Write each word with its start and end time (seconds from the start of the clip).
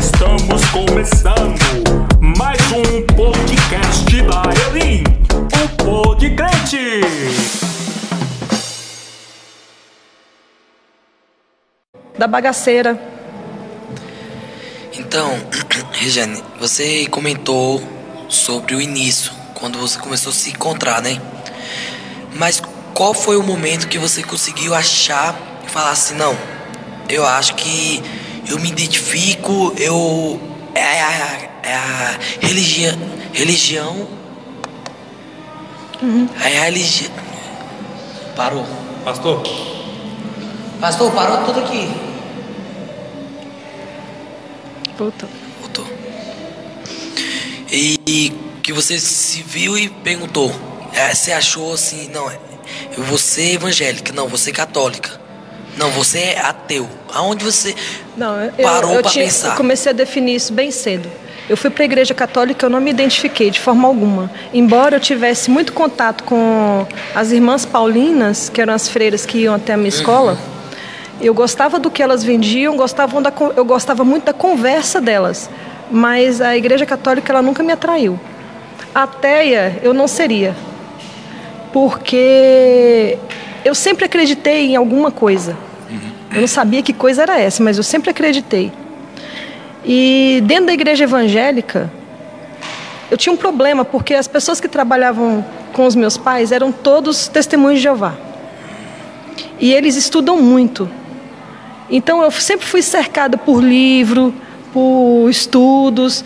Estamos 0.00 0.64
começando 0.70 1.60
mais 2.38 2.58
um 2.72 3.06
podcast 3.14 4.22
da 4.22 4.42
Elim, 4.70 5.04
o 5.62 5.84
Pod 5.84 6.30
Crente. 6.30 7.00
Da 12.18 12.26
bagaceira. 12.26 12.98
Então, 14.94 15.38
Regiane, 15.92 16.42
você 16.58 17.06
comentou 17.06 17.82
sobre 18.26 18.74
o 18.74 18.80
início, 18.80 19.30
quando 19.52 19.78
você 19.78 19.98
começou 19.98 20.30
a 20.30 20.34
se 20.34 20.48
encontrar, 20.48 21.02
né? 21.02 21.20
Mas 22.36 22.62
qual 22.94 23.12
foi 23.12 23.36
o 23.36 23.42
momento 23.42 23.86
que 23.86 23.98
você 23.98 24.22
conseguiu 24.22 24.74
achar 24.74 25.38
e 25.66 25.70
falar 25.70 25.90
assim, 25.90 26.14
não, 26.14 26.34
eu 27.06 27.26
acho 27.26 27.54
que 27.54 28.02
eu 28.50 28.58
me 28.58 28.68
identifico, 28.68 29.72
eu. 29.78 30.40
É 30.74 31.02
a, 31.02 31.50
é 31.62 31.74
a 31.74 32.18
religião. 32.40 32.98
Religião. 33.32 34.08
É 36.42 36.58
a 36.58 36.64
religião. 36.64 37.12
Parou. 38.34 38.66
Pastor, 39.04 39.42
Pastor, 40.80 41.12
parou 41.12 41.44
tudo 41.44 41.60
aqui. 41.60 41.90
Puta. 44.96 45.28
Voltou. 45.60 45.86
E 47.70 48.32
que 48.62 48.72
você 48.72 48.98
se 48.98 49.42
viu 49.42 49.76
e 49.76 49.88
perguntou. 49.88 50.50
é, 50.92 51.14
Você 51.14 51.32
achou 51.32 51.72
assim, 51.74 52.08
não, 52.08 52.30
eu 52.96 53.04
vou 53.04 53.18
ser 53.18 53.54
evangélica, 53.54 54.12
não, 54.12 54.26
você 54.26 54.52
católica. 54.52 55.19
Não, 55.76 55.90
você 55.90 56.18
é 56.18 56.40
ateu. 56.40 56.88
Aonde 57.14 57.44
você 57.44 57.74
Não, 58.16 58.40
eu, 58.42 58.52
parou 58.62 59.02
tinha- 59.02 59.24
pensar? 59.24 59.48
eu 59.50 59.54
comecei 59.56 59.90
a 59.90 59.94
definir 59.94 60.34
isso 60.34 60.52
bem 60.52 60.70
cedo. 60.70 61.08
Eu 61.48 61.56
fui 61.56 61.68
para 61.70 61.82
a 61.82 61.86
igreja 61.86 62.14
católica, 62.14 62.64
eu 62.66 62.70
não 62.70 62.80
me 62.80 62.90
identifiquei 62.90 63.50
de 63.50 63.58
forma 63.58 63.88
alguma. 63.88 64.30
Embora 64.54 64.96
eu 64.96 65.00
tivesse 65.00 65.50
muito 65.50 65.72
contato 65.72 66.22
com 66.24 66.86
as 67.14 67.32
irmãs 67.32 67.64
paulinas, 67.64 68.48
que 68.48 68.60
eram 68.60 68.72
as 68.74 68.88
freiras 68.88 69.26
que 69.26 69.38
iam 69.38 69.54
até 69.54 69.72
a 69.72 69.76
minha 69.76 69.88
escola, 69.88 70.38
eu 71.20 71.34
gostava 71.34 71.78
do 71.78 71.90
que 71.90 72.02
elas 72.02 72.22
vendiam, 72.22 72.76
gostavam 72.76 73.20
da, 73.20 73.32
eu 73.56 73.64
gostava 73.64 74.04
muito 74.04 74.24
da 74.26 74.32
conversa 74.32 75.00
delas. 75.00 75.50
Mas 75.90 76.40
a 76.40 76.56
igreja 76.56 76.86
católica 76.86 77.32
ela 77.32 77.42
nunca 77.42 77.62
me 77.64 77.72
atraiu. 77.72 78.18
Ateia 78.94 79.76
eu 79.82 79.92
não 79.92 80.06
seria, 80.06 80.54
porque 81.72 83.18
eu 83.64 83.74
sempre 83.74 84.04
acreditei 84.04 84.66
em 84.66 84.76
alguma 84.76 85.10
coisa. 85.10 85.56
Eu 86.32 86.40
não 86.40 86.48
sabia 86.48 86.82
que 86.82 86.92
coisa 86.92 87.22
era 87.22 87.40
essa, 87.40 87.62
mas 87.62 87.76
eu 87.76 87.82
sempre 87.82 88.10
acreditei. 88.10 88.72
E 89.84 90.40
dentro 90.44 90.66
da 90.66 90.72
igreja 90.72 91.04
evangélica, 91.04 91.90
eu 93.10 93.16
tinha 93.16 93.32
um 93.32 93.36
problema, 93.36 93.84
porque 93.84 94.14
as 94.14 94.28
pessoas 94.28 94.60
que 94.60 94.68
trabalhavam 94.68 95.44
com 95.72 95.86
os 95.86 95.96
meus 95.96 96.16
pais 96.16 96.52
eram 96.52 96.70
todos 96.70 97.26
testemunhos 97.26 97.78
de 97.78 97.82
Jeová. 97.82 98.14
E 99.58 99.72
eles 99.72 99.96
estudam 99.96 100.36
muito. 100.36 100.88
Então 101.90 102.22
eu 102.22 102.30
sempre 102.30 102.66
fui 102.66 102.82
cercada 102.82 103.36
por 103.36 103.60
livro, 103.60 104.32
por 104.72 105.28
estudos, 105.28 106.24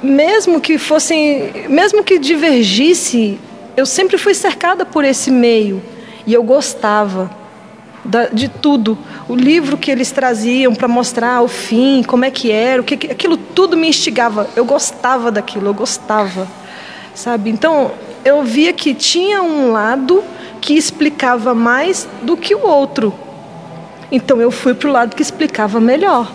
mesmo 0.00 0.60
que 0.60 0.78
fossem, 0.78 1.66
mesmo 1.68 2.04
que 2.04 2.18
divergisse, 2.18 3.38
eu 3.76 3.84
sempre 3.84 4.16
fui 4.16 4.34
cercada 4.34 4.86
por 4.86 5.04
esse 5.04 5.30
meio 5.30 5.82
e 6.30 6.34
eu 6.34 6.44
gostava 6.44 7.28
de 8.32 8.48
tudo. 8.48 8.96
O 9.28 9.34
livro 9.34 9.76
que 9.76 9.90
eles 9.90 10.12
traziam 10.12 10.72
para 10.72 10.86
mostrar 10.86 11.42
o 11.42 11.48
fim, 11.48 12.04
como 12.04 12.24
é 12.24 12.30
que 12.30 12.52
era, 12.52 12.80
o 12.80 12.84
que- 12.84 13.10
aquilo 13.10 13.36
tudo 13.36 13.76
me 13.76 13.88
instigava. 13.88 14.48
Eu 14.54 14.64
gostava 14.64 15.32
daquilo, 15.32 15.66
eu 15.66 15.74
gostava, 15.74 16.46
sabe? 17.16 17.50
Então 17.50 17.90
eu 18.24 18.44
via 18.44 18.72
que 18.72 18.94
tinha 18.94 19.42
um 19.42 19.72
lado 19.72 20.22
que 20.60 20.74
explicava 20.74 21.52
mais 21.52 22.08
do 22.22 22.36
que 22.36 22.54
o 22.54 22.64
outro. 22.64 23.12
Então 24.12 24.40
eu 24.40 24.52
fui 24.52 24.72
para 24.72 24.88
o 24.88 24.92
lado 24.92 25.16
que 25.16 25.22
explicava 25.22 25.80
melhor. 25.80 26.30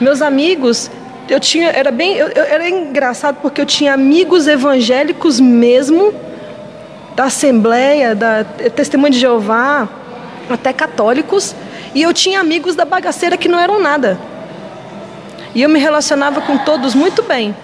Meus 0.00 0.22
amigos, 0.22 0.88
eu 1.28 1.40
tinha, 1.40 1.70
era 1.70 1.90
bem, 1.90 2.14
eu- 2.14 2.28
eu- 2.28 2.44
era 2.44 2.68
engraçado 2.70 3.38
porque 3.42 3.60
eu 3.60 3.66
tinha 3.66 3.94
amigos 3.94 4.46
evangélicos 4.46 5.40
mesmo 5.40 6.14
da 7.18 7.24
Assembleia, 7.24 8.14
da 8.14 8.44
Testemunho 8.44 9.12
de 9.12 9.18
Jeová, 9.18 9.88
até 10.48 10.72
católicos, 10.72 11.52
e 11.92 12.00
eu 12.00 12.14
tinha 12.14 12.38
amigos 12.38 12.76
da 12.76 12.84
bagaceira 12.84 13.36
que 13.36 13.48
não 13.48 13.58
eram 13.58 13.82
nada. 13.82 14.16
E 15.52 15.60
eu 15.60 15.68
me 15.68 15.80
relacionava 15.80 16.40
com 16.42 16.56
todos 16.58 16.94
muito 16.94 17.24
bem. 17.24 17.56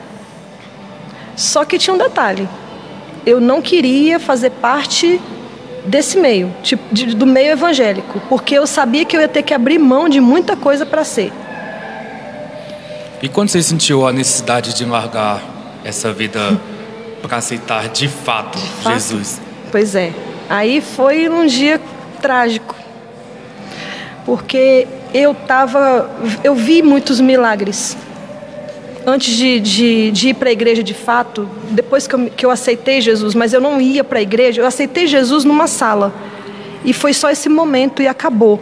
Só 1.37 1.65
que 1.65 1.78
tinha 1.78 1.94
um 1.94 1.98
detalhe. 1.98 2.48
Eu 3.25 3.41
não 3.41 3.62
queria 3.62 4.19
fazer 4.19 4.50
parte 4.50 5.20
desse 5.86 6.19
meio, 6.19 6.53
tipo, 6.65 6.82
de- 6.92 7.15
do 7.15 7.25
meio 7.25 7.53
evangélico, 7.53 8.21
porque 8.28 8.56
eu 8.56 8.66
sabia 8.66 9.04
que 9.04 9.16
eu 9.16 9.21
ia 9.21 9.28
ter 9.28 9.44
que 9.44 9.54
abrir 9.54 9.78
mão 9.78 10.09
de 10.09 10.21
muita 10.21 10.56
coisa 10.56 10.84
para 10.84 11.04
ser. 11.04 11.32
E 13.22 13.28
quando 13.28 13.50
você 13.50 13.62
sentiu 13.62 14.04
a 14.04 14.12
necessidade 14.12 14.75
de 14.75 14.84
largar 14.84 15.41
essa 15.84 16.12
vida 16.12 16.60
para 17.22 17.36
aceitar 17.36 17.88
de 17.88 18.09
fato, 18.09 18.59
fato? 18.59 18.94
Jesus? 18.94 19.44
Pois 19.75 19.97
é. 19.97 20.12
Aí 20.49 20.81
foi 20.81 21.29
um 21.29 21.47
dia 21.47 21.81
trágico. 22.23 22.77
Porque 24.25 24.87
eu 25.12 25.35
tava. 25.35 26.09
Eu 26.45 26.55
vi 26.55 26.81
muitos 26.81 27.21
milagres. 27.21 27.97
Antes 29.05 29.34
de, 29.34 29.59
de, 29.59 30.11
de 30.13 30.29
ir 30.29 30.34
para 30.34 30.51
a 30.51 30.53
igreja 30.53 30.81
de 30.81 30.95
fato, 30.95 31.49
depois 31.73 32.07
que 32.07 32.15
eu, 32.15 32.31
que 32.31 32.47
eu 32.47 32.53
aceitei 32.53 33.01
Jesus, 33.01 33.34
mas 33.34 33.53
eu 33.53 33.61
não 33.61 33.81
ia 33.81 34.05
para 34.05 34.21
a 34.21 34.23
igreja, 34.23 34.63
eu 34.63 34.67
aceitei 34.67 35.09
Jesus 35.09 35.45
numa 35.45 35.67
sala. 35.67 36.15
E 36.84 36.93
foi 36.93 37.13
só 37.13 37.29
esse 37.29 37.49
momento 37.49 38.01
e 38.01 38.07
acabou. 38.07 38.61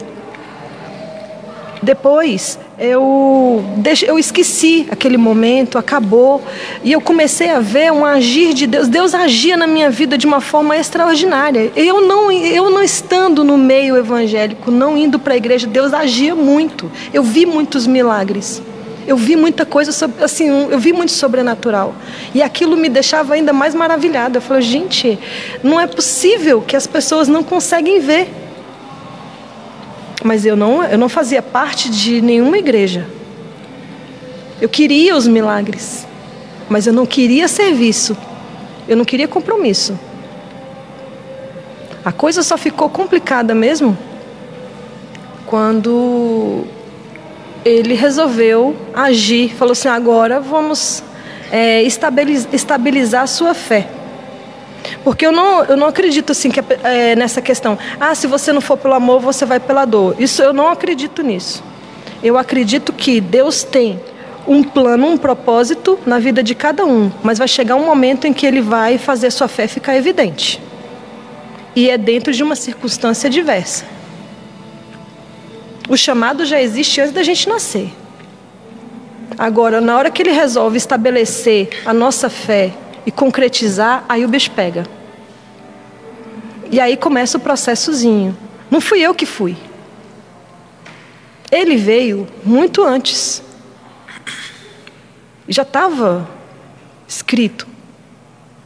Depois 1.83 2.59
eu, 2.82 3.65
eu 4.06 4.19
esqueci 4.19 4.87
aquele 4.91 5.16
momento, 5.16 5.78
acabou. 5.78 6.43
E 6.82 6.91
eu 6.91 7.00
comecei 7.00 7.48
a 7.50 7.60
ver 7.60 7.93
um 7.93 8.04
agir 8.04 8.53
de 8.53 8.66
Deus. 8.66 8.88
Deus 8.88 9.15
agia 9.15 9.56
na 9.56 9.66
minha 9.66 9.88
vida 9.88 10.19
de 10.19 10.26
uma 10.26 10.41
forma 10.41 10.76
extraordinária. 10.76 11.71
Eu 11.76 12.00
não, 12.00 12.31
eu 12.32 12.71
não 12.71 12.82
estando 12.82 13.44
no 13.44 13.56
meio 13.56 13.97
evangélico, 13.97 14.71
não 14.71 14.97
indo 14.97 15.19
para 15.19 15.34
a 15.34 15.37
igreja, 15.37 15.66
Deus 15.66 15.94
agia 15.94 16.34
muito. 16.34 16.91
Eu 17.15 17.22
vi 17.22 17.47
muitos 17.47 17.87
milagres. 17.87 18.60
Eu 19.06 19.16
vi 19.16 19.34
muita 19.34 19.66
coisa, 19.66 19.91
sobre- 19.91 20.22
assim, 20.22 20.48
eu 20.71 20.78
vi 20.78 20.92
muito 20.92 21.10
sobrenatural. 21.12 21.94
E 22.34 22.42
aquilo 22.42 22.76
me 22.76 22.88
deixava 22.88 23.34
ainda 23.34 23.53
mais 23.53 23.75
maravilhada. 23.75 24.38
Eu 24.38 24.42
falei, 24.42 24.62
gente, 24.62 25.19
não 25.62 25.81
é 25.81 25.87
possível 25.87 26.60
que 26.62 26.76
as 26.76 26.87
pessoas 26.87 27.26
não 27.28 27.42
conseguem 27.42 28.00
ver. 28.00 28.28
Mas 30.25 30.47
eu 30.47 30.56
não, 30.56 30.84
eu 30.84 30.97
não 30.97 31.09
fazia 31.09 31.43
parte 31.43 31.91
de 31.91 32.21
nenhuma 32.21 32.56
igreja. 32.59 33.06
Eu 34.60 34.69
queria 34.69 35.16
os 35.16 35.27
milagres, 35.27 36.06
mas 36.69 36.87
eu 36.87 36.93
não 36.93 37.05
queria 37.05 37.49
serviço. 37.49 38.16
Eu 38.88 38.97
não 38.97 39.05
queria 39.05 39.27
compromisso. 39.27 39.99
A 42.05 42.12
coisa 42.12 42.43
só 42.43 42.56
ficou 42.56 42.88
complicada 42.88 43.55
mesmo 43.55 43.97
quando 45.47 46.65
ele 47.65 47.94
resolveu 47.94 48.77
agir. 48.94 49.54
Falou 49.54 49.72
assim: 49.72 49.89
agora 49.89 50.41
vamos 50.41 51.03
é, 51.50 51.83
estabiliz- 51.83 52.49
estabilizar 52.53 53.22
a 53.22 53.27
sua 53.27 53.54
fé. 53.54 53.89
Porque 55.04 55.26
eu 55.26 55.32
não, 55.32 55.64
eu 55.64 55.76
não 55.76 55.86
acredito 55.86 56.32
assim 56.32 56.50
que 56.50 56.60
pe- 56.62 56.78
é, 56.82 57.14
nessa 57.16 57.41
questão. 57.41 57.78
Ah, 57.98 58.14
se 58.14 58.26
você 58.26 58.53
não 58.53 58.60
for 58.60 58.76
pelo 58.76 58.94
amor, 58.94 59.20
você 59.20 59.44
vai 59.44 59.58
pela 59.60 59.84
dor. 59.84 60.16
Isso 60.19 60.42
eu 60.42 60.53
não 60.53 60.69
acredito 60.69 61.22
nisso. 61.22 61.62
Eu 62.22 62.38
acredito 62.38 62.92
que 62.92 63.21
Deus 63.21 63.62
tem 63.65 64.00
um 64.47 64.62
plano, 64.62 65.06
um 65.06 65.16
propósito 65.16 65.98
na 66.04 66.18
vida 66.18 66.42
de 66.42 66.54
cada 66.54 66.84
um, 66.84 67.10
mas 67.22 67.39
vai 67.39 67.47
chegar 67.48 67.77
um 67.77 67.84
momento 67.86 68.27
em 68.27 68.33
que 68.33 68.44
Ele 68.47 68.60
vai 68.60 68.98
fazer 68.98 69.30
sua 69.30 69.48
fé 69.48 69.66
ficar 69.68 69.97
evidente. 69.97 70.60
E 71.74 71.88
é 71.88 71.97
dentro 71.97 72.33
de 72.33 72.42
uma 72.42 72.54
circunstância 72.54 73.30
diversa. 73.30 73.84
O 75.88 75.97
chamado 75.97 76.45
já 76.45 76.60
existe 76.60 77.00
antes 77.00 77.12
da 77.12 77.22
gente 77.22 77.48
nascer. 77.48 77.92
Agora, 79.38 79.80
na 79.80 79.97
hora 79.97 80.10
que 80.10 80.22
ele 80.22 80.30
resolve 80.33 80.77
estabelecer 80.77 81.71
a 81.86 81.92
nossa 81.95 82.28
fé 82.28 82.72
e 83.04 83.10
concretizar, 83.10 84.04
aí 84.09 84.25
o 84.25 84.28
bicho 84.28 84.51
pega. 84.51 84.84
E 86.71 86.81
aí 86.81 86.97
começa 86.97 87.37
o 87.37 87.41
processozinho. 87.41 88.37
Não 88.71 88.81
fui 88.81 89.01
eu 89.01 89.15
que 89.15 89.27
fui. 89.27 89.57
Ele 91.51 91.77
veio 91.77 92.27
muito 92.45 92.83
antes. 92.83 93.43
Já 95.47 95.63
estava 95.63 96.28
escrito. 97.07 97.66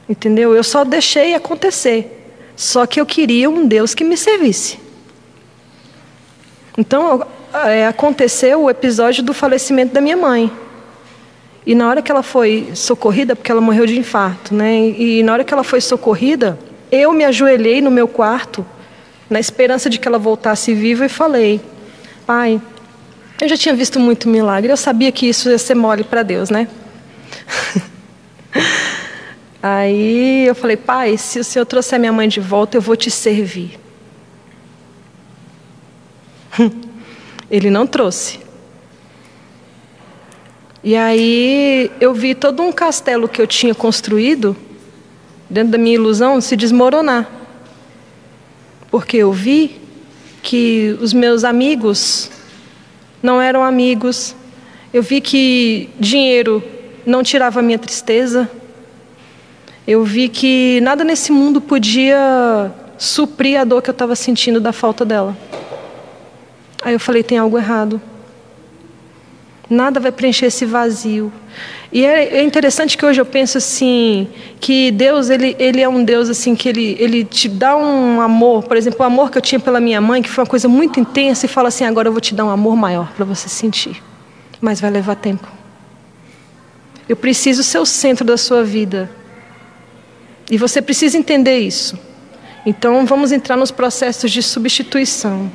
Entendeu? 0.09 0.55
Eu 0.55 0.63
só 0.63 0.85
deixei 0.85 1.35
acontecer. 1.35 2.13
Só 2.55 2.87
que 2.87 3.01
eu 3.01 3.05
queria 3.05 3.51
um 3.51 3.67
Deus 3.67 3.93
que 3.93 4.05
me 4.05 4.17
servisse. 4.17 4.79
Então, 6.79 7.27
é, 7.53 7.87
aconteceu 7.87 8.63
o 8.63 8.71
episódio 8.71 9.23
do 9.25 9.35
falecimento 9.35 9.93
da 9.93 10.01
minha 10.01 10.17
mãe. 10.17 10.53
E 11.67 11.75
na 11.75 11.89
hora 11.89 12.01
que 12.01 12.13
ela 12.13 12.23
foi 12.23 12.71
socorrida, 12.75 13.35
porque 13.35 13.51
ela 13.51 13.61
morreu 13.61 13.87
de 13.87 13.99
infarto, 13.99 14.55
né? 14.55 14.89
E 14.91 15.21
na 15.25 15.33
hora 15.33 15.43
que 15.43 15.53
ela 15.53 15.65
foi 15.65 15.81
socorrida, 15.81 16.57
eu 16.93 17.13
me 17.13 17.25
ajoelhei 17.25 17.81
no 17.81 17.91
meu 17.91 18.07
quarto, 18.07 18.65
na 19.29 19.41
esperança 19.41 19.91
de 19.91 19.99
que 19.99 20.07
ela 20.07 20.19
voltasse 20.19 20.73
viva, 20.73 21.05
e 21.05 21.09
falei: 21.09 21.61
Pai, 22.25 22.63
eu 23.41 23.49
já 23.49 23.57
tinha 23.57 23.75
visto 23.75 23.99
muito 23.99 24.29
milagre, 24.29 24.71
eu 24.71 24.77
sabia 24.77 25.11
que 25.11 25.27
isso 25.29 25.51
ia 25.51 25.59
ser 25.59 25.75
mole 25.75 26.05
para 26.05 26.23
Deus, 26.23 26.51
né? 26.51 26.69
Aí 29.61 30.47
eu 30.47 30.55
falei: 30.55 30.77
Pai, 30.77 31.19
se 31.19 31.41
o 31.41 31.45
Senhor 31.45 31.67
trouxer 31.67 31.99
minha 31.99 32.13
mãe 32.13 32.29
de 32.29 32.39
volta, 32.39 32.77
eu 32.77 32.81
vou 32.81 32.95
te 32.95 33.11
servir. 33.11 33.77
Ele 37.51 37.71
não 37.71 37.89
trouxe. 37.89 38.46
E 40.87 40.95
aí 40.95 41.91
eu 42.01 42.15
vi 42.15 42.33
todo 42.33 42.63
um 42.63 42.71
castelo 42.71 43.27
que 43.29 43.43
eu 43.43 43.47
tinha 43.49 43.75
construído, 43.75 44.57
dentro 45.51 45.73
da 45.73 45.79
minha 45.79 45.97
ilusão, 45.97 46.41
se 46.41 46.55
desmoronar. 46.55 47.29
Porque 48.89 49.17
eu 49.17 49.33
vi 49.33 49.81
que 50.45 50.97
os 51.01 51.13
meus 51.13 51.43
amigos 51.43 52.31
não 53.21 53.43
eram 53.43 53.65
amigos. 53.65 54.37
Eu 54.95 55.03
vi 55.03 55.21
que 55.21 55.91
dinheiro 55.99 56.63
não 57.05 57.21
tirava 57.21 57.59
a 57.59 57.63
minha 57.65 57.81
tristeza. 57.81 58.49
Eu 59.89 60.05
vi 60.05 60.29
que 60.29 60.81
nada 60.83 61.03
nesse 61.03 61.33
mundo 61.33 61.61
podia 61.61 62.71
suprir 62.97 63.59
a 63.59 63.65
dor 63.65 63.83
que 63.83 63.91
eu 63.91 63.93
estava 63.93 64.15
sentindo 64.15 64.61
da 64.61 64.73
falta 64.73 65.05
dela. 65.05 65.37
Aí 66.81 66.93
eu 66.93 67.01
falei: 67.01 67.25
tem 67.25 67.39
algo 67.39 67.59
errado. 67.59 68.01
Nada 69.69 69.99
vai 69.99 70.13
preencher 70.13 70.47
esse 70.47 70.65
vazio. 70.65 71.33
E 71.93 72.05
é, 72.05 72.39
é, 72.39 72.43
interessante 72.43 72.97
que 72.97 73.05
hoje 73.05 73.21
eu 73.21 73.27
penso 73.27 73.59
assim, 73.59 74.29
que 74.61 74.91
Deus, 74.91 75.31
ele, 75.31 75.57
ele 75.59 75.81
é 75.81 75.89
um 75.89 76.05
Deus 76.05 76.29
assim, 76.29 76.55
que 76.55 76.69
ele, 76.69 76.97
ele 77.01 77.25
te 77.25 77.49
dá 77.49 77.77
um 77.77 78.21
amor, 78.21 78.65
por 78.65 78.77
exemplo, 78.77 79.01
o 79.01 79.05
amor 79.05 79.31
que 79.31 79.39
eu 79.39 79.43
tinha 79.43 79.59
pela 79.59 79.81
minha 79.81 80.01
mãe, 80.01 80.23
que 80.23 80.29
foi 80.29 80.45
uma 80.45 80.51
coisa 80.51 80.69
muito 80.69 81.01
intensa, 81.01 81.47
e 81.47 81.49
fala 81.49 81.69
assim, 81.69 81.85
agora 81.85 82.09
eu 82.09 82.13
vou 82.13 82.21
te 82.21 82.35
dar 82.35 82.45
um 82.45 82.51
amor 82.51 82.77
maior 82.77 83.11
para 83.13 83.25
você 83.25 83.49
sentir. 83.49 84.03
Mas 84.61 84.81
vai 84.81 84.91
levar 84.91 85.17
tempo. 85.17 85.47
Eu 87.09 87.17
preciso 87.17 87.63
ser 87.63 87.79
o 87.79 87.87
centro 87.87 88.25
da 88.25 88.37
sua 88.37 88.65
vida. 88.65 89.11
E 90.51 90.57
você 90.57 90.81
precisa 90.81 91.17
entender 91.17 91.59
isso. 91.59 91.99
Então 92.65 93.07
vamos 93.07 93.33
entrar 93.33 93.57
nos 93.57 93.71
processos 93.71 94.31
de 94.31 94.43
substituição. 94.43 95.51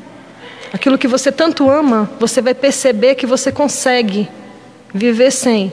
Aquilo 0.74 0.98
que 0.98 1.08
você 1.08 1.32
tanto 1.32 1.70
ama, 1.70 2.10
você 2.20 2.42
vai 2.42 2.54
perceber 2.54 3.16
que 3.16 3.26
você 3.26 3.52
consegue 3.52 4.30
viver 4.94 5.32
sem. 5.32 5.72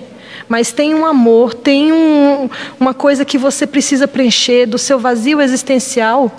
Mas 0.48 0.72
tem 0.72 0.94
um 0.94 1.06
amor, 1.06 1.54
tem 1.54 1.92
um, 1.92 2.48
uma 2.80 2.94
coisa 2.94 3.24
que 3.24 3.38
você 3.38 3.66
precisa 3.66 4.08
preencher 4.08 4.66
do 4.66 4.78
seu 4.78 4.98
vazio 4.98 5.40
existencial. 5.40 6.32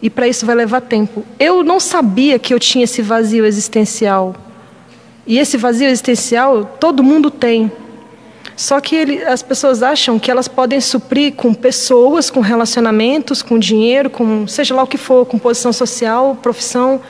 E 0.00 0.08
para 0.08 0.28
isso 0.28 0.46
vai 0.46 0.54
levar 0.54 0.80
tempo. 0.80 1.24
Eu 1.38 1.62
não 1.62 1.80
sabia 1.80 2.38
que 2.38 2.54
eu 2.54 2.60
tinha 2.60 2.84
esse 2.84 3.02
vazio 3.02 3.44
existencial. 3.44 4.34
E 5.26 5.38
esse 5.38 5.56
vazio 5.56 5.88
existencial 5.88 6.64
todo 6.78 7.02
mundo 7.02 7.30
tem. 7.30 7.70
Só 8.56 8.80
que 8.80 8.96
ele, 8.96 9.22
as 9.22 9.42
pessoas 9.42 9.82
acham 9.82 10.18
que 10.18 10.30
elas 10.30 10.48
podem 10.48 10.80
suprir 10.80 11.34
com 11.34 11.52
pessoas, 11.52 12.30
com 12.30 12.40
relacionamentos, 12.40 13.42
com 13.42 13.58
dinheiro, 13.58 14.08
com 14.08 14.48
seja 14.48 14.74
lá 14.74 14.82
o 14.82 14.86
que 14.86 14.96
for, 14.96 15.26
com 15.26 15.38
posição 15.38 15.74
social, 15.74 16.34
profissão. 16.36 17.02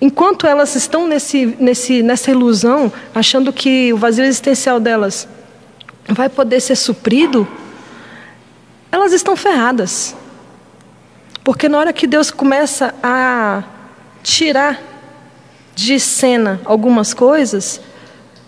Enquanto 0.00 0.48
elas 0.48 0.74
estão 0.74 1.06
nesse, 1.06 1.54
nesse, 1.60 2.02
nessa 2.02 2.32
ilusão, 2.32 2.92
achando 3.14 3.52
que 3.52 3.92
o 3.92 3.96
vazio 3.96 4.24
existencial 4.24 4.80
delas 4.80 5.28
vai 6.08 6.28
poder 6.28 6.60
ser 6.60 6.74
suprido, 6.74 7.46
elas 8.90 9.12
estão 9.12 9.36
ferradas. 9.36 10.16
Porque 11.44 11.68
na 11.68 11.78
hora 11.78 11.92
que 11.92 12.08
Deus 12.08 12.32
começa 12.32 12.92
a 13.00 13.62
tirar 14.20 14.82
de 15.76 16.00
cena 16.00 16.60
algumas 16.64 17.14
coisas, 17.14 17.80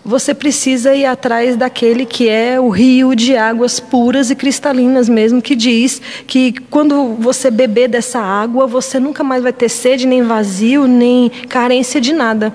você 0.05 0.33
precisa 0.33 0.93
ir 0.93 1.05
atrás 1.05 1.55
daquele 1.55 2.05
que 2.05 2.27
é 2.27 2.59
o 2.59 2.67
rio 2.67 3.15
de 3.15 3.37
águas 3.37 3.79
puras 3.79 4.29
e 4.29 4.35
cristalinas 4.35 5.07
mesmo, 5.07 5.41
que 5.41 5.55
diz 5.55 6.01
que 6.27 6.51
quando 6.69 7.15
você 7.19 7.49
beber 7.49 7.87
dessa 7.87 8.19
água, 8.19 8.67
você 8.67 8.99
nunca 8.99 9.23
mais 9.23 9.41
vai 9.41 9.53
ter 9.53 9.69
sede, 9.69 10.05
nem 10.05 10.21
vazio, 10.21 10.87
nem 10.87 11.29
carência 11.47 12.01
de 12.01 12.11
nada. 12.11 12.53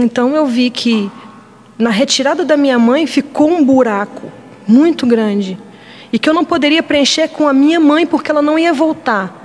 Então 0.00 0.34
eu 0.34 0.46
vi 0.46 0.70
que 0.70 1.10
na 1.78 1.90
retirada 1.90 2.44
da 2.44 2.56
minha 2.56 2.78
mãe 2.78 3.06
ficou 3.06 3.50
um 3.50 3.62
buraco 3.62 4.32
muito 4.66 5.06
grande 5.06 5.58
e 6.10 6.18
que 6.18 6.30
eu 6.30 6.34
não 6.34 6.44
poderia 6.44 6.82
preencher 6.82 7.28
com 7.28 7.46
a 7.46 7.52
minha 7.52 7.78
mãe 7.78 8.06
porque 8.06 8.30
ela 8.30 8.40
não 8.40 8.58
ia 8.58 8.72
voltar. 8.72 9.36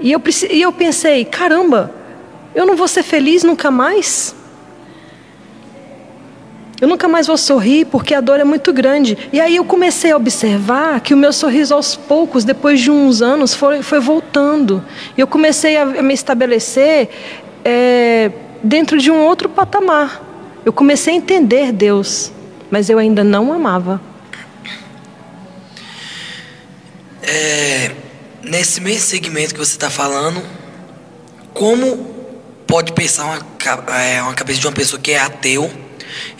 E 0.00 0.10
eu, 0.10 0.20
e 0.50 0.60
eu 0.60 0.72
pensei, 0.72 1.24
caramba, 1.24 1.94
eu 2.56 2.66
não 2.66 2.74
vou 2.74 2.88
ser 2.88 3.04
feliz 3.04 3.44
nunca 3.44 3.70
mais? 3.70 4.34
Eu 6.82 6.88
nunca 6.88 7.06
mais 7.06 7.28
vou 7.28 7.38
sorrir 7.38 7.84
porque 7.84 8.12
a 8.12 8.20
dor 8.20 8.40
é 8.40 8.44
muito 8.44 8.72
grande. 8.72 9.16
E 9.32 9.40
aí 9.40 9.54
eu 9.54 9.64
comecei 9.64 10.10
a 10.10 10.16
observar 10.16 11.00
que 11.00 11.14
o 11.14 11.16
meu 11.16 11.32
sorriso 11.32 11.72
aos 11.72 11.94
poucos, 11.94 12.42
depois 12.42 12.80
de 12.80 12.90
uns 12.90 13.22
anos, 13.22 13.54
foi, 13.54 13.84
foi 13.84 14.00
voltando. 14.00 14.84
E 15.16 15.20
eu 15.20 15.28
comecei 15.28 15.76
a 15.76 15.84
me 16.02 16.12
estabelecer 16.12 17.08
é, 17.64 18.32
dentro 18.64 18.98
de 18.98 19.12
um 19.12 19.20
outro 19.20 19.48
patamar. 19.48 20.20
Eu 20.64 20.72
comecei 20.72 21.14
a 21.14 21.16
entender 21.16 21.70
Deus, 21.70 22.32
mas 22.68 22.90
eu 22.90 22.98
ainda 22.98 23.22
não 23.22 23.52
amava. 23.52 24.00
É, 27.22 27.92
nesse 28.42 28.80
mesmo 28.80 29.02
segmento 29.02 29.54
que 29.54 29.60
você 29.60 29.74
está 29.74 29.88
falando, 29.88 30.42
como 31.54 32.12
pode 32.66 32.92
pensar 32.92 33.26
uma, 33.26 33.96
é, 33.96 34.20
uma 34.20 34.34
cabeça 34.34 34.58
de 34.58 34.66
uma 34.66 34.72
pessoa 34.72 35.00
que 35.00 35.12
é 35.12 35.20
ateu 35.20 35.70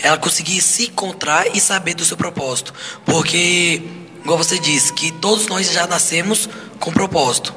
ela 0.03 0.17
conseguir 0.19 0.61
se 0.61 0.85
encontrar 0.85 1.47
e 1.55 1.61
saber 1.61 1.95
do 1.95 2.05
seu 2.05 2.17
propósito. 2.17 2.73
Porque, 3.05 3.83
igual 4.23 4.39
você 4.39 4.59
disse, 4.59 4.93
que 4.93 5.11
todos 5.13 5.47
nós 5.47 5.71
já 5.71 5.87
nascemos 5.87 6.49
com 6.79 6.93
propósito. 6.93 7.55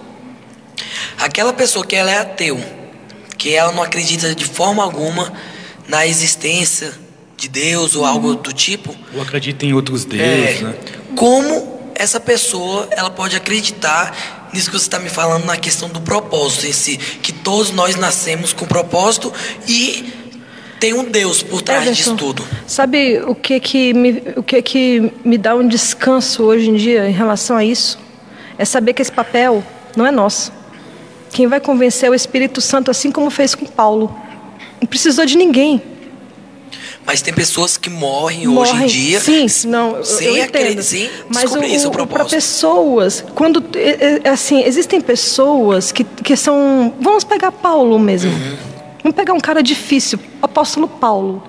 Aquela 1.18 1.54
pessoa 1.54 1.86
que 1.86 1.96
ela 1.96 2.12
é 2.12 2.20
ateu, 2.20 2.60
que 3.38 3.54
ela 3.54 3.72
não 3.72 3.84
acredita 3.84 4.34
de 4.34 4.46
forma 4.46 4.84
alguma 4.84 5.34
na 5.88 6.06
existência 6.06 6.94
de 7.38 7.48
Deus 7.48 7.96
ou 7.96 8.06
algo 8.06 8.36
do 8.36 8.54
tipo. 8.54 8.96
Ou 9.14 9.22
acredita 9.22 9.66
em 9.66 9.74
outros 9.74 10.06
deuses, 10.06 10.62
é, 10.62 10.64
né? 10.64 10.76
Como 11.16 11.92
essa 11.96 12.20
pessoa 12.20 12.88
ela 12.92 13.10
pode 13.10 13.36
acreditar 13.36 14.50
nisso 14.54 14.70
que 14.70 14.78
você 14.78 14.86
está 14.86 15.00
me 15.00 15.10
falando 15.10 15.46
na 15.46 15.58
questão 15.58 15.90
do 15.90 16.02
propósito 16.02 16.68
em 16.68 16.74
si, 16.74 16.98
que 16.98 17.34
todos 17.34 17.72
nós 17.72 17.96
nascemos 17.96 18.54
com 18.54 18.66
propósito 18.66 19.32
e 19.68 20.14
tem 20.80 20.94
um 20.94 21.04
Deus 21.04 21.42
por 21.42 21.62
trás 21.62 21.84
Everson, 21.84 22.16
disso 22.16 22.16
tudo. 22.16 22.44
Sabe 22.68 23.20
o 23.26 23.34
que 23.34 23.60
que 23.60 23.94
me, 23.94 24.24
o 24.36 24.44
que 24.44 24.62
que 24.62 25.12
me 25.24 25.38
dá 25.38 25.56
um 25.56 25.68
descanso 25.68 26.44
hoje 26.44 26.70
em 26.70 26.76
dia 26.76 27.10
em 27.10 27.14
relação 27.14 27.58
a 27.58 27.64
isso? 27.64 28.00
É 28.58 28.66
saber 28.66 28.94
que 28.94 29.02
esse 29.02 29.12
papel 29.12 29.64
não 29.96 30.06
é 30.06 30.12
nosso. 30.12 30.52
Quem 31.32 31.48
vai 31.48 31.60
convencer 31.60 32.08
é 32.08 32.10
o 32.10 32.14
Espírito 32.14 32.62
Santo, 32.62 32.90
assim 32.92 33.12
como 33.12 33.30
fez 33.30 33.56
com 33.56 33.66
Paulo. 33.66 34.16
Não 34.80 34.88
precisou 34.88 35.26
de 35.26 35.38
ninguém. 35.38 35.82
Mas 37.06 37.22
tem 37.22 37.34
pessoas 37.34 37.78
que 37.78 37.90
morrem, 37.90 38.48
morrem 38.48 38.74
hoje 38.74 38.84
em 38.84 38.88
dia 38.88 39.20
sim, 39.20 39.46
não, 39.68 40.04
sem 40.04 40.28
eu 40.28 40.46
entendo. 40.46 40.82
Sem 40.82 41.10
Mas 41.30 41.54
o, 41.54 41.60
o, 41.60 42.02
o 42.02 42.08
para 42.08 42.26
pessoas, 42.26 43.24
quando 43.36 43.64
assim, 44.32 44.64
existem 44.64 45.00
pessoas 45.00 45.92
que, 45.92 46.04
que 46.04 46.36
são, 46.36 46.96
vamos 47.00 47.24
pegar 47.24 47.52
Paulo 47.52 48.00
mesmo. 48.00 48.32
Uhum. 48.32 48.75
Vamos 49.06 49.18
pegar 49.18 49.34
um 49.34 49.40
cara 49.40 49.62
difícil, 49.62 50.18
o 50.42 50.46
apóstolo 50.46 50.88
Paulo. 50.88 51.44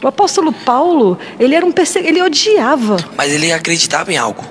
O 0.00 0.06
apóstolo 0.06 0.52
Paulo, 0.52 1.18
ele 1.36 1.56
era 1.56 1.66
um 1.66 1.72
perse... 1.72 1.98
ele 1.98 2.22
odiava. 2.22 2.98
Mas 3.16 3.32
ele 3.32 3.50
acreditava 3.50 4.12
em 4.12 4.16
algo. 4.16 4.44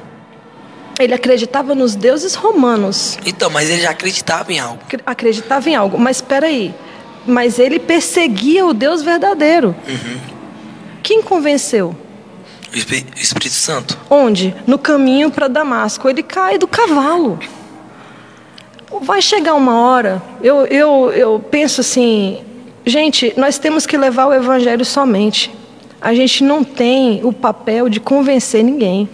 Ele 1.00 1.14
acreditava 1.14 1.74
nos 1.74 1.96
deuses 1.96 2.36
romanos. 2.36 3.18
Então, 3.26 3.50
mas 3.50 3.70
ele 3.70 3.82
já 3.82 3.92
acreditava 3.92 4.52
em 4.52 4.60
algo. 4.60 4.82
Acreditava 5.06 5.70
em 5.70 5.76
algo. 5.78 5.98
Mas 5.98 6.18
espera 6.18 6.48
aí. 6.48 6.76
Mas 7.26 7.60
ele 7.60 7.80
perseguia 7.80 8.66
o 8.66 8.74
Deus 8.74 9.02
verdadeiro. 9.02 9.74
Uhum. 9.88 10.20
Quem 11.02 11.22
convenceu? 11.22 11.96
O 12.74 12.78
Espírito 12.78 13.56
Santo. 13.56 13.98
Onde? 14.10 14.54
No 14.68 14.78
caminho 14.78 15.32
para 15.32 15.48
Damasco. 15.48 16.10
Ele 16.10 16.24
cai 16.24 16.58
do 16.58 16.68
cavalo. 16.68 17.40
Vai 19.02 19.22
chegar 19.22 19.54
uma 19.54 19.82
hora, 19.82 20.22
eu, 20.42 20.66
eu, 20.66 21.12
eu 21.12 21.40
penso 21.52 21.82
assim, 21.82 22.40
gente, 22.86 23.34
nós 23.36 23.58
temos 23.60 23.86
que 23.86 23.98
levar 23.98 24.28
o 24.28 24.34
evangelho 24.34 24.86
somente. 24.86 25.52
A 26.00 26.14
gente 26.14 26.44
não 26.44 26.64
tem 26.64 27.20
o 27.24 27.34
papel 27.34 27.90
de 27.90 28.00
convencer 28.00 28.64
ninguém. 28.64 29.10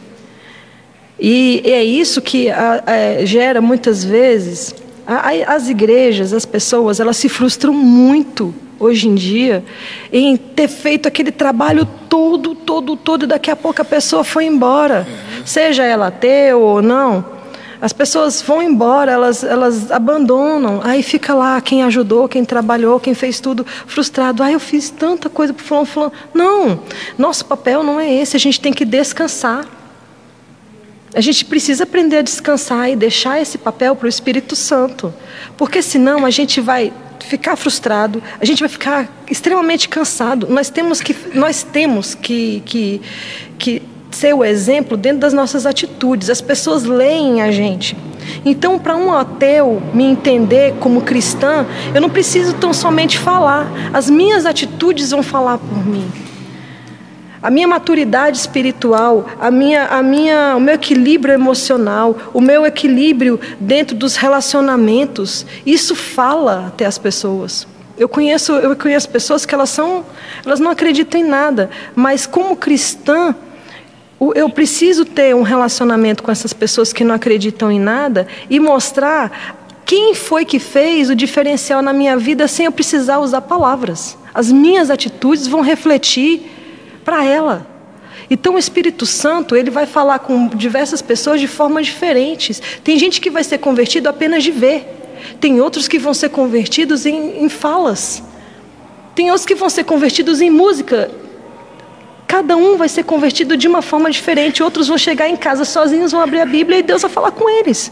E 1.20 1.62
é 1.66 1.84
isso 1.84 2.22
que 2.22 2.50
a, 2.52 2.84
a, 2.86 3.26
gera 3.26 3.62
muitas 3.62 4.04
vezes 4.04 4.76
As 5.06 5.70
igrejas, 5.70 6.34
as 6.34 6.46
pessoas, 6.46 7.00
elas 7.00 7.18
se 7.18 7.30
frustram 7.30 7.74
muito 7.74 8.54
hoje 8.80 9.08
em 9.08 9.16
dia 9.16 9.64
em 10.12 10.36
ter 10.38 10.68
feito 10.68 11.08
aquele 11.08 11.32
trabalho 11.32 11.88
todo, 12.10 12.54
todo, 12.54 12.96
todo, 12.96 13.24
e 13.24 13.28
daqui 13.28 13.50
a 13.50 13.56
pouco 13.56 13.82
a 13.82 13.86
pessoa 13.86 14.24
foi 14.24 14.46
embora, 14.46 15.08
seja 15.46 15.84
ela 15.84 16.08
ateu 16.08 16.62
ou 16.62 16.82
não. 16.82 17.26
As 17.84 17.92
pessoas 17.92 18.42
vão 18.42 18.64
embora, 18.64 19.12
elas, 19.12 19.44
elas 19.44 19.92
abandonam, 19.92 20.80
aí 20.86 21.04
fica 21.04 21.34
lá 21.34 21.60
quem 21.60 21.84
ajudou, 21.84 22.30
quem 22.30 22.46
trabalhou, 22.46 22.98
quem 22.98 23.14
fez 23.14 23.42
tudo 23.42 23.66
frustrado. 23.86 24.42
Ah, 24.42 24.50
eu 24.50 24.60
fiz 24.60 24.90
tanta 24.90 25.30
coisa 25.30 25.54
para 25.54 25.66
fulano, 25.66 25.86
fulano. 25.86 26.14
Não, 26.34 26.80
nosso 27.18 27.44
papel 27.44 27.84
não 27.84 28.00
é 28.00 28.10
esse, 28.10 28.38
a 28.38 28.40
gente 28.40 28.62
tem 28.62 28.72
que 28.72 28.86
descansar. 28.86 29.68
A 31.14 31.20
gente 31.20 31.44
precisa 31.44 31.84
aprender 31.84 32.20
a 32.20 32.22
descansar 32.22 32.90
e 32.90 32.96
deixar 32.96 33.42
esse 33.42 33.58
papel 33.58 33.98
para 33.98 34.06
o 34.06 34.10
Espírito 34.10 34.56
Santo, 34.56 35.14
porque 35.58 35.82
senão 35.82 36.26
a 36.26 36.30
gente 36.30 36.62
vai 36.62 36.94
ficar 37.20 37.58
frustrado, 37.58 38.24
a 38.40 38.46
gente 38.46 38.62
vai 38.62 38.70
ficar 38.70 39.10
extremamente 39.30 39.90
cansado. 39.90 40.48
Nós 40.50 40.70
temos 40.70 41.02
que, 41.02 41.14
nós 41.34 41.64
temos 41.64 42.16
que, 42.16 42.64
que, 42.66 43.02
que 43.60 43.82
ser 44.16 44.34
o 44.34 44.44
exemplo 44.44 44.96
dentro 44.96 45.20
das 45.20 45.34
nossas 45.34 45.66
atitudes. 45.66 46.30
As 46.30 46.42
pessoas 46.42 46.84
leem 46.84 47.42
a 47.42 47.52
gente. 47.52 47.96
Então, 48.46 48.80
para 48.80 48.96
um 48.96 49.12
ateu 49.12 49.82
me 49.94 50.04
entender 50.04 50.76
como 50.80 51.02
cristã, 51.02 51.66
eu 51.94 52.02
não 52.02 52.10
preciso 52.10 52.54
tão 52.54 52.74
somente 52.74 53.18
falar. 53.18 53.68
As 53.94 54.10
minhas 54.10 54.46
atitudes 54.46 55.12
vão 55.12 55.24
falar 55.24 55.58
por 55.58 55.86
mim. 55.86 56.10
A 57.42 57.50
minha 57.50 57.68
maturidade 57.68 58.38
espiritual, 58.38 59.26
a 59.38 59.52
minha, 59.52 59.88
a 59.88 60.02
minha, 60.02 60.56
o 60.56 60.62
meu 60.62 60.76
equilíbrio 60.76 61.34
emocional, 61.34 62.18
o 62.34 62.40
meu 62.40 62.66
equilíbrio 62.66 63.38
dentro 63.60 63.98
dos 63.98 64.16
relacionamentos, 64.16 65.46
isso 65.66 65.94
fala 65.94 66.68
até 66.68 66.86
as 66.86 66.98
pessoas. 66.98 67.68
Eu 67.98 68.08
conheço, 68.08 68.54
eu 68.54 68.74
conheço 68.78 69.10
pessoas 69.10 69.46
que 69.46 69.54
elas 69.54 69.70
são, 69.70 70.06
elas 70.46 70.62
não 70.62 70.72
acreditam 70.72 71.20
em 71.20 71.26
nada, 71.26 71.70
mas 71.94 72.26
como 72.26 72.56
cristã, 72.56 73.36
eu 74.36 74.50
preciso 74.50 75.04
ter 75.04 75.36
um 75.36 75.42
relacionamento 75.42 76.24
com 76.24 76.32
essas 76.32 76.54
pessoas 76.54 76.94
que 76.94 77.04
não 77.04 77.16
acreditam 77.16 77.72
em 77.72 77.80
nada 77.80 78.28
e 78.50 78.60
mostrar 78.60 79.66
quem 79.86 80.16
foi 80.16 80.46
que 80.46 80.60
fez 80.60 81.10
o 81.10 81.16
diferencial 81.16 81.82
na 81.82 81.92
minha 81.92 82.16
vida 82.16 82.48
sem 82.48 82.66
eu 82.66 82.72
precisar 82.72 83.20
usar 83.20 83.42
palavras. 83.42 84.18
As 84.34 84.52
minhas 84.52 84.90
atitudes 84.90 85.48
vão 85.48 85.62
refletir 85.62 86.50
para 87.04 87.24
ela. 87.24 87.68
Então 88.30 88.56
o 88.56 88.58
Espírito 88.58 89.06
Santo, 89.06 89.56
ele 89.56 89.70
vai 89.70 89.86
falar 89.86 90.20
com 90.20 90.48
diversas 90.48 91.02
pessoas 91.02 91.40
de 91.40 91.48
formas 91.48 91.86
diferentes. 91.86 92.62
Tem 92.84 92.98
gente 92.98 93.20
que 93.20 93.30
vai 93.30 93.44
ser 93.44 93.58
convertido 93.58 94.08
apenas 94.08 94.44
de 94.44 94.52
ver. 94.52 94.88
Tem 95.40 95.60
outros 95.62 95.88
que 95.88 96.00
vão 96.00 96.14
ser 96.14 96.30
convertidos 96.30 97.06
em, 97.06 97.44
em 97.44 97.50
falas. 97.50 98.24
Tem 99.14 99.30
outros 99.30 99.46
que 99.46 99.56
vão 99.56 99.70
ser 99.70 99.84
convertidos 99.84 100.42
em 100.42 100.50
música. 100.50 101.12
Cada 102.34 102.58
um 102.58 102.78
vai 102.78 102.90
ser 102.90 103.04
convertido 103.04 103.56
de 103.56 103.68
uma 103.68 103.84
forma 103.84 104.10
diferente. 104.10 104.64
Outros 104.64 104.88
vão 104.88 104.98
chegar 104.98 105.30
em 105.30 105.38
casa 105.38 105.64
sozinhos, 105.64 106.14
vão 106.14 106.20
abrir 106.20 106.40
a 106.40 106.48
Bíblia 106.48 106.80
e 106.80 106.82
Deus 106.82 107.04
vai 107.04 107.12
falar 107.12 107.30
com 107.30 107.48
eles. 107.48 107.92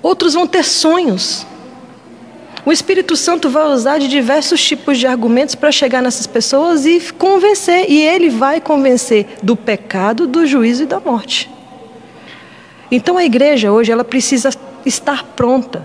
Outros 0.00 0.34
vão 0.34 0.46
ter 0.46 0.62
sonhos. 0.62 1.44
O 2.64 2.70
Espírito 2.70 3.16
Santo 3.16 3.50
vai 3.50 3.64
usar 3.64 3.98
de 3.98 4.06
diversos 4.06 4.64
tipos 4.64 4.96
de 4.96 5.08
argumentos 5.08 5.56
para 5.56 5.72
chegar 5.72 6.00
nessas 6.00 6.28
pessoas 6.28 6.86
e 6.86 7.00
convencer. 7.18 7.90
E 7.90 8.00
ele 8.00 8.30
vai 8.30 8.60
convencer 8.60 9.26
do 9.42 9.56
pecado, 9.56 10.28
do 10.28 10.46
juízo 10.46 10.84
e 10.84 10.86
da 10.86 11.00
morte. 11.00 11.50
Então 12.92 13.18
a 13.18 13.24
igreja 13.24 13.72
hoje 13.72 13.90
ela 13.90 14.04
precisa 14.04 14.50
estar 14.86 15.24
pronta 15.34 15.84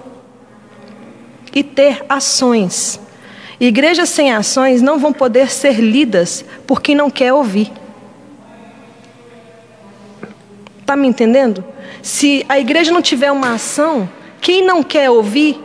e 1.55 1.63
ter 1.63 2.05
ações. 2.07 2.99
Igrejas 3.59 4.09
sem 4.09 4.31
ações 4.31 4.81
não 4.81 4.99
vão 4.99 5.11
poder 5.11 5.49
ser 5.49 5.79
lidas 5.79 6.45
por 6.65 6.81
quem 6.81 6.95
não 6.95 7.09
quer 7.09 7.33
ouvir. 7.33 7.71
Está 10.79 10.95
me 10.95 11.07
entendendo? 11.07 11.63
Se 12.01 12.45
a 12.47 12.59
igreja 12.59 12.91
não 12.91 13.01
tiver 13.01 13.31
uma 13.31 13.53
ação, 13.53 14.09
quem 14.39 14.63
não 14.63 14.83
quer 14.83 15.09
ouvir 15.09 15.59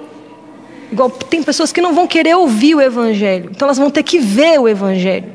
Igual 0.93 1.09
tem 1.09 1.43
pessoas 1.43 1.73
que 1.73 1.81
não 1.81 1.95
vão 1.95 2.07
querer 2.07 2.37
ouvir 2.37 2.75
o 2.75 2.81
evangelho, 2.81 3.49
então 3.51 3.67
elas 3.67 3.79
vão 3.79 3.91
ter 3.91 4.03
que 4.03 4.19
ver 4.19 4.61
o 4.61 4.69
evangelho. 4.69 5.33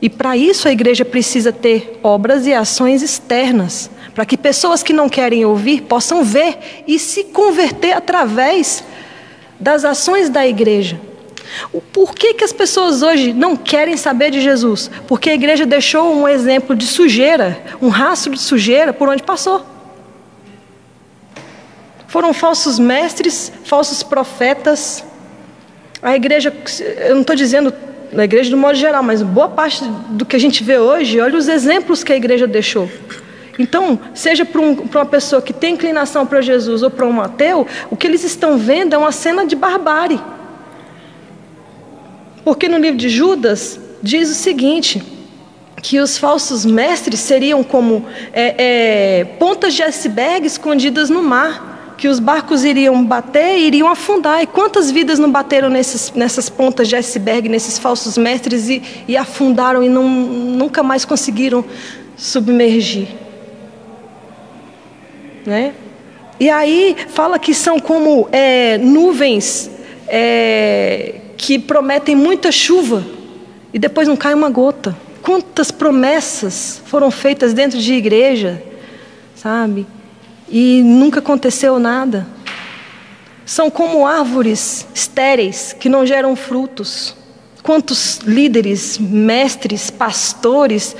E 0.00 0.08
para 0.08 0.36
isso 0.36 0.68
a 0.68 0.72
igreja 0.72 1.04
precisa 1.04 1.52
ter 1.52 1.98
obras 2.00 2.46
e 2.46 2.54
ações 2.54 3.02
externas, 3.02 3.90
para 4.14 4.24
que 4.24 4.36
pessoas 4.36 4.84
que 4.84 4.92
não 4.92 5.08
querem 5.08 5.44
ouvir 5.44 5.82
possam 5.82 6.22
ver 6.22 6.84
e 6.86 6.96
se 6.96 7.24
converter 7.24 7.92
através 7.92 8.84
das 9.58 9.84
ações 9.84 10.30
da 10.30 10.46
igreja. 10.46 11.00
Por 11.92 12.14
que, 12.14 12.34
que 12.34 12.44
as 12.44 12.52
pessoas 12.52 13.02
hoje 13.02 13.32
não 13.32 13.56
querem 13.56 13.96
saber 13.96 14.30
de 14.30 14.40
Jesus? 14.40 14.90
Porque 15.06 15.30
a 15.30 15.34
igreja 15.34 15.66
deixou 15.66 16.14
um 16.14 16.28
exemplo 16.28 16.74
de 16.74 16.86
sujeira, 16.86 17.60
um 17.80 17.88
rastro 17.88 18.32
de 18.32 18.40
sujeira 18.40 18.92
por 18.92 19.08
onde 19.08 19.22
passou. 19.22 19.64
Foram 22.06 22.32
falsos 22.32 22.78
mestres, 22.78 23.52
falsos 23.64 24.02
profetas. 24.02 25.04
A 26.02 26.16
igreja, 26.16 26.52
eu 27.06 27.14
não 27.14 27.20
estou 27.20 27.36
dizendo 27.36 27.72
na 28.12 28.24
igreja 28.24 28.50
do 28.50 28.56
modo 28.56 28.74
geral, 28.74 29.02
mas 29.02 29.22
boa 29.22 29.48
parte 29.48 29.84
do 30.10 30.24
que 30.24 30.34
a 30.34 30.40
gente 30.40 30.64
vê 30.64 30.78
hoje, 30.78 31.20
olha 31.20 31.38
os 31.38 31.48
exemplos 31.48 32.02
que 32.02 32.12
a 32.12 32.16
igreja 32.16 32.46
deixou. 32.46 32.88
Então, 33.58 34.00
seja 34.14 34.44
para 34.44 34.60
um, 34.60 34.72
uma 34.72 35.06
pessoa 35.06 35.42
que 35.42 35.52
tem 35.52 35.74
inclinação 35.74 36.26
para 36.26 36.40
Jesus 36.40 36.82
ou 36.82 36.90
para 36.90 37.06
um 37.06 37.20
ateu, 37.20 37.66
o 37.90 37.96
que 37.96 38.06
eles 38.06 38.24
estão 38.24 38.56
vendo 38.56 38.94
é 38.94 38.98
uma 38.98 39.12
cena 39.12 39.44
de 39.46 39.54
barbárie. 39.54 40.20
Porque 42.50 42.68
no 42.68 42.78
livro 42.78 42.98
de 42.98 43.08
Judas 43.08 43.78
diz 44.02 44.28
o 44.28 44.34
seguinte: 44.34 45.00
que 45.80 46.00
os 46.00 46.18
falsos 46.18 46.66
mestres 46.66 47.20
seriam 47.20 47.62
como 47.62 48.04
é, 48.32 49.20
é, 49.20 49.24
pontas 49.38 49.72
de 49.72 49.84
iceberg 49.84 50.44
escondidas 50.48 51.08
no 51.08 51.22
mar 51.22 51.94
que 51.96 52.08
os 52.08 52.18
barcos 52.18 52.64
iriam 52.64 53.04
bater 53.04 53.56
e 53.56 53.68
iriam 53.68 53.86
afundar. 53.86 54.42
E 54.42 54.48
quantas 54.48 54.90
vidas 54.90 55.16
não 55.16 55.30
bateram 55.30 55.68
nesses, 55.68 56.10
nessas 56.10 56.50
pontas 56.50 56.88
de 56.88 56.96
iceberg, 56.96 57.48
nesses 57.48 57.78
falsos 57.78 58.18
mestres, 58.18 58.68
e, 58.68 58.82
e 59.06 59.16
afundaram 59.16 59.80
e 59.84 59.88
não, 59.88 60.08
nunca 60.08 60.82
mais 60.82 61.04
conseguiram 61.04 61.64
submergir? 62.16 63.10
Né? 65.46 65.72
E 66.40 66.50
aí 66.50 66.96
fala 67.10 67.38
que 67.38 67.54
são 67.54 67.78
como 67.78 68.28
é, 68.32 68.76
nuvens 68.76 69.70
é, 70.08 71.19
que 71.40 71.58
prometem 71.58 72.14
muita 72.14 72.52
chuva 72.52 73.02
e 73.72 73.78
depois 73.78 74.06
não 74.06 74.16
cai 74.16 74.34
uma 74.34 74.50
gota. 74.50 74.94
Quantas 75.22 75.70
promessas 75.70 76.82
foram 76.86 77.10
feitas 77.10 77.54
dentro 77.54 77.78
de 77.78 77.94
igreja, 77.94 78.62
sabe? 79.34 79.86
e 80.50 80.82
nunca 80.82 81.20
aconteceu 81.20 81.78
nada. 81.78 82.26
São 83.46 83.70
como 83.70 84.06
árvores 84.06 84.86
estéreis 84.92 85.72
que 85.72 85.88
não 85.88 86.04
geram 86.04 86.34
frutos. 86.34 87.14
Quantos 87.62 88.18
líderes, 88.18 88.98
mestres, 88.98 89.90
pastores 89.90 90.96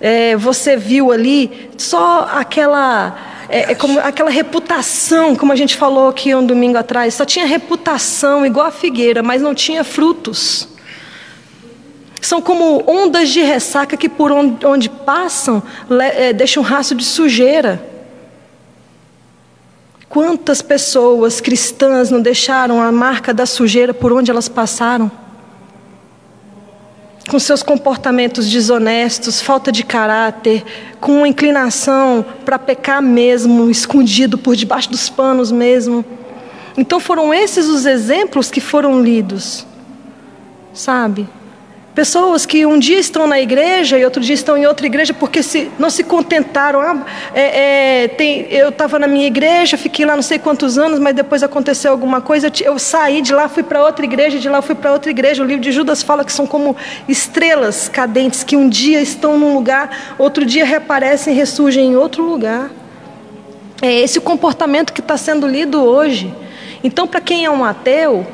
é, 0.00 0.36
você 0.36 0.76
viu 0.76 1.12
ali? 1.12 1.70
Só 1.78 2.28
aquela, 2.32 3.16
é, 3.52 3.72
é 3.72 3.74
como, 3.74 4.00
aquela 4.00 4.30
reputação, 4.30 5.36
como 5.36 5.52
a 5.52 5.56
gente 5.56 5.76
falou 5.76 6.08
aqui 6.08 6.34
um 6.34 6.44
domingo 6.44 6.78
atrás, 6.78 7.12
só 7.12 7.24
tinha 7.26 7.44
reputação 7.44 8.46
igual 8.46 8.66
a 8.66 8.70
figueira, 8.70 9.22
mas 9.22 9.42
não 9.42 9.54
tinha 9.54 9.84
frutos. 9.84 10.66
São 12.18 12.40
como 12.40 12.82
ondas 12.88 13.28
de 13.28 13.42
ressaca 13.42 13.94
que 13.94 14.08
por 14.08 14.32
onde, 14.32 14.64
onde 14.64 14.88
passam 14.88 15.62
é, 16.16 16.32
deixam 16.32 16.62
um 16.62 16.66
rastro 16.66 16.96
de 16.96 17.04
sujeira. 17.04 17.84
Quantas 20.08 20.62
pessoas 20.62 21.40
cristãs 21.40 22.10
não 22.10 22.22
deixaram 22.22 22.80
a 22.80 22.90
marca 22.90 23.34
da 23.34 23.44
sujeira 23.44 23.92
por 23.92 24.12
onde 24.12 24.30
elas 24.30 24.48
passaram? 24.48 25.10
Com 27.28 27.38
seus 27.38 27.62
comportamentos 27.62 28.50
desonestos, 28.50 29.40
falta 29.40 29.70
de 29.70 29.84
caráter, 29.84 30.64
com 31.00 31.18
uma 31.18 31.28
inclinação 31.28 32.24
para 32.44 32.58
pecar 32.58 33.00
mesmo, 33.00 33.70
escondido 33.70 34.36
por 34.36 34.56
debaixo 34.56 34.90
dos 34.90 35.08
panos 35.08 35.52
mesmo. 35.52 36.04
Então 36.76 36.98
foram 36.98 37.32
esses 37.32 37.66
os 37.68 37.86
exemplos 37.86 38.50
que 38.50 38.60
foram 38.60 39.00
lidos, 39.00 39.66
sabe? 40.72 41.28
Pessoas 41.94 42.46
que 42.46 42.64
um 42.64 42.78
dia 42.78 42.98
estão 42.98 43.26
na 43.26 43.38
igreja 43.38 43.98
e 43.98 44.04
outro 44.04 44.22
dia 44.22 44.34
estão 44.34 44.56
em 44.56 44.64
outra 44.64 44.86
igreja 44.86 45.12
porque 45.12 45.42
se, 45.42 45.70
não 45.78 45.90
se 45.90 46.02
contentaram. 46.02 46.80
Ah, 46.80 47.04
é, 47.34 48.04
é, 48.04 48.08
tem, 48.08 48.46
eu 48.50 48.70
estava 48.70 48.98
na 48.98 49.06
minha 49.06 49.26
igreja, 49.26 49.76
fiquei 49.76 50.06
lá 50.06 50.16
não 50.16 50.22
sei 50.22 50.38
quantos 50.38 50.78
anos, 50.78 50.98
mas 50.98 51.14
depois 51.14 51.42
aconteceu 51.42 51.92
alguma 51.92 52.22
coisa. 52.22 52.50
Eu 52.64 52.78
saí 52.78 53.20
de 53.20 53.34
lá, 53.34 53.46
fui 53.46 53.62
para 53.62 53.84
outra 53.84 54.06
igreja, 54.06 54.38
de 54.38 54.48
lá 54.48 54.62
fui 54.62 54.74
para 54.74 54.90
outra 54.90 55.10
igreja. 55.10 55.42
O 55.42 55.46
livro 55.46 55.62
de 55.62 55.70
Judas 55.70 56.02
fala 56.02 56.24
que 56.24 56.32
são 56.32 56.46
como 56.46 56.74
estrelas 57.06 57.90
cadentes 57.90 58.42
que 58.42 58.56
um 58.56 58.70
dia 58.70 59.02
estão 59.02 59.38
num 59.38 59.52
lugar, 59.52 60.14
outro 60.18 60.46
dia 60.46 60.64
reaparecem 60.64 61.34
e 61.34 61.36
ressurgem 61.36 61.88
em 61.88 61.96
outro 61.96 62.22
lugar. 62.24 62.70
É 63.82 64.00
esse 64.00 64.18
o 64.18 64.22
comportamento 64.22 64.94
que 64.94 65.00
está 65.00 65.18
sendo 65.18 65.46
lido 65.46 65.82
hoje. 65.82 66.32
Então, 66.82 67.06
para 67.06 67.20
quem 67.20 67.44
é 67.44 67.50
um 67.50 67.62
ateu, 67.62 68.26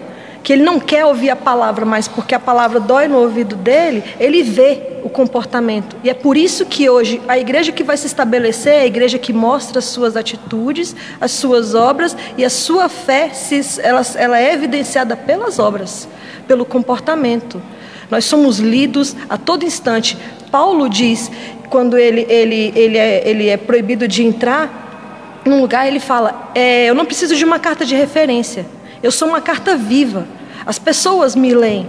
que 0.43 0.53
ele 0.53 0.63
não 0.63 0.79
quer 0.81 1.05
ouvir 1.05 1.31
a 1.31 1.37
palavra, 1.37 1.85
mas 1.85 2.09
porque 2.09 2.35
a 2.35 2.41
palavra 2.41 2.81
dói 2.81 3.09
no 3.09 3.19
ouvido 3.19 3.57
dele, 3.57 4.03
ele 4.19 4.43
vê 4.43 4.99
o 5.03 5.09
comportamento. 5.09 5.97
E 6.03 6.11
é 6.11 6.15
por 6.15 6.37
isso 6.37 6.67
que 6.67 6.89
hoje 6.89 7.21
a 7.29 7.39
igreja 7.39 7.73
que 7.73 7.83
vai 7.83 7.97
se 7.97 8.07
estabelecer 8.07 8.73
é 8.73 8.81
a 8.81 8.87
igreja 8.87 9.19
que 9.19 9.33
mostra 9.33 9.79
as 9.79 9.85
suas 9.87 10.17
atitudes, 10.17 10.95
as 11.21 11.33
suas 11.33 11.75
obras 11.75 12.17
e 12.37 12.45
a 12.45 12.51
sua 12.51 12.89
fé, 12.89 13.31
ela, 13.83 14.03
ela 14.17 14.41
é 14.41 14.53
evidenciada 14.53 15.17
pelas 15.17 15.59
obras, 15.59 16.09
pelo 16.47 16.65
comportamento. 16.65 17.61
Nós 18.11 18.25
somos 18.25 18.59
lidos 18.59 19.15
a 19.29 19.37
todo 19.37 19.65
instante. 19.65 20.17
Paulo 20.51 20.89
diz, 20.89 21.31
quando 21.69 21.99
ele, 21.99 22.27
ele, 22.29 22.73
ele, 22.75 22.99
é, 22.99 23.29
ele 23.29 23.49
é 23.49 23.57
proibido 23.57 24.09
de 24.09 24.25
entrar 24.25 24.87
num 25.45 25.61
lugar, 25.61 25.87
ele 25.87 26.01
fala: 26.01 26.51
é, 26.55 26.87
Eu 26.87 26.95
não 26.95 27.05
preciso 27.05 27.37
de 27.37 27.45
uma 27.45 27.59
carta 27.59 27.85
de 27.85 27.95
referência, 27.95 28.67
eu 29.03 29.11
sou 29.11 29.29
uma 29.29 29.41
carta 29.41 29.77
viva. 29.77 30.27
As 30.67 30.79
pessoas 30.79 31.35
me 31.35 31.55
leem. 31.55 31.87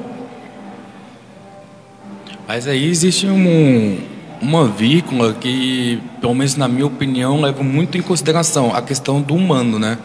Mas 2.47 2.67
aí 2.67 2.89
existe 2.89 3.27
um, 3.27 3.99
uma 4.41 4.67
vírgula 4.67 5.33
que, 5.33 6.01
pelo 6.19 6.33
menos 6.33 6.55
na 6.55 6.67
minha 6.67 6.85
opinião, 6.85 7.41
leva 7.41 7.61
muito 7.63 7.97
em 7.97 8.01
consideração 8.01 8.73
a 8.73 8.81
questão 8.81 9.21
do 9.21 9.35
humano, 9.35 9.77
né? 9.77 9.97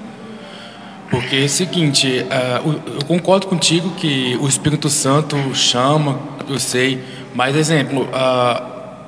Porque 1.10 1.36
é 1.36 1.44
o 1.44 1.48
seguinte, 1.48 2.26
uh, 2.26 2.80
eu 3.00 3.04
concordo 3.06 3.46
contigo 3.46 3.90
que 3.92 4.36
o 4.40 4.48
Espírito 4.48 4.90
Santo 4.90 5.36
chama, 5.54 6.18
eu 6.48 6.58
sei, 6.58 7.02
mas 7.34 7.54
exemplo, 7.54 8.08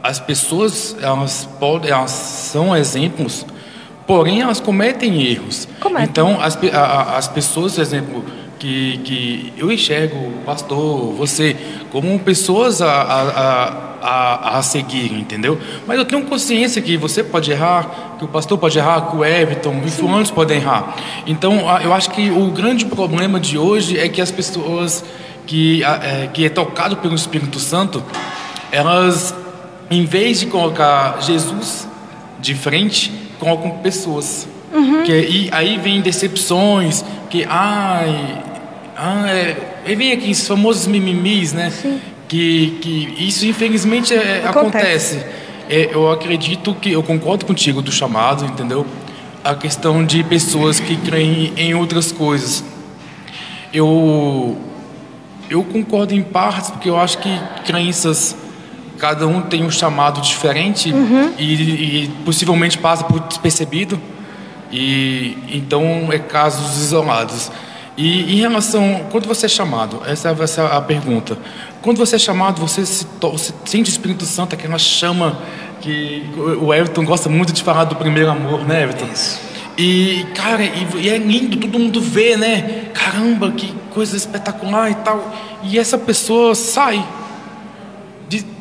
as 0.03 0.21
pessoas 0.21 0.97
elas 1.00 1.49
podem, 1.59 1.91
elas 1.91 2.12
são 2.12 2.76
exemplos, 2.76 3.45
porém 4.06 4.40
elas 4.40 4.60
cometem 4.60 5.22
erros. 5.22 5.68
Então 6.02 6.40
as, 6.40 6.58
a, 6.72 7.16
as 7.16 7.28
pessoas, 7.28 7.75
por 7.75 7.80
exemplo, 7.80 8.25
que, 8.58 8.98
que 8.98 9.52
eu 9.56 9.70
enxergo 9.70 10.32
pastor, 10.44 11.12
você, 11.14 11.56
como 11.90 12.18
pessoas 12.20 12.80
a, 12.80 12.90
a, 12.90 13.86
a, 14.02 14.58
a 14.58 14.62
seguir, 14.62 15.12
entendeu? 15.12 15.58
Mas 15.86 15.98
eu 15.98 16.04
tenho 16.04 16.25
consciência 16.25 16.80
que 16.80 16.96
você 16.96 17.22
pode 17.22 17.50
errar, 17.50 18.16
que 18.18 18.25
o 18.25 18.28
pastor 18.28 18.58
pode 18.58 18.78
errar, 18.78 19.10
que 19.10 19.16
o 19.16 19.25
Everton 19.25 19.82
fulanos 19.88 20.30
podem 20.30 20.58
errar. 20.58 20.96
Então, 21.26 21.60
eu 21.82 21.92
acho 21.92 22.10
que 22.10 22.30
o 22.30 22.50
grande 22.50 22.86
problema 22.86 23.40
de 23.40 23.58
hoje 23.58 23.98
é 23.98 24.08
que 24.08 24.20
as 24.20 24.30
pessoas 24.30 25.04
que 25.46 25.82
é, 25.84 26.28
que 26.32 26.44
é 26.44 26.48
tocado 26.48 26.96
pelo 26.96 27.14
Espírito 27.14 27.58
Santo, 27.58 28.02
elas, 28.72 29.34
em 29.90 30.04
vez 30.04 30.40
de 30.40 30.46
colocar 30.46 31.20
Jesus 31.20 31.88
de 32.40 32.54
frente, 32.54 33.12
colocam 33.38 33.71
pessoas. 33.78 34.49
Uhum. 34.73 35.05
Que, 35.05 35.12
e 35.12 35.49
aí 35.52 35.78
vem 35.78 36.00
decepções, 36.00 37.05
que 37.31 37.45
ai, 37.49 38.43
ah, 38.97 39.26
é, 39.28 39.95
vem 39.95 40.12
aqui 40.12 40.31
os 40.31 40.47
famosos 40.47 40.87
mimimis, 40.87 41.52
né? 41.52 41.71
Sim. 41.71 42.00
Que, 42.28 42.78
que 42.81 43.14
isso 43.19 43.47
infelizmente 43.47 44.14
é, 44.14 44.45
acontece. 44.45 45.19
acontece. 45.19 45.47
É, 45.69 45.90
eu 45.93 46.11
acredito 46.11 46.75
que 46.75 46.93
eu 46.93 47.02
concordo 47.02 47.45
contigo 47.45 47.83
do 47.83 47.93
chamado, 47.93 48.45
entendeu? 48.45 48.87
A 49.45 49.55
questão 49.55 50.05
de 50.05 50.25
pessoas 50.25 50.81
que 50.81 50.97
creem 50.97 51.52
em 51.57 51.75
outras 51.75 52.11
coisas. 52.11 52.64
Eu 53.73 54.57
eu 55.49 55.62
concordo 55.62 56.12
em 56.12 56.23
partes 56.23 56.71
porque 56.71 56.88
eu 56.88 56.99
acho 56.99 57.19
que 57.19 57.40
crenças 57.64 58.37
cada 58.99 59.26
um 59.26 59.43
tem 59.43 59.65
um 59.65 59.71
chamado 59.71 60.21
diferente 60.21 60.93
uhum. 60.93 61.33
e, 61.38 62.05
e, 62.05 62.09
possivelmente 62.25 62.79
passa 62.79 63.05
por 63.05 63.21
despercebido 63.21 64.00
e 64.73 65.37
então 65.53 66.09
é 66.11 66.19
casos 66.19 66.81
isolados. 66.83 67.50
E 67.97 68.35
em 68.35 68.41
relação, 68.41 69.07
quando 69.11 69.26
você 69.26 69.47
é 69.47 69.49
chamado, 69.49 70.03
essa 70.07 70.35
vai 70.35 70.47
ser 70.47 70.61
a 70.61 70.81
pergunta. 70.81 71.38
Quando 71.81 71.97
você 71.97 72.17
é 72.17 72.19
chamado, 72.19 72.61
você, 72.61 72.85
se, 72.85 73.06
você 73.21 73.54
sente 73.65 73.89
o 73.89 73.93
Espírito 73.93 74.25
Santo, 74.26 74.54
aquela 74.54 74.78
chama 74.78 75.39
que 75.80 76.28
o 76.61 76.75
Everton 76.75 77.04
gosta 77.04 77.28
muito 77.28 77.52
de 77.52 77.63
falar 77.63 77.85
do 77.85 77.97
primeiro 77.97 78.30
amor, 78.30 78.67
né, 78.67 78.82
Everton? 78.82 79.06
Isso. 79.13 79.41
E, 79.78 80.26
cara, 80.35 80.63
e, 80.63 80.87
e, 80.97 81.09
é 81.09 81.19
lindo, 81.19 81.56
todo 81.59 81.78
mundo 81.78 82.00
vê, 82.00 82.37
né? 82.37 82.87
Caramba, 82.95 83.52
que 83.52 83.75
coisa 83.93 84.17
espetacular 84.17 84.91
e 84.91 84.95
tal. 84.97 85.35
E 85.63 85.78
essa 85.78 85.99
pessoa 85.99 86.54
sai, 86.54 87.02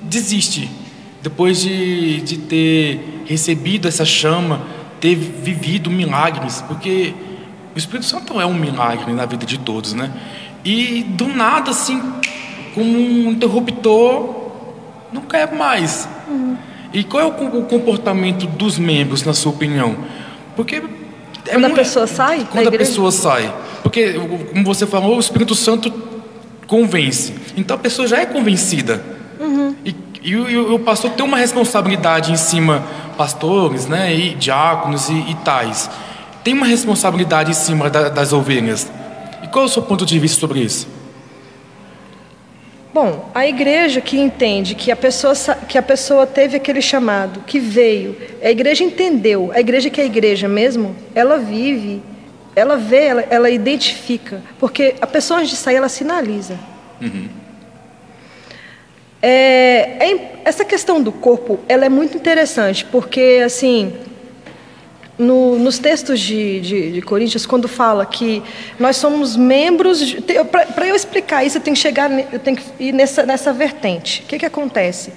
desiste. 0.06 0.70
Depois 1.22 1.62
de, 1.62 2.22
de 2.22 2.38
ter 2.38 3.24
recebido 3.26 3.88
essa 3.88 4.06
chama, 4.06 4.62
ter 5.00 5.16
vivido 5.16 5.90
milagres, 5.90 6.64
porque 6.68 7.14
o 7.76 7.78
Espírito 7.78 8.06
Santo 8.06 8.40
é 8.40 8.46
um 8.46 8.54
milagre 8.54 9.12
na 9.12 9.26
vida 9.26 9.46
de 9.46 9.58
todos, 9.58 9.94
né? 9.94 10.12
E 10.64 11.04
do 11.04 11.28
nada, 11.28 11.72
assim, 11.72 12.02
como 12.74 12.90
um 12.90 13.32
interruptor, 13.32 14.52
não 15.12 15.22
quer 15.24 15.52
mais. 15.54 16.08
Uhum. 16.28 16.58
E 16.94 17.04
qual 17.04 17.24
é 17.24 17.26
o 17.26 17.64
comportamento 17.64 18.46
dos 18.48 18.78
membros, 18.78 19.24
na 19.24 19.34
sua 19.34 19.52
opinião? 19.52 19.98
Porque 20.56 20.82
é 21.48 21.52
quando 21.52 21.66
a 21.66 21.70
pessoa 21.72 22.08
sai? 22.08 22.48
Quando 22.50 22.68
a 22.68 22.72
pessoa 22.72 23.12
sai. 23.12 23.54
Porque, 23.84 24.14
como 24.14 24.64
você 24.64 24.88
falou, 24.88 25.18
o 25.18 25.20
Espírito 25.20 25.54
Santo 25.54 25.92
convence. 26.66 27.34
Então 27.56 27.76
a 27.76 27.80
pessoa 27.80 28.08
já 28.08 28.20
é 28.20 28.26
convencida. 28.26 29.04
E, 30.26 30.32
e, 30.32 30.34
e, 30.34 30.58
o 30.58 30.80
pastor 30.80 31.12
tem 31.12 31.24
uma 31.24 31.38
responsabilidade 31.38 32.32
em 32.32 32.36
cima, 32.36 32.84
pastores, 33.16 33.86
né, 33.86 34.14
e 34.14 34.36
diáconos 34.36 35.08
e, 35.08 35.14
e 35.14 35.36
tais 35.46 35.90
tem 36.46 36.54
uma 36.54 36.68
responsabilidade 36.68 37.50
em 37.50 37.56
cima 37.56 37.90
da, 37.90 38.08
das 38.08 38.32
ovelhas. 38.32 38.88
E 39.42 39.48
qual 39.48 39.64
é 39.64 39.68
o 39.68 39.70
seu 39.70 39.82
ponto 39.82 40.06
de 40.06 40.20
vista 40.20 40.40
sobre 40.40 40.60
isso? 40.60 40.88
Bom, 42.94 43.32
a 43.34 43.48
igreja 43.48 44.00
que 44.00 44.20
entende 44.20 44.76
que 44.76 44.92
a 44.92 44.96
pessoa, 44.96 45.34
que 45.68 45.76
a 45.76 45.82
pessoa 45.82 46.28
teve 46.28 46.56
aquele 46.56 46.84
chamado, 46.84 47.40
que 47.48 47.60
veio, 47.60 48.16
a 48.44 48.52
igreja 48.52 48.84
entendeu, 48.84 49.52
a 49.56 49.60
igreja 49.60 49.90
que 49.90 50.00
é 50.00 50.04
a 50.04 50.06
igreja 50.06 50.48
mesmo, 50.48 50.96
ela 51.16 51.40
vive, 51.40 52.00
ela 52.56 52.78
vê, 52.78 53.06
ela, 53.06 53.26
ela 53.28 53.50
identifica, 53.50 54.44
porque 54.60 54.96
a 55.02 55.08
pessoa 55.08 55.40
antes 55.40 55.50
de 55.50 55.58
sair, 55.58 55.78
ela 55.78 55.90
sinaliza. 55.90 56.60
Uhum. 57.02 57.28
É, 59.28 59.98
é, 60.00 60.42
essa 60.46 60.64
questão 60.64 61.02
do 61.02 61.12
corpo, 61.12 61.60
ela 61.68 61.84
é 61.84 61.90
muito 61.90 62.16
interessante, 62.16 62.86
porque 62.86 63.42
assim, 63.44 63.92
no, 65.18 65.58
nos 65.58 65.80
textos 65.80 66.20
de, 66.20 66.62
de, 66.62 66.92
de, 66.92 67.02
Coríntios, 67.02 67.44
quando 67.44 67.68
fala 67.68 68.06
que 68.06 68.44
nós 68.80 68.98
somos 68.98 69.36
membros. 69.36 70.16
Para 70.76 70.88
eu 70.88 70.96
explicar 70.96 71.44
isso, 71.44 71.58
eu 71.58 71.62
tenho 71.62 71.76
que 71.76 71.82
chegar, 71.82 72.12
eu 72.32 72.38
tenho 72.38 72.56
que 72.56 72.64
ir 72.80 72.92
nessa, 72.92 73.26
nessa 73.26 73.52
vertente. 73.52 74.22
O 74.22 74.28
que, 74.28 74.38
que 74.38 74.46
acontece? 74.46 75.12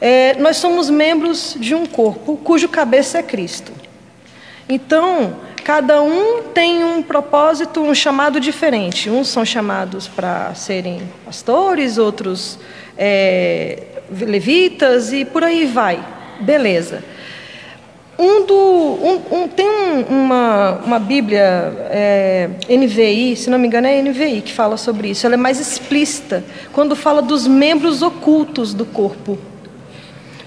É, 0.00 0.34
nós 0.40 0.56
somos 0.56 0.90
membros 0.90 1.56
de 1.60 1.76
um 1.76 1.86
corpo 1.86 2.36
cujo 2.38 2.68
cabeça 2.68 3.18
é 3.18 3.22
Cristo. 3.22 3.70
Então, 4.68 5.36
cada 5.62 6.02
um 6.02 6.42
tem 6.52 6.82
um 6.82 7.04
propósito, 7.04 7.82
um 7.82 7.94
chamado 7.94 8.40
diferente. 8.40 9.08
Uns 9.08 9.28
são 9.28 9.44
chamados 9.44 10.08
para 10.08 10.52
serem 10.56 11.02
pastores, 11.24 11.98
outros 11.98 12.58
é, 12.98 13.78
levitas 14.10 15.12
e 15.12 15.24
por 15.24 15.44
aí 15.44 15.64
vai. 15.64 16.04
Beleza. 16.40 17.02
Um 18.18 18.44
do, 18.44 18.54
um, 18.54 19.42
um, 19.42 19.48
tem 19.48 19.68
um, 19.68 20.00
uma, 20.02 20.80
uma 20.84 20.98
Bíblia 20.98 21.72
é, 21.88 22.50
NVI, 22.68 23.36
se 23.36 23.48
não 23.48 23.60
me 23.60 23.68
engano 23.68 23.86
é 23.86 24.02
NVI 24.02 24.40
que 24.40 24.52
fala 24.52 24.76
sobre 24.76 25.10
isso. 25.10 25.24
Ela 25.24 25.36
é 25.36 25.38
mais 25.38 25.60
explícita 25.60 26.42
quando 26.72 26.96
fala 26.96 27.22
dos 27.22 27.46
membros 27.46 28.02
ocultos 28.02 28.74
do 28.74 28.84
corpo. 28.84 29.38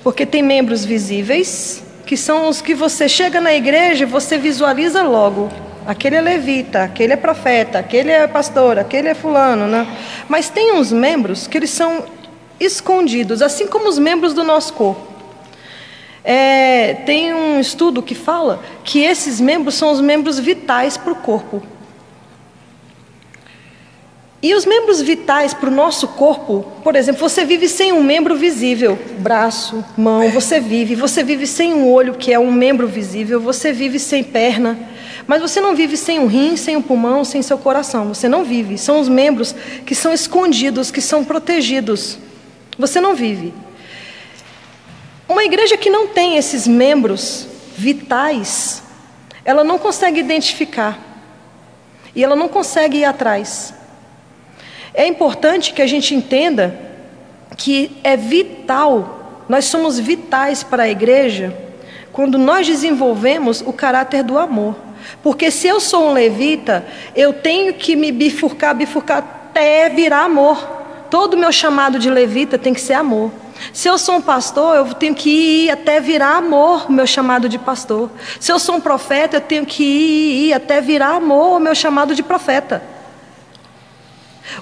Porque 0.04 0.26
tem 0.26 0.44
membros 0.44 0.84
visíveis, 0.84 1.82
que 2.06 2.18
são 2.18 2.50
os 2.50 2.60
que 2.60 2.76
você 2.76 3.08
chega 3.08 3.40
na 3.40 3.54
igreja 3.54 4.04
e 4.04 4.08
você 4.08 4.38
visualiza 4.38 5.04
logo. 5.04 5.50
Aquele 5.86 6.18
é 6.18 6.22
levita, 6.22 6.84
aquele 6.84 7.14
é 7.14 7.16
profeta, 7.16 7.80
aquele 7.80 8.12
é 8.12 8.28
pastor, 8.28 8.80
aquele 8.80 9.08
é 9.08 9.14
fulano, 9.14 9.66
né? 9.66 9.88
Mas 10.28 10.50
tem 10.50 10.74
uns 10.74 10.92
membros 10.92 11.48
que 11.48 11.58
eles 11.58 11.70
são 11.70 12.04
escondidos, 12.63 13.41
assim 13.41 13.67
como 13.67 13.89
os 13.89 13.97
membros 13.97 14.34
do 14.34 14.43
nosso 14.43 14.74
corpo. 14.74 15.12
É, 16.24 16.93
tem 17.06 17.34
um 17.34 17.60
estudo 17.60 18.02
que 18.02 18.13
fala 18.13 18.63
que 18.84 19.00
esses 19.00 19.41
membros 19.41 19.76
são 19.76 19.91
os 19.91 20.00
membros 20.00 20.39
vitais 20.39 20.97
para 20.97 21.12
o 21.12 21.15
corpo. 21.15 21.63
E 24.43 24.56
os 24.56 24.65
membros 24.65 25.02
vitais 25.02 25.54
para 25.54 25.69
o 25.69 25.74
nosso 25.74 26.08
corpo, 26.08 26.65
por 26.84 26.95
exemplo, 26.95 27.21
você 27.21 27.45
vive 27.45 27.67
sem 27.67 27.93
um 27.93 28.04
membro 28.04 28.36
visível, 28.36 28.97
braço, 29.19 29.86
mão, 29.95 30.30
você 30.30 30.60
vive. 30.60 30.95
Você 30.95 31.24
vive 31.24 31.45
sem 31.45 31.76
um 31.76 31.88
olho, 31.91 32.15
que 32.15 32.34
é 32.34 32.39
um 32.39 32.52
membro 32.52 32.88
visível, 32.88 33.39
você 33.39 33.71
vive 33.71 34.00
sem 34.00 34.24
perna. 34.24 34.80
Mas 35.28 35.41
você 35.41 35.62
não 35.62 35.76
vive 35.76 35.95
sem 35.95 36.19
um 36.19 36.26
rim, 36.26 36.58
sem 36.58 36.76
um 36.76 36.82
pulmão, 36.82 37.24
sem 37.24 37.43
seu 37.43 37.58
coração. 37.58 38.08
Você 38.08 38.28
não 38.28 38.43
vive. 38.43 38.80
São 38.80 39.00
os 39.00 39.08
membros 39.08 39.54
que 39.86 39.93
são 39.93 40.12
escondidos, 40.12 40.89
que 40.89 41.02
são 41.02 41.24
protegidos. 41.24 42.17
Você 42.82 43.00
não 43.00 43.13
vive. 43.13 43.54
Uma 45.30 45.44
igreja 45.44 45.78
que 45.78 45.88
não 45.88 46.08
tem 46.08 46.36
esses 46.36 46.67
membros 46.67 47.48
vitais, 47.78 48.82
ela 49.46 49.63
não 49.63 49.78
consegue 49.78 50.20
identificar 50.20 51.00
e 52.15 52.24
ela 52.24 52.36
não 52.36 52.50
consegue 52.50 52.98
ir 52.98 53.06
atrás. 53.06 53.72
É 54.96 55.06
importante 55.06 55.74
que 55.74 55.82
a 55.84 55.86
gente 55.86 56.15
entenda 56.15 56.76
que 57.56 57.96
é 58.04 58.17
vital, 58.17 59.44
nós 59.48 59.65
somos 59.65 60.00
vitais 60.00 60.63
para 60.63 60.84
a 60.84 60.89
igreja 60.89 61.56
quando 62.12 62.39
nós 62.39 62.65
desenvolvemos 62.65 63.62
o 63.62 63.72
caráter 63.72 64.24
do 64.24 64.39
amor. 64.39 64.76
Porque 65.22 65.52
se 65.52 65.67
eu 65.67 65.80
sou 65.80 66.10
um 66.10 66.13
levita, 66.13 66.84
eu 67.15 67.32
tenho 67.32 67.76
que 67.76 67.96
me 67.96 68.12
bifurcar, 68.12 68.76
bifurcar 68.76 69.20
até 69.20 69.88
virar 69.88 70.24
amor. 70.24 70.81
Todo 71.12 71.34
o 71.34 71.38
meu 71.38 71.52
chamado 71.52 72.00
de 72.00 72.10
levita 72.10 72.58
tem 72.58 72.74
que 72.74 72.80
ser 72.80 72.93
amor. 72.93 73.32
Se 73.74 73.89
eu 73.89 73.97
sou 73.97 74.15
um 74.15 74.21
pastor, 74.21 74.78
eu 74.78 74.93
tenho 74.93 75.13
que 75.13 75.65
ir 75.65 75.69
até 75.69 76.00
virar 76.00 76.38
amor 76.38 76.89
o 76.89 76.91
meu 76.93 77.06
chamado 77.06 77.50
de 77.50 77.60
pastor. 77.60 78.10
Se 78.39 78.50
eu 78.50 78.58
sou 78.58 78.76
um 78.76 78.82
profeta, 78.82 79.36
eu 79.36 79.41
tenho 79.41 79.65
que 79.65 79.84
ir, 79.84 80.54
até 80.54 80.80
virar 80.80 81.17
amor 81.17 81.58
o 81.58 81.60
meu 81.60 81.76
chamado 81.76 82.15
de 82.15 82.24
profeta. 82.24 82.82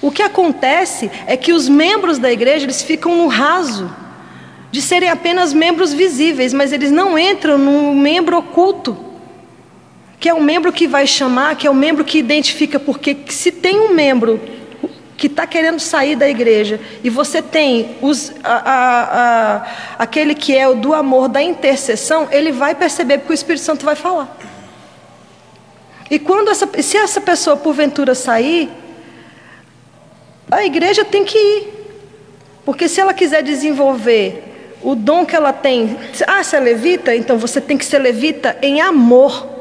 O 0.02 0.12
que 0.12 0.24
acontece 0.24 1.12
é 1.28 1.38
que 1.38 1.54
os 1.54 1.70
membros 1.70 2.18
da 2.18 2.32
igreja 2.32 2.66
eles 2.66 2.82
ficam 2.82 3.16
no 3.16 3.28
raso 3.28 3.96
de 4.72 4.82
serem 4.82 5.10
apenas 5.10 5.54
membros 5.54 5.94
visíveis, 5.94 6.52
mas 6.52 6.74
eles 6.74 6.92
não 6.92 7.18
entram 7.18 7.60
no 7.60 7.94
membro 7.94 8.36
oculto, 8.40 8.98
que 10.20 10.28
é 10.28 10.34
o 10.34 10.42
membro 10.42 10.74
que 10.74 10.88
vai 10.88 11.06
chamar, 11.06 11.56
que 11.56 11.68
é 11.68 11.70
o 11.70 11.76
membro 11.76 12.04
que 12.04 12.18
identifica, 12.18 12.80
porque 12.80 13.16
se 13.28 13.52
tem 13.52 13.80
um 13.80 13.94
membro 13.94 14.59
que 15.20 15.28
está 15.28 15.46
querendo 15.46 15.82
sair 15.82 16.16
da 16.16 16.30
igreja 16.30 16.80
e 17.04 17.10
você 17.10 17.42
tem 17.42 17.98
os, 18.02 18.32
a, 18.42 18.54
a, 18.54 19.56
a, 19.58 19.68
aquele 20.00 20.34
que 20.34 20.56
é 20.56 20.66
o 20.66 20.76
do 20.76 20.94
amor, 20.94 21.28
da 21.28 21.44
intercessão, 21.44 22.30
ele 22.32 22.54
vai 22.54 22.74
perceber 22.74 23.18
porque 23.18 23.34
o 23.34 23.36
Espírito 23.36 23.66
Santo 23.66 23.86
vai 23.86 23.96
falar. 23.96 24.38
E 26.10 26.18
quando 26.18 26.50
essa, 26.50 26.68
se 26.82 26.96
essa 26.96 27.20
pessoa 27.20 27.58
porventura 27.58 28.16
sair, 28.16 28.70
a 30.50 30.64
igreja 30.64 31.04
tem 31.04 31.26
que 31.26 31.38
ir. 31.38 31.68
Porque 32.64 32.88
se 32.88 33.02
ela 33.02 33.14
quiser 33.14 33.44
desenvolver 33.44 34.78
o 34.82 34.96
dom 34.96 35.26
que 35.26 35.36
ela 35.36 35.52
tem, 35.52 35.98
ah, 36.26 36.42
você 36.42 36.56
é 36.56 36.60
levita? 36.62 37.14
Então 37.14 37.38
você 37.38 37.60
tem 37.60 37.78
que 37.78 37.86
ser 37.86 38.00
levita 38.00 38.58
em 38.62 38.80
amor. 38.80 39.59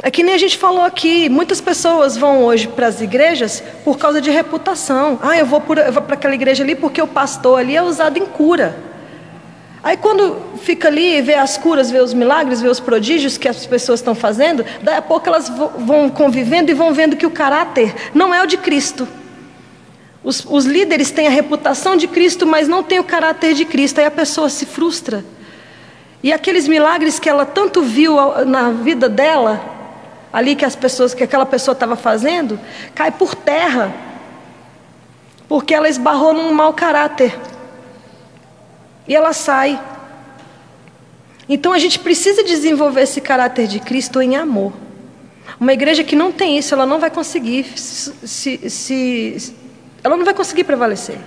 É 0.00 0.10
que 0.10 0.22
nem 0.22 0.34
a 0.34 0.38
gente 0.38 0.56
falou 0.56 0.82
aqui, 0.82 1.28
muitas 1.28 1.60
pessoas 1.60 2.16
vão 2.16 2.44
hoje 2.44 2.68
para 2.68 2.86
as 2.86 3.00
igrejas 3.00 3.62
por 3.84 3.98
causa 3.98 4.20
de 4.20 4.30
reputação. 4.30 5.18
Ah, 5.20 5.36
eu 5.36 5.44
vou 5.44 5.60
para 5.60 5.88
aquela 6.14 6.34
igreja 6.34 6.62
ali 6.62 6.76
porque 6.76 7.02
o 7.02 7.06
pastor 7.06 7.58
ali 7.58 7.74
é 7.74 7.82
usado 7.82 8.16
em 8.16 8.24
cura. 8.24 8.78
Aí 9.82 9.96
quando 9.96 10.36
fica 10.58 10.86
ali 10.86 11.16
e 11.16 11.22
vê 11.22 11.34
as 11.34 11.56
curas, 11.56 11.90
vê 11.90 11.98
os 11.98 12.14
milagres, 12.14 12.60
vê 12.60 12.68
os 12.68 12.78
prodígios 12.78 13.36
que 13.36 13.48
as 13.48 13.66
pessoas 13.66 13.98
estão 13.98 14.14
fazendo, 14.14 14.64
daí 14.82 14.96
a 14.96 15.02
pouco 15.02 15.28
elas 15.28 15.48
vão 15.48 16.08
convivendo 16.08 16.70
e 16.70 16.74
vão 16.74 16.92
vendo 16.92 17.16
que 17.16 17.26
o 17.26 17.30
caráter 17.30 17.94
não 18.14 18.32
é 18.32 18.42
o 18.42 18.46
de 18.46 18.56
Cristo. 18.56 19.06
Os, 20.22 20.44
os 20.44 20.64
líderes 20.64 21.10
têm 21.10 21.26
a 21.26 21.30
reputação 21.30 21.96
de 21.96 22.06
Cristo, 22.06 22.46
mas 22.46 22.68
não 22.68 22.82
têm 22.82 22.98
o 22.98 23.04
caráter 23.04 23.54
de 23.54 23.64
Cristo. 23.64 23.98
Aí 23.98 24.04
a 24.04 24.10
pessoa 24.10 24.48
se 24.48 24.66
frustra. 24.66 25.24
E 26.22 26.32
aqueles 26.32 26.68
milagres 26.68 27.18
que 27.18 27.28
ela 27.28 27.46
tanto 27.46 27.80
viu 27.82 28.16
na 28.44 28.70
vida 28.70 29.08
dela, 29.08 29.77
ali 30.32 30.54
que 30.54 30.64
as 30.64 30.76
pessoas, 30.76 31.14
que 31.14 31.24
aquela 31.24 31.46
pessoa 31.46 31.72
estava 31.72 31.96
fazendo, 31.96 32.58
cai 32.94 33.10
por 33.10 33.34
terra, 33.34 33.94
porque 35.48 35.74
ela 35.74 35.88
esbarrou 35.88 36.32
num 36.32 36.52
mau 36.52 36.72
caráter. 36.72 37.38
E 39.06 39.16
ela 39.16 39.32
sai. 39.32 39.80
Então 41.48 41.72
a 41.72 41.78
gente 41.78 41.98
precisa 41.98 42.44
desenvolver 42.44 43.02
esse 43.02 43.20
caráter 43.20 43.66
de 43.66 43.80
Cristo 43.80 44.20
em 44.20 44.36
amor. 44.36 44.72
Uma 45.58 45.72
igreja 45.72 46.04
que 46.04 46.14
não 46.14 46.30
tem 46.30 46.58
isso, 46.58 46.74
ela 46.74 46.84
não 46.84 47.00
vai 47.00 47.10
conseguir 47.10 47.64
se, 47.74 48.68
se 48.68 49.54
ela 50.04 50.16
não 50.16 50.24
vai 50.24 50.34
conseguir 50.34 50.64
prevalecer. 50.64 51.18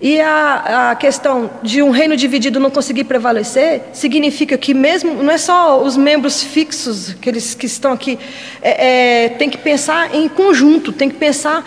E 0.00 0.18
a, 0.18 0.92
a, 0.92 0.96
questão 0.96 1.50
de 1.62 1.82
um 1.82 1.90
reino 1.90 2.16
dividido 2.16 2.58
não 2.58 2.70
conseguir 2.70 3.04
prevalecer 3.04 3.82
significa 3.92 4.56
que 4.56 4.72
mesmo 4.72 5.22
não 5.22 5.30
é 5.30 5.36
só 5.36 5.82
os 5.82 5.94
membros 5.94 6.42
fixos 6.42 7.10
aqueles 7.10 7.54
que 7.54 7.66
estão 7.66 7.92
aqui 7.92 8.18
é, 8.62 9.24
é, 9.24 9.28
tem 9.28 9.50
que 9.50 9.58
pensar 9.58 10.14
em 10.14 10.26
conjunto, 10.26 10.90
tem 10.90 11.10
que 11.10 11.16
pensar 11.16 11.62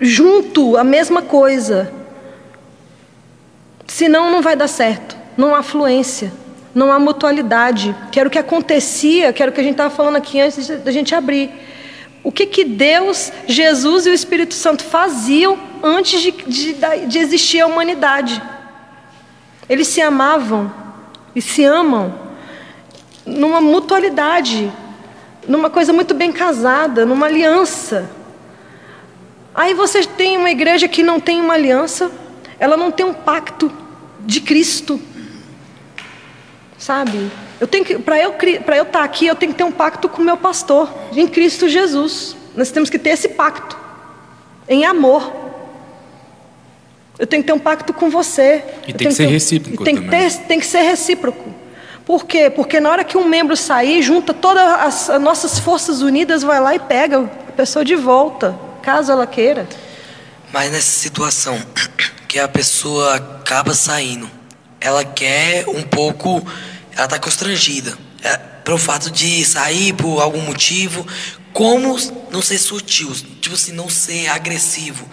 junto 0.00 0.78
a 0.78 0.84
mesma 0.84 1.20
coisa. 1.20 1.92
Senão 3.86 4.30
não 4.30 4.40
vai 4.40 4.56
dar 4.56 4.68
certo. 4.68 5.16
Não 5.36 5.54
há 5.54 5.62
fluência, 5.62 6.32
não 6.74 6.90
há 6.90 6.98
mutualidade. 6.98 7.94
Que 8.10 8.18
era 8.18 8.28
o 8.28 8.32
que 8.32 8.38
acontecia, 8.38 9.30
que 9.32 9.42
era 9.42 9.50
o 9.50 9.54
que 9.54 9.60
a 9.60 9.64
gente 9.64 9.72
estava 9.72 9.94
falando 9.94 10.16
aqui 10.16 10.40
antes 10.40 10.68
da 10.68 10.90
gente 10.90 11.14
abrir. 11.14 11.50
O 12.24 12.32
que, 12.32 12.46
que 12.46 12.64
Deus, 12.64 13.30
Jesus 13.46 14.06
e 14.06 14.10
o 14.10 14.14
Espírito 14.14 14.54
Santo 14.54 14.82
faziam 14.84 15.67
antes 15.82 16.20
de, 16.20 16.30
de, 16.30 16.74
de 17.06 17.18
existir 17.18 17.60
a 17.60 17.66
humanidade? 17.66 18.42
Eles 19.68 19.88
se 19.88 20.00
amavam 20.00 20.72
e 21.34 21.42
se 21.42 21.64
amam 21.64 22.14
numa 23.26 23.60
mutualidade, 23.60 24.72
numa 25.46 25.68
coisa 25.68 25.92
muito 25.92 26.14
bem 26.14 26.32
casada, 26.32 27.04
numa 27.04 27.26
aliança. 27.26 28.10
Aí 29.54 29.74
você 29.74 30.04
tem 30.04 30.36
uma 30.36 30.50
igreja 30.50 30.88
que 30.88 31.02
não 31.02 31.20
tem 31.20 31.40
uma 31.40 31.54
aliança, 31.54 32.10
ela 32.58 32.76
não 32.76 32.90
tem 32.90 33.04
um 33.04 33.14
pacto 33.14 33.70
de 34.20 34.40
Cristo, 34.40 35.00
sabe? 36.78 37.30
Eu 37.60 37.66
tenho 37.66 37.84
que, 37.84 37.98
para 37.98 38.18
eu 38.18 38.32
para 38.32 38.76
eu 38.76 38.84
estar 38.84 39.00
tá 39.00 39.04
aqui, 39.04 39.26
eu 39.26 39.34
tenho 39.34 39.52
que 39.52 39.58
ter 39.58 39.64
um 39.64 39.72
pacto 39.72 40.08
com 40.08 40.22
o 40.22 40.24
meu 40.24 40.36
pastor, 40.36 40.92
em 41.12 41.26
Cristo 41.26 41.68
Jesus. 41.68 42.36
Nós 42.56 42.70
temos 42.70 42.88
que 42.88 42.98
ter 42.98 43.10
esse 43.10 43.30
pacto 43.30 43.76
em 44.68 44.84
amor. 44.84 45.47
Eu 47.18 47.26
tenho 47.26 47.42
que 47.42 47.46
ter 47.46 47.52
um 47.52 47.58
pacto 47.58 47.92
com 47.92 48.08
você. 48.08 48.64
E 48.86 48.92
tem 48.92 49.08
que 49.08 49.14
ser 49.14 49.26
recíproco 49.26 49.84
tem 49.84 49.96
também. 49.96 50.10
Que 50.10 50.30
ter, 50.30 50.46
tem 50.46 50.60
que 50.60 50.66
ser 50.66 50.82
recíproco. 50.82 51.52
Por 52.04 52.24
quê? 52.24 52.48
Porque 52.48 52.80
na 52.80 52.90
hora 52.90 53.04
que 53.04 53.18
um 53.18 53.28
membro 53.28 53.56
sair, 53.56 54.02
junta 54.02 54.32
todas 54.32 54.62
as, 54.62 55.10
as 55.10 55.20
nossas 55.20 55.58
forças 55.58 56.00
unidas, 56.00 56.42
vai 56.42 56.60
lá 56.60 56.74
e 56.74 56.78
pega 56.78 57.20
a 57.20 57.52
pessoa 57.52 57.84
de 57.84 57.94
volta, 57.94 58.58
caso 58.82 59.12
ela 59.12 59.26
queira. 59.26 59.68
Mas 60.52 60.70
nessa 60.70 60.90
situação 60.90 61.60
que 62.26 62.38
a 62.38 62.48
pessoa 62.48 63.16
acaba 63.16 63.74
saindo, 63.74 64.30
ela 64.80 65.04
quer 65.04 65.68
um 65.68 65.82
pouco 65.82 66.42
ela 66.98 67.04
está 67.04 67.18
constrangida. 67.18 67.96
É, 68.24 68.36
pelo 68.36 68.76
fato 68.76 69.10
de 69.10 69.44
sair 69.44 69.92
por 69.92 70.20
algum 70.20 70.40
motivo. 70.40 71.06
Como 71.52 71.96
não 72.30 72.42
ser 72.42 72.58
sutil, 72.58 73.10
tipo 73.40 73.54
assim, 73.54 73.72
não 73.72 73.88
ser 73.88 74.28
agressivo, 74.28 75.08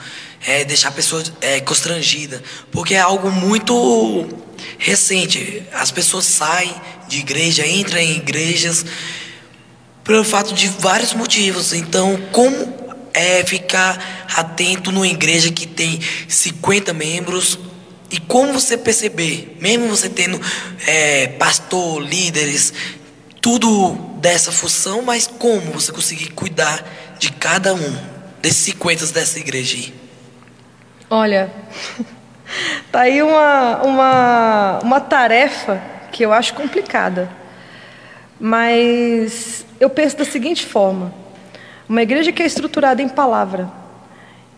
é, 0.45 0.63
deixar 0.63 0.89
a 0.89 0.91
pessoa 0.91 1.23
é, 1.41 1.59
constrangida, 1.59 2.41
porque 2.71 2.93
é 2.93 2.99
algo 2.99 3.31
muito 3.31 4.27
recente. 4.77 5.63
As 5.73 5.91
pessoas 5.91 6.25
saem 6.25 6.73
de 7.07 7.19
igreja, 7.19 7.65
entram 7.65 7.99
em 7.99 8.17
igrejas 8.17 8.85
pelo 10.03 10.23
fato 10.23 10.53
de 10.53 10.67
vários 10.67 11.13
motivos. 11.13 11.73
Então, 11.73 12.19
como 12.31 12.73
é 13.13 13.43
ficar 13.43 14.27
atento 14.35 14.91
numa 14.91 15.07
igreja 15.07 15.51
que 15.51 15.65
tem 15.65 15.99
50 16.27 16.93
membros, 16.93 17.57
e 18.11 18.19
como 18.19 18.53
você 18.53 18.77
perceber, 18.77 19.57
mesmo 19.59 19.89
você 19.89 20.07
tendo 20.07 20.39
é, 20.85 21.27
pastor, 21.27 22.01
líderes, 22.01 22.71
tudo 23.41 23.93
dessa 24.19 24.51
função, 24.51 25.01
mas 25.01 25.27
como 25.27 25.71
você 25.71 25.91
conseguir 25.91 26.27
cuidar 26.29 27.15
de 27.19 27.31
cada 27.31 27.73
um 27.73 27.97
desses 28.41 28.59
50 28.65 29.07
dessa 29.07 29.39
igreja 29.39 29.75
aí? 29.75 30.04
Olha, 31.09 31.51
tá 32.91 33.01
aí 33.01 33.21
uma, 33.21 33.83
uma, 33.83 34.79
uma 34.83 34.99
tarefa 35.01 35.81
que 36.11 36.23
eu 36.23 36.33
acho 36.33 36.53
complicada. 36.53 37.29
Mas 38.39 39.65
eu 39.79 39.89
penso 39.89 40.17
da 40.17 40.25
seguinte 40.25 40.65
forma: 40.65 41.13
uma 41.87 42.01
igreja 42.01 42.31
que 42.31 42.41
é 42.41 42.45
estruturada 42.45 43.01
em 43.01 43.09
palavra, 43.09 43.69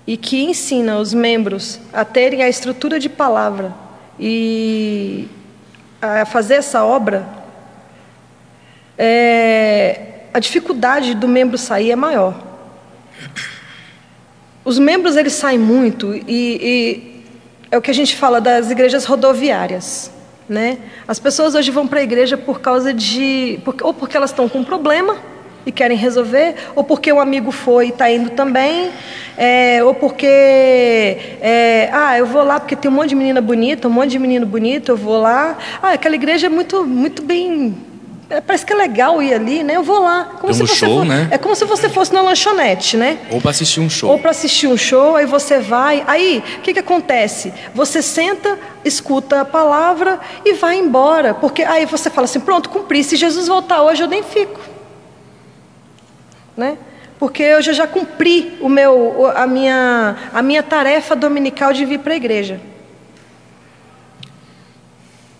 e 0.08 0.16
que 0.16 0.42
ensina 0.42 0.98
os 0.98 1.14
membros 1.14 1.82
a 1.92 2.06
terem 2.06 2.42
a 2.42 2.48
estrutura 2.48 2.98
de 2.98 3.10
palavra 3.10 3.76
e 4.18 5.28
a 6.02 6.26
fazer 6.26 6.56
essa 6.56 6.86
obra, 6.86 7.28
é, 8.98 10.22
a 10.34 10.40
dificuldade 10.40 11.14
do 11.14 11.28
membro 11.28 11.58
sair 11.58 11.92
é 11.92 11.96
maior. 11.96 12.42
Os 14.68 14.78
membros 14.78 15.16
eles 15.16 15.32
saem 15.32 15.58
muito 15.58 16.14
e, 16.14 16.22
e 16.28 17.24
é 17.72 17.78
o 17.78 17.82
que 17.82 17.90
a 17.90 17.94
gente 17.94 18.18
fala 18.18 18.42
das 18.42 18.70
igrejas 18.70 19.06
rodoviárias. 19.06 20.12
Né? 20.50 20.78
As 21.08 21.20
pessoas 21.20 21.56
hoje 21.56 21.72
vão 21.72 21.88
para 21.88 22.02
a 22.02 22.04
igreja 22.04 22.36
por 22.36 22.60
causa 22.60 22.94
de. 22.94 23.62
ou 23.82 23.94
porque 23.94 24.18
elas 24.18 24.30
estão 24.30 24.50
com 24.50 24.60
um 24.60 24.66
problema 24.66 25.16
e 25.66 25.72
querem 25.72 25.96
resolver, 25.96 26.56
ou 26.76 26.84
porque 26.84 27.14
um 27.14 27.20
amigo 27.22 27.50
foi 27.50 27.86
e 27.86 27.90
está 27.92 28.12
indo 28.12 28.32
também, 28.32 28.92
é, 29.38 29.82
ou 29.86 29.94
porque, 29.94 30.28
é, 30.28 31.90
ah, 31.94 32.18
eu 32.18 32.26
vou 32.26 32.44
lá 32.44 32.60
porque 32.60 32.76
tem 32.76 32.92
um 32.92 32.94
monte 32.94 33.10
de 33.10 33.16
menina 33.16 33.40
bonita, 33.40 33.88
um 33.88 33.92
monte 33.92 34.10
de 34.10 34.20
menino 34.20 34.46
bonito, 34.46 34.92
eu 34.92 34.98
vou 34.98 35.18
lá. 35.22 35.58
Ah, 35.82 35.94
aquela 35.94 36.16
igreja 36.16 36.48
é 36.48 36.50
muito, 36.50 36.86
muito 36.86 37.22
bem 37.22 37.74
parece 38.46 38.66
que 38.66 38.74
é 38.74 38.76
legal 38.76 39.22
ir 39.22 39.34
ali, 39.34 39.64
né? 39.64 39.76
Eu 39.78 39.84
vou 39.84 40.00
lá. 40.00 40.26
Como 40.40 40.48
Tem 40.48 40.54
se 40.56 40.64
um 40.64 40.68
você 40.68 40.76
show, 40.76 40.98
for- 41.00 41.06
né? 41.06 41.28
É 41.32 41.38
como 41.38 41.56
se 41.56 41.64
você 41.64 41.88
fosse 41.88 42.14
na 42.14 42.22
lanchonete, 42.22 42.98
né? 42.98 43.20
Ou 43.32 43.40
para 43.40 43.52
assistir 43.52 43.80
um 43.80 43.90
show. 43.90 44.10
Ou 44.12 44.20
para 44.20 44.32
assistir 44.32 44.68
um 44.68 44.76
show, 44.78 45.16
aí 45.16 45.26
você 45.26 45.60
vai. 45.60 46.04
Aí, 46.06 46.44
o 46.58 46.62
que, 46.62 46.74
que 46.74 46.80
acontece? 46.80 47.54
Você 47.74 48.02
senta, 48.02 48.60
escuta 48.84 49.42
a 49.42 49.46
palavra 49.46 50.20
e 50.44 50.54
vai 50.54 50.78
embora. 50.78 51.34
Porque 51.34 51.64
aí 51.64 51.86
você 51.86 52.10
fala 52.10 52.26
assim: 52.26 52.42
pronto, 52.42 52.70
cumpri. 52.70 53.04
Se 53.04 53.16
Jesus 53.16 53.48
voltar 53.48 53.82
hoje, 53.82 54.04
eu 54.04 54.08
nem 54.08 54.22
fico. 54.24 54.60
Né? 56.56 56.78
Porque 57.20 57.42
eu 57.44 57.62
já, 57.62 57.88
cumpri 57.88 58.58
o 58.62 58.68
meu, 58.70 59.32
a, 59.36 59.48
minha, 59.48 60.16
a 60.34 60.42
minha 60.42 60.62
tarefa 60.62 61.16
dominical 61.16 61.72
de 61.74 61.84
vir 61.86 62.00
para 62.00 62.14
a 62.14 62.16
igreja. 62.18 62.60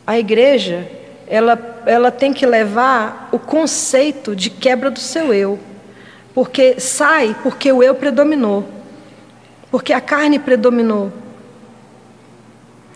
A 0.06 0.18
igreja, 0.18 0.90
ela, 1.28 1.84
ela 1.86 2.10
tem 2.10 2.34
que 2.34 2.46
levar 2.46 3.30
o 3.32 3.38
conceito 3.38 4.36
de 4.36 4.50
quebra 4.50 4.90
do 4.90 5.00
seu 5.00 5.34
eu. 5.34 5.60
Porque 6.34 6.80
sai 6.80 7.36
porque 7.44 7.72
o 7.72 7.84
eu 7.84 7.96
predominou. 7.96 8.68
Porque 9.70 9.92
a 9.92 10.00
carne 10.00 10.40
predominou. 10.40 11.12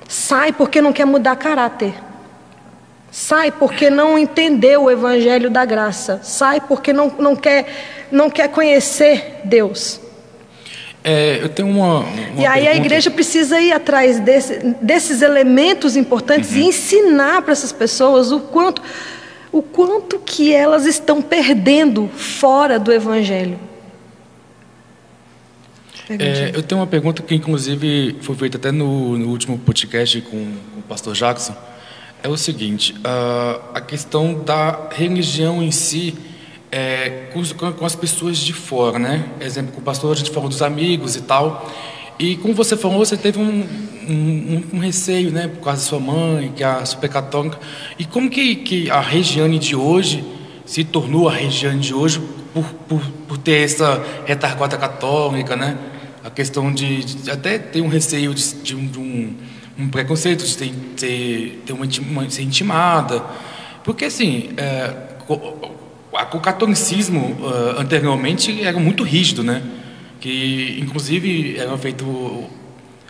Sai 0.07 0.51
porque 0.51 0.81
não 0.81 0.93
quer 0.93 1.05
mudar 1.05 1.35
caráter. 1.35 1.93
Sai 3.11 3.51
porque 3.51 3.89
não 3.89 4.17
entendeu 4.17 4.83
o 4.83 4.91
evangelho 4.91 5.49
da 5.49 5.65
graça. 5.65 6.21
Sai 6.23 6.61
porque 6.61 6.93
não, 6.93 7.09
não, 7.19 7.35
quer, 7.35 7.65
não 8.11 8.29
quer 8.29 8.47
conhecer 8.47 9.41
Deus. 9.43 9.99
É, 11.03 11.39
eu 11.41 11.49
tenho 11.49 11.67
uma. 11.69 11.99
uma 12.01 12.41
e 12.41 12.45
aí 12.45 12.61
a 12.67 12.71
pergunta. 12.71 12.77
igreja 12.85 13.09
precisa 13.11 13.59
ir 13.59 13.71
atrás 13.71 14.19
desse- 14.19 14.59
desses 14.81 15.21
elementos 15.21 15.97
importantes 15.97 16.53
e 16.53 16.61
ensinar 16.61 17.41
para 17.41 17.53
essas 17.53 17.71
pessoas 17.71 18.31
o 18.31 18.39
quanto, 18.39 18.81
o 19.51 19.63
quanto 19.63 20.19
que 20.19 20.53
elas 20.53 20.85
estão 20.85 21.21
perdendo 21.21 22.07
fora 22.15 22.77
do 22.77 22.91
evangelho. 22.91 23.57
É, 26.09 26.51
eu 26.53 26.61
tenho 26.61 26.81
uma 26.81 26.87
pergunta 26.87 27.21
que, 27.23 27.33
inclusive, 27.33 28.17
foi 28.21 28.35
feita 28.35 28.57
até 28.57 28.71
no, 28.71 29.17
no 29.17 29.29
último 29.29 29.57
podcast 29.57 30.19
com, 30.21 30.29
com 30.73 30.79
o 30.79 30.83
pastor 30.83 31.13
Jackson. 31.15 31.55
É 32.21 32.27
o 32.27 32.37
seguinte: 32.37 32.93
ah, 33.03 33.59
a 33.75 33.81
questão 33.81 34.33
da 34.33 34.89
religião 34.91 35.63
em 35.63 35.71
si 35.71 36.15
é, 36.71 37.29
com, 37.33 37.43
com 37.73 37.85
as 37.85 37.95
pessoas 37.95 38.37
de 38.37 38.53
fora, 38.53 38.97
né? 38.97 39.25
Exemplo, 39.39 39.73
com 39.73 39.81
o 39.81 39.83
pastor, 39.83 40.13
a 40.13 40.15
gente 40.15 40.31
falou 40.31 40.47
dos 40.49 40.61
amigos 40.61 41.15
e 41.15 41.21
tal. 41.21 41.69
E 42.17 42.35
como 42.37 42.53
você 42.53 42.77
falou, 42.77 42.99
você 42.99 43.17
teve 43.17 43.39
um, 43.39 43.65
um, 44.07 44.63
um 44.73 44.79
receio, 44.79 45.31
né? 45.31 45.47
Por 45.47 45.63
causa 45.63 45.81
da 45.81 45.87
sua 45.87 45.99
mãe, 45.99 46.51
que 46.55 46.63
é 46.63 46.67
a 46.67 46.85
super 46.85 47.09
católica. 47.09 47.59
E 47.99 48.05
como 48.05 48.29
que, 48.29 48.55
que 48.55 48.89
a 48.89 49.01
Regiane 49.01 49.59
de 49.59 49.75
hoje 49.75 50.23
se 50.65 50.83
tornou 50.83 51.27
a 51.27 51.33
Regiane 51.33 51.79
de 51.79 51.93
hoje 51.93 52.21
por, 52.53 52.63
por, 52.87 53.01
por 53.27 53.37
ter 53.37 53.63
essa 53.63 54.01
retaguarda 54.25 54.77
católica, 54.77 55.55
né? 55.55 55.77
A 56.23 56.29
questão 56.29 56.71
de, 56.71 57.03
de 57.03 57.31
até 57.31 57.57
ter 57.57 57.81
um 57.81 57.87
receio 57.87 58.33
de, 58.33 58.53
de 58.55 58.75
um, 58.75 58.85
de 58.87 58.99
um, 58.99 59.35
um 59.79 59.89
preconceito 59.89 60.45
de 60.45 60.55
ter, 60.55 61.63
ter, 61.65 61.73
uma, 61.73 61.85
uma- 62.07 62.29
ser 62.29 62.43
intimada. 62.43 63.23
Porque, 63.83 64.05
assim, 64.05 64.51
é, 64.55 64.93
o 66.11 66.39
catolicismo 66.39 67.37
ah, 67.43 67.81
anteriormente 67.81 68.63
era 68.63 68.79
muito 68.79 69.03
rígido, 69.03 69.43
né? 69.43 69.61
Que, 70.19 70.77
inclusive, 70.79 71.57
eram 71.57 71.77
feitos 71.77 72.07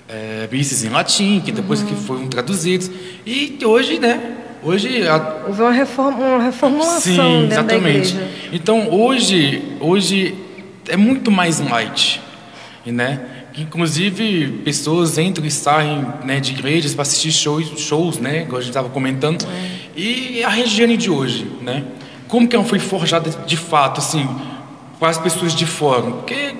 é, 0.07 0.47
missas 0.51 0.83
em 0.83 0.89
latim, 0.89 1.41
que 1.43 1.51
depois 1.51 1.81
que 1.81 1.95
foram 1.95 2.27
traduzidos. 2.27 2.91
E 3.25 3.57
hoje, 3.63 3.99
né? 3.99 4.37
Hoje 4.63 5.07
a, 5.07 5.43
Houve 5.47 5.61
uma, 5.61 5.71
reforma, 5.71 6.17
uma 6.19 6.43
reformulação 6.43 7.41
Sim, 7.41 7.47
exatamente. 7.47 8.15
Então 8.53 8.89
hoje, 8.91 9.63
hoje 9.79 10.35
é 10.87 10.95
muito 10.95 11.31
mais 11.31 11.59
light, 11.59 12.21
né? 12.85 13.21
Inclusive 13.57 14.61
pessoas 14.63 15.17
entram 15.17 15.45
e 15.45 15.51
saem 15.51 16.05
né, 16.23 16.39
de 16.39 16.51
igrejas 16.51 16.93
para 16.93 17.01
assistir 17.01 17.31
shows, 17.31 17.79
shows, 17.79 18.19
né? 18.19 18.45
Como 18.45 18.57
a 18.57 18.61
gente 18.61 18.69
estava 18.69 18.89
comentando. 18.89 19.45
E 19.95 20.43
a 20.43 20.49
Regiane 20.49 20.95
de 20.95 21.09
hoje, 21.09 21.47
né? 21.61 21.83
Como 22.31 22.47
que 22.47 22.55
ela 22.55 22.63
foi 22.63 22.79
forjada 22.79 23.29
de 23.45 23.57
fato, 23.57 23.99
assim, 23.99 24.25
para 24.97 25.09
as 25.09 25.17
pessoas 25.17 25.53
de 25.53 25.65
fora? 25.65 26.03
Porque 26.03 26.55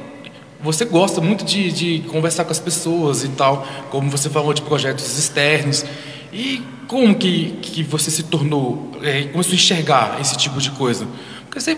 você 0.60 0.84
gosta 0.84 1.22
muito 1.22 1.46
de, 1.46 1.72
de 1.72 2.10
conversar 2.10 2.44
com 2.44 2.52
as 2.52 2.60
pessoas 2.60 3.24
e 3.24 3.30
tal, 3.30 3.66
como 3.90 4.10
você 4.10 4.30
falou 4.30 4.54
de 4.54 4.62
projetos 4.62 5.18
externos. 5.18 5.86
E 6.34 6.62
como 6.90 7.16
que, 7.16 7.58
que 7.62 7.84
você 7.84 8.12
se 8.12 8.24
tornou, 8.24 8.92
é, 9.02 9.24
começou 9.24 9.54
a 9.54 9.56
enxergar 9.56 10.20
esse 10.20 10.38
tipo 10.38 10.60
de 10.60 10.72
coisa? 10.72 11.08
Porque 11.46 11.62
você, 11.62 11.78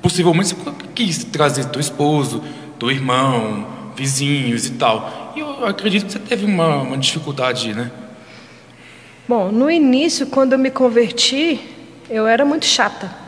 possivelmente, 0.00 0.54
você 0.54 0.70
quis 0.94 1.24
trazer 1.24 1.66
teu 1.66 1.82
esposo, 1.82 2.42
teu 2.78 2.90
irmão, 2.90 3.66
vizinhos 3.94 4.64
e 4.64 4.70
tal. 4.70 5.34
E 5.36 5.40
eu 5.40 5.66
acredito 5.66 6.06
que 6.06 6.12
você 6.12 6.18
teve 6.18 6.46
uma, 6.46 6.76
uma 6.78 6.96
dificuldade, 6.96 7.74
né? 7.74 7.90
Bom, 9.28 9.52
no 9.52 9.70
início, 9.70 10.28
quando 10.28 10.54
eu 10.54 10.58
me 10.58 10.70
converti, 10.70 11.60
eu 12.08 12.26
era 12.26 12.42
muito 12.42 12.64
chata. 12.64 13.23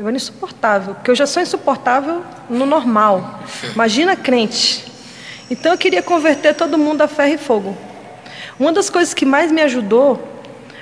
Eu 0.00 0.08
era 0.08 0.16
insuportável, 0.16 0.94
porque 0.94 1.10
eu 1.10 1.14
já 1.14 1.26
sou 1.26 1.42
insuportável 1.42 2.22
no 2.48 2.64
normal. 2.64 3.40
Imagina 3.74 4.16
crente. 4.16 4.82
Então 5.50 5.72
eu 5.72 5.76
queria 5.76 6.02
converter 6.02 6.54
todo 6.54 6.78
mundo 6.78 7.02
a 7.02 7.06
ferro 7.06 7.34
e 7.34 7.36
fogo. 7.36 7.76
Uma 8.58 8.72
das 8.72 8.88
coisas 8.88 9.12
que 9.12 9.26
mais 9.26 9.52
me 9.52 9.60
ajudou 9.60 10.18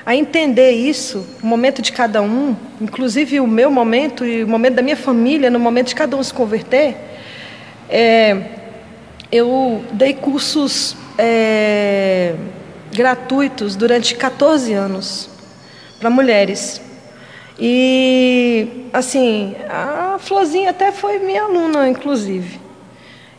a 0.07 0.15
entender 0.15 0.71
isso, 0.71 1.27
o 1.43 1.47
momento 1.49 1.83
de 1.83 1.91
cada 1.91 2.23
um, 2.23 2.55
inclusive 2.81 3.41
o 3.41 3.47
meu 3.49 3.73
momento 3.73 4.25
e 4.25 4.45
o 4.45 4.47
momento 4.47 4.75
da 4.75 4.83
minha 4.83 4.97
família, 4.97 5.51
no 5.51 5.59
momento 5.59 5.89
de 5.89 5.97
cada 5.97 6.17
um 6.17 6.23
se 6.23 6.33
converter, 6.33 6.97
é, 7.91 8.41
eu 9.33 9.83
dei 9.95 10.15
cursos 10.15 10.97
é, 11.19 12.37
gratuitos 12.95 13.75
durante 13.75 14.15
14 14.15 14.73
anos 14.75 15.29
para 15.99 16.09
mulheres. 16.09 16.87
E, 17.59 18.87
assim, 18.93 19.57
a 19.69 20.17
Florzinha 20.21 20.71
até 20.71 20.93
foi 20.93 21.19
minha 21.19 21.43
aluna, 21.43 21.89
inclusive. 21.89 22.61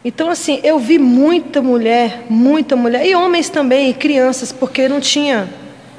Então, 0.03 0.29
assim, 0.29 0.60
eu 0.63 0.77
vi 0.77 0.99
muita 0.99 1.62
mulher, 1.62 2.25
muita 2.29 2.75
mulher, 2.75 3.05
e 3.05 3.15
homens 3.15 3.49
também, 3.49 3.89
e 3.89 3.93
crianças, 3.93 4.51
porque 4.51 4.89
não 4.89 4.99
tinha 4.99 5.47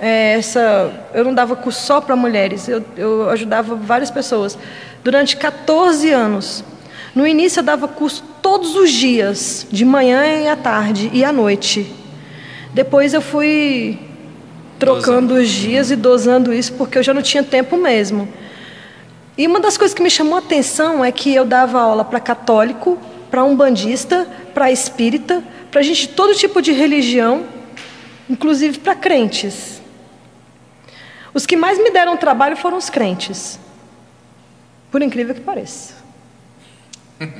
é, 0.01 0.35
essa. 0.35 0.93
Eu 1.15 1.25
não 1.25 1.35
dava 1.35 1.57
curso 1.57 1.83
só 1.83 2.01
para 2.01 2.15
mulheres, 2.15 2.69
eu, 2.69 2.85
eu 2.97 3.31
ajudava 3.31 3.75
várias 3.75 4.11
pessoas. 4.11 4.59
Durante 5.03 5.37
14 5.37 6.11
anos. 6.11 6.65
No 7.15 7.27
início, 7.27 7.59
eu 7.59 7.65
dava 7.65 7.89
curso 7.89 8.23
todos 8.41 8.77
os 8.77 8.91
dias, 8.91 9.67
de 9.69 9.85
manhã 9.85 10.25
e 10.43 10.49
à 10.49 10.57
tarde 10.57 11.11
e 11.13 11.25
à 11.25 11.33
noite. 11.33 11.93
Depois, 12.73 13.13
eu 13.13 13.21
fui 13.21 13.99
trocando 14.81 15.35
os 15.35 15.49
dias 15.49 15.91
e 15.91 15.97
dosando 15.97 16.53
isso, 16.53 16.73
porque 16.73 16.97
eu 16.99 17.03
já 17.03 17.13
não 17.13 17.21
tinha 17.21 17.45
tempo 17.45 17.77
mesmo. 17.77 18.27
E 19.37 19.47
uma 19.47 19.61
das 19.61 19.77
coisas 19.77 19.95
que 19.95 20.03
me 20.03 20.11
chamou 20.11 20.37
a 20.37 20.39
atenção 20.39 21.05
é 21.05 21.13
que 21.13 21.35
eu 21.35 21.45
dava 21.45 21.79
aula 21.79 22.03
para 22.05 22.19
católico, 22.19 22.99
para 23.31 23.45
umbandista, 23.45 24.27
para 24.55 24.73
espírita, 24.73 25.45
para 25.71 25.83
gente 25.83 26.09
de 26.09 26.15
todo 26.15 26.35
tipo 26.35 26.63
de 26.63 26.73
religião, 26.73 27.45
inclusive 28.29 28.79
para 28.79 28.95
crentes. 28.95 29.81
Os 31.33 31.47
que 31.47 31.57
mais 31.57 31.79
me 31.79 31.91
deram 31.91 32.17
trabalho 32.17 32.57
foram 32.57 32.79
os 32.79 32.89
crentes. 32.91 33.61
Por 34.91 35.03
incrível 35.03 35.35
que 35.35 35.43
pareça. 35.43 35.95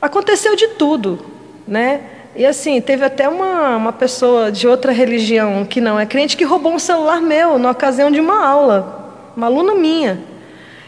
Aconteceu 0.00 0.54
de 0.54 0.68
tudo, 0.68 1.26
né? 1.66 2.13
E 2.36 2.44
assim, 2.44 2.80
teve 2.80 3.04
até 3.04 3.28
uma, 3.28 3.76
uma 3.76 3.92
pessoa 3.92 4.50
de 4.50 4.66
outra 4.66 4.90
religião 4.90 5.64
que 5.64 5.80
não 5.80 5.98
é 5.98 6.04
crente 6.04 6.36
que 6.36 6.44
roubou 6.44 6.72
um 6.72 6.78
celular 6.78 7.20
meu 7.20 7.58
na 7.58 7.70
ocasião 7.70 8.10
de 8.10 8.18
uma 8.20 8.44
aula, 8.44 9.32
uma 9.36 9.46
aluna 9.46 9.74
minha. 9.74 10.20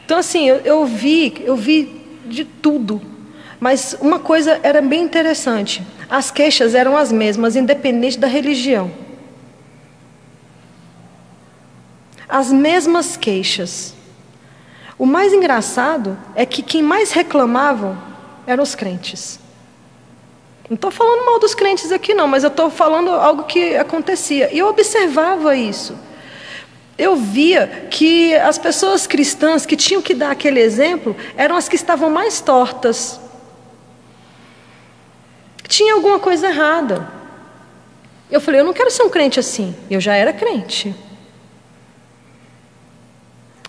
Então 0.05 0.19
assim, 0.19 0.49
eu, 0.49 0.57
eu 0.65 0.85
vi, 0.85 1.35
eu 1.45 1.55
vi 1.55 2.05
de 2.25 2.45
tudo. 2.45 3.01
Mas 3.61 3.97
uma 4.01 4.19
coisa 4.19 4.59
era 4.63 4.83
bem 4.83 5.05
interessante. 5.05 5.83
As 6.11 6.31
queixas 6.31 6.75
eram 6.75 6.97
as 6.97 7.13
mesmas, 7.13 7.55
independente 7.55 8.19
da 8.19 8.27
religião. 8.27 8.91
As 12.29 12.53
mesmas 12.53 13.17
queixas. 13.17 13.95
O 14.99 15.07
mais 15.07 15.33
engraçado 15.33 16.19
é 16.35 16.45
que 16.45 16.63
quem 16.63 16.83
mais 16.83 17.13
reclamavam 17.13 17.97
eram 18.47 18.65
os 18.65 18.75
crentes. 18.75 19.39
Não 20.69 20.75
estou 20.75 20.91
falando 20.91 21.25
mal 21.25 21.39
dos 21.39 21.55
crentes 21.55 21.93
aqui, 21.93 22.13
não, 22.13 22.27
mas 22.27 22.43
eu 22.43 22.49
estou 22.49 22.71
falando 22.71 23.11
algo 23.11 23.45
que 23.45 23.77
acontecia. 23.77 24.53
E 24.53 24.59
eu 24.59 24.67
observava 24.67 25.55
isso. 25.55 25.97
Eu 26.99 27.15
via 27.15 27.87
que 27.91 28.35
as 28.35 28.59
pessoas 28.59 29.07
cristãs 29.07 29.65
que 29.65 29.77
tinham 29.77 30.03
que 30.03 30.15
dar 30.15 30.31
aquele 30.31 30.61
exemplo 30.61 31.15
eram 31.37 31.57
as 31.57 31.69
que 31.69 31.77
estavam 31.77 32.11
mais 32.11 32.41
tortas. 32.41 33.21
Tinha 35.69 35.95
alguma 35.95 36.19
coisa 36.19 36.49
errada. 36.49 37.09
Eu 38.31 38.41
falei, 38.41 38.61
eu 38.61 38.65
não 38.65 38.73
quero 38.73 38.91
ser 38.91 39.03
um 39.03 39.11
crente 39.11 39.39
assim. 39.39 39.75
Eu 39.91 40.01
já 40.01 40.15
era 40.15 40.33
crente. 40.33 40.95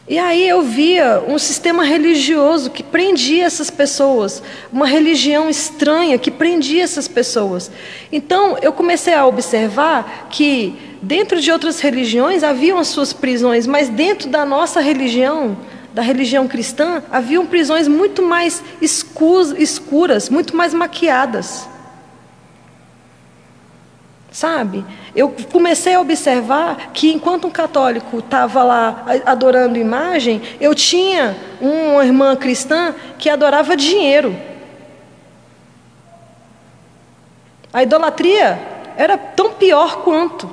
E 0.10 0.17
aí 0.17 0.48
eu 0.48 0.62
via 0.62 1.22
um 1.28 1.38
sistema 1.38 1.84
religioso 1.84 2.70
que 2.70 2.82
prendia 2.82 3.43
essas 3.43 3.70
pessoas, 3.70 4.41
uma 4.72 4.88
religião 4.88 5.50
estranha 5.50 6.17
que 6.17 6.32
prendia 6.32 6.82
essas 6.82 7.10
pessoas. 7.10 7.70
Então 8.10 8.58
eu 8.62 8.72
comecei 8.72 9.13
a 9.13 9.26
observar 9.26 10.30
que 10.30 10.96
dentro 11.02 11.41
de 11.41 11.52
outras 11.52 11.82
religiões 11.82 12.41
haviam 12.41 12.78
as 12.78 12.88
suas 12.88 13.12
prisões, 13.12 13.67
mas 13.67 13.89
dentro 13.89 14.30
da 14.30 14.46
nossa 14.46 14.80
religião, 14.80 15.58
da 15.93 16.02
religião 16.02 16.48
cristã, 16.48 17.04
haviam 17.12 17.46
prisões 17.46 17.86
muito 17.86 18.22
mais 18.22 18.63
escuras, 18.82 20.30
muito 20.30 20.56
mais 20.56 20.74
maquiadas. 20.74 21.67
Sabe? 24.38 24.86
Eu 25.15 25.34
comecei 25.52 25.95
a 25.95 26.00
observar 26.00 26.91
que 26.93 27.12
enquanto 27.12 27.47
um 27.47 27.50
católico 27.50 28.19
estava 28.19 28.63
lá 28.63 29.04
adorando 29.26 29.80
imagem, 29.80 30.39
eu 30.62 30.76
tinha 30.76 31.36
uma 31.60 32.06
irmã 32.06 32.36
cristã 32.36 32.93
que 33.17 33.32
adorava 33.32 33.76
dinheiro. 33.76 34.38
A 37.73 37.82
idolatria 37.82 38.60
era 38.95 39.17
tão 39.17 39.54
pior 39.54 40.04
quanto. 40.04 40.47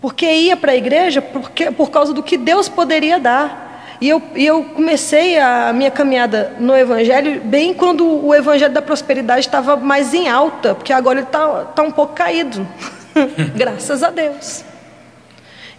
Porque 0.00 0.26
ia 0.26 0.56
para 0.56 0.72
a 0.72 0.76
igreja 0.76 1.22
porque, 1.22 1.70
por 1.70 1.92
causa 1.92 2.12
do 2.12 2.24
que 2.24 2.36
Deus 2.36 2.68
poderia 2.68 3.20
dar. 3.20 3.73
E 4.00 4.08
eu, 4.08 4.22
e 4.34 4.44
eu 4.44 4.64
comecei 4.64 5.38
a 5.38 5.72
minha 5.72 5.90
caminhada 5.90 6.54
no 6.58 6.76
Evangelho 6.76 7.40
bem 7.44 7.72
quando 7.72 8.06
o 8.06 8.34
Evangelho 8.34 8.72
da 8.72 8.82
prosperidade 8.82 9.46
estava 9.46 9.76
mais 9.76 10.12
em 10.12 10.28
alta, 10.28 10.74
porque 10.74 10.92
agora 10.92 11.20
ele 11.20 11.26
está 11.26 11.64
tá 11.66 11.82
um 11.82 11.90
pouco 11.90 12.14
caído. 12.14 12.66
Graças 13.54 14.02
a 14.02 14.10
Deus. 14.10 14.64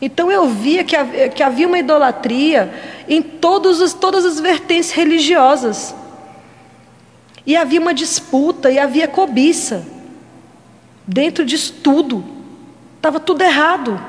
Então 0.01 0.31
eu 0.31 0.47
via 0.47 0.83
que 0.83 0.95
havia, 0.95 1.29
que 1.29 1.43
havia 1.43 1.67
uma 1.67 1.79
idolatria 1.79 2.73
em 3.07 3.21
todos 3.21 3.81
os, 3.81 3.93
todas 3.93 4.25
as 4.25 4.39
vertentes 4.39 4.91
religiosas. 4.91 5.95
E 7.45 7.55
havia 7.55 7.79
uma 7.79 7.93
disputa, 7.93 8.71
e 8.71 8.79
havia 8.79 9.07
cobiça. 9.07 9.85
Dentro 11.05 11.45
disso 11.45 11.73
tudo. 11.83 12.23
Estava 12.97 13.19
tudo 13.19 13.43
errado. 13.43 14.01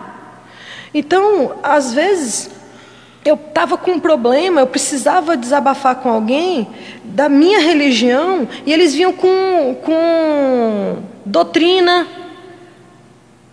Então, 0.95 1.59
às 1.62 1.92
vezes, 1.92 2.51
eu 3.28 3.34
estava 3.34 3.76
com 3.76 3.92
um 3.92 4.00
problema, 4.00 4.60
eu 4.60 4.66
precisava 4.66 5.36
desabafar 5.36 5.96
com 5.96 6.08
alguém 6.08 6.68
da 7.04 7.28
minha 7.28 7.60
religião, 7.60 8.48
e 8.64 8.72
eles 8.72 8.94
vinham 8.94 9.12
com, 9.12 9.76
com 9.82 10.96
doutrina, 11.24 12.06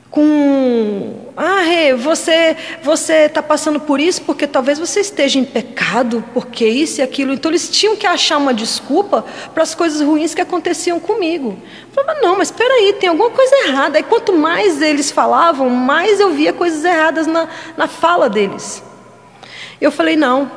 com 0.09 1.23
ah, 1.35 1.61
Rê, 1.61 1.95
você 1.95 2.55
está 2.83 3.41
passando 3.41 3.79
por 3.79 3.99
isso 3.99 4.21
porque 4.21 4.45
talvez 4.45 4.77
você 4.77 4.99
esteja 4.99 5.39
em 5.39 5.43
pecado, 5.43 6.23
porque 6.31 6.67
isso 6.67 7.01
e 7.01 7.03
aquilo. 7.03 7.33
Então 7.33 7.49
eles 7.49 7.67
tinham 7.69 7.95
que 7.95 8.05
achar 8.05 8.37
uma 8.37 8.53
desculpa 8.53 9.25
para 9.51 9.63
as 9.63 9.73
coisas 9.73 9.99
ruins 10.01 10.35
que 10.35 10.41
aconteciam 10.41 10.99
comigo. 10.99 11.57
Eu 11.87 12.03
falava, 12.03 12.21
não, 12.21 12.37
mas 12.37 12.49
espera 12.49 12.71
aí, 12.75 12.93
tem 12.93 13.09
alguma 13.09 13.31
coisa 13.31 13.55
errada. 13.67 13.97
Aí 13.97 14.03
quanto 14.03 14.31
mais 14.33 14.79
eles 14.79 15.09
falavam, 15.09 15.71
mais 15.71 16.19
eu 16.19 16.31
via 16.31 16.53
coisas 16.53 16.85
erradas 16.85 17.25
na, 17.25 17.47
na 17.75 17.87
fala 17.87 18.29
deles. 18.29 18.83
Eu 19.83 19.91
falei, 19.91 20.15
não. 20.15 20.49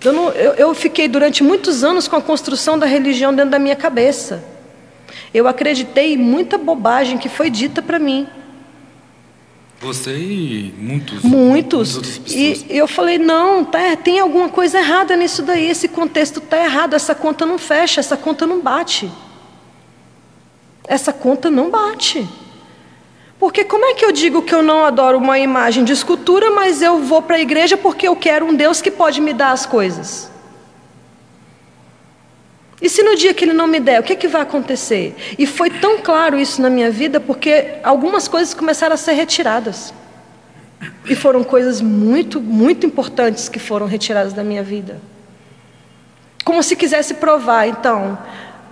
Eu, 0.00 0.12
não 0.12 0.28
eu, 0.30 0.52
eu 0.54 0.74
fiquei 0.74 1.08
durante 1.08 1.42
muitos 1.42 1.82
anos 1.82 2.06
com 2.06 2.14
a 2.14 2.22
construção 2.22 2.78
da 2.78 2.86
religião 2.86 3.34
dentro 3.34 3.50
da 3.50 3.58
minha 3.58 3.74
cabeça. 3.74 4.44
Eu 5.34 5.48
acreditei 5.48 6.14
em 6.14 6.16
muita 6.16 6.56
bobagem 6.56 7.18
que 7.18 7.28
foi 7.28 7.50
dita 7.50 7.82
para 7.82 7.98
mim. 7.98 8.28
Você 9.80 10.16
e 10.16 10.72
muitos. 10.78 11.24
Muitos. 11.24 12.20
E 12.28 12.64
eu 12.70 12.86
falei, 12.86 13.18
não, 13.18 13.64
tá, 13.64 13.96
tem 13.96 14.20
alguma 14.20 14.48
coisa 14.48 14.78
errada 14.78 15.16
nisso 15.16 15.42
daí, 15.42 15.68
esse 15.68 15.88
contexto 15.88 16.38
está 16.38 16.62
errado, 16.62 16.94
essa 16.94 17.16
conta 17.16 17.44
não 17.44 17.58
fecha, 17.58 17.98
essa 17.98 18.16
conta 18.16 18.46
não 18.46 18.60
bate. 18.60 19.10
Essa 20.86 21.12
conta 21.12 21.50
não 21.50 21.70
bate. 21.70 22.24
Porque 23.42 23.64
como 23.64 23.84
é 23.84 23.94
que 23.94 24.04
eu 24.04 24.12
digo 24.12 24.40
que 24.40 24.54
eu 24.54 24.62
não 24.62 24.84
adoro 24.84 25.18
uma 25.18 25.36
imagem 25.36 25.82
de 25.82 25.92
escultura, 25.92 26.52
mas 26.52 26.80
eu 26.80 27.00
vou 27.00 27.20
para 27.20 27.34
a 27.34 27.40
igreja 27.40 27.76
porque 27.76 28.06
eu 28.06 28.14
quero 28.14 28.46
um 28.46 28.54
Deus 28.54 28.80
que 28.80 28.88
pode 28.88 29.20
me 29.20 29.32
dar 29.32 29.50
as 29.50 29.66
coisas? 29.66 30.30
E 32.80 32.88
se 32.88 33.02
no 33.02 33.16
dia 33.16 33.34
que 33.34 33.44
ele 33.44 33.52
não 33.52 33.66
me 33.66 33.80
der, 33.80 33.98
o 33.98 34.04
que, 34.04 34.12
é 34.12 34.16
que 34.16 34.28
vai 34.28 34.42
acontecer? 34.42 35.16
E 35.36 35.44
foi 35.44 35.70
tão 35.70 35.98
claro 35.98 36.38
isso 36.38 36.62
na 36.62 36.70
minha 36.70 36.88
vida 36.88 37.18
porque 37.18 37.80
algumas 37.82 38.28
coisas 38.28 38.54
começaram 38.54 38.94
a 38.94 38.96
ser 38.96 39.14
retiradas. 39.14 39.92
E 41.04 41.16
foram 41.16 41.42
coisas 41.42 41.80
muito, 41.80 42.40
muito 42.40 42.86
importantes 42.86 43.48
que 43.48 43.58
foram 43.58 43.86
retiradas 43.88 44.32
da 44.32 44.44
minha 44.44 44.62
vida. 44.62 45.00
Como 46.44 46.62
se 46.62 46.76
quisesse 46.76 47.14
provar, 47.14 47.66
então, 47.66 48.16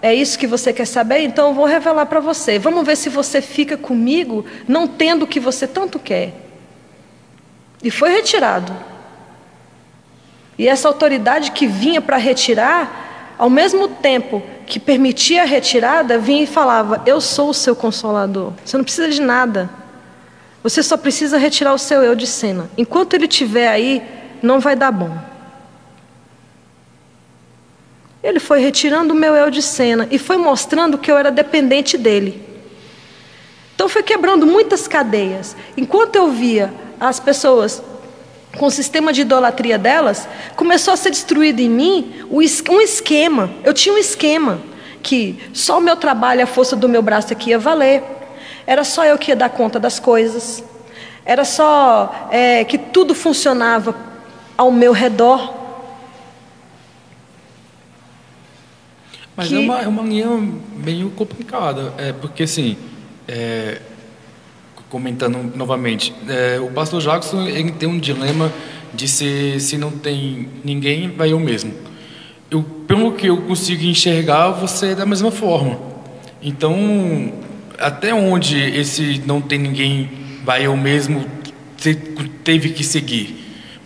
é 0.02 0.14
isso 0.14 0.38
que 0.38 0.46
você 0.46 0.72
quer 0.72 0.86
saber? 0.86 1.20
Então 1.20 1.48
eu 1.48 1.54
vou 1.54 1.66
revelar 1.66 2.06
para 2.06 2.20
você. 2.20 2.58
Vamos 2.58 2.84
ver 2.86 2.96
se 2.96 3.08
você 3.08 3.40
fica 3.42 3.76
comigo 3.76 4.44
não 4.66 4.86
tendo 4.86 5.24
o 5.24 5.26
que 5.26 5.38
você 5.38 5.66
tanto 5.66 5.98
quer. 5.98 6.32
E 7.82 7.90
foi 7.90 8.10
retirado. 8.10 8.74
E 10.58 10.68
essa 10.68 10.88
autoridade 10.88 11.52
que 11.52 11.66
vinha 11.66 12.00
para 12.00 12.16
retirar, 12.16 13.34
ao 13.38 13.50
mesmo 13.50 13.88
tempo 13.88 14.42
que 14.66 14.78
permitia 14.78 15.42
a 15.42 15.46
retirada, 15.46 16.18
vinha 16.18 16.44
e 16.44 16.46
falava: 16.46 17.02
Eu 17.04 17.20
sou 17.20 17.50
o 17.50 17.54
seu 17.54 17.76
consolador. 17.76 18.52
Você 18.64 18.76
não 18.76 18.84
precisa 18.84 19.08
de 19.08 19.20
nada. 19.20 19.68
Você 20.62 20.82
só 20.82 20.96
precisa 20.96 21.38
retirar 21.38 21.72
o 21.72 21.78
seu 21.78 22.02
eu 22.02 22.14
de 22.14 22.26
cena. 22.26 22.70
Enquanto 22.76 23.14
ele 23.14 23.24
estiver 23.24 23.68
aí, 23.68 24.02
não 24.42 24.60
vai 24.60 24.76
dar 24.76 24.92
bom. 24.92 25.29
Ele 28.22 28.38
foi 28.38 28.60
retirando 28.60 29.14
o 29.14 29.16
meu 29.16 29.34
eu 29.34 29.50
de 29.50 29.62
cena 29.62 30.06
e 30.10 30.18
foi 30.18 30.36
mostrando 30.36 30.98
que 30.98 31.10
eu 31.10 31.16
era 31.16 31.30
dependente 31.30 31.96
dele. 31.96 32.42
Então 33.74 33.88
foi 33.88 34.02
quebrando 34.02 34.46
muitas 34.46 34.86
cadeias. 34.86 35.56
Enquanto 35.76 36.16
eu 36.16 36.30
via 36.30 36.72
as 36.98 37.18
pessoas 37.18 37.82
com 38.58 38.66
o 38.66 38.70
sistema 38.70 39.12
de 39.12 39.22
idolatria 39.22 39.78
delas, 39.78 40.28
começou 40.54 40.92
a 40.92 40.96
ser 40.96 41.10
destruído 41.10 41.60
em 41.60 41.68
mim 41.70 42.14
um 42.30 42.42
esquema. 42.80 43.50
Eu 43.64 43.72
tinha 43.72 43.94
um 43.94 43.98
esquema 43.98 44.60
que 45.02 45.38
só 45.54 45.78
o 45.78 45.80
meu 45.80 45.96
trabalho, 45.96 46.42
a 46.42 46.46
força 46.46 46.76
do 46.76 46.88
meu 46.88 47.00
braço 47.00 47.32
aqui 47.32 47.50
ia 47.50 47.58
valer. 47.58 48.02
Era 48.66 48.84
só 48.84 49.04
eu 49.04 49.16
que 49.16 49.30
ia 49.30 49.36
dar 49.36 49.48
conta 49.48 49.80
das 49.80 49.98
coisas. 49.98 50.62
Era 51.24 51.44
só 51.44 52.28
é, 52.30 52.64
que 52.64 52.76
tudo 52.76 53.14
funcionava 53.14 53.94
ao 54.58 54.70
meu 54.70 54.92
redor. 54.92 55.59
Mas 59.40 59.48
que... 59.48 59.54
é, 59.54 59.58
uma, 59.58 59.80
é 59.80 59.88
uma 59.88 60.02
linha 60.02 60.28
meio 60.76 61.08
complicada, 61.10 61.94
é, 61.96 62.12
porque 62.12 62.42
assim, 62.42 62.76
é, 63.26 63.80
comentando 64.90 65.56
novamente, 65.56 66.12
é, 66.28 66.60
o 66.60 66.70
pastor 66.72 67.00
Jackson 67.00 67.46
ele 67.46 67.72
tem 67.72 67.88
um 67.88 67.98
dilema 67.98 68.52
de 68.92 69.08
se, 69.08 69.58
se 69.58 69.78
não 69.78 69.90
tem 69.90 70.46
ninguém, 70.62 71.08
vai 71.08 71.32
eu 71.32 71.40
mesmo. 71.40 71.72
Eu, 72.50 72.62
pelo 72.62 73.12
que 73.12 73.28
eu 73.28 73.38
consigo 73.42 73.82
enxergar, 73.84 74.50
você 74.50 74.88
é 74.88 74.94
da 74.94 75.06
mesma 75.06 75.30
forma. 75.30 75.78
Então, 76.42 77.32
até 77.78 78.12
onde 78.12 78.58
esse 78.58 79.22
não 79.24 79.40
tem 79.40 79.58
ninguém, 79.58 80.10
vai 80.44 80.66
eu 80.66 80.76
mesmo, 80.76 81.24
teve 82.44 82.70
que 82.70 82.84
seguir? 82.84 83.39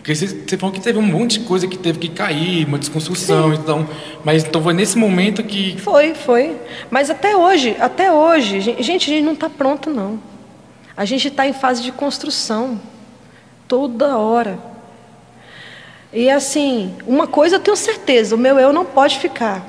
Porque 0.05 0.13
você, 0.13 0.27
você 0.27 0.55
falou 0.55 0.71
que 0.71 0.79
teve 0.79 0.99
um 0.99 1.01
monte 1.01 1.39
de 1.39 1.45
coisa 1.47 1.67
que 1.67 1.75
teve 1.75 1.97
que 1.97 2.09
cair, 2.09 2.67
uma 2.67 2.77
desconstrução, 2.77 3.49
Sim. 3.49 3.59
então. 3.59 3.89
Mas 4.23 4.43
então 4.43 4.61
foi 4.61 4.71
nesse 4.71 4.99
momento 4.99 5.41
que. 5.41 5.81
Foi, 5.81 6.13
foi. 6.13 6.55
Mas 6.91 7.09
até 7.09 7.35
hoje, 7.35 7.75
até 7.79 8.11
hoje, 8.11 8.61
gente, 8.61 8.79
a 8.79 8.83
gente 8.83 9.21
não 9.21 9.33
está 9.33 9.49
pronto, 9.49 9.89
não. 9.89 10.19
A 10.95 11.05
gente 11.05 11.29
está 11.29 11.47
em 11.47 11.53
fase 11.53 11.81
de 11.81 11.91
construção. 11.91 12.79
Toda 13.67 14.15
hora. 14.15 14.59
E 16.13 16.29
assim, 16.29 16.93
uma 17.07 17.25
coisa 17.25 17.55
eu 17.55 17.59
tenho 17.59 17.75
certeza, 17.75 18.35
o 18.35 18.37
meu 18.37 18.59
eu 18.59 18.71
não 18.71 18.85
pode 18.85 19.17
ficar. 19.17 19.65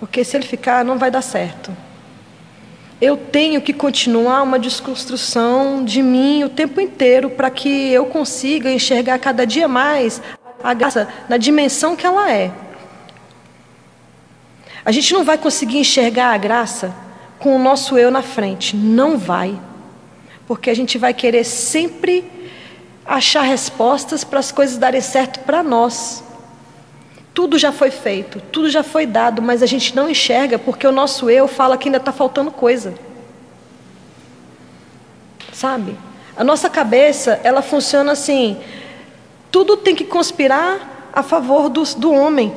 Porque 0.00 0.24
se 0.24 0.36
ele 0.36 0.44
ficar, 0.44 0.84
não 0.84 0.98
vai 0.98 1.08
dar 1.08 1.22
certo 1.22 1.70
eu 3.02 3.16
tenho 3.16 3.60
que 3.60 3.72
continuar 3.72 4.44
uma 4.44 4.60
desconstrução 4.60 5.84
de 5.84 6.00
mim 6.00 6.44
o 6.44 6.48
tempo 6.48 6.80
inteiro 6.80 7.30
para 7.30 7.50
que 7.50 7.90
eu 7.90 8.06
consiga 8.06 8.70
enxergar 8.70 9.18
cada 9.18 9.44
dia 9.44 9.66
mais 9.66 10.22
a 10.62 10.72
graça 10.72 11.08
na 11.28 11.36
dimensão 11.36 11.96
que 11.96 12.06
ela 12.06 12.30
é. 12.30 12.52
A 14.84 14.92
gente 14.92 15.12
não 15.12 15.24
vai 15.24 15.36
conseguir 15.36 15.78
enxergar 15.78 16.32
a 16.32 16.38
graça 16.38 16.94
com 17.40 17.56
o 17.56 17.58
nosso 17.58 17.98
eu 17.98 18.08
na 18.08 18.22
frente, 18.22 18.76
não 18.76 19.18
vai. 19.18 19.58
Porque 20.46 20.70
a 20.70 20.74
gente 20.74 20.96
vai 20.96 21.12
querer 21.12 21.42
sempre 21.42 22.24
achar 23.04 23.42
respostas 23.42 24.22
para 24.22 24.38
as 24.38 24.52
coisas 24.52 24.78
darem 24.78 25.00
certo 25.00 25.40
para 25.40 25.60
nós. 25.60 26.22
Tudo 27.34 27.58
já 27.58 27.72
foi 27.72 27.90
feito, 27.90 28.40
tudo 28.52 28.68
já 28.68 28.82
foi 28.82 29.06
dado, 29.06 29.40
mas 29.40 29.62
a 29.62 29.66
gente 29.66 29.96
não 29.96 30.08
enxerga 30.08 30.58
porque 30.58 30.86
o 30.86 30.92
nosso 30.92 31.30
eu 31.30 31.48
fala 31.48 31.78
que 31.78 31.88
ainda 31.88 31.98
está 31.98 32.12
faltando 32.12 32.50
coisa. 32.50 32.94
Sabe? 35.52 35.96
A 36.36 36.44
nossa 36.44 36.68
cabeça, 36.68 37.40
ela 37.42 37.62
funciona 37.62 38.12
assim. 38.12 38.58
Tudo 39.50 39.76
tem 39.76 39.94
que 39.94 40.04
conspirar 40.04 41.10
a 41.12 41.22
favor 41.22 41.68
do, 41.68 41.82
do 41.96 42.12
homem, 42.12 42.54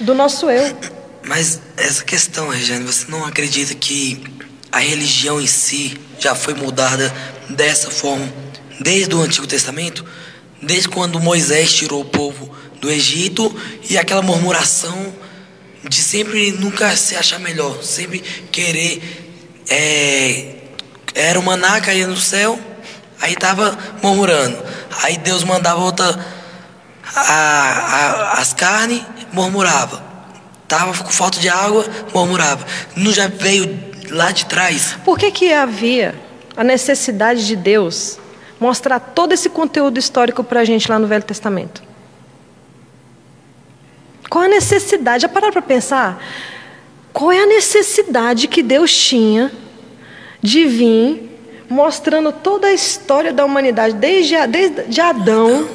do 0.00 0.14
nosso 0.14 0.50
eu. 0.50 0.76
Mas 1.22 1.60
essa 1.76 2.04
questão, 2.04 2.48
Regiane, 2.48 2.84
você 2.84 3.10
não 3.10 3.24
acredita 3.24 3.74
que 3.74 4.22
a 4.70 4.78
religião 4.78 5.40
em 5.40 5.46
si 5.46 5.98
já 6.18 6.34
foi 6.34 6.54
mudada 6.54 7.12
dessa 7.48 7.90
forma 7.90 8.28
desde 8.80 9.14
o 9.14 9.20
Antigo 9.20 9.46
Testamento? 9.46 10.04
Desde 10.60 10.88
quando 10.88 11.20
Moisés 11.20 11.72
tirou 11.72 12.00
o 12.00 12.04
povo 12.04 12.54
do 12.84 12.90
Egito 12.90 13.54
e 13.88 13.96
aquela 13.96 14.20
murmuração 14.20 15.14
de 15.88 16.02
sempre 16.02 16.52
nunca 16.52 16.94
se 16.96 17.16
achar 17.16 17.40
melhor, 17.40 17.82
sempre 17.82 18.18
querer. 18.52 19.22
É, 19.70 20.56
era 21.14 21.40
o 21.40 21.42
maná 21.42 21.80
caía 21.80 22.06
no 22.06 22.16
céu, 22.16 22.58
aí 23.20 23.34
tava 23.34 23.76
murmurando. 24.02 24.58
Aí 25.02 25.16
Deus 25.16 25.42
mandava 25.44 25.80
outra. 25.80 26.44
A, 27.16 27.22
a, 27.22 28.32
as 28.40 28.52
carnes, 28.52 29.02
murmurava. 29.32 30.02
Tava 30.68 31.02
com 31.02 31.10
falta 31.10 31.38
de 31.38 31.48
água, 31.48 31.86
murmurava. 32.12 32.66
Não 32.96 33.12
já 33.12 33.28
veio 33.28 33.78
lá 34.10 34.30
de 34.30 34.44
trás? 34.46 34.96
Por 35.04 35.18
que, 35.18 35.30
que 35.30 35.52
havia 35.52 36.14
a 36.56 36.64
necessidade 36.64 37.46
de 37.46 37.56
Deus 37.56 38.18
mostrar 38.60 38.98
todo 38.98 39.32
esse 39.32 39.48
conteúdo 39.48 39.98
histórico 39.98 40.42
para 40.44 40.60
a 40.60 40.64
gente 40.64 40.90
lá 40.90 40.98
no 40.98 41.06
Velho 41.06 41.24
Testamento? 41.24 41.93
Qual 44.28 44.44
a 44.44 44.48
necessidade? 44.48 45.22
Já 45.22 45.28
pararam 45.28 45.52
para 45.52 45.62
pensar? 45.62 46.22
Qual 47.12 47.30
é 47.30 47.42
a 47.42 47.46
necessidade 47.46 48.48
que 48.48 48.62
Deus 48.62 48.92
tinha 48.96 49.52
de 50.42 50.64
vir 50.66 51.30
mostrando 51.68 52.32
toda 52.32 52.66
a 52.66 52.72
história 52.72 53.32
da 53.32 53.44
humanidade, 53.44 53.94
desde, 53.94 54.34
desde 54.46 55.00
Adão 55.00 55.68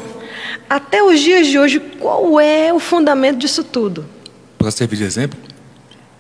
até 0.70 1.02
os 1.02 1.20
dias 1.20 1.48
de 1.48 1.58
hoje? 1.58 1.80
Qual 1.80 2.40
é 2.40 2.74
o 2.74 2.80
fundamento 2.80 3.38
disso 3.38 3.64
tudo? 3.64 4.06
Para 4.58 4.72
servir 4.72 4.98
de 4.98 5.04
exemplo? 5.04 5.40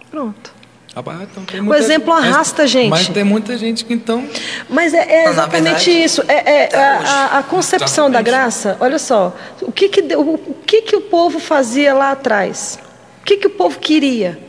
Pronto. 0.10 0.59
Ah, 0.96 1.04
então 1.22 1.44
muita, 1.64 1.70
o 1.70 1.76
exemplo 1.76 2.12
arrasta 2.12 2.64
mas, 2.64 2.72
gente. 2.72 2.90
Mas 2.90 3.08
tem 3.08 3.24
muita 3.24 3.56
gente 3.58 3.86
que 3.86 3.94
então. 3.94 4.28
Mas 4.68 4.94
é, 4.94 5.08
é 5.08 5.30
exatamente 5.30 5.86
verdade, 5.86 6.04
isso. 6.04 6.24
É, 6.28 6.64
é 6.64 6.76
a, 6.76 7.40
a, 7.40 7.44
concepção 7.44 8.08
exatamente. 8.08 8.14
da 8.14 8.22
graça. 8.22 8.78
Olha 8.80 8.98
só, 8.98 9.36
o 9.62 9.72
que 9.72 9.88
que, 9.88 10.02
o, 10.16 10.34
o 10.34 10.56
que 10.66 10.82
que 10.82 10.96
o 10.96 11.02
povo 11.02 11.40
fazia 11.40 11.94
lá 11.94 12.12
atrás? 12.12 12.80
O 13.22 13.26
que 13.26 13.38
que 13.38 13.48
o 13.48 13.52
povo 13.52 13.78
queria? 13.80 14.40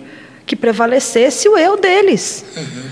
Que 0.46 0.56
prevalecesse 0.56 1.48
o 1.48 1.58
eu 1.58 1.76
deles. 1.76 2.44
Uhum. 2.56 2.90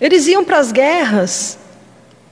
Eles 0.00 0.26
iam 0.26 0.44
para 0.44 0.58
as 0.58 0.72
guerras, 0.72 1.56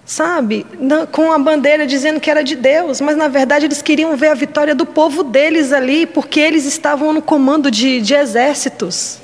sabe, 0.04 0.66
na, 0.78 1.06
com 1.06 1.30
a 1.30 1.38
bandeira 1.38 1.86
dizendo 1.86 2.18
que 2.18 2.28
era 2.28 2.42
de 2.42 2.56
Deus, 2.56 3.00
mas 3.00 3.16
na 3.16 3.28
verdade 3.28 3.66
eles 3.66 3.80
queriam 3.80 4.16
ver 4.16 4.28
a 4.28 4.34
vitória 4.34 4.74
do 4.74 4.84
povo 4.84 5.22
deles 5.22 5.72
ali, 5.72 6.04
porque 6.04 6.40
eles 6.40 6.66
estavam 6.66 7.12
no 7.12 7.22
comando 7.22 7.70
de, 7.70 8.00
de 8.00 8.14
exércitos. 8.14 9.21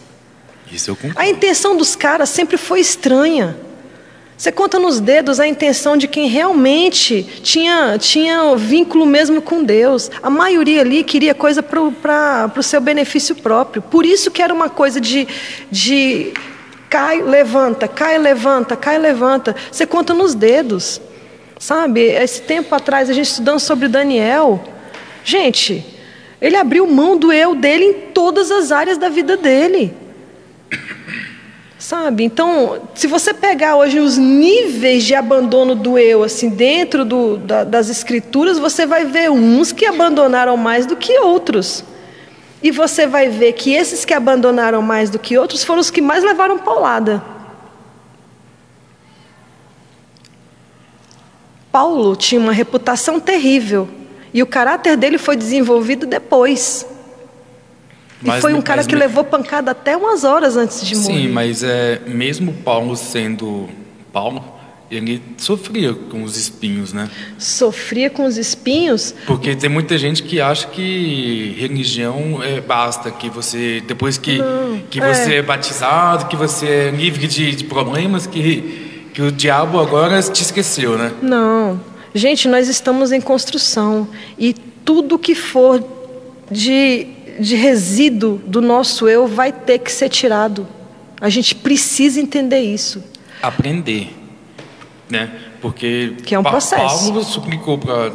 Isso 0.70 0.90
eu 0.90 0.96
concordo. 0.96 1.18
A 1.18 1.28
intenção 1.28 1.76
dos 1.76 1.96
caras 1.96 2.28
sempre 2.28 2.56
foi 2.56 2.80
estranha. 2.80 3.56
Você 4.38 4.52
conta 4.52 4.78
nos 4.78 5.00
dedos 5.00 5.40
a 5.40 5.48
intenção 5.48 5.96
de 5.96 6.06
quem 6.06 6.28
realmente 6.28 7.24
tinha, 7.42 7.98
tinha 7.98 8.54
vínculo 8.54 9.04
mesmo 9.04 9.42
com 9.42 9.64
Deus. 9.64 10.12
A 10.22 10.30
maioria 10.30 10.82
ali 10.82 11.02
queria 11.02 11.34
coisa 11.34 11.60
para 11.60 12.52
o 12.56 12.62
seu 12.62 12.80
benefício 12.80 13.34
próprio. 13.34 13.82
Por 13.82 14.06
isso 14.06 14.30
que 14.30 14.40
era 14.40 14.54
uma 14.54 14.68
coisa 14.68 15.00
de, 15.00 15.26
de 15.72 16.32
cai, 16.88 17.20
levanta, 17.20 17.88
cai, 17.88 18.16
levanta, 18.16 18.76
cai, 18.76 18.96
levanta. 18.96 19.56
Você 19.72 19.84
conta 19.84 20.14
nos 20.14 20.36
dedos. 20.36 21.00
Sabe, 21.58 22.02
esse 22.02 22.42
tempo 22.42 22.72
atrás, 22.72 23.10
a 23.10 23.12
gente 23.12 23.26
estudando 23.26 23.58
sobre 23.58 23.88
Daniel. 23.88 24.62
Gente, 25.24 25.84
ele 26.40 26.54
abriu 26.54 26.86
mão 26.86 27.16
do 27.16 27.32
eu 27.32 27.56
dele 27.56 27.84
em 27.84 27.92
todas 28.14 28.52
as 28.52 28.70
áreas 28.70 28.96
da 28.96 29.08
vida 29.08 29.36
dele. 29.36 29.92
Sabe? 31.78 32.24
Então, 32.24 32.82
se 32.92 33.06
você 33.06 33.32
pegar 33.32 33.76
hoje 33.76 34.00
os 34.00 34.18
níveis 34.18 35.04
de 35.04 35.14
abandono 35.14 35.76
do 35.76 35.96
eu, 35.96 36.24
assim, 36.24 36.48
dentro 36.48 37.04
do, 37.04 37.36
da, 37.36 37.62
das 37.62 37.88
escrituras, 37.88 38.58
você 38.58 38.84
vai 38.84 39.04
ver 39.04 39.30
uns 39.30 39.70
que 39.70 39.86
abandonaram 39.86 40.56
mais 40.56 40.86
do 40.86 40.96
que 40.96 41.20
outros. 41.20 41.84
E 42.60 42.72
você 42.72 43.06
vai 43.06 43.28
ver 43.28 43.52
que 43.52 43.72
esses 43.72 44.04
que 44.04 44.12
abandonaram 44.12 44.82
mais 44.82 45.08
do 45.08 45.20
que 45.20 45.38
outros 45.38 45.62
foram 45.62 45.80
os 45.80 45.88
que 45.88 46.02
mais 46.02 46.24
levaram 46.24 46.58
paulada. 46.58 47.22
Paulo 51.70 52.16
tinha 52.16 52.40
uma 52.40 52.52
reputação 52.52 53.20
terrível. 53.20 53.88
E 54.34 54.42
o 54.42 54.46
caráter 54.46 54.96
dele 54.96 55.16
foi 55.16 55.36
desenvolvido 55.36 56.06
depois. 56.06 56.84
Mas, 58.20 58.38
e 58.38 58.40
foi 58.40 58.54
um 58.54 58.62
cara 58.62 58.84
que 58.84 58.94
levou 58.94 59.24
pancada 59.24 59.70
até 59.70 59.96
umas 59.96 60.24
horas 60.24 60.56
antes 60.56 60.84
de 60.84 60.96
morrer. 60.96 61.06
Sim, 61.06 61.28
mas 61.28 61.62
é, 61.62 62.00
mesmo 62.06 62.52
Paulo 62.52 62.96
sendo 62.96 63.68
Paulo, 64.12 64.42
ele 64.90 65.22
sofria 65.36 65.92
com 65.92 66.22
os 66.22 66.36
espinhos, 66.36 66.92
né? 66.92 67.10
Sofria 67.38 68.08
com 68.08 68.24
os 68.24 68.36
espinhos? 68.36 69.14
Porque 69.26 69.54
tem 69.54 69.68
muita 69.68 69.98
gente 69.98 70.22
que 70.22 70.40
acha 70.40 70.66
que 70.66 71.54
religião 71.58 72.42
é, 72.42 72.60
basta, 72.60 73.10
que 73.10 73.28
você, 73.28 73.82
depois 73.86 74.16
que, 74.16 74.38
Não, 74.38 74.80
que 74.90 75.00
é. 75.00 75.14
você 75.14 75.34
é 75.34 75.42
batizado, 75.42 76.26
que 76.26 76.36
você 76.36 76.66
é 76.66 76.90
livre 76.90 77.26
de, 77.26 77.54
de 77.54 77.64
problemas, 77.64 78.26
que, 78.26 79.10
que 79.12 79.20
o 79.20 79.30
diabo 79.30 79.78
agora 79.78 80.20
te 80.22 80.42
esqueceu, 80.42 80.96
né? 80.96 81.12
Não. 81.20 81.80
Gente, 82.14 82.48
nós 82.48 82.68
estamos 82.68 83.12
em 83.12 83.20
construção 83.20 84.08
e 84.38 84.54
tudo 84.84 85.18
que 85.18 85.34
for 85.34 85.84
de 86.50 87.06
de 87.38 87.56
resíduo 87.56 88.40
do 88.46 88.60
nosso 88.60 89.08
eu 89.08 89.26
vai 89.26 89.52
ter 89.52 89.78
que 89.78 89.90
ser 89.90 90.08
tirado. 90.08 90.66
A 91.20 91.28
gente 91.28 91.54
precisa 91.54 92.20
entender 92.20 92.60
isso. 92.60 93.02
Aprender, 93.42 94.14
né? 95.10 95.30
Porque 95.60 96.14
que 96.24 96.34
é 96.34 96.38
um 96.38 96.42
processo. 96.42 97.06
Paulo 97.06 97.24
suplicou 97.24 97.78
para 97.78 98.12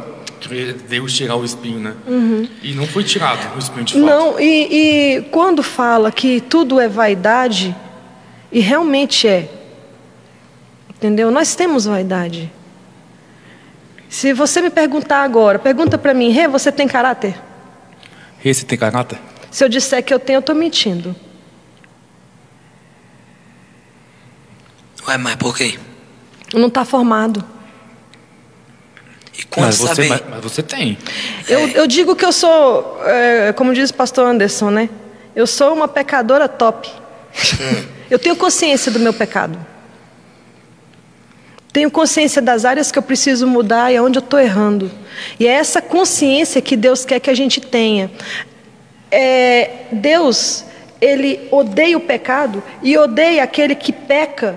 Deus 0.88 1.12
tirar 1.12 1.36
o 1.36 1.44
espinho, 1.44 1.78
né? 1.78 1.94
Uhum. 2.06 2.48
E 2.62 2.72
não 2.74 2.86
foi 2.86 3.04
tirado 3.04 3.54
o 3.54 3.58
espinho 3.58 3.84
de 3.84 3.94
fato. 3.94 4.04
Não, 4.04 4.40
e, 4.40 5.18
e 5.18 5.22
quando 5.30 5.62
fala 5.62 6.10
que 6.10 6.40
tudo 6.40 6.80
é 6.80 6.88
vaidade, 6.88 7.74
e 8.50 8.60
realmente 8.60 9.26
é, 9.26 9.48
entendeu? 10.90 11.30
Nós 11.30 11.54
temos 11.54 11.84
vaidade. 11.84 12.50
Se 14.08 14.32
você 14.32 14.62
me 14.62 14.70
perguntar 14.70 15.22
agora, 15.24 15.58
pergunta 15.58 15.98
para 15.98 16.14
mim, 16.14 16.30
Rê, 16.30 16.46
você 16.46 16.70
tem 16.70 16.86
caráter? 16.86 17.34
Esse 18.44 18.66
tem 18.66 18.78
caráter? 18.78 19.18
Se 19.50 19.64
eu 19.64 19.68
disser 19.68 20.02
que 20.04 20.12
eu 20.12 20.18
tenho, 20.18 20.36
eu 20.36 20.40
estou 20.40 20.54
mentindo. 20.54 21.16
Ué, 25.08 25.16
mas 25.16 25.36
por 25.36 25.56
quê? 25.56 25.78
Não 26.52 26.68
está 26.68 26.84
formado. 26.84 27.44
E 29.36 29.44
quando 29.44 29.66
mas 29.66 29.78
você, 29.78 30.08
mas, 30.08 30.22
mas, 30.30 30.42
você 30.42 30.62
tem. 30.62 30.98
Eu, 31.48 31.60
é. 31.60 31.72
eu 31.80 31.86
digo 31.86 32.14
que 32.14 32.24
eu 32.24 32.32
sou, 32.32 33.02
é, 33.04 33.52
como 33.52 33.74
diz 33.74 33.90
o 33.90 33.94
pastor 33.94 34.26
Anderson, 34.26 34.70
né? 34.70 34.88
Eu 35.34 35.46
sou 35.46 35.72
uma 35.72 35.88
pecadora 35.88 36.48
top. 36.48 36.88
Hum. 36.90 37.84
eu 38.10 38.18
tenho 38.18 38.36
consciência 38.36 38.92
do 38.92 39.00
meu 39.00 39.12
pecado. 39.12 39.58
Tenho 41.74 41.90
consciência 41.90 42.40
das 42.40 42.64
áreas 42.64 42.92
que 42.92 42.98
eu 43.00 43.02
preciso 43.02 43.48
mudar 43.48 43.92
e 43.92 43.96
aonde 43.96 44.16
eu 44.16 44.22
estou 44.22 44.38
errando. 44.38 44.92
E 45.40 45.48
é 45.48 45.50
essa 45.50 45.82
consciência 45.82 46.62
que 46.62 46.76
Deus 46.76 47.04
quer 47.04 47.18
que 47.18 47.28
a 47.28 47.34
gente 47.34 47.60
tenha. 47.60 48.12
É, 49.10 49.70
Deus, 49.90 50.64
Ele 51.00 51.48
odeia 51.50 51.96
o 51.96 52.00
pecado 52.00 52.62
e 52.80 52.96
odeia 52.96 53.42
aquele 53.42 53.74
que 53.74 53.92
peca 53.92 54.56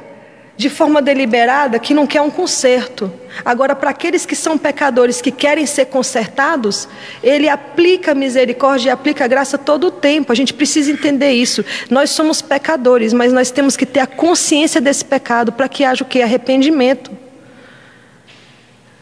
de 0.57 0.71
forma 0.71 1.03
deliberada, 1.03 1.77
que 1.77 1.93
não 1.93 2.07
quer 2.07 2.21
um 2.21 2.31
conserto. 2.31 3.13
Agora, 3.45 3.75
para 3.75 3.91
aqueles 3.91 4.25
que 4.25 4.35
são 4.35 4.57
pecadores, 4.57 5.21
que 5.21 5.31
querem 5.31 5.67
ser 5.67 5.85
consertados, 5.85 6.89
Ele 7.21 7.47
aplica 7.47 8.15
misericórdia 8.15 8.89
e 8.89 8.91
aplica 8.91 9.27
graça 9.27 9.55
todo 9.55 9.87
o 9.87 9.91
tempo. 9.91 10.31
A 10.31 10.35
gente 10.35 10.55
precisa 10.55 10.91
entender 10.91 11.31
isso. 11.31 11.63
Nós 11.91 12.09
somos 12.09 12.41
pecadores, 12.41 13.13
mas 13.13 13.31
nós 13.31 13.51
temos 13.51 13.77
que 13.77 13.85
ter 13.85 13.99
a 13.99 14.07
consciência 14.07 14.81
desse 14.81 15.05
pecado 15.05 15.51
para 15.51 15.69
que 15.69 15.83
haja 15.83 16.03
o 16.03 16.07
que? 16.07 16.23
Arrependimento. 16.23 17.11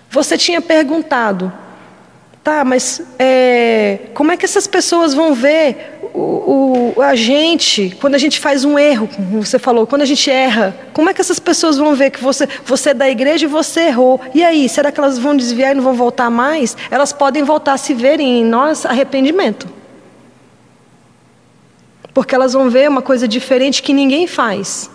Você 0.10 0.38
tinha 0.38 0.60
perguntado, 0.60 1.52
tá, 2.46 2.64
mas 2.64 3.02
é, 3.18 4.02
como 4.14 4.32
é 4.32 4.38
que 4.38 4.46
essas 4.46 4.68
pessoas 4.68 5.16
vão 5.16 5.34
ver 5.34 5.98
o, 6.14 6.94
o, 6.96 7.02
a 7.02 7.16
gente, 7.16 7.98
quando 8.00 8.14
a 8.14 8.20
gente 8.20 8.40
faz 8.40 8.64
um 8.64 8.78
erro, 8.78 9.08
como 9.08 9.44
você 9.44 9.58
falou, 9.58 9.88
quando 9.88 10.04
a 10.04 10.06
gente 10.06 10.30
erra, 10.30 10.78
como 10.94 11.10
é 11.10 11.14
que 11.14 11.20
essas 11.20 11.40
pessoas 11.40 11.76
vão 11.76 11.96
ver 11.96 12.12
que 12.12 12.24
você, 12.24 12.48
você 12.64 12.92
é 12.92 12.94
da 12.94 13.10
igreja 13.10 13.46
e 13.46 13.50
você 13.50 13.88
errou? 13.88 14.22
E 14.32 14.44
aí, 14.44 14.70
será 14.70 14.92
que 14.92 15.00
elas 15.00 15.18
vão 15.18 15.36
desviar 15.36 15.72
e 15.72 15.74
não 15.74 15.84
vão 15.84 15.96
voltar 15.96 16.30
mais? 16.30 16.78
Elas 16.92 17.12
podem 17.12 17.42
voltar 17.42 17.74
a 17.74 17.78
se 17.78 17.96
verem 17.96 18.42
em 18.42 18.46
nós 18.46 18.86
arrependimento. 18.86 19.68
Porque 22.14 22.36
elas 22.36 22.54
vão 22.54 22.70
ver 22.70 22.88
uma 22.88 23.02
coisa 23.02 23.28
diferente 23.28 23.82
que 23.82 23.92
ninguém 23.92 24.28
faz. 24.28 24.88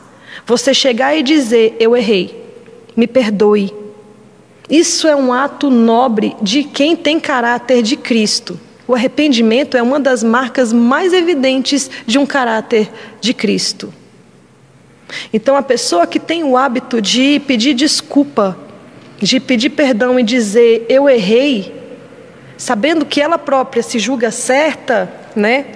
Você 0.47 0.73
chegar 0.73 1.17
e 1.17 1.23
dizer, 1.25 1.77
eu 1.81 1.97
errei, 1.97 2.49
me 2.97 3.09
perdoe. 3.09 3.75
Isso 4.71 5.09
é 5.09 5.17
um 5.17 5.33
ato 5.33 5.69
nobre 5.69 6.37
de 6.41 6.63
quem 6.63 6.95
tem 6.95 7.19
caráter 7.19 7.83
de 7.83 7.97
Cristo. 7.97 8.59
O 8.87 8.95
arrependimento 8.95 9.77
é 9.77 9.83
uma 9.83 9.99
das 9.99 10.23
marcas 10.23 10.73
mais 10.73 11.13
evidentes 11.13 11.91
de 12.07 12.19
um 12.19 12.25
caráter 12.25 12.89
de 13.21 13.35
Cristo. 13.35 13.93
Então, 15.33 15.57
a 15.57 15.63
pessoa 15.63 16.07
que 16.07 16.21
tem 16.21 16.45
o 16.45 16.57
hábito 16.57 17.03
de 17.03 17.41
pedir 17.41 17.75
desculpa, 17.75 18.57
de 19.19 19.41
pedir 19.41 19.71
perdão 19.71 20.19
e 20.21 20.23
dizer 20.23 20.87
eu 20.89 21.09
errei, 21.09 21.75
sabendo 22.57 23.05
que 23.05 23.21
ela 23.21 23.39
própria 23.39 23.83
se 23.83 23.99
julga 23.99 24.31
certa, 24.31 25.13
né? 25.35 25.67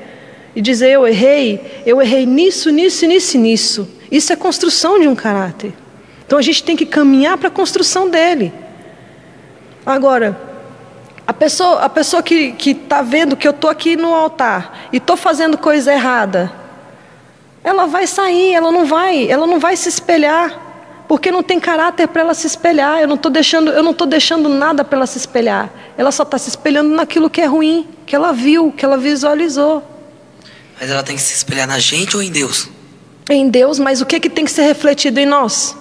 E 0.54 0.60
dizer 0.60 0.90
eu 0.90 1.06
errei, 1.06 1.82
eu 1.84 2.00
errei 2.00 2.26
nisso, 2.26 2.70
nisso, 2.70 3.06
nisso, 3.06 3.38
nisso. 3.38 3.88
Isso 4.10 4.32
é 4.32 4.36
construção 4.36 5.00
de 5.00 5.08
um 5.08 5.16
caráter. 5.16 5.72
Então 6.24 6.38
a 6.38 6.42
gente 6.42 6.62
tem 6.62 6.76
que 6.76 6.86
caminhar 6.86 7.36
para 7.38 7.48
a 7.48 7.50
construção 7.50 8.08
dele. 8.08 8.52
Agora, 9.84 10.38
a 11.26 11.32
pessoa, 11.32 11.80
a 11.80 11.88
pessoa 11.88 12.22
que 12.22 12.54
está 12.66 13.02
vendo 13.02 13.36
que 13.36 13.46
eu 13.46 13.52
estou 13.52 13.70
aqui 13.70 13.96
no 13.96 14.14
altar 14.14 14.88
e 14.92 14.98
estou 14.98 15.16
fazendo 15.16 15.56
coisa 15.56 15.92
errada, 15.92 16.52
ela 17.62 17.86
vai 17.86 18.06
sair, 18.06 18.52
ela 18.52 18.70
não 18.70 18.84
vai, 18.84 19.30
ela 19.30 19.46
não 19.46 19.58
vai 19.58 19.76
se 19.76 19.88
espelhar, 19.88 21.04
porque 21.08 21.30
não 21.30 21.42
tem 21.42 21.58
caráter 21.58 22.06
para 22.08 22.20
ela 22.20 22.34
se 22.34 22.46
espelhar. 22.46 23.00
Eu 23.00 23.08
não 23.08 23.16
estou 23.16 23.30
deixando, 23.30 23.70
eu 23.70 23.82
não 23.82 23.92
estou 23.92 24.06
deixando 24.06 24.48
nada 24.48 24.84
para 24.84 24.98
ela 24.98 25.06
se 25.06 25.16
espelhar. 25.16 25.70
Ela 25.96 26.12
só 26.12 26.22
está 26.22 26.36
se 26.36 26.50
espelhando 26.50 26.94
naquilo 26.94 27.30
que 27.30 27.40
é 27.40 27.46
ruim, 27.46 27.88
que 28.06 28.14
ela 28.14 28.32
viu, 28.32 28.70
que 28.70 28.84
ela 28.84 28.98
visualizou. 28.98 29.82
Mas 30.78 30.90
ela 30.90 31.02
tem 31.02 31.16
que 31.16 31.22
se 31.22 31.34
espelhar 31.34 31.66
na 31.66 31.78
gente 31.78 32.16
ou 32.16 32.22
em 32.22 32.30
Deus? 32.30 32.68
Em 33.30 33.48
Deus, 33.48 33.78
mas 33.78 34.02
o 34.02 34.06
que 34.06 34.20
que 34.20 34.28
tem 34.28 34.44
que 34.44 34.50
ser 34.50 34.62
refletido 34.62 35.18
em 35.18 35.24
nós? 35.24 35.74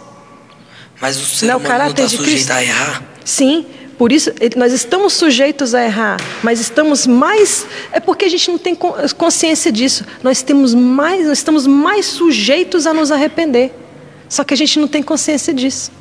Mas 1.02 1.18
o 1.18 1.26
ser 1.26 1.48
não, 1.48 1.58
humano 1.58 1.78
não 1.80 1.88
está 1.88 2.04
sujeito 2.04 2.24
Cristo. 2.24 2.52
a 2.52 2.64
errar? 2.64 3.04
Sim, 3.26 3.66
por 3.98 4.12
isso, 4.12 4.32
nós 4.56 4.74
estamos 4.74 5.14
sujeitos 5.14 5.76
a 5.76 5.84
errar, 5.84 6.18
mas 6.42 6.60
estamos 6.60 7.06
mais. 7.06 7.66
É 7.92 8.00
porque 8.00 8.26
a 8.26 8.30
gente 8.30 8.50
não 8.50 8.58
tem 8.58 8.76
consciência 8.76 9.72
disso. 9.72 10.04
Nós, 10.24 10.42
temos 10.42 10.74
mais, 10.74 11.28
nós 11.28 11.38
estamos 11.38 11.68
mais 11.68 12.08
sujeitos 12.08 12.88
a 12.88 12.94
nos 12.94 13.12
arrepender. 13.12 13.72
Só 14.28 14.44
que 14.44 14.54
a 14.54 14.58
gente 14.58 14.80
não 14.80 14.88
tem 14.88 15.04
consciência 15.04 15.54
disso. 15.54 15.92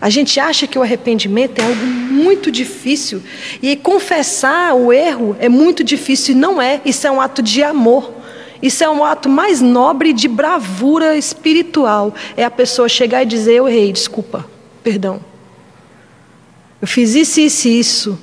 A 0.00 0.08
gente 0.08 0.38
acha 0.38 0.66
que 0.66 0.78
o 0.78 0.82
arrependimento 0.82 1.58
é 1.58 1.64
algo 1.64 1.84
muito 1.84 2.50
difícil. 2.50 3.22
E 3.60 3.74
confessar 3.76 4.74
o 4.74 4.92
erro 4.92 5.36
é 5.40 5.48
muito 5.48 5.82
difícil. 5.82 6.34
E 6.34 6.38
não 6.38 6.62
é. 6.62 6.80
Isso 6.84 7.06
é 7.06 7.10
um 7.10 7.20
ato 7.20 7.42
de 7.42 7.62
amor. 7.62 8.12
Isso 8.62 8.84
é 8.84 8.88
um 8.88 9.04
ato 9.04 9.28
mais 9.28 9.60
nobre 9.60 10.12
de 10.12 10.28
bravura 10.28 11.16
espiritual. 11.16 12.14
É 12.36 12.44
a 12.44 12.50
pessoa 12.50 12.88
chegar 12.88 13.24
e 13.24 13.26
dizer: 13.26 13.54
Eu 13.54 13.68
errei, 13.68 13.92
desculpa, 13.92 14.46
perdão. 14.82 15.31
Eu 16.82 16.88
fiz 16.88 17.14
isso, 17.14 17.40
isso 17.40 17.68
e 17.68 17.78
isso. 17.78 18.18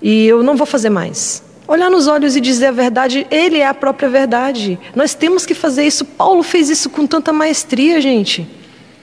E 0.00 0.26
eu 0.26 0.42
não 0.42 0.56
vou 0.56 0.66
fazer 0.66 0.88
mais. 0.88 1.42
Olhar 1.66 1.90
nos 1.90 2.06
olhos 2.08 2.34
e 2.34 2.40
dizer 2.40 2.68
a 2.68 2.72
verdade, 2.72 3.26
ele 3.30 3.58
é 3.58 3.66
a 3.66 3.74
própria 3.74 4.08
verdade. 4.08 4.80
Nós 4.96 5.14
temos 5.14 5.44
que 5.44 5.52
fazer 5.52 5.86
isso. 5.86 6.02
Paulo 6.02 6.42
fez 6.42 6.70
isso 6.70 6.88
com 6.88 7.06
tanta 7.06 7.30
maestria, 7.30 8.00
gente. 8.00 8.48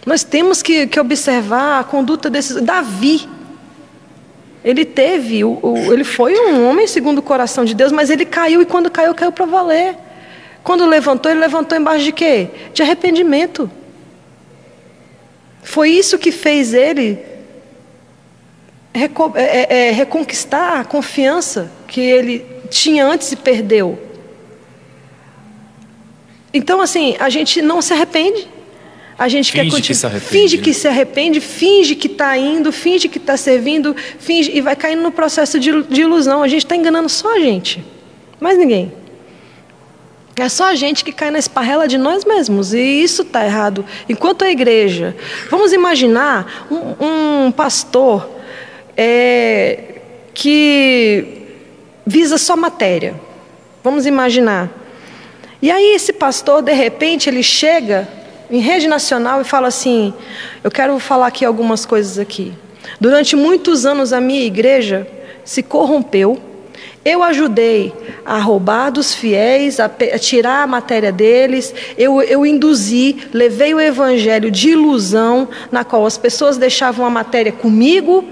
Nós 0.04 0.24
temos 0.24 0.64
que, 0.64 0.88
que 0.88 1.00
observar 1.00 1.80
a 1.80 1.84
conduta 1.84 2.28
desses. 2.28 2.60
Davi. 2.60 3.30
Ele 4.64 4.84
teve, 4.84 5.44
o, 5.44 5.60
o, 5.62 5.94
ele 5.94 6.04
foi 6.04 6.36
um 6.36 6.68
homem 6.68 6.88
segundo 6.88 7.20
o 7.20 7.22
coração 7.22 7.66
de 7.66 7.76
Deus, 7.76 7.92
mas 7.92 8.10
ele 8.10 8.26
caiu 8.26 8.64
e 8.64 8.66
quando 8.66 8.90
caiu, 8.90 9.14
caiu 9.14 9.32
para 9.32 9.46
valer. 9.46 9.96
Quando 10.64 10.88
levantou, 10.88 11.32
ele 11.32 11.40
levantou 11.40 11.78
embaixo 11.78 12.04
de 12.04 12.12
quê? 12.12 12.48
De 12.74 12.82
arrependimento. 12.82 13.70
Foi 15.62 15.92
isso 15.92 16.18
que 16.18 16.32
fez 16.32 16.74
ele 16.74 17.35
reconquistar 18.96 20.80
a 20.80 20.86
confiança 20.86 21.72
que 21.88 22.00
ele 22.00 22.46
tinha 22.70 23.06
antes 23.06 23.32
e 23.32 23.36
perdeu. 23.36 24.00
Então, 26.54 26.80
assim, 26.80 27.16
a 27.20 27.30
gente 27.30 27.62
não 27.62 27.82
se 27.82 27.94
arrepende. 27.94 28.48
A 29.18 29.28
gente 29.30 29.52
finge 29.52 29.72
quer 29.72 29.82
que 29.82 29.94
se 29.94 30.06
arrepende, 30.06 30.30
finge 30.30 30.58
que 30.58 30.74
se 30.74 30.88
arrepende, 30.88 31.42
finge 31.42 31.96
que 31.96 32.08
está 32.08 32.38
indo, 32.38 32.72
finge 32.72 33.08
que 33.08 33.18
está 33.18 33.38
servindo, 33.38 33.96
finge 34.20 34.52
e 34.54 34.60
vai 34.60 34.76
caindo 34.76 35.02
no 35.02 35.12
processo 35.12 35.58
de, 35.60 35.84
de 35.84 36.02
ilusão. 36.02 36.44
A 36.44 36.48
gente 36.48 36.66
está 36.66 36.76
enganando 36.76 37.08
só 37.08 37.36
a 37.36 37.40
gente, 37.40 37.84
mais 38.40 38.58
ninguém. 38.58 38.92
É 40.38 40.50
só 40.50 40.66
a 40.66 40.76
gente 40.76 41.06
que 41.06 41.14
cai 41.14 41.32
na 41.32 41.40
esparrela 41.40 41.88
de 41.88 41.98
nós 41.98 42.26
mesmos, 42.26 42.74
e 42.74 42.82
isso 42.82 43.22
está 43.22 43.46
errado. 43.46 43.86
Enquanto 44.10 44.44
a 44.44 44.52
igreja, 44.52 45.16
vamos 45.50 45.72
imaginar 45.72 46.68
um, 46.70 47.46
um 47.46 47.52
pastor 47.52 48.35
é, 48.96 49.96
que 50.34 51.46
visa 52.06 52.38
só 52.38 52.56
matéria. 52.56 53.16
Vamos 53.84 54.06
imaginar. 54.06 54.72
E 55.62 55.72
aí 55.72 55.96
esse 55.96 56.14
pastor, 56.14 56.62
de 56.62 56.74
repente, 56.74 57.30
ele 57.30 57.42
chega 57.42 58.08
em 58.50 58.60
rede 58.60 58.88
nacional 58.88 59.42
e 59.42 59.44
fala 59.44 59.68
assim: 59.68 60.14
Eu 60.64 60.70
quero 60.70 60.98
falar 61.00 61.28
aqui 61.28 61.44
algumas 61.46 61.86
coisas 61.86 62.20
aqui. 62.20 62.54
Durante 63.00 63.36
muitos 63.36 63.86
anos 63.86 64.14
a 64.14 64.22
minha 64.22 64.44
igreja 64.44 65.08
se 65.44 65.64
corrompeu. 65.64 66.40
Eu 67.04 67.22
ajudei 67.22 67.94
a 68.26 68.40
roubar 68.40 68.90
dos 68.90 69.14
fiéis, 69.14 69.80
a, 69.80 69.88
tirar 70.20 70.64
a 70.64 70.68
matéria 70.68 71.12
deles. 71.12 71.74
Eu, 71.96 72.20
eu 72.24 72.44
induzi, 72.46 73.28
levei 73.32 73.76
o 73.76 73.80
evangelho 73.80 74.50
de 74.50 74.70
ilusão, 74.70 75.48
na 75.72 75.84
qual 75.84 76.04
as 76.06 76.18
pessoas 76.18 76.58
deixavam 76.58 77.06
a 77.06 77.10
matéria 77.10 77.52
comigo 77.52 78.26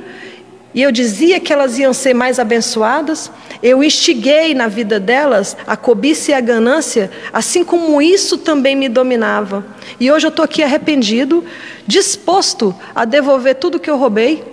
e 0.74 0.82
eu 0.82 0.92
dizia 0.92 1.40
que 1.40 1.54
elas 1.54 1.78
iam 1.78 1.94
ser 1.94 2.14
mais 2.14 2.40
abençoadas, 2.40 3.32
eu 3.62 3.84
instiguei 3.84 4.54
na 4.54 4.68
vida 4.68 5.00
delas 5.00 5.56
a 5.68 5.78
cobiça 5.78 6.32
e 6.32 6.34
a 6.34 6.42
ganância, 6.42 7.12
assim 7.32 7.64
como 7.64 8.02
isso 8.02 8.38
também 8.38 8.76
me 8.76 8.90
dominava. 8.90 9.66
E 10.00 10.12
hoje 10.12 10.26
eu 10.26 10.30
estou 10.30 10.44
aqui 10.44 10.64
arrependido, 10.64 11.44
disposto 11.86 12.76
a 12.96 13.06
devolver 13.06 13.56
tudo 13.56 13.80
que 13.80 13.90
eu 13.90 13.98
roubei, 13.98 14.44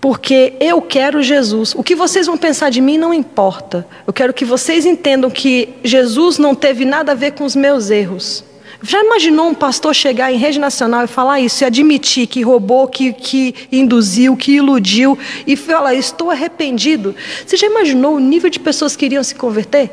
porque 0.00 0.54
eu 0.60 0.80
quero 0.80 1.22
Jesus. 1.22 1.74
O 1.74 1.82
que 1.82 1.96
vocês 1.96 2.26
vão 2.26 2.36
pensar 2.36 2.70
de 2.70 2.80
mim 2.80 2.96
não 2.96 3.12
importa. 3.12 3.84
Eu 4.06 4.12
quero 4.12 4.32
que 4.32 4.44
vocês 4.44 4.86
entendam 4.86 5.28
que 5.28 5.70
Jesus 5.82 6.38
não 6.38 6.54
teve 6.54 6.84
nada 6.84 7.12
a 7.12 7.14
ver 7.16 7.32
com 7.32 7.44
os 7.44 7.56
meus 7.56 7.90
erros. 7.90 8.44
Já 8.80 9.02
imaginou 9.02 9.48
um 9.48 9.54
pastor 9.54 9.92
chegar 9.92 10.32
em 10.32 10.36
rede 10.36 10.58
nacional 10.58 11.04
e 11.04 11.08
falar 11.08 11.40
isso, 11.40 11.64
e 11.64 11.66
admitir 11.66 12.28
que 12.28 12.42
roubou, 12.42 12.86
que, 12.86 13.12
que 13.12 13.54
induziu, 13.72 14.36
que 14.36 14.52
iludiu, 14.52 15.18
e 15.46 15.56
falar, 15.56 15.94
estou 15.94 16.30
arrependido? 16.30 17.14
Você 17.44 17.56
já 17.56 17.66
imaginou 17.66 18.14
o 18.14 18.20
nível 18.20 18.48
de 18.48 18.60
pessoas 18.60 18.94
que 18.94 19.04
iriam 19.06 19.22
se 19.24 19.34
converter? 19.34 19.90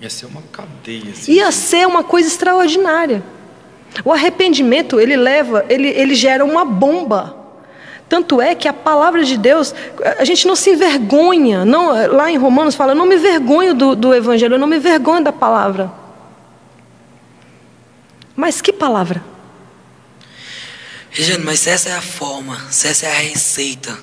Ia 0.00 0.10
ser 0.10 0.26
uma 0.26 0.42
cadeia. 0.52 1.10
Assim, 1.10 1.32
Ia 1.32 1.50
ser 1.50 1.86
uma 1.86 2.04
coisa 2.04 2.28
extraordinária. 2.28 3.22
O 4.04 4.12
arrependimento, 4.12 5.00
ele 5.00 5.16
leva, 5.16 5.64
ele, 5.70 5.88
ele 5.88 6.14
gera 6.14 6.44
uma 6.44 6.64
bomba. 6.66 7.36
Tanto 8.10 8.42
é 8.42 8.54
que 8.54 8.68
a 8.68 8.72
palavra 8.72 9.24
de 9.24 9.38
Deus, 9.38 9.74
a 10.18 10.24
gente 10.24 10.46
não 10.46 10.56
se 10.56 10.70
envergonha. 10.70 11.64
Não, 11.64 11.92
lá 12.14 12.30
em 12.30 12.36
Romanos 12.36 12.74
fala, 12.74 12.92
eu 12.92 12.96
não 12.96 13.06
me 13.06 13.16
vergonho 13.16 13.72
do, 13.74 13.96
do 13.96 14.14
Evangelho, 14.14 14.54
eu 14.56 14.58
não 14.58 14.66
me 14.66 14.78
vergonho 14.78 15.22
da 15.24 15.32
palavra. 15.32 15.99
Mas 18.40 18.62
que 18.62 18.72
palavra? 18.72 19.22
Regiane, 21.10 21.44
mas 21.44 21.60
se 21.60 21.68
essa 21.68 21.90
é 21.90 21.92
a 21.92 22.00
forma, 22.00 22.58
se 22.70 22.88
essa 22.88 23.04
é 23.04 23.10
a 23.10 23.20
receita, 23.20 23.98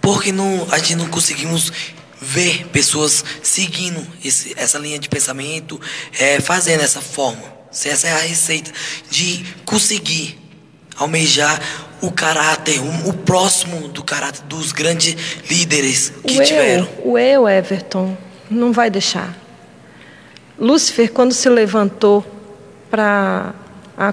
por 0.00 0.22
que 0.22 0.32
não, 0.32 0.66
a 0.70 0.78
gente 0.78 0.94
não 0.94 1.06
conseguimos 1.06 1.70
ver 2.18 2.66
pessoas 2.68 3.22
seguindo 3.42 4.06
esse, 4.24 4.54
essa 4.56 4.78
linha 4.78 4.98
de 4.98 5.06
pensamento, 5.06 5.78
é, 6.18 6.40
fazendo 6.40 6.80
essa 6.80 7.02
forma? 7.02 7.42
Se 7.70 7.90
essa 7.90 8.08
é 8.08 8.12
a 8.12 8.20
receita 8.20 8.72
de 9.10 9.44
conseguir 9.66 10.38
almejar 10.96 11.60
o 12.00 12.10
caráter, 12.10 12.80
o, 12.80 13.10
o 13.10 13.12
próximo 13.12 13.88
do 13.88 14.02
caráter 14.02 14.44
dos 14.44 14.72
grandes 14.72 15.14
líderes 15.50 16.10
que 16.26 16.40
o 16.40 16.42
tiveram. 16.42 16.88
Eu, 17.04 17.10
o 17.10 17.18
eu, 17.18 17.46
Everton, 17.46 18.16
não 18.50 18.72
vai 18.72 18.88
deixar. 18.88 19.36
Lúcifer, 20.58 21.12
quando 21.12 21.34
se 21.34 21.50
levantou 21.50 22.39
para 22.90 23.54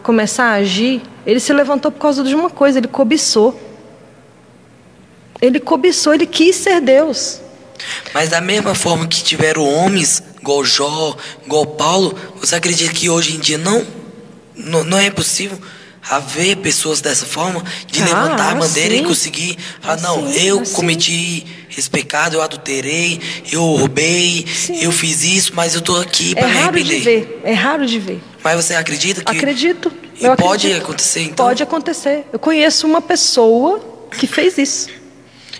começar 0.04 0.46
a 0.46 0.54
agir, 0.54 1.02
ele 1.26 1.40
se 1.40 1.52
levantou 1.52 1.92
por 1.92 2.00
causa 2.00 2.24
de 2.24 2.36
uma 2.36 2.50
coisa, 2.50 2.78
ele 2.78 2.88
cobiçou. 2.88 3.60
Ele 5.42 5.60
cobiçou, 5.60 6.14
ele 6.14 6.26
quis 6.26 6.56
ser 6.56 6.82
Deus. 6.82 7.42
Mas 8.14 8.30
da 8.30 8.42
mesma 8.42 8.74
forma 8.74 9.08
que 9.08 9.24
tiveram 9.24 9.68
homens, 9.68 10.24
igual 10.40 10.64
Jó, 10.64 11.16
igual 11.46 11.66
Paulo, 11.66 12.18
você 12.40 12.56
acredita 12.56 12.94
que 12.94 13.10
hoje 13.10 13.36
em 13.36 13.40
dia 13.40 13.58
não, 13.58 13.86
não, 14.56 14.84
não 14.84 14.98
é 14.98 15.10
possível 15.10 15.58
haver 16.10 16.58
pessoas 16.58 17.02
dessa 17.02 17.26
forma, 17.26 17.64
de 17.88 18.02
ah, 18.02 18.06
levantar 18.06 18.52
a 18.52 18.56
bandeira 18.56 18.96
sim. 18.96 19.02
e 19.02 19.06
conseguir 19.06 19.58
falar, 19.82 20.02
não, 20.02 20.32
sim, 20.32 20.46
eu 20.46 20.64
cometi 20.74 21.46
esse 21.78 21.90
pecado, 21.90 22.36
eu 22.36 22.42
adulterei, 22.42 23.20
eu 23.52 23.62
roubei, 23.62 24.46
sim. 24.48 24.82
eu 24.82 24.92
fiz 24.92 25.24
isso, 25.24 25.52
mas 25.56 25.74
eu 25.74 25.80
estou 25.80 26.00
aqui 26.00 26.34
para 26.34 26.48
é 26.48 26.52
me 26.52 26.58
arrepender. 26.60 26.98
De 26.98 27.04
ver, 27.04 27.42
é 27.44 27.54
raro 27.54 27.86
de 27.86 28.00
ver. 28.00 28.22
Mas 28.44 28.66
você 28.66 28.76
acredita 28.76 29.24
que. 29.24 29.32
Acredito. 29.38 29.92
E 30.20 30.26
Eu 30.26 30.36
pode 30.36 30.68
acredito. 30.68 30.84
acontecer, 30.84 31.22
então? 31.22 31.46
Pode 31.46 31.62
acontecer. 31.64 32.26
Eu 32.32 32.40
conheço 32.40 32.88
uma 32.88 33.02
pessoa 33.02 33.80
que 34.18 34.26
fez 34.26 34.58
isso. 34.58 34.90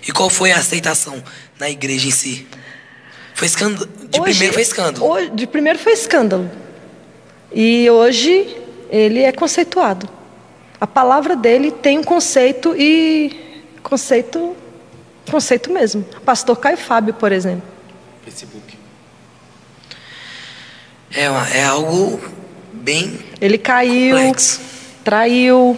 E 0.06 0.10
qual 0.12 0.30
foi 0.30 0.50
a 0.52 0.56
aceitação 0.56 1.22
na 1.58 1.68
igreja 1.68 2.08
em 2.08 2.10
si? 2.10 2.46
Foi 3.34 3.46
escândalo. 3.46 3.88
De 4.08 4.18
Hoje- 4.20 4.30
primeiro 4.32 4.54
foi 4.54 4.62
escândalo. 4.62 5.06
hoje- 5.06 5.30
de 5.30 5.46
primeiro 5.46 5.78
foi 5.78 5.92
escândalo. 5.92 6.50
E 7.52 7.88
hoje 7.90 8.56
ele 8.90 9.20
é 9.22 9.30
conceituado. 9.32 10.08
A 10.80 10.86
palavra 10.86 11.34
dele 11.34 11.70
tem 11.70 11.98
um 11.98 12.04
conceito 12.04 12.74
e 12.76 13.32
conceito 13.82 14.56
conceito 15.30 15.70
mesmo. 15.70 16.02
Pastor 16.24 16.56
Caio 16.56 16.76
Fábio, 16.78 17.12
por 17.14 17.32
exemplo. 17.32 17.62
Facebook. 18.24 18.78
É, 21.14 21.28
uma- 21.30 21.48
é 21.50 21.64
algo 21.64 22.20
bem 22.72 23.18
Ele 23.40 23.58
caiu, 23.58 24.16
complexo. 24.16 24.60
traiu, 25.04 25.76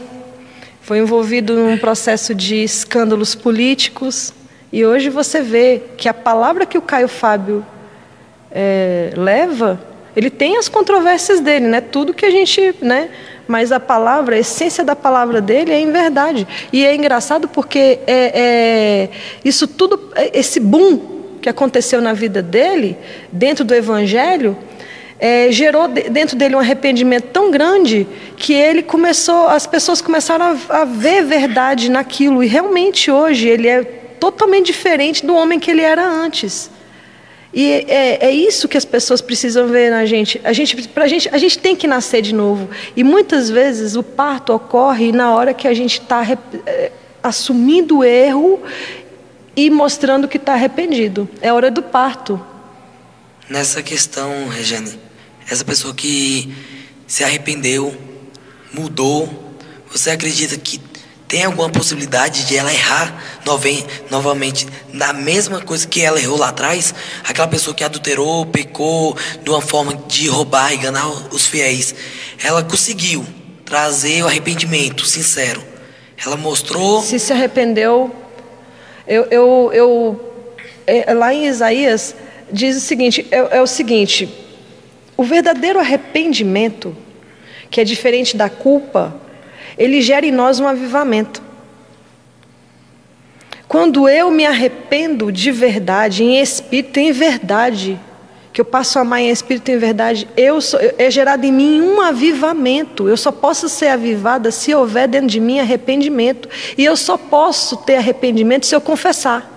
foi 0.82 0.98
envolvido 0.98 1.54
num 1.54 1.78
processo 1.78 2.34
de 2.34 2.56
escândalos 2.62 3.34
políticos. 3.34 4.32
E 4.72 4.84
hoje 4.84 5.08
você 5.08 5.40
vê 5.42 5.82
que 5.96 6.08
a 6.08 6.14
palavra 6.14 6.64
que 6.66 6.78
o 6.78 6.82
Caio 6.82 7.08
Fábio 7.08 7.64
eh, 8.52 9.12
leva, 9.16 9.80
ele 10.14 10.28
tem 10.30 10.56
as 10.58 10.68
controvérsias 10.68 11.40
dele, 11.40 11.66
né? 11.68 11.80
Tudo 11.80 12.12
que 12.14 12.26
a 12.26 12.30
gente, 12.30 12.74
né? 12.82 13.10
Mas 13.50 13.72
a 13.72 13.80
palavra, 13.80 14.36
a 14.36 14.38
essência 14.38 14.84
da 14.84 14.94
palavra 14.94 15.40
dele 15.40 15.72
é 15.72 15.80
em 15.80 15.90
verdade. 15.90 16.46
E 16.72 16.86
é 16.86 16.94
engraçado 16.94 17.48
porque 17.48 17.98
é, 18.06 18.30
é, 18.32 19.08
isso 19.44 19.66
tudo, 19.66 20.12
é, 20.14 20.38
esse 20.38 20.60
boom 20.60 21.00
que 21.42 21.48
aconteceu 21.48 22.00
na 22.00 22.12
vida 22.12 22.40
dele, 22.42 22.96
dentro 23.32 23.64
do 23.64 23.74
Evangelho, 23.74 24.56
é, 25.18 25.50
gerou 25.50 25.88
de- 25.88 26.08
dentro 26.10 26.36
dele 26.36 26.54
um 26.54 26.60
arrependimento 26.60 27.24
tão 27.32 27.50
grande 27.50 28.06
que 28.36 28.52
ele 28.52 28.84
começou, 28.84 29.48
as 29.48 29.66
pessoas 29.66 30.00
começaram 30.00 30.56
a, 30.68 30.82
a 30.82 30.84
ver 30.84 31.24
verdade 31.24 31.90
naquilo. 31.90 32.44
E 32.44 32.46
realmente 32.46 33.10
hoje 33.10 33.48
ele 33.48 33.66
é 33.66 33.82
totalmente 33.82 34.66
diferente 34.66 35.26
do 35.26 35.34
homem 35.34 35.58
que 35.58 35.72
ele 35.72 35.82
era 35.82 36.06
antes. 36.06 36.70
E 37.52 37.84
é, 37.88 38.26
é 38.26 38.30
isso 38.30 38.68
que 38.68 38.76
as 38.76 38.84
pessoas 38.84 39.20
precisam 39.20 39.66
ver 39.66 39.90
na 39.90 40.06
gente. 40.06 40.40
A 40.44 40.52
gente, 40.52 40.88
pra 40.88 41.08
gente. 41.08 41.28
a 41.30 41.38
gente 41.38 41.58
tem 41.58 41.74
que 41.74 41.86
nascer 41.86 42.22
de 42.22 42.34
novo. 42.34 42.70
E 42.96 43.02
muitas 43.02 43.50
vezes 43.50 43.96
o 43.96 44.02
parto 44.02 44.52
ocorre 44.52 45.10
na 45.10 45.34
hora 45.34 45.52
que 45.52 45.66
a 45.66 45.74
gente 45.74 46.00
está 46.00 46.22
assumindo 47.22 47.98
o 47.98 48.04
erro 48.04 48.62
e 49.56 49.68
mostrando 49.68 50.28
que 50.28 50.36
está 50.36 50.54
arrependido. 50.54 51.28
É 51.40 51.52
hora 51.52 51.70
do 51.70 51.82
parto. 51.82 52.40
Nessa 53.48 53.82
questão, 53.82 54.48
Regiane, 54.48 54.98
essa 55.48 55.64
pessoa 55.64 55.92
que 55.92 56.54
se 57.04 57.24
arrependeu, 57.24 57.92
mudou, 58.72 59.28
você 59.90 60.10
acredita 60.10 60.56
que 60.56 60.80
tem 61.30 61.44
alguma 61.44 61.70
possibilidade 61.70 62.44
de 62.44 62.56
ela 62.56 62.72
errar 62.72 63.22
novamente 64.10 64.66
na 64.92 65.12
mesma 65.12 65.60
coisa 65.60 65.86
que 65.86 66.00
ela 66.02 66.20
errou 66.20 66.36
lá 66.36 66.48
atrás? 66.48 66.92
Aquela 67.22 67.46
pessoa 67.46 67.72
que 67.72 67.84
adulterou, 67.84 68.44
pecou 68.46 69.16
de 69.40 69.48
uma 69.48 69.60
forma 69.62 69.94
de 70.08 70.26
roubar, 70.26 70.74
enganar 70.74 71.08
os 71.32 71.46
fiéis. 71.46 71.94
Ela 72.42 72.64
conseguiu 72.64 73.24
trazer 73.64 74.24
o 74.24 74.26
arrependimento 74.26 75.06
sincero. 75.06 75.62
Ela 76.26 76.36
mostrou 76.36 77.00
Se 77.00 77.16
se 77.20 77.32
arrependeu, 77.32 78.12
eu, 79.06 79.24
eu, 79.30 79.70
eu- 79.72 80.20
é, 80.84 81.14
lá 81.14 81.32
em 81.32 81.46
Isaías 81.46 82.12
diz 82.52 82.76
o 82.76 82.80
seguinte: 82.80 83.24
é, 83.30 83.58
é 83.58 83.62
o 83.62 83.68
seguinte, 83.68 84.28
o 85.16 85.22
verdadeiro 85.22 85.78
arrependimento, 85.78 86.94
que 87.70 87.80
é 87.80 87.84
diferente 87.84 88.36
da 88.36 88.50
culpa, 88.50 89.14
ele 89.78 90.00
gera 90.00 90.26
em 90.26 90.32
nós 90.32 90.60
um 90.60 90.66
avivamento. 90.66 91.42
Quando 93.68 94.08
eu 94.08 94.30
me 94.30 94.44
arrependo 94.44 95.30
de 95.30 95.52
verdade, 95.52 96.24
em 96.24 96.40
espírito 96.40 96.98
em 96.98 97.12
verdade, 97.12 97.98
que 98.52 98.60
eu 98.60 98.64
passo 98.64 98.98
a 98.98 99.02
amar 99.02 99.20
em 99.20 99.30
espírito 99.30 99.70
e 99.70 99.74
em 99.74 99.78
verdade, 99.78 100.28
eu 100.36 100.60
sou- 100.60 100.80
é 100.98 101.08
gerado 101.08 101.46
em 101.46 101.52
mim 101.52 101.80
um 101.80 102.00
avivamento. 102.00 103.08
Eu 103.08 103.16
só 103.16 103.30
posso 103.30 103.68
ser 103.68 103.86
avivada 103.88 104.50
se 104.50 104.74
houver 104.74 105.06
dentro 105.06 105.28
de 105.28 105.38
mim 105.38 105.60
arrependimento. 105.60 106.48
E 106.76 106.84
eu 106.84 106.96
só 106.96 107.16
posso 107.16 107.76
ter 107.76 107.94
arrependimento 107.96 108.66
se 108.66 108.74
eu 108.74 108.80
confessar. 108.80 109.48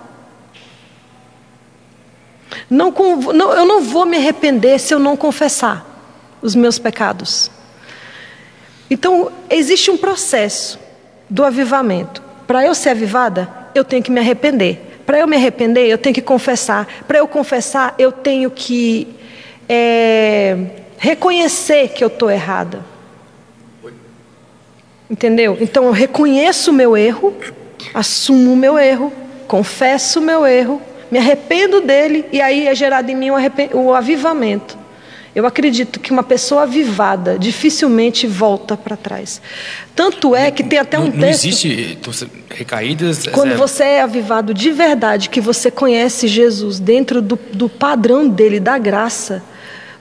Não, 2.70 2.92
não- 3.32 3.52
eu 3.52 3.64
não 3.66 3.80
vou 3.82 4.06
me 4.06 4.16
arrepender 4.16 4.78
se 4.78 4.94
eu 4.94 5.00
não 5.00 5.16
confessar 5.16 5.84
os 6.40 6.54
meus 6.54 6.78
pecados. 6.78 7.50
Então, 8.90 9.30
existe 9.48 9.90
um 9.90 9.96
processo 9.96 10.78
do 11.28 11.44
avivamento. 11.44 12.22
Para 12.46 12.64
eu 12.64 12.74
ser 12.74 12.90
avivada, 12.90 13.48
eu 13.74 13.84
tenho 13.84 14.02
que 14.02 14.10
me 14.10 14.20
arrepender. 14.20 15.00
Para 15.06 15.18
eu 15.18 15.26
me 15.26 15.36
arrepender, 15.36 15.86
eu 15.86 15.98
tenho 15.98 16.14
que 16.14 16.22
confessar. 16.22 16.86
Para 17.06 17.18
eu 17.18 17.28
confessar, 17.28 17.94
eu 17.98 18.12
tenho 18.12 18.50
que 18.50 19.08
é, 19.68 20.56
reconhecer 20.98 21.88
que 21.88 22.02
eu 22.02 22.08
estou 22.08 22.30
errada. 22.30 22.84
Entendeu? 25.08 25.56
Então 25.60 25.84
eu 25.84 25.92
reconheço 25.92 26.70
o 26.70 26.74
meu 26.74 26.96
erro, 26.96 27.34
assumo 27.92 28.52
o 28.52 28.56
meu 28.56 28.78
erro, 28.78 29.12
confesso 29.46 30.18
o 30.18 30.22
meu 30.22 30.46
erro, 30.46 30.80
me 31.10 31.18
arrependo 31.18 31.80
dele 31.80 32.24
e 32.32 32.40
aí 32.40 32.66
é 32.66 32.74
gerado 32.74 33.10
em 33.10 33.14
mim 33.14 33.30
o, 33.30 33.36
o 33.74 33.94
avivamento. 33.94 34.78
Eu 35.34 35.46
acredito 35.46 35.98
que 35.98 36.12
uma 36.12 36.22
pessoa 36.22 36.62
avivada 36.62 37.36
dificilmente 37.38 38.26
volta 38.26 38.76
para 38.76 38.96
trás. 38.96 39.42
Tanto 39.94 40.34
é 40.36 40.50
que 40.50 40.62
tem 40.62 40.78
até 40.78 40.98
um 40.98 41.06
não, 41.06 41.10
não 41.10 41.20
texto. 41.20 41.44
existe 41.44 41.98
então, 41.98 42.12
recaídas. 42.50 43.26
Quando 43.26 43.52
é, 43.52 43.56
você 43.56 43.82
é 43.82 44.02
avivado 44.02 44.54
de 44.54 44.70
verdade, 44.70 45.28
que 45.28 45.40
você 45.40 45.70
conhece 45.72 46.28
Jesus 46.28 46.78
dentro 46.78 47.20
do, 47.20 47.36
do 47.52 47.68
padrão 47.68 48.28
dele, 48.28 48.60
da 48.60 48.78
graça, 48.78 49.42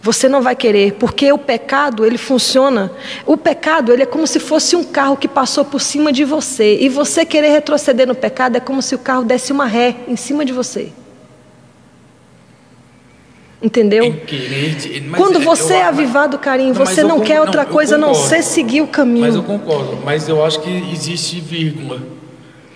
você 0.03 0.27
não 0.27 0.41
vai 0.41 0.55
querer, 0.55 0.93
porque 0.93 1.31
o 1.31 1.37
pecado, 1.37 2.05
ele 2.05 2.17
funciona. 2.17 2.91
O 3.25 3.35
pecado, 3.35 3.91
ele 3.91 4.03
é 4.03 4.05
como 4.05 4.27
se 4.27 4.39
fosse 4.39 4.75
um 4.75 4.83
carro 4.83 5.17
que 5.17 5.29
passou 5.29 5.63
por 5.65 5.79
cima 5.79 6.11
de 6.11 6.25
você. 6.25 6.77
E 6.79 6.89
você 6.89 7.25
querer 7.25 7.49
retroceder 7.49 8.05
no 8.05 8.13
pecado 8.13 8.57
é 8.57 8.59
como 8.59 8.81
se 8.81 8.93
o 8.93 8.99
carro 8.99 9.23
desse 9.23 9.51
uma 9.51 9.65
ré 9.65 9.95
em 10.07 10.17
cima 10.17 10.43
de 10.43 10.53
você. 10.53 10.91
Entendeu? 13.63 14.13
Quando 15.15 15.37
é, 15.37 15.41
você 15.41 15.75
é 15.75 15.83
avivado, 15.85 16.37
Carinho, 16.37 16.73
você 16.73 17.01
não 17.01 17.21
quer 17.21 17.39
outra 17.39 17.63
coisa 17.65 17.95
a 17.95 17.97
não 17.97 18.13
ser 18.13 18.43
seguir 18.43 18.81
o 18.81 18.87
caminho. 18.87 19.25
Mas 19.25 19.35
eu 19.35 19.43
concordo, 19.43 19.97
mas 20.03 20.27
eu 20.27 20.43
acho 20.45 20.59
que 20.59 20.69
existe 20.91 21.39
vírgula. 21.39 22.01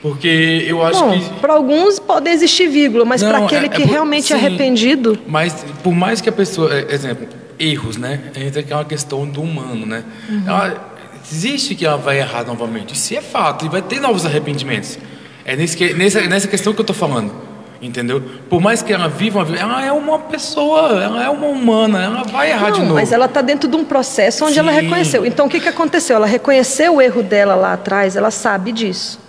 Porque 0.01 0.63
eu 0.67 0.81
acho 0.85 0.99
Bom, 1.03 1.19
que. 1.19 1.29
para 1.41 1.53
alguns 1.53 1.99
pode 1.99 2.29
existir 2.29 2.67
vírgula, 2.67 3.03
mas 3.03 3.21
para 3.21 3.39
aquele 3.39 3.63
é- 3.63 3.65
é 3.65 3.69
que 3.69 3.81
por- 3.81 3.89
realmente 3.91 4.31
é 4.31 4.37
sim. 4.39 4.45
arrependido, 4.45 5.17
Mas 5.27 5.65
por 5.83 5.91
mais 5.93 6.21
que 6.21 6.29
a 6.29 6.31
pessoa, 6.31 6.71
é, 6.73 6.93
exemplo, 6.93 7.27
erros, 7.59 7.97
né? 7.97 8.21
Entra 8.37 8.61
que 8.63 8.71
é 8.71 8.75
uma 8.75 8.85
questão 8.85 9.25
do 9.27 9.41
humano, 9.41 9.85
né? 9.87 10.03
Uhum. 10.29 10.43
Ela, 10.47 10.93
existe 11.29 11.73
que 11.75 11.83
ela 11.85 11.97
vai 11.97 12.19
errar 12.19 12.45
novamente. 12.45 12.93
Isso 12.93 13.13
é 13.15 13.21
fato, 13.21 13.65
e 13.65 13.69
vai 13.69 13.81
ter 13.81 13.99
novos 13.99 14.25
arrependimentos. 14.25 14.97
É 15.43 15.55
nesse, 15.55 15.93
nessa, 15.95 16.21
nessa 16.21 16.47
questão 16.47 16.73
que 16.73 16.79
eu 16.79 16.85
tô 16.85 16.93
falando. 16.93 17.33
Entendeu? 17.81 18.21
Por 18.49 18.59
mais 18.59 18.81
que 18.81 18.91
ela 18.91 19.07
viva 19.07 19.39
uma 19.39 19.45
vida, 19.45 19.59
ela 19.59 19.85
é 19.85 19.91
uma 19.91 20.17
pessoa, 20.17 21.01
ela 21.01 21.23
é 21.23 21.29
uma 21.29 21.47
humana, 21.47 22.03
ela 22.03 22.23
vai 22.23 22.49
errar 22.49 22.71
de 22.71 22.79
Não, 22.79 22.85
novo. 22.85 22.95
mas 22.95 23.11
ela 23.11 23.25
está 23.25 23.41
dentro 23.41 23.69
de 23.69 23.75
um 23.75 23.85
processo 23.85 24.45
onde 24.45 24.57
ela 24.57 24.73
Sim. 24.73 24.81
reconheceu. 24.81 25.25
Então, 25.25 25.45
o 25.45 25.49
que, 25.49 25.59
que 25.59 25.69
aconteceu? 25.69 26.15
Ela 26.15 26.25
reconheceu 26.25 26.95
o 26.95 27.01
erro 27.01 27.21
dela 27.21 27.53
lá 27.53 27.73
atrás, 27.73 28.15
ela 28.15 28.31
sabe 28.31 28.71
disso. 28.71 29.19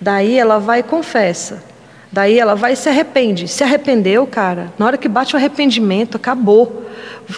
Daí 0.00 0.38
ela 0.38 0.58
vai 0.58 0.80
e 0.80 0.82
confessa. 0.82 1.62
Daí 2.10 2.38
ela 2.38 2.54
vai 2.54 2.72
e 2.72 2.76
se 2.76 2.88
arrepende. 2.88 3.46
Se 3.48 3.62
arrependeu, 3.62 4.26
cara, 4.26 4.72
na 4.78 4.86
hora 4.86 4.98
que 4.98 5.08
bate 5.08 5.34
o 5.34 5.38
arrependimento, 5.38 6.16
acabou. 6.16 6.90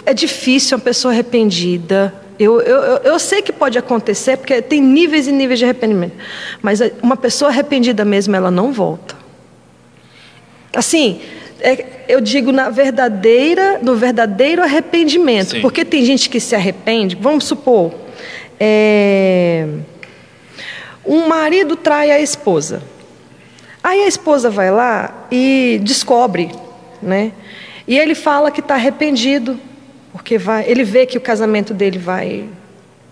É 0.05 0.13
difícil 0.13 0.77
uma 0.77 0.83
pessoa 0.83 1.13
arrependida. 1.13 2.13
Eu, 2.37 2.59
eu, 2.61 2.79
eu 2.97 3.19
sei 3.19 3.41
que 3.41 3.53
pode 3.53 3.77
acontecer, 3.77 4.37
porque 4.37 4.61
tem 4.61 4.81
níveis 4.81 5.27
e 5.27 5.31
níveis 5.31 5.59
de 5.59 5.65
arrependimento. 5.65 6.15
Mas 6.61 6.79
uma 7.01 7.15
pessoa 7.15 7.49
arrependida 7.49 8.03
mesmo, 8.03 8.35
ela 8.35 8.51
não 8.51 8.73
volta. 8.73 9.24
Assim, 10.75 11.21
é, 11.59 11.85
eu 12.07 12.21
digo 12.21 12.51
na 12.51 12.69
verdadeira, 12.69 13.79
no 13.81 13.95
verdadeiro 13.95 14.61
arrependimento. 14.61 15.51
Sim. 15.51 15.61
Porque 15.61 15.85
tem 15.85 16.05
gente 16.05 16.29
que 16.29 16.39
se 16.39 16.55
arrepende, 16.55 17.15
vamos 17.15 17.45
supor, 17.45 17.93
é, 18.59 19.67
um 21.05 21.27
marido 21.27 21.75
trai 21.75 22.11
a 22.11 22.19
esposa. 22.19 22.81
Aí 23.83 24.03
a 24.03 24.07
esposa 24.07 24.49
vai 24.49 24.71
lá 24.71 25.27
e 25.31 25.79
descobre, 25.83 26.51
né? 27.01 27.31
E 27.87 27.97
ele 27.97 28.15
fala 28.15 28.49
que 28.49 28.59
está 28.59 28.73
arrependido, 28.73 29.59
porque 30.11 30.37
vai, 30.37 30.65
ele 30.67 30.83
vê 30.83 31.05
que 31.05 31.17
o 31.17 31.21
casamento 31.21 31.73
dele 31.73 31.99
vai 31.99 32.49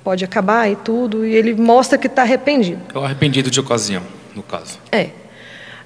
pode 0.03 0.25
acabar 0.25 0.69
e 0.69 0.75
tudo, 0.75 1.25
e 1.25 1.33
ele 1.33 1.53
mostra 1.53 1.97
que 1.97 2.07
está 2.07 2.23
arrependido. 2.23 2.81
É 2.93 2.97
o 2.97 3.03
arrependido 3.03 3.49
de 3.49 3.59
ocasião, 3.59 4.03
no 4.35 4.43
caso. 4.43 4.77
É. 4.91 5.09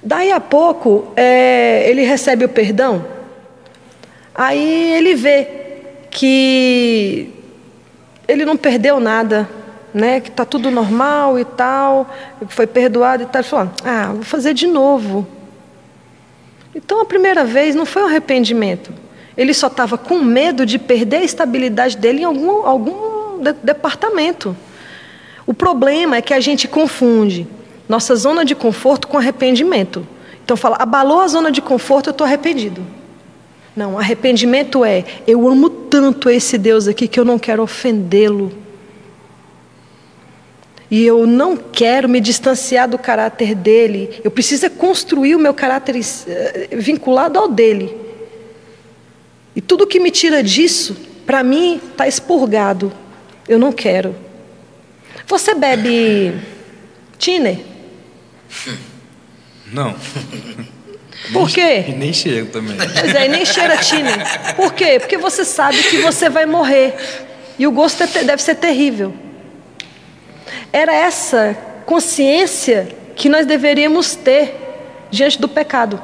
Daí 0.02 0.30
a 0.30 0.40
pouco, 0.40 1.12
é, 1.16 1.88
ele 1.88 2.02
recebe 2.02 2.44
o 2.44 2.48
perdão, 2.48 3.04
aí 4.34 4.92
ele 4.92 5.14
vê 5.14 5.48
que 6.10 7.32
ele 8.26 8.44
não 8.44 8.56
perdeu 8.56 9.00
nada, 9.00 9.48
né, 9.92 10.20
que 10.20 10.28
está 10.28 10.44
tudo 10.44 10.70
normal 10.70 11.38
e 11.38 11.44
tal, 11.44 12.08
foi 12.48 12.66
perdoado 12.66 13.24
e 13.24 13.26
tal. 13.26 13.40
Ele 13.40 13.48
falou: 13.48 13.72
Ah, 13.84 14.12
vou 14.12 14.22
fazer 14.22 14.54
de 14.54 14.66
novo. 14.66 15.26
Então 16.74 17.00
a 17.00 17.04
primeira 17.04 17.44
vez 17.44 17.74
não 17.74 17.84
foi 17.84 18.02
um 18.02 18.06
arrependimento. 18.06 18.92
Ele 19.36 19.54
só 19.54 19.68
estava 19.68 19.96
com 19.96 20.18
medo 20.18 20.66
de 20.66 20.78
perder 20.78 21.18
a 21.18 21.24
estabilidade 21.24 21.96
dele 21.96 22.20
em 22.20 22.24
algum, 22.24 22.66
algum 22.66 23.42
de 23.42 23.52
departamento. 23.62 24.56
O 25.46 25.54
problema 25.54 26.16
é 26.16 26.22
que 26.22 26.34
a 26.34 26.40
gente 26.40 26.68
confunde 26.68 27.46
nossa 27.88 28.14
zona 28.14 28.44
de 28.44 28.54
conforto 28.54 29.08
com 29.08 29.16
arrependimento. 29.16 30.06
Então 30.44 30.56
fala, 30.56 30.76
abalou 30.78 31.20
a 31.20 31.28
zona 31.28 31.50
de 31.50 31.60
conforto, 31.62 32.08
eu 32.08 32.12
estou 32.12 32.26
arrependido. 32.26 32.84
Não, 33.74 33.98
arrependimento 33.98 34.84
é, 34.84 35.04
eu 35.26 35.48
amo 35.48 35.70
tanto 35.70 36.28
esse 36.28 36.58
Deus 36.58 36.88
aqui 36.88 37.06
que 37.06 37.18
eu 37.18 37.24
não 37.24 37.38
quero 37.38 37.62
ofendê-lo. 37.62 38.52
E 40.90 41.04
eu 41.04 41.26
não 41.26 41.56
quero 41.56 42.08
me 42.08 42.18
distanciar 42.18 42.88
do 42.88 42.98
caráter 42.98 43.54
dele. 43.54 44.20
Eu 44.24 44.30
preciso 44.30 44.68
construir 44.70 45.36
o 45.36 45.38
meu 45.38 45.52
caráter 45.52 45.96
eh, 45.96 46.68
vinculado 46.72 47.38
ao 47.38 47.46
dele. 47.46 47.94
E 49.54 49.60
tudo 49.60 49.86
que 49.86 50.00
me 50.00 50.10
tira 50.10 50.42
disso, 50.42 50.96
para 51.26 51.42
mim, 51.42 51.78
está 51.90 52.08
expurgado. 52.08 52.90
Eu 53.46 53.58
não 53.58 53.70
quero. 53.70 54.16
Você 55.26 55.54
bebe 55.54 56.32
tiner? 57.18 57.58
Não. 59.72 59.94
Por 61.32 61.50
quê? 61.50 61.84
E 61.88 61.92
nem 61.92 62.12
cheiro 62.12 62.46
também. 62.46 62.76
Pois 62.76 63.14
é, 63.14 63.26
e 63.26 63.28
nem 63.28 63.44
cheira 63.44 63.76
tiner. 63.76 64.54
Por 64.54 64.72
quê? 64.72 64.98
Porque 64.98 65.18
você 65.18 65.44
sabe 65.44 65.82
que 65.82 65.98
você 65.98 66.28
vai 66.28 66.46
morrer. 66.46 66.94
E 67.58 67.66
o 67.66 67.72
gosto 67.72 68.02
é 68.02 68.06
deve 68.06 68.40
ser 68.40 68.54
terrível. 68.54 69.12
Era 70.72 70.94
essa 70.94 71.56
consciência 71.84 72.88
que 73.16 73.28
nós 73.28 73.46
deveríamos 73.46 74.14
ter 74.14 74.54
diante 75.10 75.40
do 75.40 75.48
pecado. 75.48 76.00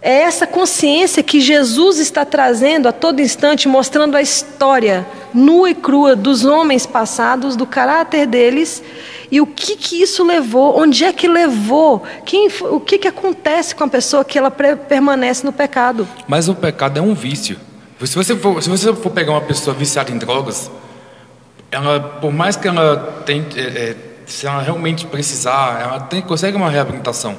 É 0.00 0.20
essa 0.20 0.46
consciência 0.46 1.22
que 1.22 1.40
Jesus 1.40 1.98
está 1.98 2.24
trazendo 2.24 2.88
a 2.88 2.92
todo 2.92 3.20
instante, 3.20 3.66
mostrando 3.66 4.16
a 4.16 4.22
história 4.22 5.06
nua 5.34 5.70
e 5.70 5.74
crua 5.74 6.14
dos 6.14 6.44
homens 6.44 6.86
passados, 6.86 7.56
do 7.56 7.66
caráter 7.66 8.26
deles 8.26 8.82
e 9.30 9.40
o 9.40 9.46
que, 9.46 9.76
que 9.76 10.02
isso 10.02 10.24
levou, 10.24 10.80
onde 10.80 11.04
é 11.04 11.12
que 11.12 11.28
levou, 11.28 12.02
quem, 12.24 12.48
o 12.62 12.80
que, 12.80 12.98
que 12.98 13.08
acontece 13.08 13.74
com 13.74 13.84
a 13.84 13.88
pessoa 13.88 14.24
que 14.24 14.38
ela 14.38 14.50
permanece 14.50 15.44
no 15.44 15.52
pecado. 15.52 16.08
Mas 16.26 16.48
o 16.48 16.54
pecado 16.54 16.98
é 16.98 17.02
um 17.02 17.14
vício. 17.14 17.58
Se 18.04 18.14
você 18.14 18.34
for, 18.36 18.62
se 18.62 18.70
você 18.70 18.94
for 18.94 19.10
pegar 19.10 19.32
uma 19.32 19.40
pessoa 19.40 19.74
viciada 19.74 20.10
em 20.10 20.18
drogas, 20.18 20.70
ela, 21.70 22.00
por 22.00 22.32
mais 22.32 22.56
que 22.56 22.66
ela 22.68 23.22
tente, 23.26 23.58
é, 23.58 23.62
é, 23.62 23.96
se 24.24 24.46
ela 24.46 24.62
realmente 24.62 25.06
precisar, 25.06 25.80
ela 25.80 26.00
tem, 26.00 26.22
consegue 26.22 26.56
uma 26.56 26.70
reabilitação. 26.70 27.36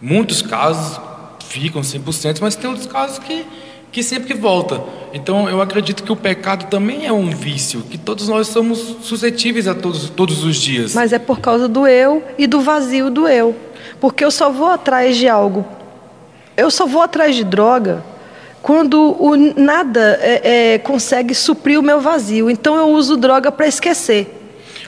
Muitos 0.00 0.42
casos 0.42 1.00
ficam 1.48 1.80
100%, 1.80 2.38
mas 2.40 2.54
tem 2.54 2.68
outros 2.68 2.86
casos 2.86 3.18
que, 3.18 3.46
que 3.90 4.02
sempre 4.02 4.34
volta. 4.34 4.82
Então 5.12 5.48
eu 5.48 5.60
acredito 5.60 6.02
que 6.02 6.12
o 6.12 6.16
pecado 6.16 6.66
também 6.66 7.06
é 7.06 7.12
um 7.12 7.30
vício, 7.30 7.82
que 7.82 7.96
todos 7.96 8.28
nós 8.28 8.48
somos 8.48 8.78
suscetíveis 9.02 9.66
a 9.66 9.74
todos, 9.74 10.10
todos 10.10 10.44
os 10.44 10.56
dias. 10.56 10.94
Mas 10.94 11.12
é 11.12 11.18
por 11.18 11.40
causa 11.40 11.66
do 11.68 11.86
eu 11.86 12.22
e 12.36 12.46
do 12.46 12.60
vazio 12.60 13.10
do 13.10 13.26
eu. 13.26 13.54
Porque 14.00 14.24
eu 14.24 14.30
só 14.30 14.50
vou 14.50 14.68
atrás 14.68 15.16
de 15.16 15.28
algo, 15.28 15.66
eu 16.56 16.70
só 16.70 16.86
vou 16.86 17.02
atrás 17.02 17.34
de 17.34 17.44
droga 17.44 18.04
quando 18.62 19.16
o 19.18 19.36
nada 19.36 20.18
é, 20.20 20.74
é, 20.74 20.78
consegue 20.78 21.34
suprir 21.34 21.78
o 21.78 21.82
meu 21.82 22.00
vazio. 22.00 22.50
Então 22.50 22.76
eu 22.76 22.88
uso 22.88 23.16
droga 23.16 23.50
para 23.50 23.66
esquecer. 23.66 24.34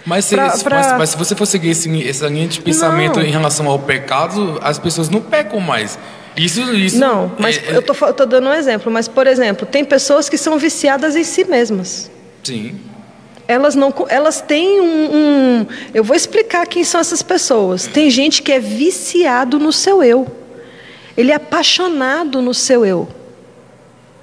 Mas 0.04 0.24
se, 0.24 0.34
pra, 0.34 0.50
pra... 0.50 0.76
Mas, 0.76 0.98
mas 0.98 1.10
se, 1.10 1.16
você 1.16 1.34
for 1.34 1.46
seguir 1.46 1.70
esse, 1.70 2.08
essa 2.08 2.26
linha 2.26 2.48
de 2.48 2.60
pensamento 2.60 3.18
não. 3.18 3.26
em 3.26 3.30
relação 3.30 3.68
ao 3.68 3.78
pecado, 3.78 4.58
as 4.62 4.78
pessoas 4.78 5.08
não 5.08 5.20
pecam 5.20 5.60
mais. 5.60 5.98
Isso, 6.36 6.60
isso. 6.74 6.98
Não, 6.98 7.32
mas 7.38 7.58
é, 7.58 7.76
eu 7.76 7.80
estou 7.80 8.26
dando 8.26 8.48
um 8.48 8.52
exemplo. 8.52 8.90
Mas, 8.90 9.08
por 9.08 9.26
exemplo, 9.26 9.66
tem 9.66 9.84
pessoas 9.84 10.28
que 10.28 10.38
são 10.38 10.58
viciadas 10.58 11.16
em 11.16 11.24
si 11.24 11.44
mesmas. 11.44 12.10
Sim. 12.42 12.78
Elas 13.46 13.74
não, 13.74 13.92
elas 14.08 14.40
têm 14.40 14.80
um, 14.80 15.14
um, 15.14 15.66
Eu 15.92 16.04
vou 16.04 16.14
explicar 16.14 16.66
quem 16.66 16.84
são 16.84 17.00
essas 17.00 17.20
pessoas. 17.20 17.86
Tem 17.86 18.08
gente 18.08 18.42
que 18.42 18.52
é 18.52 18.60
viciado 18.60 19.58
no 19.58 19.72
seu 19.72 20.02
eu. 20.02 20.26
Ele 21.16 21.32
é 21.32 21.34
apaixonado 21.34 22.40
no 22.40 22.54
seu 22.54 22.86
eu. 22.86 23.08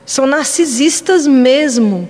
São 0.06 0.26
narcisistas 0.26 1.28
mesmo. 1.28 2.10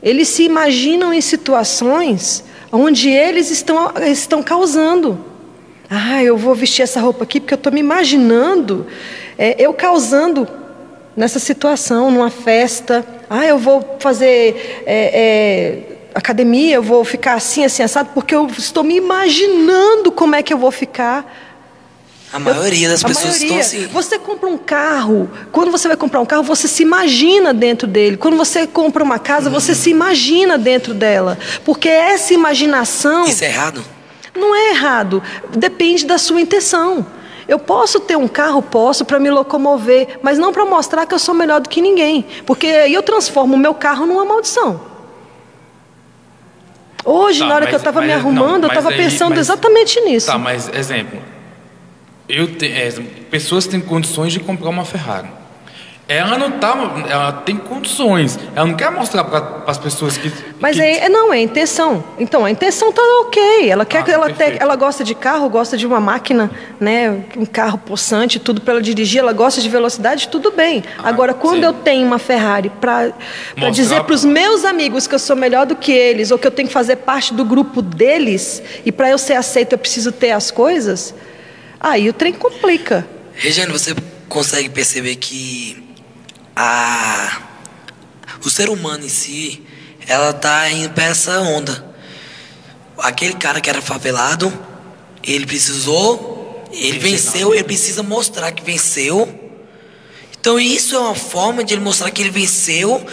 Eles 0.00 0.28
se 0.28 0.44
imaginam 0.44 1.12
em 1.12 1.20
situações 1.20 2.44
onde 2.70 3.08
eles 3.10 3.50
estão, 3.50 3.92
estão 4.06 4.42
causando. 4.42 5.18
Ah, 5.88 6.22
eu 6.22 6.36
vou 6.36 6.54
vestir 6.54 6.82
essa 6.82 7.00
roupa 7.00 7.24
aqui 7.24 7.40
porque 7.40 7.54
eu 7.54 7.56
estou 7.56 7.72
me 7.72 7.80
imaginando 7.80 8.86
é, 9.38 9.54
eu 9.58 9.72
causando 9.74 10.48
nessa 11.16 11.38
situação, 11.38 12.10
numa 12.10 12.30
festa. 12.30 13.06
Ah, 13.28 13.46
eu 13.46 13.58
vou 13.58 13.96
fazer 14.00 14.82
é, 14.86 15.10
é, 15.14 15.96
academia, 16.14 16.76
eu 16.76 16.82
vou 16.82 17.04
ficar 17.04 17.34
assim, 17.34 17.64
assim, 17.64 17.82
assado, 17.82 18.10
porque 18.14 18.34
eu 18.34 18.46
estou 18.46 18.82
me 18.82 18.96
imaginando 18.96 20.10
como 20.10 20.34
é 20.34 20.42
que 20.42 20.52
eu 20.52 20.58
vou 20.58 20.70
ficar. 20.70 21.44
A 22.32 22.38
maioria 22.38 22.88
das 22.88 23.02
pessoas 23.02 23.40
maioria. 23.40 23.60
estão 23.60 23.80
assim. 23.80 23.86
Você 23.92 24.18
compra 24.18 24.48
um 24.48 24.58
carro, 24.58 25.30
quando 25.52 25.70
você 25.70 25.86
vai 25.86 25.96
comprar 25.96 26.20
um 26.20 26.26
carro, 26.26 26.42
você 26.42 26.66
se 26.66 26.82
imagina 26.82 27.54
dentro 27.54 27.86
dele. 27.86 28.16
Quando 28.16 28.36
você 28.36 28.66
compra 28.66 29.02
uma 29.02 29.18
casa, 29.18 29.48
você 29.48 29.74
se 29.74 29.90
imagina 29.90 30.58
dentro 30.58 30.92
dela. 30.92 31.38
Porque 31.64 31.88
essa 31.88 32.34
imaginação. 32.34 33.26
Isso 33.26 33.44
é 33.44 33.48
errado? 33.48 33.84
Não 34.36 34.54
é 34.54 34.70
errado. 34.70 35.22
Depende 35.50 36.06
da 36.06 36.18
sua 36.18 36.40
intenção. 36.40 37.06
Eu 37.48 37.58
posso 37.58 38.00
ter 38.00 38.16
um 38.16 38.26
carro, 38.26 38.60
posso, 38.60 39.04
para 39.04 39.20
me 39.20 39.30
locomover, 39.30 40.18
mas 40.20 40.36
não 40.36 40.52
para 40.52 40.64
mostrar 40.64 41.06
que 41.06 41.14
eu 41.14 41.18
sou 41.18 41.34
melhor 41.34 41.60
do 41.60 41.68
que 41.68 41.80
ninguém. 41.80 42.24
Porque 42.44 42.66
aí 42.66 42.92
eu 42.92 43.02
transformo 43.02 43.54
o 43.54 43.58
meu 43.58 43.72
carro 43.72 44.04
numa 44.04 44.24
maldição. 44.24 44.80
Hoje, 47.04 47.38
tá, 47.38 47.46
na 47.46 47.54
hora 47.54 47.64
mas, 47.66 47.68
que 47.70 47.74
eu 47.76 47.78
estava 47.78 48.00
me 48.00 48.12
arrumando, 48.12 48.62
não, 48.62 48.68
eu 48.68 48.78
estava 48.78 48.90
pensando 48.90 49.30
mas, 49.30 49.38
exatamente 49.38 50.00
nisso. 50.00 50.26
Tá, 50.26 50.36
mas 50.36 50.68
exemplo, 50.74 51.22
eu 52.28 52.52
te, 52.52 52.66
é, 52.66 52.90
pessoas 53.30 53.66
têm 53.68 53.80
condições 53.80 54.32
de 54.32 54.40
comprar 54.40 54.70
uma 54.70 54.84
Ferrari. 54.84 55.28
Ela 56.08 56.38
não 56.38 56.52
tá, 56.52 56.72
ela 57.08 57.32
tem 57.32 57.56
condições. 57.56 58.38
Ela 58.54 58.66
não 58.66 58.76
quer 58.76 58.92
mostrar 58.92 59.24
para 59.24 59.64
as 59.66 59.76
pessoas 59.76 60.16
que. 60.16 60.32
Mas 60.60 60.76
que... 60.76 60.82
É, 60.82 61.08
não 61.08 61.34
é 61.34 61.38
a 61.38 61.40
intenção. 61.40 62.04
Então 62.16 62.44
a 62.44 62.50
intenção 62.50 62.92
tá 62.92 63.02
ok. 63.22 63.68
Ela 63.68 63.84
quer 63.84 63.98
ah, 63.98 64.02
que 64.04 64.12
ela 64.12 64.32
te, 64.32 64.56
ela 64.60 64.76
gosta 64.76 65.02
de 65.02 65.16
carro, 65.16 65.48
gosta 65.48 65.76
de 65.76 65.84
uma 65.84 65.98
máquina, 65.98 66.48
né, 66.78 67.24
um 67.36 67.44
carro 67.44 67.78
possante, 67.78 68.38
tudo 68.38 68.60
para 68.60 68.74
ela 68.74 68.82
dirigir. 68.82 69.18
Ela 69.18 69.32
gosta 69.32 69.60
de 69.60 69.68
velocidade, 69.68 70.28
tudo 70.28 70.52
bem. 70.52 70.84
Ah, 70.96 71.08
Agora 71.08 71.34
quando 71.34 71.58
sim. 71.58 71.64
eu 71.64 71.72
tenho 71.72 72.06
uma 72.06 72.20
Ferrari 72.20 72.70
para 72.80 73.12
dizer 73.72 74.04
para 74.04 74.14
os 74.14 74.24
meus 74.24 74.64
amigos 74.64 75.08
que 75.08 75.14
eu 75.16 75.18
sou 75.18 75.34
melhor 75.34 75.66
do 75.66 75.74
que 75.74 75.90
eles 75.90 76.30
ou 76.30 76.38
que 76.38 76.46
eu 76.46 76.52
tenho 76.52 76.68
que 76.68 76.74
fazer 76.74 76.96
parte 76.96 77.34
do 77.34 77.44
grupo 77.44 77.82
deles 77.82 78.62
e 78.84 78.92
para 78.92 79.10
eu 79.10 79.18
ser 79.18 79.34
aceito 79.34 79.72
eu 79.72 79.78
preciso 79.78 80.12
ter 80.12 80.30
as 80.30 80.52
coisas, 80.52 81.12
aí 81.80 82.08
o 82.08 82.12
trem 82.12 82.32
complica. 82.32 83.04
Regiane, 83.34 83.72
você 83.72 83.92
consegue 84.28 84.68
perceber 84.68 85.16
que 85.16 85.85
a 86.56 87.42
o 88.44 88.50
ser 88.50 88.70
humano 88.70 89.04
em 89.04 89.08
si, 89.08 89.62
ela 90.06 90.32
tá 90.32 90.70
indo 90.70 90.90
para 90.90 91.04
essa 91.04 91.40
onda. 91.40 91.84
Aquele 92.98 93.34
cara 93.34 93.60
que 93.60 93.68
era 93.68 93.82
favelado, 93.82 94.52
ele 95.22 95.44
precisou, 95.44 96.64
ele 96.72 96.98
venceu, 96.98 97.52
ele 97.52 97.64
precisa 97.64 98.02
mostrar 98.02 98.52
que 98.52 98.62
venceu. 98.62 99.28
Então 100.38 100.60
isso 100.60 100.94
é 100.94 100.98
uma 100.98 101.14
forma 101.14 101.64
de 101.64 101.74
ele 101.74 101.82
mostrar 101.82 102.10
que 102.10 102.22
ele 102.22 102.30
venceu 102.30 103.04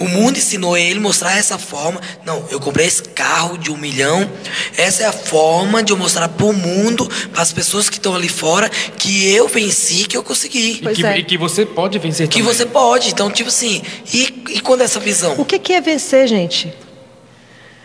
o 0.00 0.08
mundo 0.08 0.38
ensinou 0.38 0.78
ele 0.78 0.98
a 0.98 1.02
mostrar 1.02 1.36
essa 1.36 1.58
forma. 1.58 2.00
Não, 2.24 2.42
eu 2.50 2.58
comprei 2.58 2.86
esse 2.86 3.02
carro 3.02 3.58
de 3.58 3.70
um 3.70 3.76
milhão. 3.76 4.28
Essa 4.74 5.02
é 5.02 5.06
a 5.06 5.12
forma 5.12 5.82
de 5.82 5.92
eu 5.92 5.96
mostrar 5.96 6.26
para 6.26 6.46
o 6.46 6.54
mundo, 6.54 7.06
para 7.30 7.42
as 7.42 7.52
pessoas 7.52 7.90
que 7.90 7.98
estão 7.98 8.14
ali 8.14 8.28
fora, 8.28 8.70
que 8.70 9.30
eu 9.30 9.46
venci, 9.46 10.06
que 10.06 10.16
eu 10.16 10.22
consegui. 10.22 10.80
E 10.82 10.94
que, 10.94 11.04
é. 11.06 11.18
e 11.18 11.22
que, 11.22 11.36
você 11.36 11.66
pode 11.66 11.98
vencer 11.98 12.26
que 12.28 12.38
também. 12.38 12.54
você 12.54 12.64
pode. 12.64 13.10
Então, 13.10 13.30
tipo 13.30 13.50
assim, 13.50 13.82
e, 14.12 14.22
e 14.48 14.60
quando 14.60 14.80
essa 14.80 14.98
visão? 14.98 15.34
O 15.38 15.44
que, 15.44 15.58
que 15.58 15.74
é 15.74 15.82
vencer, 15.82 16.26
gente? 16.26 16.72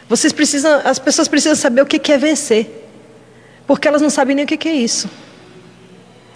Vocês 0.08 0.32
precisam, 0.32 0.82
as 0.86 0.98
pessoas 0.98 1.28
precisam 1.28 1.56
saber 1.56 1.82
o 1.82 1.86
que, 1.86 2.00
que 2.00 2.14
é 2.14 2.18
vencer. 2.18 2.88
Porque 3.68 3.90
elas 3.90 4.02
não 4.02 4.10
sabem 4.10 4.38
nem 4.38 4.46
o 4.46 4.48
que, 4.48 4.56
que 4.56 4.70
é 4.70 4.74
isso. 4.74 5.10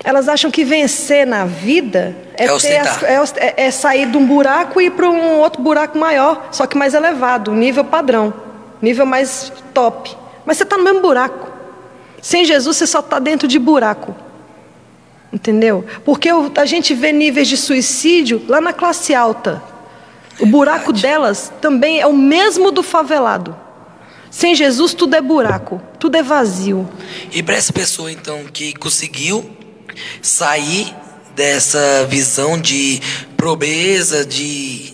Elas 0.04 0.30
acham 0.30 0.50
que 0.50 0.64
vencer 0.64 1.28
na 1.28 1.46
vida 1.46 2.16
é, 2.36 2.46
é, 2.46 2.80
as, 2.80 3.04
é, 3.04 3.48
é, 3.48 3.66
é 3.66 3.72
sair 3.72 4.10
de 4.10 4.18
um 4.18 4.26
buraco 4.26 4.80
e 4.80 4.86
ir 4.86 4.92
para 4.92 5.10
um 5.10 5.40
outro 5.40 5.62
buraco 5.62 5.98
maior, 5.98 6.48
só 6.52 6.66
que 6.66 6.78
mais 6.78 6.94
elevado, 6.94 7.52
nível 7.54 7.84
padrão, 7.84 8.34
nível 8.82 9.06
mais 9.06 9.52
top. 9.74 10.16
Mas 10.46 10.58
você 10.58 10.64
está 10.64 10.78
no 10.78 10.84
mesmo 10.84 11.02
buraco. 11.02 11.50
Sem 12.22 12.46
Jesus 12.46 12.78
você 12.78 12.88
só 12.88 13.00
está 13.00 13.20
dentro 13.20 13.48
de 13.48 13.60
buraco. 13.60 14.16
Entendeu? 15.32 15.86
Porque 16.04 16.30
a 16.30 16.66
gente 16.66 16.94
vê 16.94 17.12
níveis 17.12 17.48
de 17.48 17.56
suicídio 17.56 18.42
lá 18.48 18.60
na 18.60 18.74
classe 18.74 19.14
alta. 19.14 19.62
O 20.40 20.46
buraco 20.46 20.94
delas 20.94 21.52
também 21.62 22.00
é 22.00 22.08
o 22.08 22.14
mesmo 22.14 22.72
do 22.72 22.82
favelado. 22.82 23.56
Sem 24.32 24.56
Jesus 24.56 24.94
tudo 24.94 25.16
é 25.16 25.22
buraco, 25.22 25.82
tudo 26.00 26.16
é 26.16 26.24
vazio. 26.24 26.88
E 27.32 27.44
para 27.44 27.56
essa 27.56 27.74
pessoa 27.74 28.12
então 28.12 28.46
que 28.46 28.74
conseguiu 28.74 29.59
sair 30.22 30.96
dessa 31.36 32.06
visão 32.10 32.60
de 32.60 33.02
pobreza, 33.38 34.26
de 34.26 34.94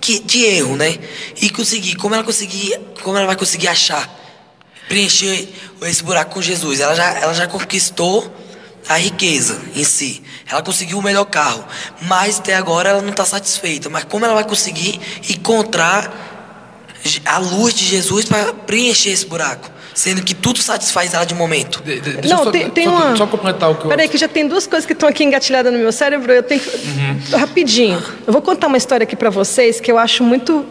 que, 0.00 0.20
de 0.20 0.44
erro, 0.44 0.76
né? 0.76 0.98
E 1.40 1.50
conseguir, 1.50 1.96
como 1.96 2.14
ela 2.14 2.24
conseguir, 2.24 2.78
como 3.02 3.16
ela 3.16 3.26
vai 3.26 3.36
conseguir 3.36 3.68
achar, 3.68 4.08
preencher 4.88 5.48
esse 5.82 6.02
buraco 6.02 6.34
com 6.34 6.42
Jesus? 6.42 6.80
Ela 6.80 6.94
já, 6.94 7.18
ela 7.18 7.34
já 7.34 7.46
conquistou 7.46 8.32
a 8.88 8.96
riqueza 8.96 9.60
em 9.74 9.84
si. 9.84 10.22
Ela 10.48 10.62
conseguiu 10.62 10.98
o 10.98 11.02
melhor 11.02 11.24
carro, 11.24 11.64
mas 12.02 12.38
até 12.38 12.54
agora 12.54 12.90
ela 12.90 13.02
não 13.02 13.10
está 13.10 13.24
satisfeita. 13.24 13.90
Mas 13.90 14.04
como 14.04 14.24
ela 14.24 14.34
vai 14.34 14.44
conseguir 14.44 15.00
encontrar 15.28 16.10
a 17.24 17.38
luz 17.38 17.74
de 17.74 17.84
Jesus 17.84 18.26
para 18.26 18.52
preencher 18.52 19.10
esse 19.10 19.26
buraco? 19.26 19.70
Sendo 19.96 20.22
que 20.22 20.34
tudo 20.34 20.58
satisfaz 20.58 21.14
ela 21.14 21.24
de 21.24 21.34
momento. 21.34 21.82
De, 21.82 21.98
de, 21.98 22.12
deixa 22.18 22.28
Não, 22.28 22.40
eu 22.40 22.44
só, 22.44 22.50
tem, 22.50 22.68
tem 22.68 22.84
só, 22.84 22.90
uma. 22.90 23.16
só 23.16 23.26
completar 23.26 23.70
o 23.70 23.76
que 23.76 23.86
eu. 23.86 23.88
Peraí, 23.88 24.06
que 24.10 24.18
já 24.18 24.28
tem 24.28 24.46
duas 24.46 24.66
coisas 24.66 24.84
que 24.84 24.92
estão 24.92 25.08
aqui 25.08 25.24
engatilhadas 25.24 25.72
no 25.72 25.78
meu 25.78 25.90
cérebro. 25.90 26.30
Eu 26.30 26.42
tenho 26.42 26.60
que. 26.60 26.68
Uhum. 26.68 27.38
Rapidinho. 27.38 28.02
Eu 28.26 28.30
vou 28.30 28.42
contar 28.42 28.66
uma 28.66 28.76
história 28.76 29.04
aqui 29.04 29.16
para 29.16 29.30
vocês 29.30 29.80
que 29.80 29.90
eu 29.90 29.96
acho 29.96 30.22
muito 30.22 30.66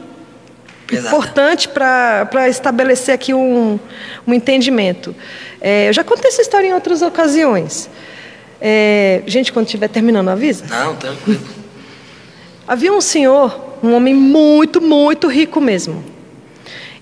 Pesada. 0.86 1.08
importante 1.08 1.68
para 1.68 2.48
estabelecer 2.48 3.16
aqui 3.16 3.34
um, 3.34 3.80
um 4.28 4.32
entendimento. 4.32 5.16
É, 5.60 5.90
eu 5.90 5.94
já 5.94 6.04
contei 6.04 6.30
essa 6.30 6.44
história 6.44 6.68
em 6.68 6.74
outras 6.74 7.02
ocasiões. 7.02 7.90
É, 8.62 9.24
gente, 9.26 9.52
quando 9.52 9.66
estiver 9.66 9.88
terminando, 9.88 10.30
avisa. 10.30 10.66
Não, 10.70 10.96
tranquilo. 10.98 11.42
Havia 12.68 12.94
um 12.94 13.02
senhor, 13.02 13.80
um 13.82 13.96
homem 13.96 14.14
muito, 14.14 14.80
muito 14.80 15.28
rico 15.28 15.60
mesmo. 15.60 16.14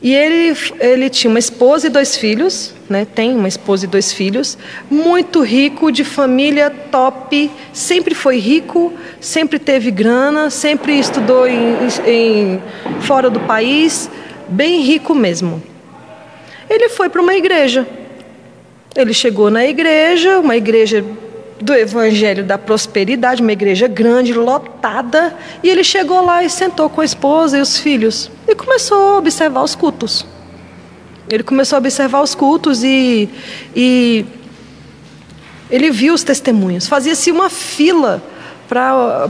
E 0.04 0.14
ele, 0.14 0.54
ele 0.82 1.10
tinha 1.10 1.32
uma 1.32 1.39
esposa 1.39 1.88
e 1.88 1.89
dois 1.89 2.18
filhos, 2.18 2.74
né? 2.89 3.08
tem 3.16 3.34
uma 3.34 3.47
esposa 3.47 3.86
e 3.86 3.88
dois 3.88 4.12
filhos, 4.12 4.58
muito 4.91 5.41
rico, 5.41 5.89
de 5.93 6.04
família 6.04 6.70
top, 6.70 7.49
sempre 7.72 8.14
foi 8.14 8.38
rico, 8.38 8.91
sempre 9.22 9.58
teve 9.58 9.89
grana, 9.91 10.49
sempre 10.49 10.99
estudou 10.99 11.47
em, 11.47 11.78
em 12.06 12.62
fora 12.99 13.30
do 13.30 13.39
país, 13.39 14.10
bem 14.49 14.82
rico 14.82 15.16
mesmo. 15.16 15.64
Ele 16.70 16.89
foi 16.89 17.08
para 17.08 17.22
uma 17.22 17.36
igreja. 17.36 17.88
Ele 18.93 19.14
chegou 19.14 19.49
na 19.49 19.66
igreja, 19.66 20.38
uma 20.38 20.58
igreja 20.58 21.04
do 21.64 21.74
Evangelho 21.74 22.43
da 22.43 22.57
Prosperidade, 22.57 23.41
uma 23.41 23.53
igreja 23.53 23.88
grande, 23.88 24.34
lotada, 24.34 25.34
e 25.64 25.70
ele 25.70 25.84
chegou 25.84 26.24
lá 26.24 26.43
e 26.43 26.49
sentou 26.49 26.89
com 26.89 26.99
a 26.99 27.05
esposa 27.05 27.57
e 27.57 27.61
os 27.61 27.78
filhos 27.78 28.30
e 28.47 28.53
começou 28.53 28.97
a 28.97 29.18
observar 29.18 29.64
os 29.64 29.74
cultos. 29.74 30.26
Ele 31.30 31.41
começou 31.41 31.78
a 31.78 31.80
observar 31.80 32.22
os 32.22 32.36
cultos 32.36 32.84
e, 32.84 33.30
e 33.74 34.26
ele 35.72 35.89
viu 35.89 36.14
os 36.14 36.22
testemunhos. 36.22 36.86
Fazia-se 36.86 37.32
uma 37.32 37.49
fila 37.49 38.22
para 38.68 39.30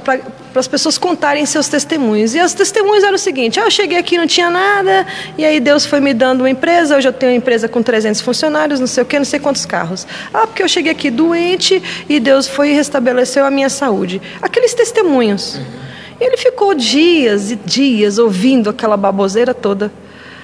as 0.60 0.68
pessoas 0.68 0.98
contarem 0.98 1.46
seus 1.46 1.68
testemunhos. 1.68 2.36
E 2.36 2.42
os 2.42 2.54
testemunhos 2.54 3.04
eram 3.04 3.16
o 3.16 3.20
seguinte: 3.20 3.60
ah, 3.60 3.64
eu 3.64 3.72
cheguei 3.72 3.98
aqui 3.98 4.18
não 4.18 4.28
tinha 4.28 4.50
nada, 4.50 5.06
e 5.38 5.46
aí 5.46 5.60
Deus 5.60 5.86
foi 5.86 6.00
me 6.00 6.14
dando 6.14 6.42
uma 6.42 6.50
empresa. 6.50 6.98
Hoje 6.98 7.08
eu 7.08 7.14
tenho 7.14 7.32
uma 7.32 7.38
empresa 7.38 7.68
com 7.68 7.82
300 7.82 8.22
funcionários, 8.22 8.80
não 8.80 8.88
sei 8.88 9.04
o 9.04 9.06
que, 9.06 9.18
não 9.18 9.26
sei 9.26 9.40
quantos 9.40 9.66
carros. 9.66 10.06
Ah, 10.34 10.48
porque 10.48 10.64
eu 10.64 10.68
cheguei 10.68 10.92
aqui 10.92 11.10
doente 11.10 11.82
e 12.08 12.20
Deus 12.20 12.48
foi 12.48 12.70
e 12.70 12.74
restabeleceu 12.74 13.46
a 13.46 13.52
minha 13.52 13.70
saúde. 13.70 14.22
Aqueles 14.42 14.74
testemunhos. 14.74 15.60
E 16.20 16.24
ele 16.24 16.38
ficou 16.38 16.74
dias 16.74 17.52
e 17.52 17.56
dias 17.56 18.18
ouvindo 18.18 18.70
aquela 18.70 18.96
baboseira 18.96 19.54
toda. 19.54 19.92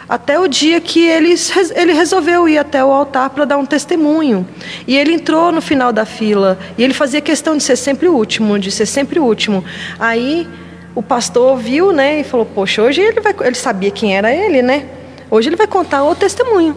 Até 0.10 0.40
o 0.40 0.48
dia 0.48 0.82
que 0.82 1.08
ele, 1.08 1.36
ele 1.76 1.94
resolveu 1.94 2.50
ir 2.50 2.58
até 2.58 2.84
o 2.84 2.92
altar 2.92 3.30
para 3.30 3.46
dar 3.46 3.58
um 3.58 3.66
testemunho. 3.66 4.48
E 4.88 4.98
ele 4.98 5.14
entrou 5.14 5.52
no 5.52 5.62
final 5.62 5.94
da 5.94 6.04
fila. 6.04 6.58
E 6.76 6.84
ele 6.84 6.96
fazia 6.96 7.22
questão 7.22 7.56
de 7.56 7.62
ser 7.62 7.76
sempre 7.76 8.08
o 8.08 8.16
último, 8.16 8.58
de 8.58 8.72
ser 8.72 8.88
sempre 8.88 9.20
o 9.20 9.24
último. 9.24 9.64
Aí 10.00 10.48
o 10.96 11.04
pastor 11.04 11.58
viu, 11.58 11.92
né? 11.92 12.22
E 12.22 12.24
falou: 12.24 12.46
Poxa, 12.46 12.82
hoje 12.82 13.02
ele 13.02 13.22
vai. 13.22 13.36
Ele 13.42 13.56
sabia 13.56 13.92
quem 13.92 14.18
era 14.18 14.34
ele, 14.34 14.64
né? 14.64 14.88
Hoje 15.30 15.50
ele 15.50 15.56
vai 15.56 15.68
contar 15.68 16.04
o 16.04 16.16
testemunho. 16.16 16.76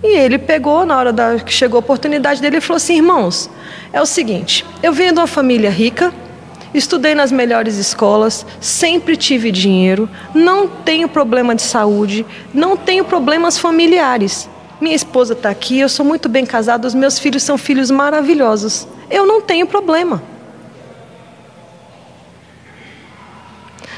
E 0.00 0.16
ele 0.16 0.38
pegou, 0.38 0.86
na 0.86 0.96
hora 0.96 1.12
da, 1.12 1.36
que 1.36 1.52
chegou 1.52 1.78
a 1.78 1.80
oportunidade 1.80 2.40
dele, 2.40 2.56
ele 2.56 2.60
falou 2.60 2.76
assim: 2.76 2.96
Irmãos, 2.96 3.50
é 3.92 4.00
o 4.00 4.06
seguinte, 4.06 4.64
eu 4.80 4.92
venho 4.92 5.12
de 5.12 5.18
uma 5.18 5.26
família 5.26 5.70
rica. 5.70 6.12
Estudei 6.74 7.14
nas 7.14 7.30
melhores 7.30 7.76
escolas, 7.76 8.46
sempre 8.60 9.16
tive 9.16 9.50
dinheiro, 9.50 10.08
não 10.34 10.66
tenho 10.66 11.08
problema 11.08 11.54
de 11.54 11.62
saúde, 11.62 12.24
não 12.52 12.76
tenho 12.76 13.04
problemas 13.04 13.58
familiares. 13.58 14.48
Minha 14.80 14.96
esposa 14.96 15.34
está 15.34 15.50
aqui, 15.50 15.78
eu 15.78 15.88
sou 15.88 16.04
muito 16.04 16.28
bem 16.28 16.46
casado, 16.46 16.86
os 16.86 16.94
meus 16.94 17.18
filhos 17.18 17.42
são 17.42 17.58
filhos 17.58 17.90
maravilhosos. 17.90 18.88
Eu 19.10 19.26
não 19.26 19.40
tenho 19.40 19.66
problema. 19.66 20.22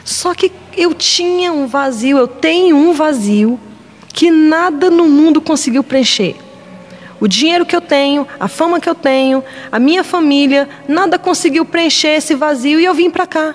Só 0.04 0.34
que 0.34 0.52
eu 0.76 0.92
tinha 0.92 1.52
um 1.52 1.66
vazio, 1.66 2.18
eu 2.18 2.28
tenho 2.28 2.76
um 2.76 2.92
vazio 2.92 3.58
que 4.08 4.30
nada 4.30 4.90
no 4.90 5.08
mundo 5.08 5.40
conseguiu 5.40 5.82
preencher. 5.82 6.36
O 7.24 7.26
dinheiro 7.26 7.64
que 7.64 7.74
eu 7.74 7.80
tenho, 7.80 8.28
a 8.38 8.48
fama 8.48 8.78
que 8.78 8.86
eu 8.86 8.94
tenho, 8.94 9.42
a 9.72 9.78
minha 9.78 10.04
família, 10.04 10.68
nada 10.86 11.18
conseguiu 11.18 11.64
preencher 11.64 12.18
esse 12.18 12.34
vazio 12.34 12.78
e 12.78 12.84
eu 12.84 12.92
vim 12.92 13.08
para 13.08 13.26
cá. 13.26 13.54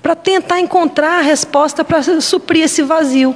Para 0.00 0.14
tentar 0.14 0.60
encontrar 0.60 1.18
a 1.18 1.22
resposta 1.22 1.82
para 1.84 2.00
suprir 2.20 2.62
esse 2.62 2.82
vazio. 2.82 3.34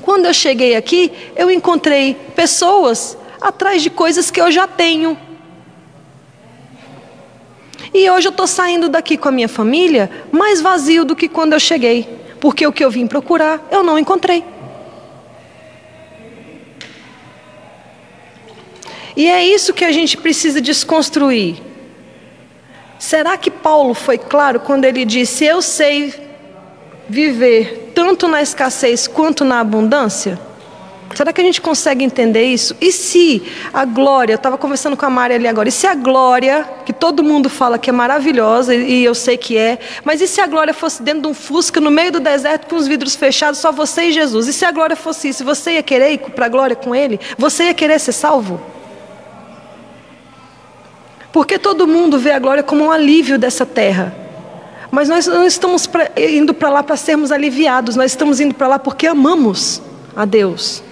Quando 0.00 0.24
eu 0.24 0.32
cheguei 0.32 0.74
aqui, 0.74 1.12
eu 1.36 1.50
encontrei 1.50 2.14
pessoas 2.34 3.14
atrás 3.42 3.82
de 3.82 3.90
coisas 3.90 4.30
que 4.30 4.40
eu 4.40 4.50
já 4.50 4.66
tenho. 4.66 5.18
E 7.92 8.08
hoje 8.08 8.28
eu 8.28 8.30
estou 8.30 8.46
saindo 8.46 8.88
daqui 8.88 9.18
com 9.18 9.28
a 9.28 9.32
minha 9.32 9.48
família 9.50 10.10
mais 10.32 10.62
vazio 10.62 11.04
do 11.04 11.14
que 11.14 11.28
quando 11.28 11.52
eu 11.52 11.60
cheguei. 11.60 12.08
Porque 12.40 12.66
o 12.66 12.72
que 12.72 12.82
eu 12.82 12.90
vim 12.90 13.06
procurar, 13.06 13.60
eu 13.70 13.82
não 13.82 13.98
encontrei. 13.98 14.42
E 19.16 19.26
é 19.26 19.44
isso 19.44 19.74
que 19.74 19.84
a 19.84 19.92
gente 19.92 20.16
precisa 20.16 20.60
desconstruir. 20.60 21.56
Será 22.98 23.36
que 23.36 23.50
Paulo 23.50 23.94
foi 23.94 24.18
claro 24.18 24.60
quando 24.60 24.84
ele 24.84 25.04
disse: 25.04 25.44
Eu 25.44 25.62
sei 25.62 26.14
viver 27.08 27.92
tanto 27.94 28.28
na 28.28 28.40
escassez 28.42 29.08
quanto 29.08 29.44
na 29.44 29.60
abundância? 29.60 30.38
Será 31.14 31.32
que 31.32 31.40
a 31.40 31.44
gente 31.44 31.60
consegue 31.60 32.04
entender 32.04 32.44
isso? 32.44 32.76
E 32.80 32.92
se 32.92 33.42
a 33.72 33.84
glória, 33.84 34.34
eu 34.34 34.36
estava 34.36 34.56
conversando 34.56 34.96
com 34.96 35.04
a 35.04 35.10
Mari 35.10 35.34
ali 35.34 35.48
agora, 35.48 35.68
e 35.68 35.72
se 35.72 35.86
a 35.86 35.94
glória, 35.94 36.64
que 36.86 36.92
todo 36.92 37.22
mundo 37.22 37.50
fala 37.50 37.78
que 37.78 37.90
é 37.90 37.92
maravilhosa, 37.92 38.74
e 38.74 39.04
eu 39.04 39.14
sei 39.14 39.36
que 39.36 39.58
é, 39.58 39.78
mas 40.04 40.20
e 40.20 40.28
se 40.28 40.40
a 40.40 40.46
glória 40.46 40.72
fosse 40.72 41.02
dentro 41.02 41.22
de 41.22 41.28
um 41.28 41.34
fusca, 41.34 41.80
no 41.80 41.90
meio 41.90 42.12
do 42.12 42.20
deserto, 42.20 42.68
com 42.68 42.76
os 42.76 42.86
vidros 42.86 43.16
fechados, 43.16 43.58
só 43.58 43.72
você 43.72 44.04
e 44.04 44.12
Jesus? 44.12 44.46
E 44.46 44.52
se 44.52 44.64
a 44.64 44.70
glória 44.70 44.94
fosse 44.94 45.28
isso, 45.28 45.44
você 45.44 45.72
ia 45.72 45.82
querer 45.82 46.12
ir 46.12 46.18
para 46.18 46.46
a 46.46 46.48
glória 46.48 46.76
com 46.76 46.94
Ele? 46.94 47.18
Você 47.36 47.64
ia 47.64 47.74
querer 47.74 47.98
ser 47.98 48.12
salvo? 48.12 48.60
Porque 51.32 51.58
todo 51.58 51.86
mundo 51.86 52.18
vê 52.18 52.32
a 52.32 52.38
glória 52.38 52.62
como 52.62 52.84
um 52.84 52.90
alívio 52.90 53.38
dessa 53.38 53.64
terra. 53.64 54.14
Mas 54.90 55.08
nós 55.08 55.26
não 55.26 55.46
estamos 55.46 55.88
indo 56.16 56.52
para 56.52 56.68
lá 56.68 56.82
para 56.82 56.96
sermos 56.96 57.30
aliviados, 57.30 57.94
nós 57.94 58.10
estamos 58.10 58.40
indo 58.40 58.54
para 58.54 58.66
lá 58.66 58.78
porque 58.78 59.06
amamos 59.06 59.80
a 60.16 60.24
Deus. 60.24 60.82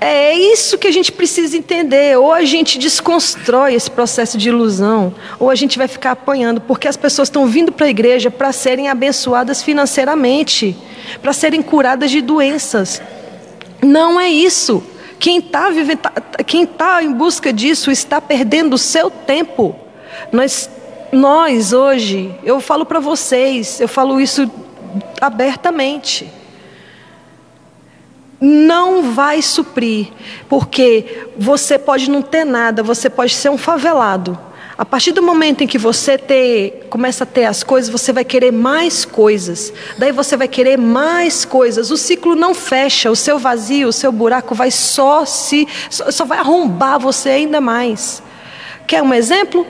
É 0.00 0.32
isso 0.32 0.78
que 0.78 0.88
a 0.88 0.92
gente 0.92 1.12
precisa 1.12 1.56
entender. 1.58 2.16
Ou 2.16 2.32
a 2.32 2.42
gente 2.42 2.78
desconstrói 2.78 3.74
esse 3.74 3.90
processo 3.90 4.38
de 4.38 4.48
ilusão, 4.48 5.14
ou 5.38 5.50
a 5.50 5.54
gente 5.54 5.76
vai 5.76 5.86
ficar 5.86 6.12
apanhando, 6.12 6.60
porque 6.60 6.88
as 6.88 6.96
pessoas 6.96 7.28
estão 7.28 7.46
vindo 7.46 7.70
para 7.70 7.86
a 7.86 7.90
igreja 7.90 8.30
para 8.30 8.50
serem 8.50 8.88
abençoadas 8.88 9.62
financeiramente, 9.62 10.74
para 11.20 11.34
serem 11.34 11.60
curadas 11.60 12.10
de 12.10 12.22
doenças. 12.22 13.02
Não 13.82 14.18
é 14.18 14.30
isso. 14.30 14.82
Quem 15.20 15.38
está 15.38 15.68
quem 16.44 16.66
tá 16.66 17.02
em 17.02 17.12
busca 17.12 17.52
disso 17.52 17.90
está 17.92 18.20
perdendo 18.20 18.74
o 18.74 18.78
seu 18.78 19.10
tempo. 19.10 19.76
Nós, 20.32 20.68
nós 21.12 21.72
hoje, 21.72 22.34
eu 22.42 22.60
falo 22.60 22.84
para 22.84 22.98
vocês, 22.98 23.80
eu 23.80 23.86
falo 23.86 24.20
isso 24.20 24.50
abertamente 25.20 26.40
não 28.40 29.12
vai 29.12 29.42
suprir, 29.42 30.08
porque 30.48 31.28
você 31.36 31.78
pode 31.78 32.10
não 32.10 32.22
ter 32.22 32.44
nada, 32.44 32.82
você 32.82 33.10
pode 33.10 33.34
ser 33.34 33.50
um 33.50 33.58
favelado. 33.58 34.38
A 34.80 34.84
partir 34.86 35.12
do 35.12 35.22
momento 35.22 35.62
em 35.62 35.66
que 35.66 35.76
você 35.76 36.16
ter, 36.16 36.86
começa 36.88 37.24
a 37.24 37.26
ter 37.26 37.44
as 37.44 37.62
coisas, 37.62 37.90
você 37.90 38.14
vai 38.14 38.24
querer 38.24 38.50
mais 38.50 39.04
coisas. 39.04 39.70
Daí 39.98 40.10
você 40.10 40.38
vai 40.38 40.48
querer 40.48 40.78
mais 40.78 41.44
coisas. 41.44 41.90
O 41.90 41.98
ciclo 41.98 42.34
não 42.34 42.54
fecha, 42.54 43.10
o 43.10 43.14
seu 43.14 43.38
vazio, 43.38 43.88
o 43.88 43.92
seu 43.92 44.10
buraco 44.10 44.54
vai 44.54 44.70
só 44.70 45.26
se 45.26 45.68
só, 45.90 46.24
vai 46.24 46.38
arrombar 46.38 46.98
você 46.98 47.28
ainda 47.28 47.60
mais. 47.60 48.22
Quer 48.86 49.02
um 49.02 49.12
exemplo? 49.12 49.66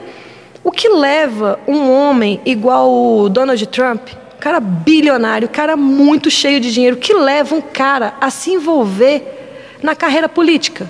O 0.63 0.71
que 0.71 0.89
leva 0.89 1.59
um 1.67 1.91
homem 1.91 2.41
igual 2.47 2.89
o 2.89 3.29
Donald 3.29 3.67
Trump 3.67 4.11
cara 4.39 4.61
bilionário, 4.61 5.49
cara 5.49 5.77
muito 5.77 6.31
cheio 6.31 6.61
de 6.61 6.73
dinheiro, 6.73 6.97
que 6.97 7.13
leva 7.13 7.57
um 7.57 7.61
cara 7.61 8.15
a 8.21 8.31
se 8.31 8.53
envolver 8.53 9.77
na 9.83 9.97
carreira 9.97 10.29
política. 10.29 10.89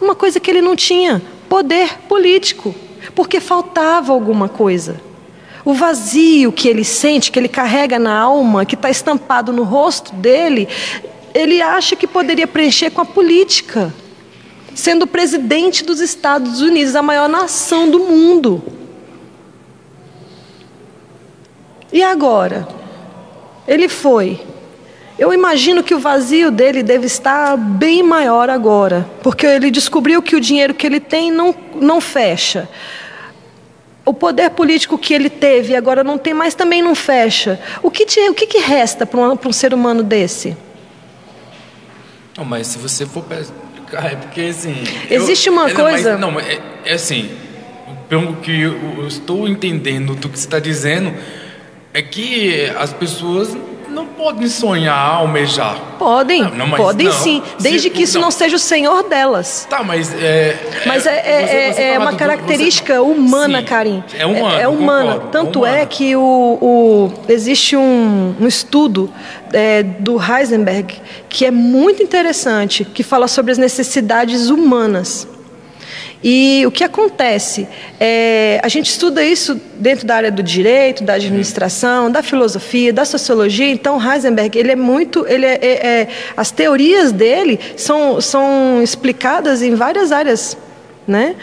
Uma 0.00 0.16
coisa 0.16 0.40
que 0.40 0.50
ele 0.50 0.60
não 0.60 0.74
tinha, 0.74 1.22
poder 1.48 1.96
político, 2.08 2.74
porque 3.14 3.40
faltava 3.40 4.12
alguma 4.12 4.48
coisa. 4.48 5.00
O 5.64 5.72
vazio 5.72 6.52
que 6.52 6.68
ele 6.68 6.84
sente, 6.84 7.32
que 7.32 7.38
ele 7.38 7.48
carrega 7.48 7.98
na 7.98 8.14
alma, 8.14 8.66
que 8.66 8.74
está 8.74 8.90
estampado 8.90 9.52
no 9.52 9.62
rosto 9.62 10.14
dele, 10.14 10.68
ele 11.32 11.62
acha 11.62 11.96
que 11.96 12.06
poderia 12.06 12.46
preencher 12.46 12.90
com 12.90 13.00
a 13.00 13.04
política, 13.04 13.92
sendo 14.74 15.06
presidente 15.06 15.82
dos 15.82 16.00
Estados 16.00 16.60
Unidos, 16.60 16.94
a 16.94 17.02
maior 17.02 17.28
nação 17.28 17.88
do 17.90 18.00
mundo. 18.00 18.62
E 21.92 22.02
agora? 22.02 22.68
Ele 23.66 23.88
foi. 23.88 24.40
Eu 25.18 25.32
imagino 25.32 25.82
que 25.82 25.94
o 25.94 25.98
vazio 25.98 26.50
dele 26.50 26.82
deve 26.82 27.06
estar 27.06 27.56
bem 27.56 28.02
maior 28.02 28.50
agora, 28.50 29.08
porque 29.22 29.46
ele 29.46 29.70
descobriu 29.70 30.20
que 30.20 30.34
o 30.34 30.40
dinheiro 30.40 30.74
que 30.74 30.86
ele 30.86 30.98
tem 30.98 31.30
não, 31.30 31.54
não 31.80 32.00
fecha. 32.00 32.68
O 34.04 34.12
poder 34.12 34.50
político 34.50 34.98
que 34.98 35.14
ele 35.14 35.30
teve 35.30 35.74
agora 35.74 36.04
não 36.04 36.18
tem 36.18 36.34
mais 36.34 36.54
também 36.54 36.82
não 36.82 36.94
fecha. 36.94 37.58
O 37.82 37.90
que, 37.90 38.04
te, 38.04 38.20
o 38.28 38.34
que, 38.34 38.46
que 38.46 38.58
resta 38.58 39.06
para 39.06 39.20
um, 39.20 39.38
um, 39.46 39.52
ser 39.52 39.72
humano 39.72 40.02
desse? 40.02 40.56
Não, 42.36 42.44
mas 42.44 42.66
se 42.66 42.78
você 42.78 43.06
for 43.06 43.24
é 43.32 44.16
porque 44.16 44.42
assim. 44.42 44.74
Existe 45.10 45.48
uma 45.48 45.70
eu, 45.70 45.74
coisa. 45.74 46.18
Não, 46.18 46.30
mas, 46.30 46.44
não, 46.46 46.52
é, 46.52 46.60
é 46.84 46.94
assim. 46.94 47.30
Pelo 48.08 48.36
que 48.36 48.60
eu, 48.60 48.98
eu 48.98 49.06
estou 49.06 49.48
entendendo 49.48 50.14
do 50.14 50.28
que 50.28 50.38
você 50.38 50.46
está 50.46 50.58
dizendo 50.58 51.14
é 51.94 52.02
que 52.02 52.66
as 52.76 52.92
pessoas 52.92 53.56
não 53.88 54.06
podem 54.06 54.48
sonhar, 54.48 55.14
almejar. 55.16 55.76
Podem, 55.98 56.42
não, 56.42 56.66
não, 56.66 56.76
podem 56.76 57.06
não, 57.06 57.14
sim, 57.14 57.42
desde 57.60 57.88
que 57.88 58.02
isso 58.02 58.20
não. 58.20 58.30
seja 58.30 58.56
o 58.56 58.58
Senhor 58.58 59.08
delas. 59.08 59.66
Tá, 59.68 59.82
mas 59.82 60.12
é. 60.14 60.58
Mas 60.86 61.06
é, 61.06 61.16
é, 61.18 61.46
você, 61.46 61.72
você 61.74 61.82
é, 61.82 61.94
é 61.94 61.98
uma 61.98 62.14
característica 62.14 62.94
você... 62.94 63.00
humana, 63.00 63.60
sim, 63.60 63.64
Karim. 63.64 64.04
É 64.18 64.26
humana. 64.26 64.58
É, 64.58 64.62
é 64.62 64.68
humana. 64.68 65.12
Concordo, 65.12 65.30
Tanto 65.30 65.58
humana. 65.60 65.78
é 65.78 65.86
que 65.86 66.16
o, 66.16 66.20
o 66.60 67.12
existe 67.28 67.76
um, 67.76 68.34
um 68.40 68.46
estudo 68.46 69.10
é, 69.52 69.82
do 69.82 70.20
Heisenberg 70.20 71.00
que 71.28 71.44
é 71.44 71.50
muito 71.50 72.02
interessante, 72.02 72.84
que 72.84 73.02
fala 73.02 73.28
sobre 73.28 73.52
as 73.52 73.58
necessidades 73.58 74.50
humanas. 74.50 75.26
E 76.26 76.64
o 76.66 76.70
que 76.70 76.82
acontece? 76.82 77.68
É, 78.00 78.58
a 78.62 78.68
gente 78.68 78.88
estuda 78.88 79.22
isso 79.22 79.60
dentro 79.76 80.06
da 80.06 80.16
área 80.16 80.32
do 80.32 80.42
direito, 80.42 81.04
da 81.04 81.14
administração, 81.14 82.10
da 82.10 82.22
filosofia, 82.22 82.94
da 82.94 83.04
sociologia. 83.04 83.70
Então, 83.70 84.00
Heisenberg, 84.02 84.58
ele 84.58 84.72
é 84.72 84.76
muito, 84.76 85.26
ele 85.28 85.44
é, 85.44 85.58
é, 85.60 85.86
é, 85.86 86.08
as 86.34 86.50
teorias 86.50 87.12
dele 87.12 87.60
são, 87.76 88.22
são 88.22 88.80
explicadas 88.82 89.60
em 89.60 89.74
várias 89.74 90.12
áreas, 90.12 90.56
né? 91.06 91.36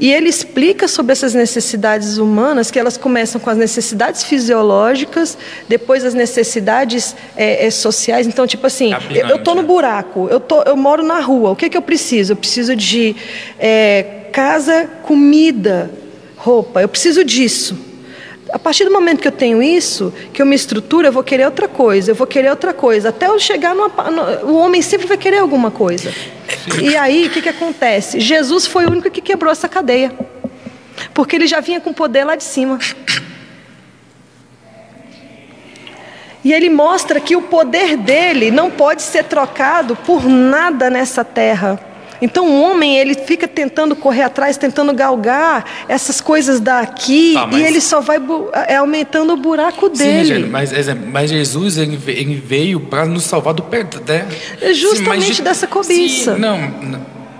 E 0.00 0.12
ele 0.12 0.28
explica 0.28 0.88
sobre 0.88 1.12
essas 1.12 1.32
necessidades 1.32 2.18
humanas, 2.18 2.72
que 2.72 2.78
elas 2.80 2.96
começam 2.96 3.40
com 3.40 3.48
as 3.48 3.56
necessidades 3.56 4.24
fisiológicas, 4.24 5.38
depois 5.68 6.04
as 6.04 6.12
necessidades 6.12 7.14
é, 7.36 7.64
é, 7.66 7.70
sociais. 7.70 8.26
Então, 8.26 8.48
tipo 8.48 8.66
assim, 8.66 8.90
eu 9.10 9.36
estou 9.36 9.54
no 9.54 9.62
buraco, 9.62 10.26
eu, 10.28 10.40
tô, 10.40 10.62
eu 10.62 10.76
moro 10.76 11.04
na 11.04 11.20
rua, 11.20 11.50
o 11.50 11.56
que, 11.56 11.70
que 11.70 11.76
eu 11.76 11.82
preciso? 11.82 12.32
Eu 12.32 12.36
preciso 12.36 12.74
de 12.74 13.14
é, 13.60 14.22
casa, 14.34 14.90
comida, 15.04 15.92
roupa, 16.36 16.82
eu 16.82 16.88
preciso 16.88 17.22
disso. 17.22 17.78
A 18.52 18.58
partir 18.58 18.84
do 18.84 18.90
momento 18.90 19.20
que 19.20 19.28
eu 19.28 19.32
tenho 19.32 19.62
isso, 19.62 20.12
que 20.32 20.42
eu 20.42 20.46
me 20.46 20.56
estruturo, 20.56 21.06
eu 21.06 21.12
vou 21.12 21.22
querer 21.22 21.44
outra 21.44 21.68
coisa, 21.68 22.10
eu 22.10 22.16
vou 22.16 22.26
querer 22.26 22.50
outra 22.50 22.74
coisa. 22.74 23.10
Até 23.10 23.28
eu 23.28 23.38
chegar 23.38 23.76
no. 23.76 23.86
O 24.42 24.56
homem 24.56 24.82
sempre 24.82 25.06
vai 25.06 25.16
querer 25.16 25.38
alguma 25.38 25.70
coisa. 25.70 26.12
E 26.82 26.96
aí, 26.96 27.28
o 27.28 27.30
que, 27.30 27.42
que 27.42 27.48
acontece? 27.48 28.18
Jesus 28.18 28.66
foi 28.66 28.86
o 28.86 28.90
único 28.90 29.08
que 29.08 29.20
quebrou 29.20 29.52
essa 29.52 29.68
cadeia. 29.68 30.12
Porque 31.12 31.36
ele 31.36 31.46
já 31.46 31.60
vinha 31.60 31.80
com 31.80 31.92
poder 31.92 32.24
lá 32.24 32.34
de 32.34 32.44
cima. 32.44 32.80
E 36.42 36.52
ele 36.52 36.70
mostra 36.70 37.20
que 37.20 37.36
o 37.36 37.42
poder 37.42 37.96
dele 37.96 38.50
não 38.50 38.68
pode 38.68 39.02
ser 39.02 39.24
trocado 39.24 39.94
por 39.94 40.24
nada 40.24 40.90
nessa 40.90 41.24
terra. 41.24 41.93
Então 42.24 42.48
o 42.48 42.62
homem 42.62 42.96
ele 42.96 43.14
fica 43.14 43.46
tentando 43.46 43.94
correr 43.94 44.22
atrás, 44.22 44.56
tentando 44.56 44.94
galgar 44.94 45.84
essas 45.86 46.22
coisas 46.22 46.58
daqui 46.58 47.34
tá, 47.34 47.46
mas... 47.46 47.60
e 47.60 47.62
ele 47.62 47.82
só 47.82 48.00
vai 48.00 48.18
é, 48.66 48.76
aumentando 48.76 49.34
o 49.34 49.36
buraco 49.36 49.90
dele. 49.90 50.44
Sim, 50.44 50.50
mas, 50.50 50.72
mas 51.12 51.28
Jesus 51.28 51.76
ele 51.76 52.42
veio 52.42 52.80
para 52.80 53.04
nos 53.04 53.24
salvar 53.24 53.52
do 53.52 53.62
pecado. 53.62 54.02
Né? 54.08 54.26
É 54.62 54.72
justamente 54.72 55.34
sim, 55.34 55.42
dessa 55.42 55.66
cobiça. 55.66 56.34
Sim, 56.34 56.40
não, 56.40 56.58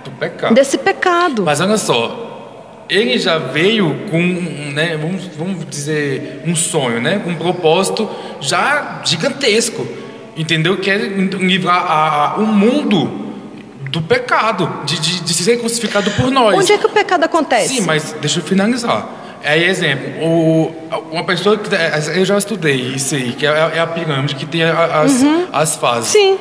do 0.03 0.11
pecado. 0.19 0.53
Desse 0.53 0.77
pecado. 0.77 1.41
Mas 1.43 1.59
olha 1.59 1.77
só, 1.77 2.85
ele 2.87 3.17
já 3.17 3.39
veio 3.39 4.01
com, 4.11 4.19
né, 4.71 4.95
vamos, 5.01 5.25
vamos 5.35 5.67
dizer, 5.67 6.43
um 6.45 6.55
sonho, 6.55 7.01
né, 7.01 7.19
com 7.23 7.31
um 7.31 7.35
propósito 7.35 8.07
já 8.39 9.01
gigantesco, 9.03 9.87
entendeu? 10.37 10.77
Quer 10.77 10.99
livrar 10.99 12.39
o 12.39 12.45
mundo 12.45 13.24
do 13.95 14.01
pecado, 14.01 14.81
de, 14.83 14.99
de, 14.99 15.21
de 15.21 15.33
ser 15.33 15.57
crucificado 15.57 16.11
por 16.11 16.29
nós. 16.29 16.57
Onde 16.57 16.73
é 16.73 16.77
que 16.77 16.85
o 16.85 16.89
pecado 16.89 17.23
acontece? 17.23 17.75
Sim, 17.75 17.81
mas 17.81 18.13
deixa 18.19 18.39
eu 18.39 18.43
finalizar. 18.43 19.07
É 19.41 19.57
exemplo, 19.57 20.21
o, 20.21 20.75
uma 21.11 21.23
pessoa 21.23 21.57
que 21.57 21.69
eu 22.13 22.25
já 22.25 22.37
estudei 22.37 22.75
isso 22.75 23.15
aí, 23.15 23.31
que 23.31 23.45
é, 23.45 23.71
é 23.75 23.79
a 23.79 23.87
pirâmide 23.87 24.35
que 24.35 24.45
tem 24.45 24.63
as, 24.63 25.21
uhum. 25.21 25.47
as 25.53 25.75
fases. 25.77 26.09
Sim. 26.09 26.37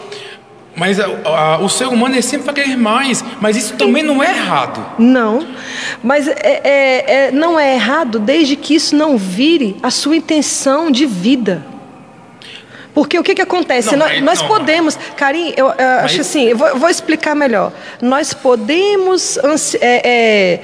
Mas 0.74 0.98
a, 0.98 1.06
a, 1.24 1.58
o 1.58 1.68
ser 1.68 1.86
humano 1.86 2.16
é 2.16 2.22
sempre 2.22 2.46
vai 2.46 2.54
querer 2.56 2.76
mais, 2.76 3.24
mas 3.40 3.56
isso 3.56 3.74
também 3.74 4.02
não 4.02 4.20
é 4.20 4.30
errado. 4.30 4.84
Não, 4.98 5.46
mas 6.02 6.26
é, 6.26 6.34
é, 6.42 7.04
é, 7.06 7.30
não 7.30 7.60
é 7.60 7.74
errado 7.74 8.18
desde 8.18 8.56
que 8.56 8.74
isso 8.74 8.96
não 8.96 9.16
vire 9.16 9.76
a 9.80 9.92
sua 9.92 10.16
intenção 10.16 10.90
de 10.90 11.06
vida. 11.06 11.64
Porque 12.94 13.18
o 13.18 13.24
que, 13.24 13.34
que 13.34 13.42
acontece? 13.42 13.96
Não, 13.96 14.06
nós, 14.06 14.22
nós 14.22 14.42
podemos, 14.42 14.96
Karim, 15.16 15.52
eu, 15.56 15.66
eu 15.66 15.74
mas... 15.74 16.04
acho 16.04 16.20
assim, 16.20 16.44
eu 16.44 16.56
vou, 16.56 16.78
vou, 16.78 16.88
explicar 16.88 17.34
melhor. 17.34 17.72
Nós 18.00 18.32
podemos. 18.32 19.36
É, 19.80 20.02
é, 20.08 20.60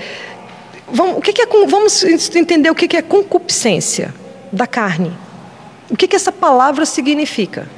vamos, 0.86 1.18
o 1.18 1.20
que, 1.20 1.32
que 1.32 1.42
é, 1.42 1.46
vamos 1.66 2.04
entender 2.36 2.70
o 2.70 2.74
que, 2.74 2.86
que 2.86 2.96
é 2.96 3.02
concupiscência 3.02 4.14
da 4.52 4.66
carne. 4.66 5.12
O 5.90 5.96
que, 5.96 6.06
que 6.06 6.14
essa 6.14 6.30
palavra 6.30 6.86
significa? 6.86 7.68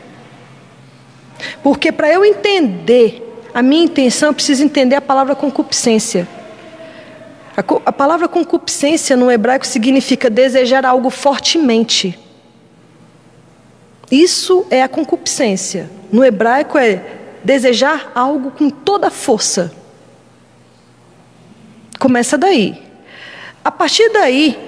Porque 1.62 1.90
para 1.90 2.12
eu 2.12 2.22
entender 2.22 3.26
a 3.54 3.62
minha 3.62 3.84
intenção, 3.84 4.28
eu 4.28 4.34
preciso 4.34 4.62
entender 4.62 4.96
a 4.96 5.00
palavra 5.00 5.34
concupiscência. 5.34 6.28
A, 7.56 7.64
a 7.86 7.92
palavra 7.92 8.28
concupiscência 8.28 9.16
no 9.16 9.30
hebraico 9.30 9.66
significa 9.66 10.28
desejar 10.28 10.84
algo 10.84 11.08
fortemente. 11.08 12.18
Isso 14.12 14.66
é 14.70 14.82
a 14.82 14.88
concupiscência. 14.90 15.90
No 16.12 16.22
hebraico 16.22 16.76
é 16.76 17.02
desejar 17.42 18.12
algo 18.14 18.50
com 18.50 18.68
toda 18.68 19.06
a 19.06 19.10
força. 19.10 19.72
Começa 21.98 22.36
daí. 22.36 22.82
A 23.64 23.70
partir 23.70 24.10
daí, 24.10 24.58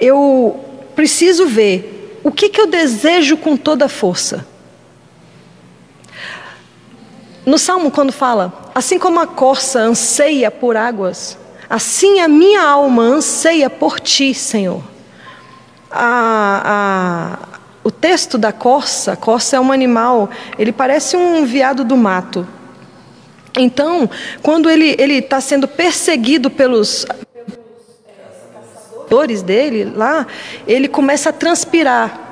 eu 0.00 0.58
preciso 0.96 1.46
ver 1.46 2.20
o 2.24 2.32
que, 2.32 2.48
que 2.48 2.58
eu 2.58 2.66
desejo 2.66 3.36
com 3.36 3.54
toda 3.54 3.84
a 3.84 3.88
força. 3.88 4.46
No 7.44 7.58
Salmo, 7.58 7.90
quando 7.90 8.12
fala, 8.12 8.70
assim 8.74 8.98
como 8.98 9.20
a 9.20 9.26
corça 9.26 9.78
anseia 9.80 10.50
por 10.50 10.74
águas, 10.74 11.36
assim 11.68 12.20
a 12.20 12.28
minha 12.28 12.62
alma 12.62 13.02
anseia 13.02 13.68
por 13.68 14.00
ti, 14.00 14.32
Senhor. 14.32 14.82
A, 15.90 17.47
o 17.88 17.90
texto 17.90 18.36
da 18.36 18.52
corça, 18.52 19.12
a 19.12 19.16
corça 19.16 19.56
é 19.56 19.60
um 19.60 19.72
animal, 19.72 20.28
ele 20.58 20.72
parece 20.72 21.16
um 21.16 21.46
viado 21.46 21.82
do 21.84 21.96
mato. 21.96 22.46
Então, 23.58 24.10
quando 24.42 24.68
ele 24.68 24.94
está 25.14 25.40
sendo 25.40 25.66
perseguido 25.66 26.50
pelos 26.50 27.06
caçadores 28.52 29.40
dele 29.40 29.90
lá, 29.96 30.26
ele 30.66 30.86
começa 30.86 31.30
a 31.30 31.32
transpirar. 31.32 32.26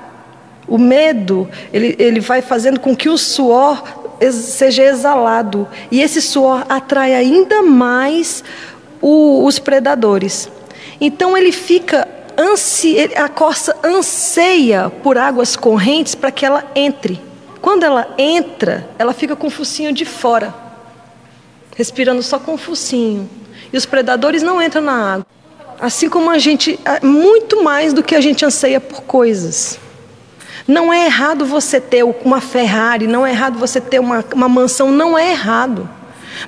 O 0.69 0.77
medo, 0.77 1.49
ele, 1.73 1.97
ele 1.99 2.21
vai 2.21 2.43
fazendo 2.43 2.79
com 2.79 2.95
que 2.95 3.09
o 3.09 3.17
suor 3.17 3.83
seja 4.31 4.83
exalado. 4.83 5.67
E 5.91 6.03
esse 6.03 6.21
suor 6.21 6.67
atrai 6.69 7.15
ainda 7.15 7.63
mais 7.63 8.45
o, 9.01 9.43
os 9.43 9.59
predadores. 9.59 10.51
Então 11.01 11.35
ele 11.35 11.51
fica 11.51 12.07
ansi, 12.39 12.97
a 13.15 13.29
corça 13.29 13.77
anseia 13.83 14.91
por 15.03 15.19
águas 15.19 15.57
correntes 15.57 16.15
para 16.15 16.31
que 16.31 16.45
ela 16.45 16.65
entre. 16.75 17.21
Quando 17.61 17.85
ela 17.85 18.15
entra, 18.17 18.89
ela 18.99 19.13
fica 19.13 19.35
com 19.35 19.49
o 19.49 19.51
focinho 19.51 19.93
de 19.93 20.05
fora, 20.05 20.55
respirando 21.77 22.23
só 22.23 22.39
com 22.39 22.55
o 22.55 22.59
focinho. 22.59 23.29
E 23.73 23.77
os 23.77 23.87
predadores 23.87 24.43
não 24.43 24.63
entram 24.63 24.83
na 24.83 25.15
água. 25.15 25.27
Assim 25.81 26.09
como 26.09 26.31
a 26.31 26.39
gente, 26.39 26.79
muito 27.03 27.63
mais 27.63 27.93
do 27.93 28.03
que 28.03 28.15
a 28.15 28.21
gente 28.21 28.45
anseia 28.45 28.81
por 28.81 29.03
coisas. 29.03 29.79
Não 30.67 30.93
é 30.93 31.07
errado 31.07 31.45
você 31.45 31.81
ter 31.81 32.03
uma 32.03 32.41
Ferrari, 32.41 33.07
não 33.07 33.27
é 33.27 33.31
errado 33.31 33.59
você 33.59 33.81
ter 33.81 34.01
uma, 34.01 34.25
uma 34.35 34.49
mansão, 34.49 34.91
não 34.91 35.17
é 35.17 35.31
errado. 35.31 35.89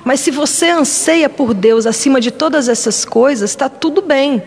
Mas 0.03 0.19
se 0.19 0.31
você 0.31 0.69
anseia 0.69 1.29
por 1.29 1.53
Deus 1.53 1.85
acima 1.85 2.19
de 2.19 2.31
todas 2.31 2.67
essas 2.67 3.05
coisas, 3.05 3.49
está 3.49 3.69
tudo 3.69 4.01
bem. 4.01 4.43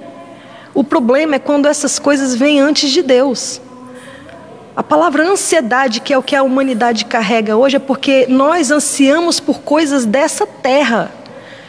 O 0.75 0.83
problema 0.83 1.37
é 1.37 1.39
quando 1.39 1.67
essas 1.67 1.99
coisas 1.99 2.35
vêm 2.35 2.61
antes 2.61 2.91
de 2.91 3.03
Deus. 3.03 3.61
A 4.75 4.83
palavra 4.83 5.29
ansiedade, 5.29 6.01
que 6.01 6.15
é 6.15 6.19
o 6.19 6.23
que 6.23 6.35
a 6.35 6.43
humanidade 6.43 7.05
carrega 7.05 7.57
hoje, 7.57 7.77
é 7.77 7.79
porque 7.79 8.27
nós 8.27 8.71
ansiamos 8.71 9.39
por 9.39 9.61
coisas 9.61 10.07
dessa 10.07 10.47
terra 10.47 11.13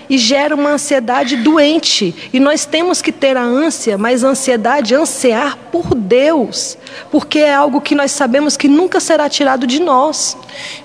e 0.10 0.18
gera 0.18 0.56
uma 0.56 0.72
ansiedade 0.72 1.36
doente. 1.38 2.16
E 2.32 2.40
nós 2.40 2.66
temos 2.66 3.02
que 3.02 3.12
ter 3.12 3.36
a 3.36 3.44
ânsia, 3.44 3.98
mas 3.98 4.24
a 4.24 4.30
ansiedade, 4.30 4.96
ansiar 4.96 5.58
por 5.72 5.94
Deus, 5.94 6.78
porque 7.12 7.40
é 7.40 7.54
algo 7.54 7.82
que 7.82 7.96
nós 7.96 8.12
sabemos 8.12 8.56
que 8.56 8.68
nunca 8.68 9.00
será 9.00 9.28
tirado 9.28 9.68
de 9.68 9.80
nós. 9.80 10.38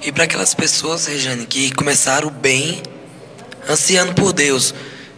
E 0.03 0.11
para 0.11 0.25
aquelas 0.25 0.55
pessoas, 0.55 1.07
Rejane, 1.07 1.47
que 1.47 1.73
começaram 1.75 2.31
bem, 2.31 2.83
ansiando 3.69 4.15
por 4.15 4.33
Deus, 4.33 4.75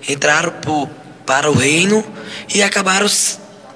entraram 0.07 0.53
por, 0.53 0.89
para 1.31 1.49
o 1.49 1.55
reino 1.55 2.05
e 2.53 2.61
acabaram 2.61 3.07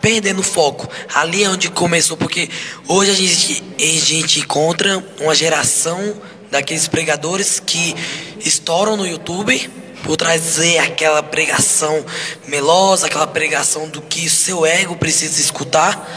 perdendo 0.01 0.41
o 0.41 0.43
foco. 0.43 0.89
Ali 1.15 1.45
é 1.45 1.49
onde 1.49 1.71
começou, 1.71 2.17
porque 2.17 2.51
hoje 2.89 3.13
a 3.13 3.15
gente, 3.15 3.63
a 3.79 4.05
gente 4.05 4.41
encontra 4.41 5.01
uma 5.21 5.33
geração 5.37 6.17
daqueles 6.51 6.89
pregadores 6.89 7.63
que 7.65 7.95
estouram 8.41 8.97
no 8.97 9.07
YouTube 9.07 9.71
por 10.03 10.17
trazer 10.17 10.79
aquela 10.79 11.23
pregação 11.23 12.05
melosa, 12.49 13.07
aquela 13.07 13.29
pregação 13.29 13.89
do 13.89 14.03
que 14.03 14.29
seu 14.29 14.67
ego 14.67 14.97
precisa 14.97 15.41
escutar. 15.41 16.13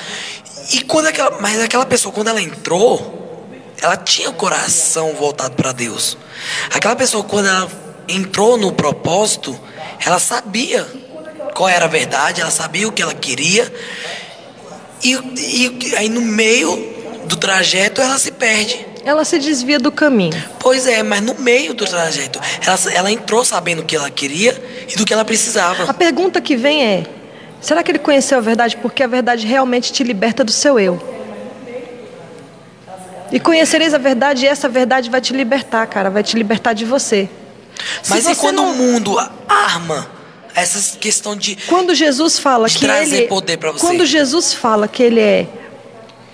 E 0.74 0.82
quando 0.82 1.06
aquela, 1.06 1.40
mas 1.40 1.62
aquela 1.62 1.86
pessoa 1.86 2.12
quando 2.12 2.30
ela 2.30 2.42
entrou, 2.42 3.46
ela 3.80 3.96
tinha 3.96 4.32
o 4.32 4.34
coração 4.34 5.14
voltado 5.14 5.56
para 5.56 5.72
Deus. 5.72 6.18
Aquela 6.74 6.96
pessoa 6.96 7.24
quando 7.24 7.46
ela 7.46 7.70
entrou 8.08 8.58
no 8.58 8.72
propósito, 8.72 9.56
ela 10.04 10.18
sabia 10.18 11.06
qual 11.58 11.68
era 11.68 11.86
a 11.86 11.88
verdade, 11.88 12.40
ela 12.40 12.52
sabia 12.52 12.88
o 12.88 12.92
que 12.92 13.02
ela 13.02 13.16
queria. 13.16 13.74
E, 15.04 15.14
e 15.14 15.96
aí 15.96 16.08
no 16.08 16.22
meio 16.22 16.94
do 17.26 17.36
trajeto 17.36 18.00
ela 18.00 18.20
se 18.20 18.32
perde. 18.32 18.86
Ela 19.04 19.26
se 19.26 19.40
desvia 19.40 19.80
do 19.80 19.92
caminho. 19.92 20.40
Pois 20.60 20.86
é, 20.86 21.02
mas 21.02 21.20
no 21.22 21.34
meio 21.34 21.74
do 21.74 21.84
trajeto, 21.84 22.40
ela, 22.64 22.78
ela 22.94 23.12
entrou 23.12 23.44
sabendo 23.44 23.82
o 23.82 23.86
que 23.86 23.96
ela 23.96 24.12
queria 24.12 24.62
e 24.88 24.96
do 24.96 25.04
que 25.04 25.12
ela 25.12 25.26
precisava. 25.26 25.86
A 25.90 25.94
pergunta 25.96 26.40
que 26.40 26.56
vem 26.56 26.86
é: 26.86 27.06
será 27.60 27.82
que 27.82 27.90
ele 27.90 28.00
conheceu 28.00 28.38
a 28.38 28.42
verdade 28.42 28.78
porque 28.78 29.02
a 29.02 29.08
verdade 29.08 29.48
realmente 29.48 29.92
te 29.92 30.04
liberta 30.04 30.44
do 30.44 30.52
seu 30.52 30.80
eu? 30.80 31.02
E 33.32 33.40
conhecereis 33.40 33.96
a 33.96 33.98
verdade 33.98 34.46
e 34.46 34.48
essa 34.48 34.70
verdade 34.70 35.10
vai 35.10 35.22
te 35.22 35.34
libertar, 35.34 35.88
cara, 35.88 36.12
vai 36.12 36.22
te 36.22 36.38
libertar 36.38 36.74
de 36.74 36.86
você. 36.86 37.28
Mas 38.08 38.26
Se 38.26 38.34
e 38.34 38.36
quando 38.36 38.58
não... 38.58 38.72
o 38.72 38.76
mundo 38.76 39.18
arma 39.50 40.17
essa 40.58 40.98
questão 40.98 41.36
de 41.36 41.56
quando 41.68 41.94
Jesus 41.94 42.40
fala 42.40 42.68
que 42.68 42.84
ele 42.84 43.28
poder 43.28 43.58
para 43.58 43.72
você. 43.72 43.86
quando 43.86 44.04
Jesus 44.06 44.54
fala 44.54 44.88
que 44.88 45.04
ele 45.04 45.22
é 45.22 45.48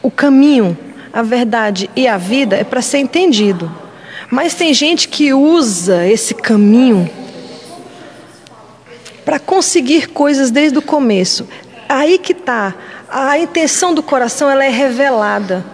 o 0.02 0.10
caminho, 0.10 0.78
a 1.12 1.22
verdade 1.22 1.90
e 1.94 2.08
a 2.08 2.18
vida 2.18 2.56
é 2.56 2.64
para 2.64 2.82
ser 2.82 3.00
entendido. 3.00 3.70
Mas 4.32 4.54
tem 4.56 4.74
gente 4.74 5.10
que 5.10 5.34
usa 5.34 6.08
esse 6.08 6.34
caminho 6.34 7.10
para 9.26 9.40
conseguir 9.40 10.08
coisas 10.08 10.50
desde 10.50 10.78
o 10.78 10.82
começo. 10.82 11.46
Aí 11.90 12.18
que 12.18 12.32
está 12.32 12.74
a 13.10 13.38
intenção 13.38 13.94
do 13.94 14.02
coração, 14.02 14.50
ela 14.50 14.64
é 14.64 14.70
revelada. 14.70 15.66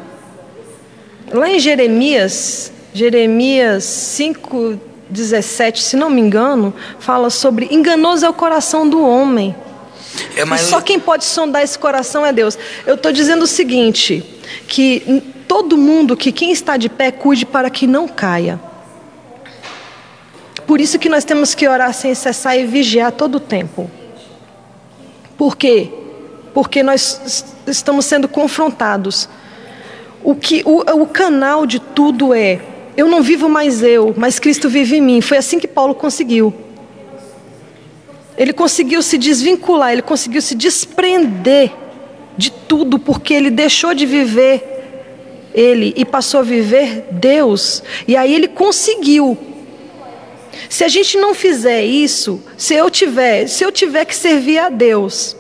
Lá 1.32 1.48
em 1.48 1.60
Jeremias, 1.60 2.72
Jeremias 2.94 3.84
5 3.84 4.89
17, 5.10 5.82
se 5.82 5.96
não 5.98 6.10
me 6.10 6.22
engano, 6.22 6.74
fala 7.00 7.30
sobre 7.30 7.68
enganoso 7.72 8.26
é 8.26 8.30
o 8.30 8.34
coração 8.34 8.88
do 8.88 9.04
homem. 9.04 9.56
É, 10.36 10.46
mas... 10.46 10.62
só 10.62 10.82
quem 10.82 11.00
pode 11.00 11.26
sondar 11.26 11.64
esse 11.64 11.78
coração 11.78 12.26
é 12.26 12.32
Deus. 12.32 12.58
Eu 12.86 12.96
estou 12.96 13.12
dizendo 13.12 13.44
o 13.44 13.48
seguinte, 13.48 14.24
que 14.68 15.24
todo 15.48 15.78
mundo, 15.78 16.16
que 16.16 16.32
quem 16.32 16.52
está 16.52 16.78
de 16.78 16.90
pé, 16.90 17.12
cuide 17.12 17.46
para 17.46 17.70
que 17.70 17.88
não 17.88 18.08
caia. 18.08 18.60
Por 20.68 20.80
isso 20.80 21.00
que 21.00 21.10
nós 21.10 21.24
temos 21.24 21.56
que 21.56 21.68
orar 21.68 21.94
sem 21.94 22.14
cessar 22.14 22.58
e 22.58 22.66
vigiar 22.66 23.12
todo 23.12 23.36
o 23.36 23.40
tempo. 23.40 23.90
Por 25.36 25.58
quê? 25.58 25.90
Porque 26.54 26.84
nós 26.84 27.46
estamos 27.66 28.06
sendo 28.06 28.28
confrontados. 28.28 29.28
O, 30.24 30.36
que, 30.36 30.62
o, 30.66 30.82
o 31.02 31.08
canal 31.08 31.66
de 31.66 31.80
tudo 31.80 32.34
é 32.34 32.62
eu 33.00 33.08
não 33.08 33.22
vivo 33.22 33.48
mais 33.48 33.82
eu, 33.82 34.14
mas 34.18 34.40
Cristo 34.40 34.68
vive 34.68 34.98
em 34.98 35.02
mim. 35.02 35.22
Foi 35.22 35.38
assim 35.38 35.58
que 35.58 35.68
Paulo 35.68 35.96
conseguiu. 35.96 36.54
Ele 38.38 38.52
conseguiu 38.52 39.02
se 39.02 39.18
desvincular, 39.18 39.94
ele 39.94 40.02
conseguiu 40.02 40.42
se 40.42 40.54
desprender 40.54 41.72
de 42.38 42.52
tudo, 42.52 43.00
porque 43.00 43.34
ele 43.34 43.50
deixou 43.50 43.94
de 43.94 44.06
viver 44.06 44.80
ele 45.54 45.94
e 45.96 46.04
passou 46.04 46.42
a 46.42 46.44
viver 46.44 47.06
Deus. 47.10 47.82
E 48.06 48.18
aí 48.18 48.34
ele 48.34 48.50
conseguiu. 48.50 49.38
Se 50.68 50.84
a 50.84 50.90
gente 50.90 51.18
não 51.18 51.34
fizer 51.34 51.84
isso, 51.84 52.42
se 52.58 52.74
eu 52.74 52.90
tiver, 52.90 53.48
se 53.48 53.64
eu 53.64 53.72
tiver 53.72 54.04
que 54.04 54.16
servir 54.16 54.60
a 54.60 54.70
Deus, 54.70 55.38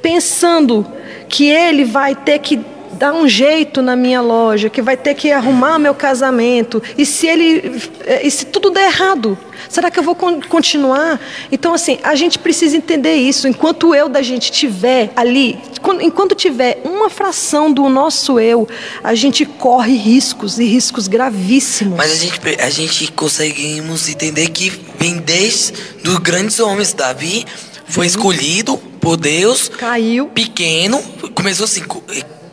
pensando 0.00 0.86
que 1.28 1.46
ele 1.46 1.84
vai 1.84 2.14
ter 2.14 2.38
que 2.38 2.58
dar 2.96 3.12
um 3.12 3.28
jeito 3.28 3.82
na 3.82 3.94
minha 3.94 4.20
loja, 4.20 4.68
que 4.68 4.82
vai 4.82 4.96
ter 4.96 5.14
que 5.14 5.30
arrumar 5.30 5.78
meu 5.78 5.94
casamento. 5.94 6.82
E 6.96 7.06
se 7.06 7.26
ele, 7.26 7.80
e 8.22 8.30
se 8.30 8.46
tudo 8.46 8.70
der 8.70 8.88
errado, 8.88 9.38
será 9.68 9.90
que 9.90 9.98
eu 9.98 10.02
vou 10.02 10.14
continuar? 10.14 11.20
Então 11.50 11.74
assim, 11.74 11.98
a 12.02 12.14
gente 12.14 12.38
precisa 12.38 12.76
entender 12.76 13.14
isso. 13.14 13.46
Enquanto 13.46 13.88
o 13.88 13.94
eu 13.94 14.08
da 14.08 14.22
gente 14.22 14.50
tiver 14.50 15.12
ali, 15.14 15.58
enquanto 16.00 16.34
tiver 16.34 16.80
uma 16.84 17.08
fração 17.10 17.72
do 17.72 17.88
nosso 17.88 18.40
eu, 18.40 18.68
a 19.02 19.14
gente 19.14 19.44
corre 19.44 19.96
riscos 19.96 20.58
e 20.58 20.64
riscos 20.64 21.08
gravíssimos. 21.08 21.96
Mas 21.96 22.12
a 22.12 22.16
gente, 22.16 22.40
a 22.60 22.70
gente 22.70 23.12
conseguimos 23.12 24.08
entender 24.08 24.48
que 24.48 24.72
vem 24.98 25.18
desde 25.18 25.72
dos 26.02 26.18
grandes 26.18 26.58
homens, 26.60 26.92
Davi 26.92 27.44
foi 27.88 28.06
escolhido 28.06 28.76
por 29.00 29.16
Deus, 29.16 29.68
caiu, 29.68 30.26
pequeno, 30.26 31.00
começou 31.34 31.64
assim 31.64 31.82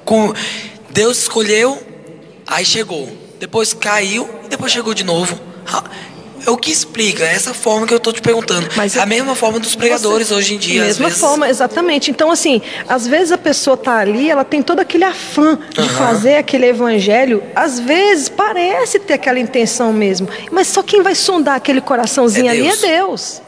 com 0.06 0.34
Deus 0.90 1.20
escolheu, 1.20 1.82
aí 2.48 2.66
chegou. 2.66 3.10
Depois 3.40 3.74
caiu 3.74 4.30
e 4.46 4.48
depois 4.48 4.72
chegou 4.72 4.94
de 4.94 5.04
novo. 5.04 5.38
É 6.46 6.50
o 6.50 6.58
que 6.58 6.72
explica, 6.72 7.24
é 7.24 7.34
essa 7.34 7.54
forma 7.54 7.88
que 7.88 7.94
eu 7.94 7.98
estou 7.98 8.12
te 8.12 8.22
perguntando. 8.22 8.68
Mas 8.76 8.98
a 8.98 9.06
mesma 9.06 9.34
forma 9.34 9.60
dos 9.60 9.76
pregadores 9.76 10.28
você, 10.28 10.34
hoje 10.34 10.56
em 10.56 10.58
dia. 10.58 10.84
Mesma 10.84 11.06
vezes... 11.06 11.22
forma, 11.22 11.50
exatamente. 11.50 12.12
Então, 12.12 12.30
assim, 12.30 12.62
às 12.88 13.08
vezes 13.08 13.32
a 13.32 13.38
pessoa 13.38 13.76
está 13.76 13.98
ali, 13.98 14.30
ela 14.30 14.44
tem 14.44 14.62
todo 14.62 14.82
aquele 14.82 15.06
afã 15.06 15.58
de 15.70 15.80
uhum. 15.80 15.88
fazer 15.90 16.36
aquele 16.36 16.66
evangelho. 16.66 17.42
Às 17.56 17.80
vezes 17.80 18.28
parece 18.28 19.00
ter 19.00 19.14
aquela 19.14 19.40
intenção 19.40 19.94
mesmo. 19.94 20.28
Mas 20.52 20.68
só 20.68 20.84
quem 20.84 21.02
vai 21.02 21.16
sondar 21.16 21.56
aquele 21.56 21.80
coraçãozinho 21.80 22.48
é 22.48 22.50
ali 22.50 22.68
é 22.68 22.76
Deus. 22.76 23.42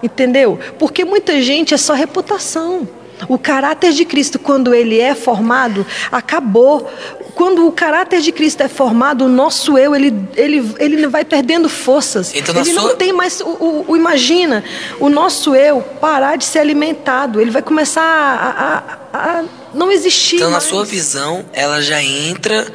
Entendeu? 0.00 0.58
Porque 0.78 1.04
muita 1.04 1.42
gente 1.42 1.74
é 1.74 1.76
só 1.76 1.94
reputação. 1.94 2.88
O 3.28 3.38
caráter 3.38 3.92
de 3.92 4.04
Cristo, 4.04 4.38
quando 4.38 4.74
ele 4.74 4.98
é 4.98 5.14
formado, 5.14 5.86
acabou. 6.10 6.90
Quando 7.34 7.66
o 7.66 7.72
caráter 7.72 8.20
de 8.20 8.32
Cristo 8.32 8.62
é 8.62 8.68
formado, 8.68 9.24
o 9.24 9.28
nosso 9.28 9.78
eu, 9.78 9.94
ele, 9.94 10.12
ele, 10.36 10.74
ele 10.78 11.06
vai 11.06 11.24
perdendo 11.24 11.68
forças. 11.68 12.32
Então, 12.34 12.54
ele 12.54 12.72
sua... 12.72 12.82
não 12.82 12.96
tem 12.96 13.12
mais, 13.12 13.40
o, 13.40 13.44
o, 13.44 13.84
o, 13.88 13.96
imagina, 13.96 14.64
o 14.98 15.08
nosso 15.08 15.54
eu 15.54 15.80
parar 16.00 16.36
de 16.36 16.44
ser 16.44 16.58
alimentado. 16.58 17.40
Ele 17.40 17.50
vai 17.50 17.62
começar 17.62 18.02
a, 18.02 19.18
a, 19.18 19.40
a 19.40 19.44
não 19.72 19.90
existir 19.90 20.36
Então, 20.36 20.50
mais. 20.50 20.64
na 20.64 20.70
sua 20.70 20.84
visão, 20.84 21.44
ela 21.52 21.80
já 21.80 22.02
entra 22.02 22.66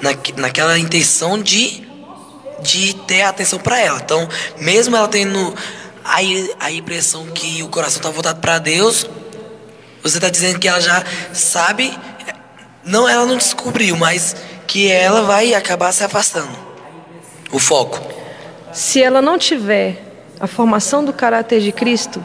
na, 0.00 0.10
naquela 0.36 0.78
intenção 0.78 1.40
de, 1.40 1.82
de 2.60 2.94
ter 3.06 3.22
atenção 3.22 3.58
para 3.58 3.80
ela. 3.80 4.00
Então, 4.04 4.28
mesmo 4.58 4.96
ela 4.96 5.08
tendo 5.08 5.54
a, 6.04 6.18
a 6.60 6.70
impressão 6.70 7.26
que 7.26 7.62
o 7.62 7.68
coração 7.68 7.98
está 7.98 8.10
voltado 8.10 8.40
para 8.40 8.58
Deus 8.58 9.06
você 10.08 10.18
está 10.18 10.30
dizendo 10.30 10.58
que 10.58 10.68
ela 10.68 10.80
já 10.80 11.04
sabe, 11.32 11.98
não, 12.84 13.08
ela 13.08 13.26
não 13.26 13.36
descobriu, 13.36 13.96
mas 13.96 14.36
que 14.66 14.90
ela 14.90 15.22
vai 15.22 15.54
acabar 15.54 15.92
se 15.92 16.04
afastando. 16.04 16.56
O 17.52 17.58
foco. 17.58 18.00
Se 18.72 19.02
ela 19.02 19.22
não 19.22 19.38
tiver 19.38 20.02
a 20.38 20.46
formação 20.46 21.04
do 21.04 21.12
caráter 21.12 21.60
de 21.60 21.72
Cristo, 21.72 22.22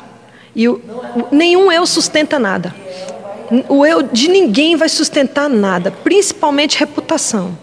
e 0.55 0.67
o, 0.67 0.73
o, 0.75 1.35
nenhum 1.35 1.71
eu 1.71 1.85
sustenta 1.85 2.37
nada. 2.37 2.73
O 3.67 3.85
eu 3.85 4.01
de 4.03 4.27
ninguém 4.27 4.75
vai 4.75 4.89
sustentar 4.89 5.49
nada, 5.49 5.91
principalmente 5.91 6.77
reputação. 6.77 7.57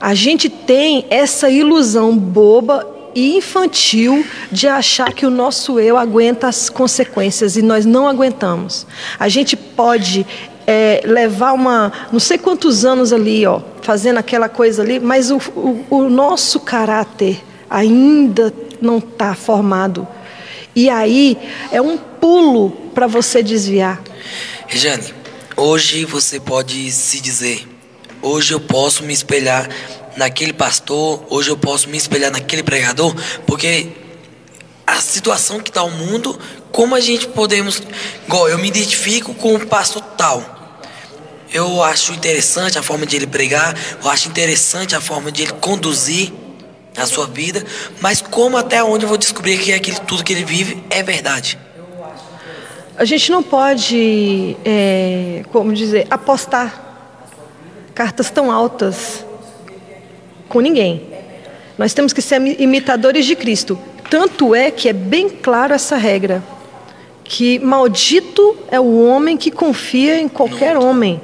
A 0.00 0.14
gente 0.14 0.48
tem 0.48 1.06
essa 1.08 1.48
ilusão 1.48 2.16
boba 2.16 2.93
e 3.14 3.36
infantil 3.36 4.24
de 4.50 4.66
achar 4.66 5.12
que 5.12 5.24
o 5.24 5.30
nosso 5.30 5.78
eu 5.78 5.96
aguenta 5.96 6.48
as 6.48 6.68
consequências 6.68 7.56
e 7.56 7.62
nós 7.62 7.86
não 7.86 8.08
aguentamos. 8.08 8.86
A 9.18 9.28
gente 9.28 9.56
pode 9.56 10.26
é, 10.66 11.02
levar 11.04 11.52
uma, 11.52 11.92
não 12.12 12.20
sei 12.20 12.38
quantos 12.38 12.84
anos 12.84 13.12
ali, 13.12 13.46
ó, 13.46 13.60
fazendo 13.82 14.18
aquela 14.18 14.48
coisa 14.48 14.82
ali, 14.82 14.98
mas 14.98 15.30
o, 15.30 15.38
o, 15.54 15.86
o 15.90 16.08
nosso 16.08 16.60
caráter 16.60 17.42
ainda 17.68 18.52
não 18.80 18.98
está 18.98 19.34
formado. 19.34 20.06
E 20.74 20.90
aí 20.90 21.38
é 21.70 21.80
um 21.80 21.96
pulo 21.96 22.70
para 22.94 23.06
você 23.06 23.42
desviar. 23.42 24.02
Rejane, 24.66 25.14
hoje 25.56 26.04
você 26.04 26.40
pode 26.40 26.90
se 26.90 27.20
dizer: 27.20 27.66
hoje 28.20 28.52
eu 28.54 28.60
posso 28.60 29.04
me 29.04 29.12
espelhar 29.12 29.68
naquele 30.16 30.52
pastor, 30.52 31.24
hoje 31.30 31.50
eu 31.50 31.56
posso 31.56 31.88
me 31.88 31.96
espelhar 31.96 32.30
naquele 32.30 32.62
pregador, 32.62 33.14
porque 33.46 33.88
a 34.86 35.00
situação 35.00 35.60
que 35.60 35.70
está 35.70 35.82
o 35.82 35.90
mundo, 35.90 36.38
como 36.70 36.94
a 36.94 37.00
gente 37.00 37.26
podemos. 37.28 37.82
Igual, 38.26 38.48
eu 38.48 38.58
me 38.58 38.68
identifico 38.68 39.34
com 39.34 39.54
o 39.54 39.66
pastor 39.66 40.02
tal. 40.16 40.54
Eu 41.52 41.82
acho 41.82 42.12
interessante 42.12 42.78
a 42.78 42.82
forma 42.82 43.06
de 43.06 43.16
ele 43.16 43.26
pregar, 43.26 43.76
eu 44.02 44.10
acho 44.10 44.28
interessante 44.28 44.94
a 44.96 45.00
forma 45.00 45.30
de 45.30 45.42
ele 45.42 45.52
conduzir 45.52 46.32
a 46.96 47.06
sua 47.06 47.26
vida, 47.26 47.64
mas 48.00 48.20
como 48.20 48.56
até 48.56 48.82
onde 48.82 49.04
eu 49.04 49.08
vou 49.08 49.18
descobrir 49.18 49.58
que 49.58 49.72
aquilo 49.72 49.98
tudo 50.00 50.24
que 50.24 50.32
ele 50.32 50.44
vive 50.44 50.82
é 50.90 51.02
verdade? 51.02 51.58
A 52.96 53.04
gente 53.04 53.30
não 53.30 53.42
pode, 53.42 54.56
é, 54.64 55.44
como 55.52 55.72
dizer, 55.72 56.06
apostar 56.10 56.82
cartas 57.94 58.30
tão 58.30 58.50
altas 58.50 59.23
com 60.54 60.60
ninguém. 60.60 61.02
Nós 61.76 61.92
temos 61.92 62.12
que 62.12 62.22
ser 62.22 62.40
imitadores 62.60 63.26
de 63.26 63.34
Cristo. 63.34 63.76
Tanto 64.08 64.54
é 64.54 64.70
que 64.70 64.88
é 64.88 64.92
bem 64.92 65.28
claro 65.28 65.74
essa 65.74 65.96
regra, 65.96 66.40
que 67.24 67.58
maldito 67.58 68.56
é 68.70 68.78
o 68.78 69.04
homem 69.04 69.36
que 69.36 69.50
confia 69.50 70.20
em 70.20 70.28
qualquer 70.28 70.76
homem. 70.76 71.20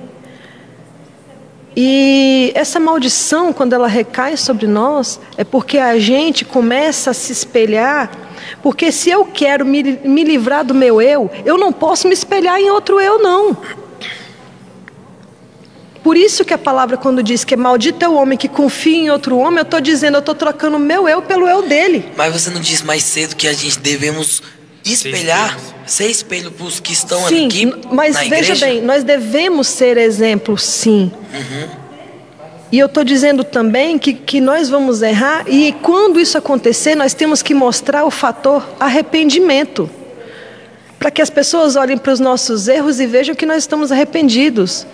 E 1.76 2.50
essa 2.56 2.80
maldição, 2.80 3.52
quando 3.52 3.72
ela 3.72 3.86
recai 3.86 4.36
sobre 4.36 4.66
nós, 4.66 5.20
é 5.36 5.44
porque 5.44 5.78
a 5.78 5.96
gente 6.00 6.44
começa 6.44 7.12
a 7.12 7.14
se 7.14 7.30
espelhar. 7.30 8.10
Porque 8.60 8.90
se 8.90 9.10
eu 9.10 9.24
quero 9.24 9.64
me, 9.64 10.00
me 10.02 10.24
livrar 10.24 10.64
do 10.64 10.74
meu 10.74 11.00
eu, 11.00 11.30
eu 11.44 11.56
não 11.56 11.72
posso 11.72 12.08
me 12.08 12.14
espelhar 12.14 12.58
em 12.58 12.68
outro 12.68 12.98
eu, 12.98 13.22
não. 13.22 13.56
Por 16.02 16.16
isso 16.16 16.44
que 16.44 16.54
a 16.54 16.58
palavra, 16.58 16.96
quando 16.96 17.22
diz 17.22 17.44
que 17.44 17.54
é 17.54 17.56
maldito 17.56 18.04
é 18.04 18.08
o 18.08 18.14
homem 18.14 18.38
que 18.38 18.48
confia 18.48 18.96
em 18.96 19.10
outro 19.10 19.36
homem, 19.36 19.58
eu 19.58 19.62
estou 19.62 19.80
dizendo, 19.80 20.14
eu 20.16 20.20
estou 20.20 20.34
trocando 20.34 20.76
o 20.76 20.80
meu 20.80 21.08
eu 21.08 21.20
pelo 21.20 21.46
eu 21.46 21.62
dele. 21.62 22.10
Mas 22.16 22.32
você 22.32 22.50
não 22.50 22.60
disse 22.60 22.84
mais 22.84 23.02
cedo 23.02 23.36
que 23.36 23.46
a 23.46 23.52
gente 23.52 23.78
devemos 23.78 24.42
espelhar, 24.84 25.58
ser 25.86 26.06
espelho 26.06 26.50
para 26.50 26.66
os 26.66 26.80
que 26.80 26.92
estão 26.92 27.28
sim, 27.28 27.46
aqui 27.46 27.66
mas 27.92 28.14
na 28.14 28.20
veja 28.22 28.54
igreja? 28.54 28.66
bem, 28.66 28.80
nós 28.80 29.04
devemos 29.04 29.68
ser 29.68 29.98
exemplo, 29.98 30.56
sim. 30.56 31.12
Uhum. 31.34 31.80
E 32.72 32.78
eu 32.78 32.86
estou 32.86 33.02
dizendo 33.02 33.42
também 33.42 33.98
que, 33.98 34.14
que 34.14 34.40
nós 34.40 34.68
vamos 34.68 35.02
errar, 35.02 35.44
e 35.48 35.72
quando 35.82 36.20
isso 36.20 36.38
acontecer, 36.38 36.94
nós 36.94 37.12
temos 37.12 37.42
que 37.42 37.52
mostrar 37.52 38.04
o 38.04 38.10
fator 38.10 38.66
arrependimento. 38.78 39.90
Para 40.98 41.10
que 41.10 41.20
as 41.20 41.30
pessoas 41.30 41.76
olhem 41.76 41.98
para 41.98 42.12
os 42.12 42.20
nossos 42.20 42.68
erros 42.68 43.00
e 43.00 43.06
vejam 43.06 43.34
que 43.34 43.44
nós 43.44 43.64
estamos 43.64 43.90
arrependidos. 43.90 44.86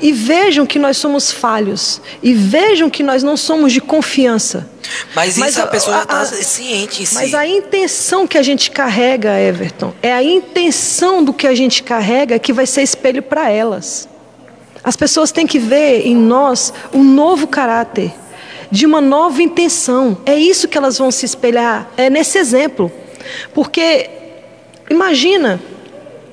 E 0.00 0.12
vejam 0.12 0.66
que 0.66 0.78
nós 0.78 0.96
somos 0.96 1.30
falhos. 1.32 2.00
E 2.22 2.34
vejam 2.34 2.88
que 2.90 3.02
nós 3.02 3.22
não 3.22 3.36
somos 3.36 3.72
de 3.72 3.80
confiança. 3.80 4.68
Mas 5.14 5.36
isso 5.36 5.60
a, 5.60 5.64
a- 5.64 5.66
pessoa 5.66 6.02
está 6.02 6.24
ciente 6.26 7.02
em 7.02 7.06
si. 7.06 7.14
Mas 7.14 7.34
a 7.34 7.46
intenção 7.46 8.26
que 8.26 8.36
a 8.38 8.42
gente 8.42 8.70
carrega, 8.70 9.38
Everton, 9.40 9.92
é 10.02 10.12
a 10.12 10.22
intenção 10.22 11.22
do 11.24 11.32
que 11.32 11.46
a 11.46 11.54
gente 11.54 11.82
carrega 11.82 12.38
que 12.38 12.52
vai 12.52 12.66
ser 12.66 12.82
espelho 12.82 13.22
para 13.22 13.50
elas. 13.50 14.08
As 14.84 14.96
pessoas 14.96 15.32
têm 15.32 15.46
que 15.46 15.58
ver 15.58 16.06
em 16.06 16.14
nós 16.14 16.72
um 16.92 17.02
novo 17.02 17.46
caráter, 17.48 18.12
de 18.70 18.86
uma 18.86 19.00
nova 19.00 19.42
intenção. 19.42 20.18
É 20.24 20.36
isso 20.36 20.68
que 20.68 20.78
elas 20.78 20.98
vão 20.98 21.10
se 21.10 21.24
espelhar, 21.26 21.90
é 21.96 22.08
nesse 22.08 22.38
exemplo. 22.38 22.92
Porque, 23.52 24.08
imagina, 24.88 25.60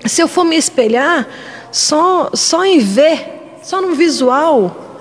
se 0.06 0.22
eu 0.22 0.28
for 0.28 0.44
me 0.44 0.56
espelhar 0.56 1.28
só, 1.72 2.30
só 2.36 2.64
em 2.64 2.78
ver, 2.80 3.43
só 3.64 3.82
no 3.82 3.96
visual, 3.96 4.94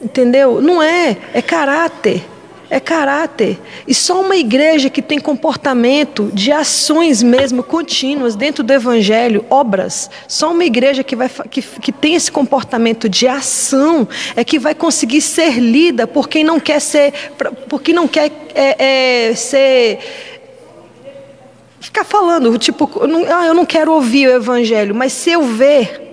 Entendeu? 0.00 0.60
Não 0.60 0.82
é, 0.82 1.16
é 1.32 1.42
caráter. 1.42 2.24
É 2.68 2.80
caráter. 2.80 3.58
E 3.86 3.94
só 3.94 4.20
uma 4.20 4.34
igreja 4.34 4.90
que 4.90 5.00
tem 5.00 5.20
comportamento 5.20 6.30
de 6.34 6.50
ações 6.50 7.22
mesmo 7.22 7.62
contínuas 7.62 8.34
dentro 8.34 8.64
do 8.64 8.72
evangelho, 8.72 9.44
obras, 9.48 10.10
só 10.26 10.50
uma 10.50 10.64
igreja 10.64 11.04
que, 11.04 11.14
vai, 11.14 11.28
que, 11.48 11.62
que 11.62 11.92
tem 11.92 12.16
esse 12.16 12.30
comportamento 12.30 13.08
de 13.08 13.28
ação 13.28 14.06
é 14.34 14.42
que 14.42 14.58
vai 14.58 14.74
conseguir 14.74 15.20
ser 15.20 15.60
lida 15.60 16.08
por 16.08 16.28
quem 16.28 16.42
não 16.42 16.58
quer 16.58 16.80
ser, 16.80 17.12
por 17.68 17.80
quem 17.80 17.94
não 17.94 18.08
quer 18.08 18.32
é, 18.52 19.28
é, 19.28 19.34
ser 19.36 19.98
ficar 21.80 22.02
falando, 22.02 22.58
tipo, 22.58 22.90
ah, 23.32 23.46
eu 23.46 23.54
não 23.54 23.64
quero 23.64 23.92
ouvir 23.92 24.26
o 24.26 24.32
evangelho, 24.32 24.92
mas 24.92 25.12
se 25.12 25.30
eu 25.30 25.42
ver, 25.42 26.05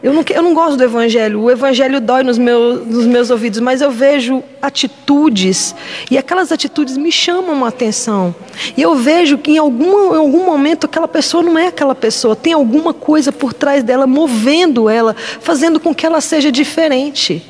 eu 0.00 0.12
não, 0.12 0.24
eu 0.32 0.42
não 0.42 0.54
gosto 0.54 0.76
do 0.76 0.84
evangelho, 0.84 1.40
o 1.40 1.50
evangelho 1.50 2.00
dói 2.00 2.22
nos 2.22 2.38
meus, 2.38 2.86
nos 2.86 3.04
meus 3.04 3.30
ouvidos, 3.30 3.58
mas 3.58 3.80
eu 3.80 3.90
vejo 3.90 4.44
atitudes, 4.62 5.74
e 6.08 6.16
aquelas 6.16 6.52
atitudes 6.52 6.96
me 6.96 7.10
chamam 7.10 7.64
a 7.64 7.68
atenção. 7.68 8.32
E 8.76 8.82
eu 8.82 8.94
vejo 8.94 9.38
que 9.38 9.52
em 9.52 9.58
algum, 9.58 10.14
em 10.14 10.18
algum 10.18 10.44
momento 10.44 10.84
aquela 10.84 11.08
pessoa 11.08 11.42
não 11.42 11.58
é 11.58 11.66
aquela 11.66 11.96
pessoa, 11.96 12.36
tem 12.36 12.52
alguma 12.52 12.94
coisa 12.94 13.32
por 13.32 13.52
trás 13.52 13.82
dela, 13.82 14.06
movendo 14.06 14.88
ela, 14.88 15.16
fazendo 15.40 15.80
com 15.80 15.92
que 15.92 16.06
ela 16.06 16.20
seja 16.20 16.52
diferente. 16.52 17.44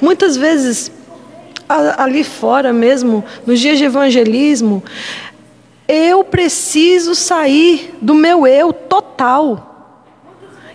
Muitas 0.00 0.38
vezes, 0.38 0.90
ali 1.68 2.24
fora 2.24 2.72
mesmo, 2.72 3.22
nos 3.46 3.60
dias 3.60 3.76
de 3.76 3.84
evangelismo, 3.84 4.82
eu 5.86 6.24
preciso 6.24 7.14
sair 7.14 7.94
do 8.00 8.14
meu 8.14 8.46
eu 8.46 8.72
total. 8.72 9.69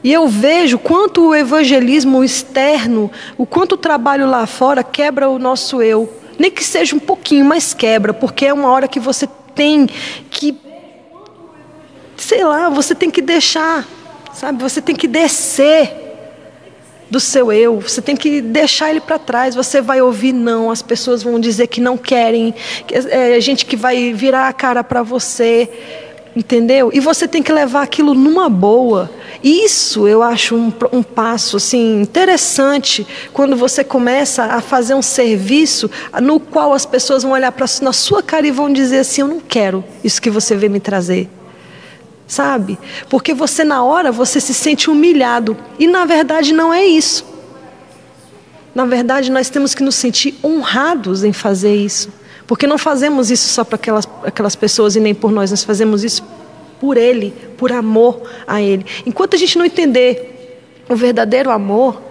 E 0.06 0.14
eu 0.14 0.28
vejo 0.28 0.78
quanto 0.78 1.30
o 1.30 1.36
evangelismo 1.36 2.24
externo, 2.24 3.12
o 3.40 3.44
quanto 3.44 3.72
o 3.72 3.78
trabalho 3.78 4.28
lá 4.28 4.46
fora 4.46 4.84
quebra 4.84 5.28
o 5.28 5.40
nosso 5.40 5.82
eu. 5.82 6.08
Nem 6.38 6.52
que 6.52 6.64
seja 6.64 6.96
um 6.96 7.00
pouquinho, 7.00 7.44
mas 7.44 7.74
quebra, 7.74 8.14
porque 8.14 8.46
é 8.46 8.54
uma 8.54 8.70
hora 8.70 8.88
que 8.88 9.00
você 9.00 9.28
tem 9.56 9.90
que. 10.30 10.56
Sei 12.16 12.44
lá, 12.44 12.70
você 12.70 12.94
tem 12.94 13.10
que 13.10 13.20
deixar, 13.20 13.84
sabe? 14.32 14.62
Você 14.62 14.80
tem 14.80 14.96
que 14.96 15.08
descer 15.08 15.92
do 17.10 17.20
seu 17.20 17.52
eu, 17.52 17.80
você 17.80 18.00
tem 18.00 18.16
que 18.16 18.42
deixar 18.42 18.92
ele 18.92 19.02
para 19.02 19.18
trás. 19.18 19.56
Você 19.56 19.82
vai 19.82 20.04
ouvir 20.04 20.34
não, 20.34 20.70
as 20.70 20.84
pessoas 20.84 21.24
vão 21.24 21.40
dizer 21.40 21.66
que 21.66 21.82
não 21.82 21.98
querem, 21.98 22.54
que 22.86 22.94
é 22.94 23.42
gente 23.42 23.66
que 23.66 23.76
vai 23.76 24.14
virar 24.14 24.50
a 24.50 24.54
cara 24.54 24.84
para 24.84 25.02
você, 25.02 25.68
entendeu? 26.36 26.90
E 26.94 27.00
você 27.00 27.28
tem 27.28 27.42
que 27.42 27.52
levar 27.52 27.82
aquilo 27.82 28.14
numa 28.14 28.50
boa. 28.50 29.10
Isso 29.44 30.08
eu 30.08 30.22
acho 30.22 30.56
um, 30.56 30.74
um 30.92 31.02
passo 31.02 31.58
assim 31.58 32.02
interessante 32.02 33.08
quando 33.32 33.56
você 33.56 33.84
começa 33.84 34.44
a 34.44 34.62
fazer 34.62 34.96
um 34.96 35.02
serviço 35.02 35.90
no 36.22 36.40
qual 36.40 36.74
as 36.74 36.86
pessoas 36.86 37.24
vão 37.24 37.32
olhar 37.32 37.52
para 37.52 37.66
na 37.82 37.94
sua 37.94 38.22
cara 38.22 38.46
e 38.46 38.52
vão 38.52 38.72
dizer 38.72 39.00
assim: 39.00 39.22
eu 39.22 39.28
não 39.28 39.40
quero 39.40 39.84
isso 40.04 40.22
que 40.22 40.30
você 40.30 40.56
veio 40.56 40.72
me 40.72 40.80
trazer 40.80 41.30
sabe? 42.28 42.78
Porque 43.10 43.34
você 43.34 43.64
na 43.64 43.84
hora 43.84 44.12
você 44.12 44.40
se 44.40 44.54
sente 44.54 44.90
humilhado 44.90 45.58
e 45.78 45.88
na 45.88 46.06
verdade 46.06 46.54
não 46.54 46.74
é 46.74 46.84
isso. 46.86 47.26
Na 48.74 48.86
verdade 48.86 49.32
nós 49.32 49.50
temos 49.50 49.74
que 49.74 49.84
nos 49.84 49.96
sentir 49.96 50.36
honrados 50.44 51.24
em 51.24 51.32
fazer 51.32 51.76
isso, 51.76 52.10
porque 52.48 52.68
não 52.68 52.78
fazemos 52.78 53.32
isso 53.32 53.48
só 53.48 53.64
para 53.64 53.76
aquelas 53.76 54.08
aquelas 54.24 54.56
pessoas 54.56 54.96
e 54.96 55.00
nem 55.00 55.14
por 55.14 55.32
nós, 55.32 55.52
nós 55.52 55.64
fazemos 55.64 56.04
isso 56.04 56.24
por 56.80 56.98
ele, 56.98 57.34
por 57.58 57.72
amor 57.72 58.22
a 58.46 58.62
ele. 58.62 58.86
Enquanto 59.06 59.36
a 59.36 59.38
gente 59.38 59.58
não 59.58 59.66
entender 59.66 60.62
o 60.90 60.96
verdadeiro 60.96 61.50
amor, 61.50 62.02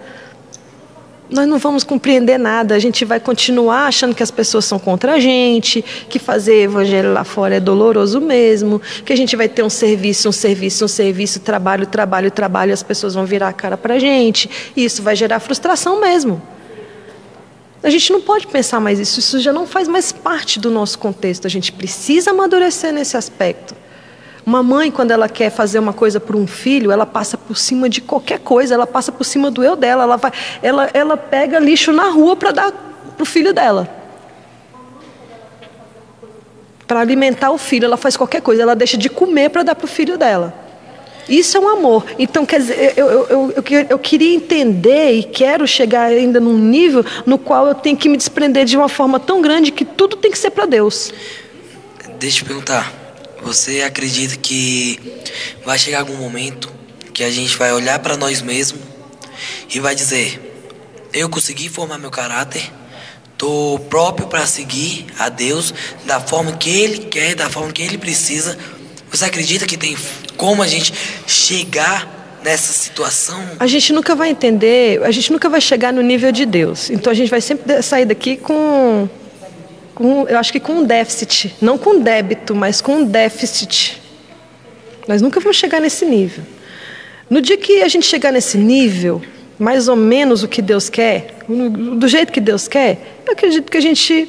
nós 1.31 1.47
não 1.47 1.59
vamos 1.59 1.85
compreender 1.85 2.39
nada. 2.39 2.75
A 2.75 2.79
gente 2.79 3.05
vai 3.05 3.19
continuar 3.19 3.87
achando 3.87 4.15
que 4.15 4.23
as 4.23 4.31
pessoas 4.31 4.65
são 4.65 4.79
contra 4.79 5.15
a 5.15 5.21
gente, 5.21 5.83
que 6.09 6.19
fazer 6.19 6.63
evangelho 6.63 7.13
lá 7.13 7.25
fora 7.25 7.57
é 7.57 7.61
doloroso 7.61 8.21
mesmo, 8.21 8.81
que 9.05 9.13
a 9.13 9.17
gente 9.17 9.35
vai 9.37 9.49
ter 9.49 9.63
um 9.63 9.71
serviço, 9.71 10.29
um 10.29 10.33
serviço, 10.33 10.85
um 10.85 10.89
serviço, 10.89 11.41
trabalho, 11.41 11.87
trabalho, 11.87 12.31
trabalho, 12.31 12.71
e 12.71 12.73
as 12.73 12.83
pessoas 12.83 13.15
vão 13.15 13.25
virar 13.25 13.49
a 13.49 13.53
cara 13.53 13.77
para 13.77 13.95
a 13.95 13.99
gente. 13.99 14.51
E 14.77 14.85
isso 14.85 15.03
vai 15.03 15.17
gerar 15.17 15.41
frustração 15.41 16.01
mesmo. 16.01 16.41
A 17.85 17.91
gente 17.91 18.11
não 18.11 18.23
pode 18.23 18.47
pensar 18.47 18.81
mais 18.81 18.99
isso, 18.99 19.21
isso 19.21 19.39
já 19.41 19.53
não 19.53 19.67
faz 19.67 19.87
mais 19.87 20.11
parte 20.11 20.59
do 20.59 20.71
nosso 20.71 20.99
contexto. 20.99 21.47
A 21.47 21.51
gente 21.51 21.71
precisa 21.71 22.31
amadurecer 22.31 22.91
nesse 22.95 23.15
aspecto. 23.15 23.77
Uma 24.47 24.63
mãe, 24.63 24.91
quando 24.91 25.11
ela 25.11 25.29
quer 25.29 25.51
fazer 25.51 25.79
uma 25.79 25.93
coisa 25.93 26.19
por 26.19 26.35
um 26.35 26.47
filho, 26.47 26.91
ela 26.91 27.05
passa 27.05 27.37
por 27.37 27.59
cima 27.59 27.87
de 27.87 28.01
qualquer 28.01 28.39
coisa, 28.39 28.73
ela 28.73 28.87
passa 28.87 29.13
por 29.13 29.25
cima 29.25 29.51
do 29.51 29.63
eu 29.63 29.77
dela, 29.77 30.05
ela, 30.05 30.17
vai, 30.17 30.33
ela, 30.63 30.89
ela 30.95 31.17
pega 31.19 31.59
lixo 31.59 31.93
na 31.93 32.09
rua 32.09 32.35
para 32.35 32.53
dar 32.53 32.73
para 32.73 33.23
o 33.23 33.27
filho 33.27 33.53
dela. 33.53 33.87
Para 36.87 37.01
alimentar 37.01 37.51
o 37.51 37.59
filho, 37.59 37.85
ela 37.85 37.99
faz 37.99 38.17
qualquer 38.17 38.41
coisa, 38.41 38.63
ela 38.63 38.75
deixa 38.75 38.97
de 38.97 39.11
comer 39.11 39.51
para 39.51 39.63
dar 39.63 39.75
para 39.75 39.85
o 39.85 39.89
filho 39.89 40.17
dela. 40.17 40.64
Isso 41.29 41.57
é 41.57 41.61
um 41.61 41.69
amor. 41.69 42.05
Então, 42.19 42.45
quer 42.45 42.61
dizer, 42.61 42.95
eu, 42.97 43.09
eu, 43.09 43.29
eu, 43.57 43.87
eu, 43.91 43.99
queria 43.99 44.35
entender 44.35 45.13
e 45.13 45.23
quero 45.23 45.67
chegar 45.67 46.07
ainda 46.07 46.39
num 46.39 46.59
nível 46.59 47.05
no 47.25 47.39
qual 47.39 47.67
eu 47.67 47.75
tenho 47.75 47.97
que 47.97 48.09
me 48.09 48.17
desprender 48.17 48.65
de 48.65 48.77
uma 48.77 48.89
forma 48.89 49.19
tão 49.19 49.41
grande 49.41 49.73
que 49.73 49.85
tudo 49.85 50.17
tem 50.17 50.31
que 50.31 50.39
ser 50.39 50.51
para 50.51 50.67
Deus. 50.67 51.13
Deixa 52.19 52.43
eu 52.43 52.47
perguntar. 52.47 52.93
Você 53.43 53.83
acredita 53.83 54.37
que 54.37 54.99
vai 55.65 55.79
chegar 55.79 56.01
algum 56.01 56.17
momento 56.17 56.73
que 57.13 57.23
a 57.23 57.31
gente 57.31 57.57
vai 57.57 57.73
olhar 57.73 57.99
para 57.99 58.17
nós 58.17 58.41
mesmos 58.41 58.81
e 59.73 59.79
vai 59.81 59.95
dizer: 59.95 60.41
Eu 61.13 61.29
consegui 61.29 61.69
formar 61.69 61.99
meu 61.99 62.11
caráter, 62.11 62.73
tô 63.37 63.79
próprio 63.91 64.27
para 64.27 64.47
seguir 64.47 65.07
a 65.19 65.29
Deus 65.29 65.75
da 66.05 66.21
forma 66.21 66.57
que 66.57 66.71
Ele 66.71 66.99
quer, 66.99 67.35
da 67.35 67.51
forma 67.51 67.73
que 67.73 67.83
Ele 67.83 67.99
precisa. 67.99 68.59
Você 69.15 69.27
acredita 69.27 69.65
que 69.65 69.77
tem 69.77 69.97
como 70.37 70.61
a 70.61 70.67
gente 70.67 70.93
chegar 71.25 72.41
nessa 72.43 72.73
situação? 72.73 73.41
A 73.61 73.67
gente 73.69 73.93
nunca 73.93 74.13
vai 74.17 74.31
entender, 74.31 75.01
a 75.05 75.11
gente 75.13 75.31
nunca 75.31 75.49
vai 75.49 75.61
chegar 75.61 75.93
no 75.93 76.03
nível 76.03 76.33
de 76.33 76.45
Deus. 76.45 76.91
Então 76.91 77.13
a 77.13 77.15
gente 77.15 77.31
vai 77.31 77.41
sempre 77.41 77.81
sair 77.81 78.07
daqui 78.07 78.37
com 78.37 79.09
com, 79.95 80.27
eu 80.27 80.37
acho 80.37 80.51
que 80.51 80.59
com 80.59 80.73
um 80.81 80.85
déficit, 80.85 81.55
não 81.61 81.79
com 81.79 82.01
débito, 82.01 82.57
mas 82.57 82.81
com 82.81 82.97
um 82.97 83.05
déficit. 83.05 84.03
Nós 85.07 85.23
nunca 85.23 85.39
vamos 85.39 85.59
chegar 85.59 85.81
nesse 85.81 86.05
nível. 86.05 86.43
No 87.31 87.41
dia 87.41 87.57
que 87.57 87.83
a 87.83 87.89
gente 87.89 88.07
chegar 88.07 88.33
nesse 88.33 88.59
nível, 88.59 89.23
mais 89.57 89.87
ou 89.87 89.95
menos 89.95 90.43
o 90.43 90.49
que 90.49 90.61
Deus 90.61 90.89
quer, 90.89 91.37
do 91.49 92.09
jeito 92.09 92.33
que 92.33 92.41
Deus 92.41 92.67
quer, 92.67 93.21
eu 93.25 93.33
acredito 93.35 93.71
que 93.71 93.77
a 93.77 93.81
gente 93.81 94.27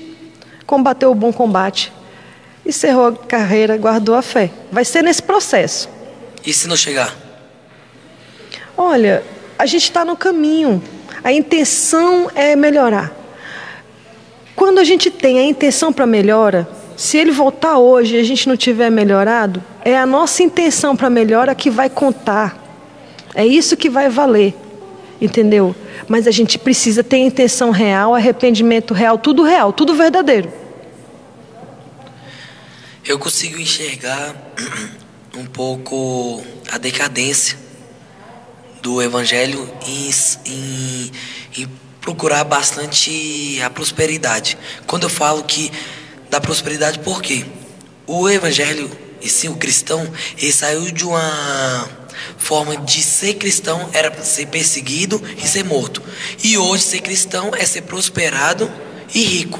combateu 0.67 1.09
o 1.09 1.15
bom 1.15 1.33
combate, 1.33 1.91
encerrou 2.65 3.07
a 3.07 3.13
carreira, 3.13 3.77
guardou 3.77 4.15
a 4.15 4.21
fé. 4.21 4.49
Vai 4.71 4.83
ser 4.83 5.03
nesse 5.03 5.21
processo. 5.21 5.89
E 6.45 6.51
se 6.51 6.67
não 6.67 6.75
chegar? 6.75 7.15
Olha, 8.77 9.23
a 9.57 9.65
gente 9.65 9.83
está 9.83 10.03
no 10.03 10.17
caminho. 10.17 10.81
A 11.23 11.31
intenção 11.31 12.29
é 12.35 12.55
melhorar. 12.55 13.13
Quando 14.55 14.79
a 14.79 14.83
gente 14.83 15.11
tem 15.11 15.39
a 15.39 15.43
intenção 15.43 15.91
para 15.91 16.05
melhora, 16.05 16.67
se 16.95 17.17
ele 17.17 17.31
voltar 17.31 17.77
hoje 17.77 18.15
e 18.15 18.19
a 18.19 18.23
gente 18.23 18.47
não 18.47 18.55
tiver 18.55 18.89
melhorado, 18.89 19.63
é 19.83 19.97
a 19.97 20.05
nossa 20.05 20.43
intenção 20.43 20.95
para 20.95 21.09
melhora 21.09 21.53
que 21.53 21.69
vai 21.69 21.89
contar. 21.89 22.57
É 23.33 23.45
isso 23.45 23.75
que 23.75 23.89
vai 23.89 24.09
valer. 24.09 24.53
Entendeu? 25.19 25.75
Mas 26.07 26.27
a 26.27 26.31
gente 26.31 26.59
precisa 26.59 27.03
ter 27.03 27.17
intenção 27.17 27.69
real, 27.71 28.13
arrependimento 28.13 28.93
real, 28.93 29.17
tudo 29.17 29.43
real, 29.43 29.73
tudo 29.73 29.93
verdadeiro. 29.93 30.64
Eu 33.07 33.19
consigo 33.19 33.59
enxergar 33.59 34.35
um 35.37 35.45
pouco 35.45 36.43
a 36.71 36.79
decadência 36.79 37.55
do 38.81 38.99
evangelho 38.99 39.71
em, 39.85 40.09
em, 40.43 41.11
em 41.55 41.67
procurar 42.01 42.43
bastante 42.43 43.61
a 43.61 43.69
prosperidade. 43.69 44.57
Quando 44.87 45.03
eu 45.03 45.09
falo 45.09 45.43
que 45.43 45.71
da 46.31 46.41
prosperidade, 46.41 46.97
por 46.97 47.21
quê? 47.21 47.45
O 48.07 48.27
evangelho, 48.27 48.89
e 49.21 49.29
sim 49.29 49.49
o 49.49 49.55
cristão, 49.55 50.11
ele 50.35 50.51
saiu 50.51 50.89
de 50.89 51.05
uma 51.05 51.87
forma 52.39 52.75
de 52.77 53.03
ser 53.03 53.35
cristão 53.35 53.87
era 53.93 54.11
ser 54.23 54.47
perseguido 54.47 55.21
e 55.37 55.47
ser 55.47 55.63
morto. 55.63 56.01
E 56.43 56.57
hoje 56.57 56.81
ser 56.81 57.01
cristão 57.01 57.51
é 57.53 57.63
ser 57.67 57.83
prosperado 57.83 58.67
e 59.13 59.23
rico. 59.23 59.59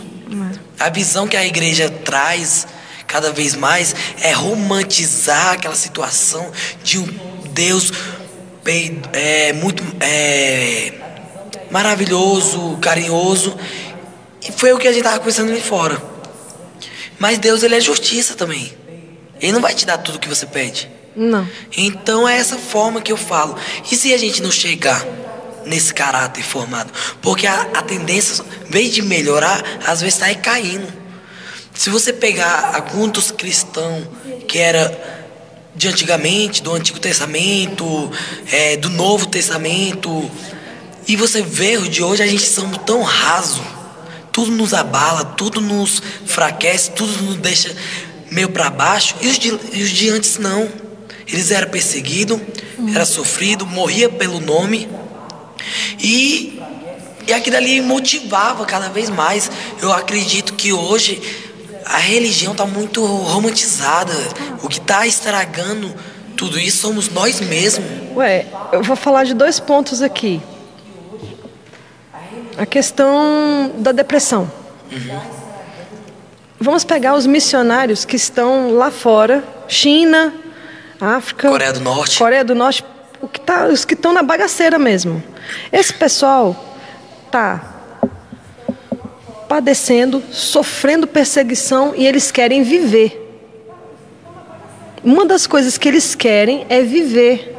A 0.80 0.90
visão 0.90 1.28
que 1.28 1.38
a 1.38 1.46
igreja 1.46 1.92
traz 1.92 2.66
cada 3.08 3.32
vez 3.32 3.56
mais 3.56 3.96
é 4.22 4.32
romantizar 4.32 5.54
aquela 5.54 5.76
situação 5.76 6.52
de 6.84 7.00
um 7.00 7.08
Deus 7.52 7.92
é, 9.14 9.54
muito 9.54 9.84
é, 10.00 10.94
maravilhoso, 11.72 12.78
carinhoso. 12.82 13.58
E 14.48 14.52
foi 14.52 14.74
o 14.74 14.78
que 14.78 14.88
a 14.88 14.92
gente 14.92 15.02
estava 15.02 15.20
conversando 15.20 15.52
ali 15.52 15.62
fora. 15.62 16.02
Mas 17.18 17.38
Deus, 17.38 17.64
ele 17.64 17.76
é 17.76 17.80
justiça 17.80 18.36
também. 18.36 18.74
Ele 19.40 19.52
não 19.52 19.62
vai 19.62 19.74
te 19.74 19.86
dar 19.86 19.98
tudo 19.98 20.20
que 20.20 20.28
você 20.28 20.46
pede. 20.46 20.90
Não. 21.16 21.48
Então 21.76 22.28
é 22.28 22.38
essa 22.38 22.58
forma 22.58 23.02
que 23.02 23.12
eu 23.12 23.18
falo. 23.18 23.56
E 23.90 23.96
se 23.96 24.14
a 24.14 24.18
gente 24.18 24.42
não 24.42 24.52
chegar 24.52 25.06
nesse 25.66 25.94
caráter 25.94 26.44
formado? 26.44 26.92
Porque 27.22 27.48
a, 27.48 27.62
a 27.74 27.82
tendência, 27.82 28.44
em 28.68 28.72
vez 28.72 28.94
de 28.94 29.02
melhorar, 29.02 29.64
às 29.86 30.02
vezes 30.02 30.20
está 30.20 30.34
caindo. 30.36 31.05
Se 31.76 31.90
você 31.90 32.14
pegar 32.14 32.74
alguns 32.74 33.12
dos 33.12 33.32
cristãos 33.32 34.08
que 34.48 34.58
era 34.58 35.16
de 35.76 35.90
antigamente, 35.90 36.64
do 36.64 36.74
Antigo 36.74 37.00
Testamento, 37.00 38.10
é, 38.50 38.78
do 38.78 38.90
Novo 38.90 39.26
Testamento, 39.26 40.32
e 41.06 41.18
você 41.18 41.42
vê 41.42 41.78
o 41.78 41.88
de 41.88 42.02
hoje, 42.02 42.24
a 42.24 42.28
gente 42.28 42.48
somos 42.48 42.80
tão 42.86 43.04
raso. 43.04 43.62
Tudo 44.32 44.52
nos 44.52 44.74
abala, 44.74 45.26
tudo 45.26 45.60
nos 45.62 46.02
fraquece, 46.26 46.92
tudo 46.92 47.22
nos 47.24 47.36
deixa 47.38 47.76
meio 48.32 48.50
para 48.50 48.70
baixo. 48.70 49.16
E 49.22 49.28
os, 49.28 49.38
de, 49.38 49.50
e 49.74 49.84
os 49.84 49.90
de 49.90 50.10
antes 50.10 50.38
não. 50.38 50.68
Eles 51.28 51.52
eram 51.52 51.70
perseguidos, 51.70 52.40
hum. 52.80 52.92
era 52.94 53.06
sofrido, 53.06 53.66
morria 53.66 54.10
pelo 54.10 54.40
nome. 54.40 54.88
E, 56.00 56.60
e 57.28 57.34
aquilo 57.34 57.58
ali 57.58 57.82
motivava 57.82 58.66
cada 58.66 58.90
vez 58.90 59.10
mais. 59.10 59.52
Eu 59.82 59.92
acredito 59.92 60.54
que 60.54 60.72
hoje 60.72 61.22
a 61.86 61.98
religião 61.98 62.52
está 62.52 62.66
muito 62.66 63.06
romantizada. 63.06 64.14
O 64.62 64.68
que 64.68 64.80
está 64.80 65.06
estragando 65.06 65.94
tudo 66.36 66.60
isso 66.60 66.80
somos 66.80 67.10
nós 67.10 67.40
mesmos. 67.40 67.86
Ué, 68.16 68.46
eu 68.72 68.84
vou 68.84 68.96
falar 68.96 69.24
de 69.24 69.34
dois 69.34 69.60
pontos 69.60 70.02
aqui 70.02 70.42
a 72.58 72.66
questão 72.66 73.72
da 73.78 73.92
depressão. 73.92 74.50
Uhum. 74.92 75.20
Vamos 76.60 76.84
pegar 76.84 77.16
os 77.16 77.26
missionários 77.26 78.06
que 78.06 78.16
estão 78.16 78.72
lá 78.72 78.90
fora, 78.90 79.44
China, 79.68 80.34
África, 81.00 81.50
Coreia 81.50 81.74
do 81.74 81.82
Norte, 81.82 82.18
Coreia 82.18 82.44
do 82.44 82.56
Norte, 82.56 82.84
o 83.22 83.28
que 83.28 83.40
tá, 83.40 83.68
os 83.68 83.84
que 83.84 83.94
estão 83.94 84.14
na 84.14 84.24
bagaceira 84.24 84.80
mesmo. 84.80 85.22
Esse 85.72 85.94
pessoal 85.94 86.56
tá 87.30 87.75
padecendo, 89.48 90.24
sofrendo 90.32 91.08
perseguição 91.08 91.94
e 91.96 92.06
eles 92.06 92.32
querem 92.32 92.64
viver. 92.64 93.22
Uma 95.04 95.26
das 95.26 95.46
coisas 95.46 95.78
que 95.78 95.88
eles 95.88 96.16
querem 96.16 96.66
é 96.68 96.82
viver 96.82 97.56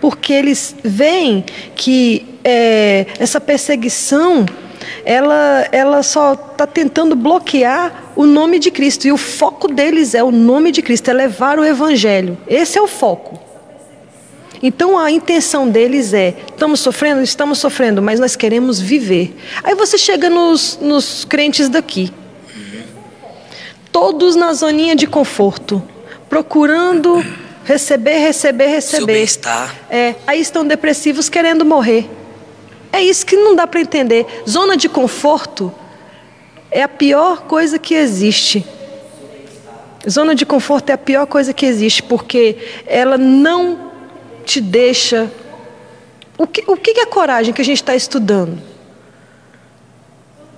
porque 0.00 0.32
eles 0.32 0.74
veem 0.84 1.44
que 1.74 2.26
é, 2.44 3.06
essa 3.18 3.40
perseguição 3.40 4.46
ela, 5.04 5.66
ela 5.72 6.02
só 6.02 6.34
está 6.34 6.66
tentando 6.66 7.14
bloquear 7.14 8.12
o 8.16 8.26
nome 8.26 8.58
de 8.58 8.70
Cristo. 8.70 9.06
E 9.06 9.12
o 9.12 9.16
foco 9.16 9.68
deles 9.68 10.14
é 10.14 10.22
o 10.22 10.30
nome 10.30 10.72
de 10.72 10.82
Cristo, 10.82 11.10
é 11.10 11.14
levar 11.14 11.58
o 11.58 11.64
Evangelho. 11.64 12.36
Esse 12.46 12.78
é 12.78 12.82
o 12.82 12.86
foco. 12.86 13.45
Então 14.62 14.98
a 14.98 15.10
intenção 15.10 15.68
deles 15.68 16.12
é: 16.12 16.34
estamos 16.50 16.80
sofrendo, 16.80 17.22
estamos 17.22 17.58
sofrendo, 17.58 18.00
mas 18.00 18.20
nós 18.20 18.36
queremos 18.36 18.80
viver. 18.80 19.36
Aí 19.62 19.74
você 19.74 19.98
chega 19.98 20.30
nos, 20.30 20.78
nos 20.80 21.24
crentes 21.24 21.68
daqui, 21.68 22.12
todos 23.92 24.36
na 24.36 24.52
zoninha 24.52 24.94
de 24.96 25.06
conforto, 25.06 25.82
procurando 26.28 27.24
Receber, 27.66 28.18
receber, 28.18 28.68
receber. 28.68 29.26
Seu 29.26 29.42
É, 29.90 30.14
aí 30.24 30.40
estão 30.40 30.64
depressivos 30.64 31.28
querendo 31.28 31.64
morrer. 31.64 32.08
É 32.92 33.02
isso 33.02 33.26
que 33.26 33.34
não 33.34 33.56
dá 33.56 33.66
para 33.66 33.80
entender. 33.80 34.24
Zona 34.48 34.76
de 34.76 34.88
conforto 34.88 35.74
é 36.70 36.80
a 36.80 36.88
pior 36.88 37.42
coisa 37.42 37.76
que 37.76 37.92
existe. 37.92 38.64
Zona 40.08 40.32
de 40.32 40.46
conforto 40.46 40.90
é 40.90 40.92
a 40.92 40.98
pior 40.98 41.26
coisa 41.26 41.52
que 41.52 41.66
existe, 41.66 42.04
porque 42.04 42.56
ela 42.86 43.18
não 43.18 43.90
te 44.46 44.62
deixa. 44.62 45.30
O 46.38 46.46
que, 46.46 46.64
o 46.66 46.76
que 46.76 46.98
é 46.98 47.04
coragem 47.04 47.52
que 47.52 47.60
a 47.60 47.64
gente 47.64 47.82
está 47.82 47.94
estudando? 47.94 48.58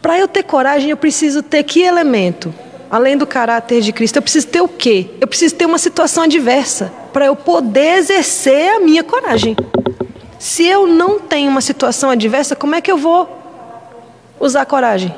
Para 0.00 0.16
eu 0.16 0.28
ter 0.28 0.44
coragem, 0.44 0.90
eu 0.90 0.96
preciso 0.96 1.42
ter 1.42 1.64
que 1.64 1.82
elemento? 1.82 2.54
além 2.90 3.16
do 3.16 3.26
caráter 3.26 3.80
de 3.80 3.92
Cristo, 3.92 4.16
eu 4.16 4.22
preciso 4.22 4.46
ter 4.48 4.60
o 4.60 4.68
quê? 4.68 5.10
Eu 5.20 5.26
preciso 5.26 5.54
ter 5.54 5.66
uma 5.66 5.78
situação 5.78 6.24
adversa 6.24 6.92
para 7.12 7.26
eu 7.26 7.36
poder 7.36 7.98
exercer 7.98 8.76
a 8.76 8.80
minha 8.80 9.04
coragem. 9.04 9.56
Se 10.38 10.64
eu 10.66 10.86
não 10.86 11.18
tenho 11.18 11.50
uma 11.50 11.60
situação 11.60 12.10
adversa, 12.10 12.56
como 12.56 12.74
é 12.74 12.80
que 12.80 12.90
eu 12.90 12.96
vou 12.96 13.28
usar 14.40 14.64
coragem? 14.64 15.14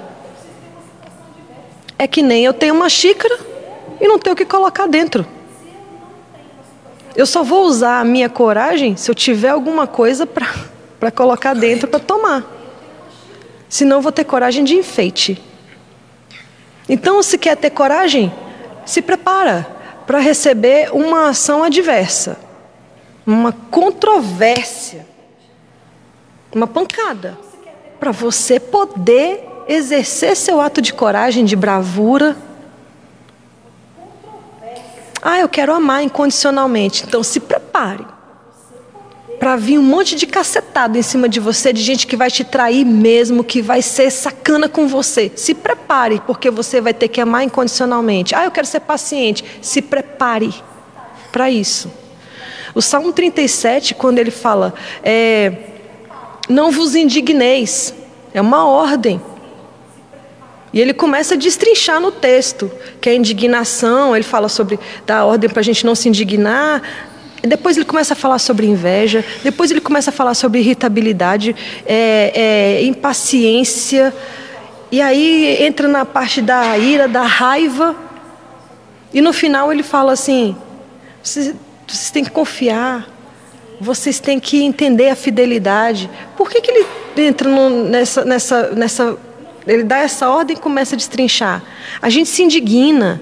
É 1.98 2.06
que 2.06 2.22
nem 2.22 2.44
eu 2.44 2.54
tenho 2.54 2.74
uma 2.74 2.88
xícara 2.88 3.38
e 4.00 4.08
não 4.08 4.18
tenho 4.18 4.34
o 4.34 4.36
que 4.36 4.46
colocar 4.46 4.86
dentro. 4.86 5.26
Eu 7.16 7.26
só 7.26 7.42
vou 7.42 7.64
usar 7.64 8.00
a 8.00 8.04
minha 8.04 8.28
coragem 8.28 8.96
se 8.96 9.10
eu 9.10 9.14
tiver 9.14 9.48
alguma 9.48 9.86
coisa 9.86 10.26
para 10.26 11.10
colocar 11.10 11.54
dentro 11.54 11.88
para 11.88 12.00
tomar. 12.00 12.44
Senão 13.68 13.98
eu 13.98 14.02
vou 14.02 14.12
ter 14.12 14.24
coragem 14.24 14.64
de 14.64 14.74
enfeite. 14.74 15.42
Então, 16.88 17.22
se 17.22 17.38
quer 17.38 17.56
ter 17.56 17.70
coragem, 17.70 18.32
se 18.84 19.00
prepara 19.00 19.66
para 20.06 20.18
receber 20.18 20.90
uma 20.92 21.28
ação 21.28 21.62
adversa. 21.62 22.36
uma 23.26 23.52
controvérsia, 23.52 25.06
uma 26.52 26.66
pancada, 26.66 27.38
para 27.98 28.10
você 28.10 28.58
poder 28.58 29.46
exercer 29.68 30.34
seu 30.36 30.60
ato 30.60 30.82
de 30.82 30.92
coragem, 30.92 31.44
de 31.44 31.54
bravura. 31.54 32.36
Ah, 35.22 35.38
eu 35.38 35.48
quero 35.48 35.72
amar 35.74 36.02
incondicionalmente. 36.02 37.04
Então 37.06 37.22
se 37.22 37.40
prepare 37.40 38.06
para 39.38 39.56
vir 39.56 39.78
um 39.78 39.82
monte 39.82 40.16
de 40.16 40.26
cacetado 40.26 40.98
em 40.98 41.02
cima 41.02 41.26
de 41.26 41.40
você, 41.40 41.72
de 41.72 41.80
gente 41.80 42.06
que 42.06 42.14
vai 42.14 42.30
te 42.30 42.44
trair 42.44 42.84
mesmo, 42.84 43.42
que 43.42 43.62
vai 43.62 43.80
ser 43.80 44.10
sacana 44.10 44.68
com 44.68 44.86
você. 44.86 45.32
Se 45.34 45.54
prepare, 45.54 46.20
porque 46.26 46.50
você 46.50 46.78
vai 46.78 46.92
ter 46.92 47.08
que 47.08 47.22
amar 47.22 47.42
incondicionalmente. 47.42 48.34
Ah, 48.34 48.44
eu 48.44 48.50
quero 48.50 48.66
ser 48.66 48.80
paciente. 48.80 49.42
Se 49.62 49.80
prepare 49.80 50.54
para 51.32 51.50
isso. 51.50 51.90
O 52.74 52.82
Salmo 52.82 53.12
37, 53.12 53.94
quando 53.94 54.18
ele 54.18 54.30
fala, 54.30 54.74
é, 55.02 55.52
não 56.46 56.70
vos 56.70 56.94
indigneis, 56.94 57.94
é 58.34 58.40
uma 58.40 58.66
ordem. 58.66 59.20
E 60.72 60.80
ele 60.80 60.94
começa 60.94 61.34
a 61.34 61.36
destrinchar 61.36 62.00
no 62.00 62.12
texto, 62.12 62.70
que 63.00 63.08
a 63.08 63.14
indignação, 63.14 64.14
ele 64.14 64.24
fala 64.24 64.48
sobre 64.48 64.78
dar 65.04 65.24
ordem 65.24 65.50
para 65.50 65.60
a 65.60 65.64
gente 65.64 65.84
não 65.84 65.94
se 65.94 66.08
indignar, 66.08 66.82
depois 67.42 67.76
ele 67.76 67.86
começa 67.86 68.12
a 68.12 68.16
falar 68.16 68.38
sobre 68.38 68.66
inveja, 68.66 69.24
depois 69.42 69.70
ele 69.70 69.80
começa 69.80 70.10
a 70.10 70.12
falar 70.12 70.34
sobre 70.34 70.60
irritabilidade, 70.60 71.56
é, 71.86 72.32
é, 72.34 72.84
impaciência, 72.84 74.14
e 74.92 75.00
aí 75.00 75.62
entra 75.62 75.88
na 75.88 76.04
parte 76.04 76.42
da 76.42 76.76
ira, 76.76 77.08
da 77.08 77.22
raiva, 77.22 77.96
e 79.12 79.20
no 79.20 79.32
final 79.32 79.72
ele 79.72 79.82
fala 79.82 80.12
assim: 80.12 80.54
vocês, 81.22 81.54
vocês 81.86 82.10
têm 82.10 82.24
que 82.24 82.30
confiar, 82.30 83.08
vocês 83.80 84.20
têm 84.20 84.38
que 84.38 84.62
entender 84.62 85.08
a 85.08 85.16
fidelidade. 85.16 86.10
Por 86.36 86.50
que, 86.50 86.60
que 86.60 86.70
ele 86.70 86.86
entra 87.16 87.48
no, 87.48 87.70
nessa, 87.88 88.24
nessa, 88.24 88.70
nessa. 88.70 89.18
Ele 89.66 89.82
dá 89.82 89.98
essa 89.98 90.28
ordem 90.28 90.56
e 90.56 90.60
começa 90.60 90.94
a 90.94 90.98
destrinchar? 90.98 91.62
A 92.00 92.08
gente 92.08 92.28
se 92.28 92.42
indigna 92.42 93.20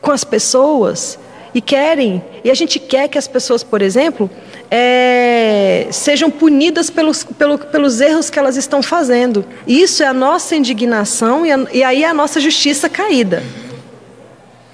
com 0.00 0.10
as 0.10 0.24
pessoas 0.24 1.18
e 1.54 1.60
querem, 1.60 2.22
e 2.44 2.50
a 2.50 2.54
gente 2.54 2.78
quer 2.78 3.08
que 3.08 3.18
as 3.18 3.26
pessoas, 3.26 3.62
por 3.62 3.80
exemplo, 3.80 4.30
é, 4.70 5.88
sejam 5.90 6.30
punidas 6.30 6.90
pelos, 6.90 7.24
pelo, 7.24 7.58
pelos 7.58 8.00
erros 8.00 8.28
que 8.28 8.38
elas 8.38 8.56
estão 8.56 8.82
fazendo. 8.82 9.44
Isso 9.66 10.02
é 10.02 10.06
a 10.06 10.12
nossa 10.12 10.54
indignação 10.54 11.46
e, 11.46 11.52
a, 11.52 11.66
e 11.72 11.82
aí 11.82 12.04
é 12.04 12.08
a 12.08 12.14
nossa 12.14 12.40
justiça 12.40 12.88
caída. 12.88 13.42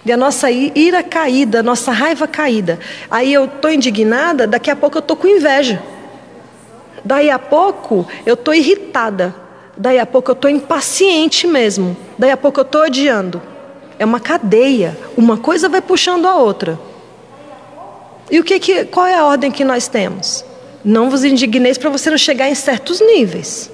E 0.05 0.12
a 0.12 0.16
nossa 0.16 0.51
ira 0.51 1.02
caída, 1.02 1.60
a 1.60 1.62
nossa 1.62 1.90
raiva 1.90 2.26
caída. 2.26 2.78
Aí 3.10 3.32
eu 3.32 3.46
estou 3.46 3.70
indignada, 3.70 4.46
daqui 4.46 4.70
a 4.70 4.76
pouco 4.76 4.98
eu 4.98 5.01
estou 5.01 5.16
com 5.16 5.26
inveja. 5.26 5.82
Daí 7.02 7.30
a 7.30 7.38
pouco 7.38 8.06
eu 8.26 8.34
estou 8.34 8.52
irritada. 8.52 9.34
Daí 9.76 9.98
a 9.98 10.06
pouco 10.06 10.30
eu 10.30 10.34
estou 10.34 10.51
impaciente 10.51 11.46
mesmo. 11.46 11.96
Daí 12.18 12.30
a 12.30 12.36
pouco 12.36 12.60
eu 12.60 12.64
estou 12.64 12.82
odiando. 12.82 13.42
É 13.98 14.05
uma 14.05 14.20
cadeia. 14.20 14.96
Uma 15.16 15.36
coisa 15.36 15.68
vai 15.68 15.80
puxando 15.80 16.26
a 16.26 16.36
outra. 16.36 16.78
E 18.30 18.38
o 18.38 18.44
que, 18.44 18.59
que 18.59 18.84
qual 18.86 19.06
é 19.06 19.14
a 19.14 19.24
ordem 19.24 19.51
que 19.51 19.64
nós 19.64 19.88
temos? 19.88 20.44
Não 20.84 21.10
vos 21.10 21.24
indigneis 21.24 21.78
para 21.78 21.90
você 21.90 22.10
não 22.10 22.18
chegar 22.18 22.48
em 22.48 22.55
certos 22.55 23.01
níveis. 23.01 23.70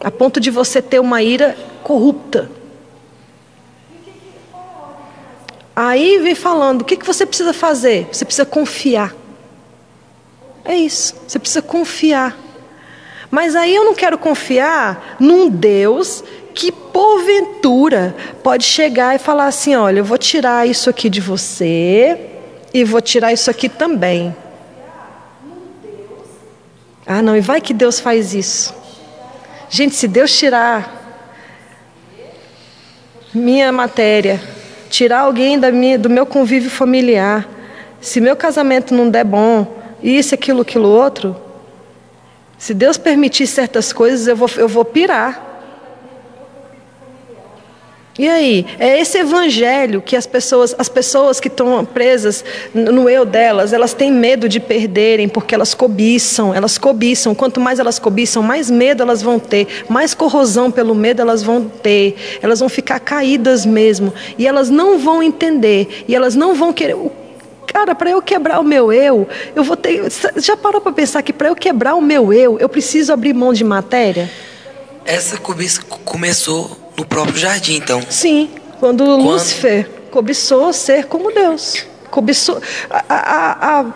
A 0.00 0.10
ponto 0.10 0.38
de 0.40 0.50
você 0.50 0.80
ter 0.80 1.00
uma 1.00 1.22
ira 1.22 1.56
corrupta. 1.82 2.50
Aí 5.74 6.18
vem 6.18 6.34
falando, 6.34 6.82
o 6.82 6.84
que, 6.84 6.96
que 6.96 7.06
você 7.06 7.24
precisa 7.24 7.52
fazer? 7.52 8.06
Você 8.12 8.24
precisa 8.24 8.44
confiar. 8.44 9.14
É 10.64 10.76
isso, 10.76 11.14
você 11.26 11.38
precisa 11.38 11.62
confiar. 11.62 12.36
Mas 13.30 13.54
aí 13.54 13.74
eu 13.74 13.84
não 13.84 13.94
quero 13.94 14.18
confiar 14.18 15.16
num 15.20 15.48
Deus 15.48 16.24
que 16.52 16.72
porventura 16.72 18.14
pode 18.42 18.64
chegar 18.64 19.14
e 19.14 19.18
falar 19.18 19.46
assim: 19.46 19.76
olha, 19.76 20.00
eu 20.00 20.04
vou 20.04 20.18
tirar 20.18 20.66
isso 20.66 20.90
aqui 20.90 21.08
de 21.08 21.20
você 21.20 22.18
e 22.74 22.84
vou 22.84 23.00
tirar 23.00 23.32
isso 23.32 23.50
aqui 23.50 23.68
também. 23.68 24.34
Ah, 27.06 27.22
não, 27.22 27.36
e 27.36 27.40
vai 27.40 27.60
que 27.60 27.72
Deus 27.72 27.98
faz 27.98 28.34
isso. 28.34 28.74
Gente, 29.68 29.94
se 29.94 30.08
Deus 30.08 30.36
tirar 30.36 30.98
minha 33.32 33.70
matéria, 33.70 34.40
tirar 34.88 35.20
alguém 35.20 35.58
da 35.58 35.70
minha, 35.70 35.98
do 35.98 36.10
meu 36.10 36.26
convívio 36.26 36.70
familiar, 36.70 37.48
se 38.00 38.20
meu 38.20 38.34
casamento 38.34 38.94
não 38.94 39.08
der 39.08 39.24
bom, 39.24 39.78
isso, 40.02 40.34
aquilo, 40.34 40.62
aquilo 40.62 40.88
outro, 40.88 41.36
se 42.60 42.74
Deus 42.74 42.98
permitir 42.98 43.46
certas 43.46 43.90
coisas, 43.90 44.28
eu 44.28 44.36
vou, 44.36 44.50
eu 44.58 44.68
vou 44.68 44.84
pirar. 44.84 45.46
E 48.18 48.28
aí, 48.28 48.66
é 48.78 49.00
esse 49.00 49.16
evangelho 49.16 50.02
que 50.02 50.14
as 50.14 50.26
pessoas, 50.26 50.74
as 50.76 50.86
pessoas 50.86 51.40
que 51.40 51.48
estão 51.48 51.82
presas 51.86 52.44
no 52.74 53.08
eu 53.08 53.24
delas, 53.24 53.72
elas 53.72 53.94
têm 53.94 54.12
medo 54.12 54.46
de 54.46 54.60
perderem 54.60 55.26
porque 55.26 55.54
elas 55.54 55.72
cobiçam, 55.72 56.54
elas 56.54 56.76
cobiçam. 56.76 57.34
Quanto 57.34 57.58
mais 57.58 57.78
elas 57.78 57.98
cobiçam, 57.98 58.42
mais 58.42 58.70
medo 58.70 59.02
elas 59.02 59.22
vão 59.22 59.38
ter, 59.38 59.66
mais 59.88 60.12
corrosão 60.12 60.70
pelo 60.70 60.94
medo 60.94 61.22
elas 61.22 61.42
vão 61.42 61.64
ter. 61.64 62.14
Elas 62.42 62.60
vão 62.60 62.68
ficar 62.68 63.00
caídas 63.00 63.64
mesmo 63.64 64.12
e 64.36 64.46
elas 64.46 64.68
não 64.68 64.98
vão 64.98 65.22
entender 65.22 66.04
e 66.06 66.14
elas 66.14 66.34
não 66.34 66.54
vão 66.54 66.74
querer. 66.74 66.94
Cara, 67.72 67.94
para 67.94 68.10
eu 68.10 68.20
quebrar 68.20 68.58
o 68.58 68.64
meu 68.64 68.92
eu, 68.92 69.28
eu 69.54 69.62
vou 69.62 69.76
ter. 69.76 70.02
Já 70.36 70.56
parou 70.56 70.80
para 70.80 70.90
pensar 70.90 71.22
que 71.22 71.32
para 71.32 71.48
eu 71.48 71.54
quebrar 71.54 71.94
o 71.94 72.00
meu 72.00 72.32
eu, 72.32 72.58
eu 72.58 72.68
preciso 72.68 73.12
abrir 73.12 73.32
mão 73.32 73.52
de 73.52 73.62
matéria? 73.62 74.28
Essa 75.04 75.38
cobiça 75.38 75.80
começou 75.82 76.76
no 76.96 77.06
próprio 77.06 77.36
jardim, 77.36 77.76
então. 77.76 78.02
Sim, 78.10 78.50
quando, 78.80 79.04
quando... 79.04 79.22
Lúcifer 79.22 79.88
cobiçou 80.10 80.72
ser 80.72 81.06
como 81.06 81.32
Deus. 81.32 81.86
Cobiçou. 82.10 82.60
A, 82.90 83.04
a, 83.08 83.80
a, 83.80 83.86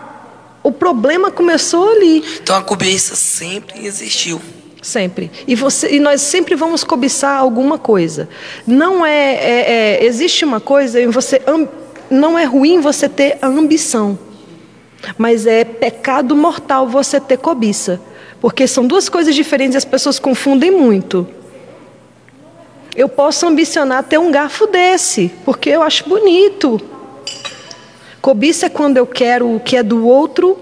o 0.63 0.71
problema 0.71 1.29
começou 1.29 1.89
ali. 1.89 2.23
Então 2.41 2.55
a 2.55 2.61
cobiça 2.61 3.13
sempre 3.13 3.85
existiu. 3.85 4.41
Sempre. 4.81 5.31
E, 5.45 5.53
você, 5.53 5.95
e 5.95 5.99
nós 5.99 6.21
sempre 6.21 6.55
vamos 6.55 6.83
cobiçar 6.83 7.39
alguma 7.39 7.77
coisa. 7.77 8.29
Não 8.65 9.05
é, 9.05 9.33
é, 9.33 9.71
é 9.71 10.05
existe 10.05 10.45
uma 10.45 10.61
coisa 10.61 11.01
em 11.01 11.07
você. 11.07 11.41
Não 12.09 12.37
é 12.37 12.43
ruim 12.43 12.79
você 12.79 13.09
ter 13.09 13.37
a 13.41 13.47
ambição. 13.47 14.17
Mas 15.17 15.45
é 15.45 15.63
pecado 15.63 16.35
mortal 16.35 16.87
você 16.87 17.19
ter 17.19 17.37
cobiça. 17.37 18.01
Porque 18.39 18.67
são 18.67 18.85
duas 18.85 19.09
coisas 19.09 19.33
diferentes 19.33 19.75
e 19.75 19.77
as 19.77 19.85
pessoas 19.85 20.19
confundem 20.19 20.71
muito. 20.71 21.27
Eu 22.95 23.09
posso 23.09 23.45
ambicionar 23.45 24.03
ter 24.03 24.17
um 24.17 24.31
garfo 24.31 24.67
desse, 24.67 25.31
porque 25.43 25.69
eu 25.69 25.83
acho 25.83 26.07
bonito. 26.07 26.79
Cobiça 28.21 28.67
é 28.67 28.69
quando 28.69 28.97
eu 28.97 29.05
quero 29.05 29.55
o 29.55 29.59
que 29.59 29.75
é 29.75 29.83
do 29.83 30.07
outro 30.07 30.57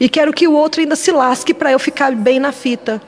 e 0.00 0.08
quero 0.08 0.32
que 0.32 0.48
o 0.48 0.52
outro 0.52 0.80
ainda 0.80 0.96
se 0.96 1.12
lasque 1.12 1.52
para 1.52 1.70
eu 1.70 1.78
ficar 1.78 2.12
bem 2.12 2.40
na 2.40 2.50
fita. 2.50 3.02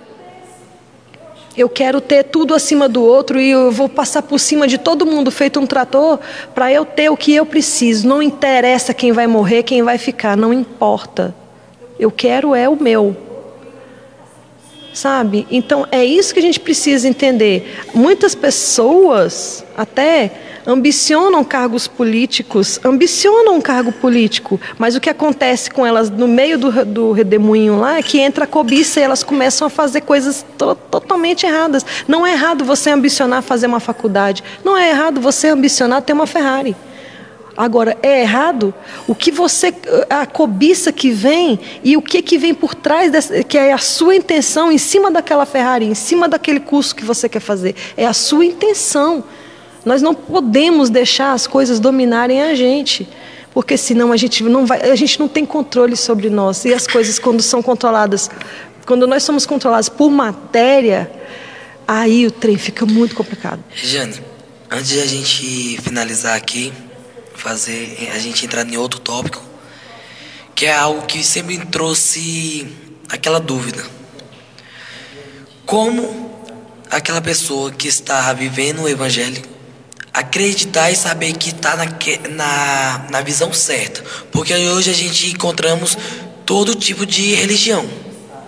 Eu 1.60 1.68
quero 1.68 2.00
ter 2.00 2.24
tudo 2.24 2.54
acima 2.54 2.88
do 2.88 3.02
outro 3.02 3.38
e 3.38 3.50
eu 3.50 3.70
vou 3.70 3.86
passar 3.86 4.22
por 4.22 4.40
cima 4.40 4.66
de 4.66 4.78
todo 4.78 5.04
mundo 5.04 5.30
feito 5.30 5.60
um 5.60 5.66
trator 5.66 6.18
para 6.54 6.72
eu 6.72 6.86
ter 6.86 7.10
o 7.10 7.16
que 7.18 7.34
eu 7.34 7.44
preciso. 7.44 8.08
Não 8.08 8.22
interessa 8.22 8.94
quem 8.94 9.12
vai 9.12 9.26
morrer, 9.26 9.62
quem 9.62 9.82
vai 9.82 9.98
ficar, 9.98 10.38
não 10.38 10.54
importa. 10.54 11.34
Eu 11.98 12.10
quero 12.10 12.54
é 12.54 12.66
o 12.66 12.82
meu. 12.82 13.14
Sabe? 14.94 15.46
Então 15.50 15.86
é 15.92 16.02
isso 16.02 16.32
que 16.32 16.40
a 16.40 16.42
gente 16.42 16.58
precisa 16.58 17.06
entender. 17.06 17.82
Muitas 17.92 18.34
pessoas 18.34 19.62
até 19.76 20.32
ambicionam 20.70 21.42
cargos 21.42 21.88
políticos, 21.88 22.78
ambicionam 22.84 23.56
um 23.56 23.60
cargo 23.60 23.90
político, 23.90 24.60
mas 24.78 24.94
o 24.94 25.01
que 25.01 25.10
acontece 25.10 25.68
com 25.70 25.84
elas 25.84 26.09
no 26.09 26.28
meio 26.28 26.56
do, 26.59 26.84
do 26.84 27.12
redemoinho 27.12 27.78
lá 27.78 27.98
é 27.98 28.02
que 28.02 28.20
entra 28.20 28.44
a 28.44 28.47
cobiça 28.47 29.01
e 29.01 29.02
elas 29.02 29.22
começam 29.22 29.66
a 29.66 29.70
fazer 29.70 30.02
coisas 30.02 30.44
to 30.56 30.76
totalmente 30.90 31.44
erradas. 31.44 31.84
Não 32.06 32.26
é 32.26 32.32
errado 32.32 32.64
você 32.64 32.90
ambicionar 32.90 33.42
fazer 33.42 33.66
uma 33.66 33.80
faculdade, 33.80 34.44
não 34.64 34.76
é 34.76 34.90
errado 34.90 35.20
você 35.20 35.48
ambicionar 35.48 36.02
ter 36.02 36.12
uma 36.12 36.26
Ferrari. 36.26 36.76
Agora, 37.56 37.98
é 38.02 38.22
errado 38.22 38.72
o 39.09 39.14
que 39.14 39.30
você, 39.30 39.74
a 40.09 40.24
cobiça 40.24 40.92
que 40.92 41.10
vem 41.10 41.59
e 41.82 41.97
o 41.97 42.01
que, 42.01 42.22
que 42.22 42.38
vem 42.38 42.55
por 42.55 42.74
trás, 42.74 43.10
dessa, 43.10 43.42
que 43.42 43.59
é 43.59 43.72
a 43.72 43.78
sua 43.78 44.14
intenção 44.14 44.70
em 44.70 44.78
cima 44.78 45.10
daquela 45.10 45.44
Ferrari, 45.44 45.84
em 45.84 45.94
cima 45.94 46.28
daquele 46.28 46.60
curso 46.60 46.94
que 46.94 47.05
você 47.05 47.28
quer 47.28 47.40
fazer. 47.40 47.74
É 47.97 48.06
a 48.06 48.12
sua 48.12 48.44
intenção. 48.44 49.24
Nós 49.85 50.02
não 50.02 50.15
podemos 50.15 50.90
deixar 50.90 51.32
as 51.32 51.47
coisas 51.47 51.81
dominarem 51.81 52.43
a 52.43 52.55
gente. 52.55 53.09
Porque 53.52 53.77
senão 53.77 54.12
a 54.12 54.16
gente 54.16 54.43
não 54.44 54.65
vai, 54.65 54.90
a 54.90 54.94
gente 54.94 55.19
não 55.19 55.27
tem 55.28 55.44
controle 55.44 55.97
sobre 55.97 56.31
nós. 56.31 56.65
E 56.65 56.73
as 56.73 56.86
coisas 56.86 57.19
quando 57.19 57.43
são 57.43 57.62
controladas, 57.62 58.31
quando 58.86 59.07
nós 59.07 59.23
somos 59.23 59.44
controlados 59.44 59.89
por 59.89 60.11
matéria, 60.11 61.11
aí 61.86 62.27
o 62.27 62.31
trem 62.31 62.57
fica 62.57 62.86
muito 62.86 63.15
complicado. 63.15 63.62
Jane, 63.74 64.20
antes 64.70 64.90
de 64.90 65.01
a 65.01 65.07
gente 65.07 65.81
finalizar 65.82 66.36
aqui, 66.36 66.73
fazer 67.35 68.11
a 68.15 68.19
gente 68.19 68.44
entrar 68.44 68.66
em 68.69 68.77
outro 68.77 69.01
tópico. 69.01 69.43
que 70.55 70.66
é 70.66 70.77
algo 70.77 71.07
que 71.07 71.24
sempre 71.24 71.57
trouxe 71.66 72.69
aquela 73.09 73.40
dúvida. 73.40 73.82
Como 75.65 76.31
aquela 76.90 77.20
pessoa 77.20 77.70
que 77.73 77.89
está 77.89 78.31
vivendo 78.35 78.82
o 78.82 78.89
evangelho 78.89 79.43
acreditar 80.12 80.90
e 80.90 80.96
saber 80.96 81.32
que 81.34 81.50
está 81.50 81.76
na, 81.76 81.86
na, 82.30 83.06
na 83.10 83.20
visão 83.20 83.52
certa? 83.52 84.02
Porque 84.30 84.54
hoje 84.54 84.90
a 84.90 84.94
gente 84.94 85.30
encontramos 85.30 85.96
todo 86.44 86.74
tipo 86.74 87.06
de 87.06 87.34
religião, 87.34 87.84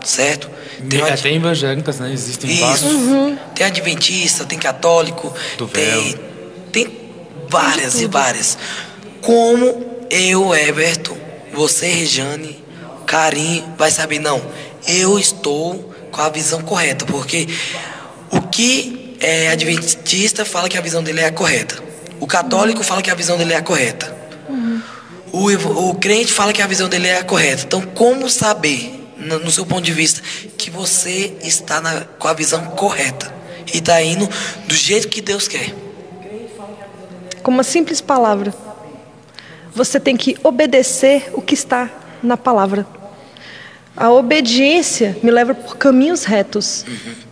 certo? 0.04 0.50
Tem 0.88 1.00
uma... 1.00 1.08
Até 1.08 1.32
evangélicas, 1.32 2.00
né? 2.00 2.12
Existem 2.12 2.50
Isso. 2.50 2.60
vários. 2.60 2.82
Uhum. 2.82 3.38
Tem 3.54 3.66
adventista, 3.66 4.44
tem 4.44 4.58
católico, 4.58 5.32
Do 5.56 5.68
tem, 5.68 6.16
tem 6.72 6.88
várias 7.48 8.00
e 8.00 8.06
várias. 8.06 8.58
Como 9.20 9.84
eu, 10.10 10.54
Everton, 10.54 11.16
você, 11.52 11.86
Rejane, 11.86 12.62
Karim, 13.06 13.64
vai 13.78 13.90
saber, 13.90 14.18
não, 14.18 14.42
eu 14.86 15.18
estou 15.18 15.92
com 16.10 16.20
a 16.20 16.28
visão 16.28 16.60
correta, 16.62 17.04
porque 17.04 17.48
o 18.30 18.40
que 18.42 19.01
é 19.22 19.48
adventista 19.48 20.44
fala 20.44 20.68
que 20.68 20.76
a 20.76 20.80
visão 20.80 21.02
dele 21.02 21.20
é 21.20 21.26
a 21.26 21.32
correta. 21.32 21.80
O 22.18 22.26
católico 22.26 22.82
fala 22.82 23.00
que 23.00 23.10
a 23.10 23.14
visão 23.14 23.38
dele 23.38 23.52
é 23.52 23.56
a 23.56 23.62
correta. 23.62 24.14
Uhum. 24.48 24.82
O, 25.32 25.90
o 25.90 25.94
crente 25.94 26.32
fala 26.32 26.52
que 26.52 26.60
a 26.60 26.66
visão 26.66 26.88
dele 26.88 27.06
é 27.06 27.18
a 27.18 27.24
correta. 27.24 27.62
Então, 27.64 27.80
como 27.82 28.28
saber 28.28 29.12
no, 29.16 29.38
no 29.38 29.50
seu 29.50 29.64
ponto 29.64 29.82
de 29.82 29.92
vista, 29.92 30.20
que 30.58 30.70
você 30.70 31.36
está 31.40 31.80
na, 31.80 32.00
com 32.18 32.26
a 32.26 32.32
visão 32.32 32.64
correta 32.66 33.32
e 33.72 33.78
está 33.78 34.02
indo 34.02 34.28
do 34.66 34.74
jeito 34.74 35.08
que 35.08 35.20
Deus 35.20 35.46
quer. 35.46 35.72
Com 37.44 37.50
uma 37.52 37.62
simples 37.62 38.00
palavra, 38.00 38.52
você 39.72 40.00
tem 40.00 40.16
que 40.16 40.36
obedecer 40.42 41.30
o 41.32 41.40
que 41.40 41.54
está 41.54 41.88
na 42.22 42.36
palavra. 42.36 42.84
A 43.96 44.10
obediência 44.10 45.16
me 45.22 45.30
leva 45.30 45.54
por 45.54 45.76
caminhos 45.76 46.24
retos. 46.24 46.84
Uhum 46.88 47.31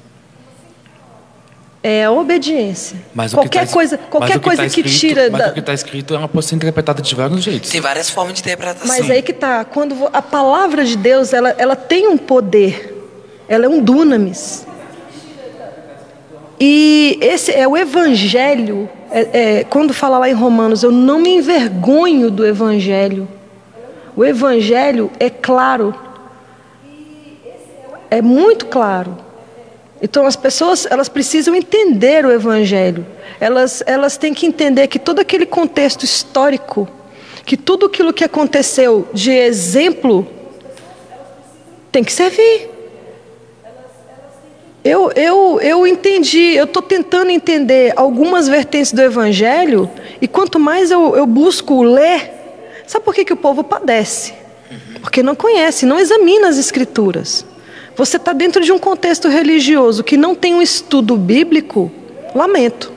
é 1.82 2.05
a 2.05 2.11
obediência. 2.11 2.98
Mas 3.15 3.32
qualquer 3.32 3.66
tá, 3.66 3.73
coisa, 3.73 3.98
qualquer 3.98 4.35
que 4.35 4.40
coisa 4.40 4.62
tá 4.62 4.66
escrito, 4.66 4.89
que 4.89 4.98
tira 4.98 5.31
mas 5.31 5.40
da... 5.40 5.48
o 5.48 5.52
que 5.55 5.61
está 5.61 5.73
escrito 5.73 6.15
ela 6.15 6.28
pode 6.28 6.47
ser 6.47 6.55
interpretada 6.55 7.01
de 7.01 7.15
vários 7.15 7.43
jeitos. 7.43 7.70
Tem 7.70 7.81
várias 7.81 8.11
formas 8.11 8.35
de 8.35 8.40
interpretação. 8.40 8.86
Mas 8.86 9.11
aí 9.11 9.23
que 9.23 9.32
tá, 9.32 9.65
quando 9.65 10.09
a 10.12 10.23
palavra 10.23 10.85
de 10.85 10.97
Deus, 10.97 11.32
ela, 11.32 11.55
ela 11.57 11.74
tem 11.74 12.07
um 12.07 12.19
poder. 12.19 12.97
Ela 13.48 13.65
é 13.65 13.69
um 13.69 13.82
dunamis. 13.82 14.66
E 16.61 17.19
esse 17.23 17.51
é 17.51 17.66
o 17.66 17.77
evangelho. 17.77 18.89
É, 19.11 19.20
é, 19.32 19.65
quando 19.65 19.94
fala 19.94 20.19
lá 20.19 20.28
em 20.28 20.35
Romanos, 20.35 20.82
eu 20.82 20.93
não 20.93 21.19
me 21.19 21.36
envergonho 21.36 22.31
do 22.31 22.47
evangelho. 22.47 23.27
O 24.15 24.24
evangelho 24.24 25.11
é 25.19 25.31
claro. 25.31 25.94
É 28.11 28.20
muito 28.20 28.66
claro. 28.66 29.30
Então 30.03 30.27
as 30.27 30.37
pessoas 30.37 30.87
elas 30.91 31.09
precisam 31.09 31.55
entender 31.55 32.25
o 32.25 32.33
evangelho. 32.33 33.07
Elas 33.39 33.83
elas 33.87 34.17
têm 34.17 34.33
que 34.33 34.47
entender 34.47 34.87
que 34.89 34.99
todo 34.99 35.21
aquele 35.21 35.47
contexto 35.47 36.05
histórico, 36.05 36.89
que 37.45 37.57
tudo 37.57 37.87
aquilo 37.87 38.13
que 38.13 38.25
aconteceu 38.25 39.09
de 39.13 39.31
exemplo 39.31 40.27
tem 41.93 42.03
que 42.05 42.13
servir. 42.13 42.71
Eu, 44.83 45.13
eu, 45.13 45.61
eu 45.61 45.87
entendi, 45.87 46.55
eu 46.55 46.65
estou 46.65 46.83
tentando 46.83 47.31
entender 47.31 47.93
algumas 47.97 48.49
vertentes 48.49 48.93
do 48.93 49.03
Evangelho, 49.03 49.91
e 50.23 50.27
quanto 50.27 50.59
mais 50.59 50.91
eu, 50.91 51.15
eu 51.15 51.27
busco 51.27 51.83
ler, 51.83 52.33
sabe 52.87 53.05
por 53.05 53.15
que, 53.15 53.27
que 53.27 53.33
o 53.33 53.37
povo 53.37 53.63
padece? 53.63 54.33
Porque 55.03 55.23
não 55.23 55.35
conhece, 55.35 55.85
não 55.85 55.99
examina 55.99 56.49
as 56.49 56.57
Escrituras. 56.57 57.45
Você 57.97 58.17
está 58.17 58.33
dentro 58.33 58.62
de 58.65 58.73
um 58.73 58.79
contexto 58.79 59.29
religioso 59.29 60.03
que 60.03 60.17
não 60.17 60.35
tem 60.35 60.55
um 60.55 60.62
estudo 60.62 61.17
bíblico, 61.17 61.91
lamento. 62.35 62.93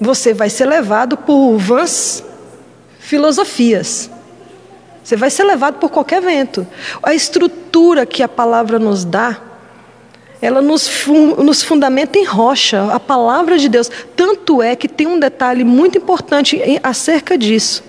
Você 0.00 0.34
vai 0.34 0.50
ser 0.50 0.66
levado 0.66 1.16
por 1.16 1.56
vãs 1.56 2.24
filosofias. 2.98 4.10
Você 5.02 5.16
vai 5.16 5.30
ser 5.30 5.44
levado 5.44 5.78
por 5.78 5.90
qualquer 5.90 6.20
vento. 6.20 6.66
A 7.02 7.14
estrutura 7.14 8.06
que 8.06 8.22
a 8.22 8.28
palavra 8.28 8.78
nos 8.78 9.04
dá, 9.04 9.38
ela 10.40 10.60
nos, 10.60 10.88
fun 10.88 11.36
nos 11.36 11.62
fundamenta 11.62 12.18
em 12.18 12.24
rocha, 12.24 12.92
a 12.92 12.98
palavra 12.98 13.58
de 13.58 13.68
Deus. 13.68 13.90
Tanto 14.16 14.62
é 14.62 14.74
que 14.74 14.88
tem 14.88 15.06
um 15.06 15.18
detalhe 15.18 15.62
muito 15.62 15.98
importante 15.98 16.60
acerca 16.82 17.36
disso. 17.38 17.84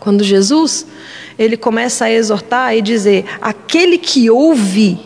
Quando 0.00 0.24
Jesus 0.24 0.86
ele 1.38 1.56
começa 1.56 2.06
a 2.06 2.10
exortar 2.10 2.74
e 2.74 2.82
dizer: 2.82 3.24
aquele 3.40 3.98
que 3.98 4.30
ouve 4.30 4.98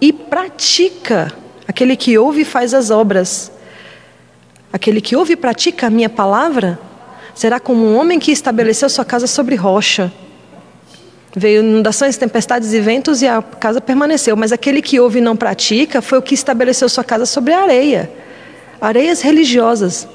e 0.00 0.12
pratica, 0.12 1.32
aquele 1.66 1.96
que 1.96 2.18
ouve 2.18 2.42
e 2.42 2.44
faz 2.44 2.74
as 2.74 2.90
obras, 2.90 3.50
aquele 4.72 5.00
que 5.00 5.16
ouve 5.16 5.32
e 5.32 5.36
pratica 5.36 5.86
a 5.86 5.90
minha 5.90 6.10
palavra, 6.10 6.78
será 7.34 7.58
como 7.58 7.84
um 7.84 7.96
homem 7.96 8.18
que 8.18 8.30
estabeleceu 8.30 8.88
sua 8.88 9.04
casa 9.04 9.26
sobre 9.26 9.54
rocha. 9.54 10.12
Veio 11.36 11.62
inundações, 11.64 12.16
tempestades 12.16 12.72
e 12.72 12.80
ventos 12.80 13.20
e 13.20 13.26
a 13.26 13.42
casa 13.42 13.80
permaneceu. 13.80 14.36
Mas 14.36 14.52
aquele 14.52 14.80
que 14.80 15.00
ouve 15.00 15.18
e 15.18 15.22
não 15.22 15.34
pratica 15.34 16.00
foi 16.00 16.18
o 16.18 16.22
que 16.22 16.32
estabeleceu 16.32 16.88
sua 16.88 17.02
casa 17.02 17.26
sobre 17.26 17.52
areia. 17.52 18.08
Areias 18.80 19.20
religiosas. 19.20 20.06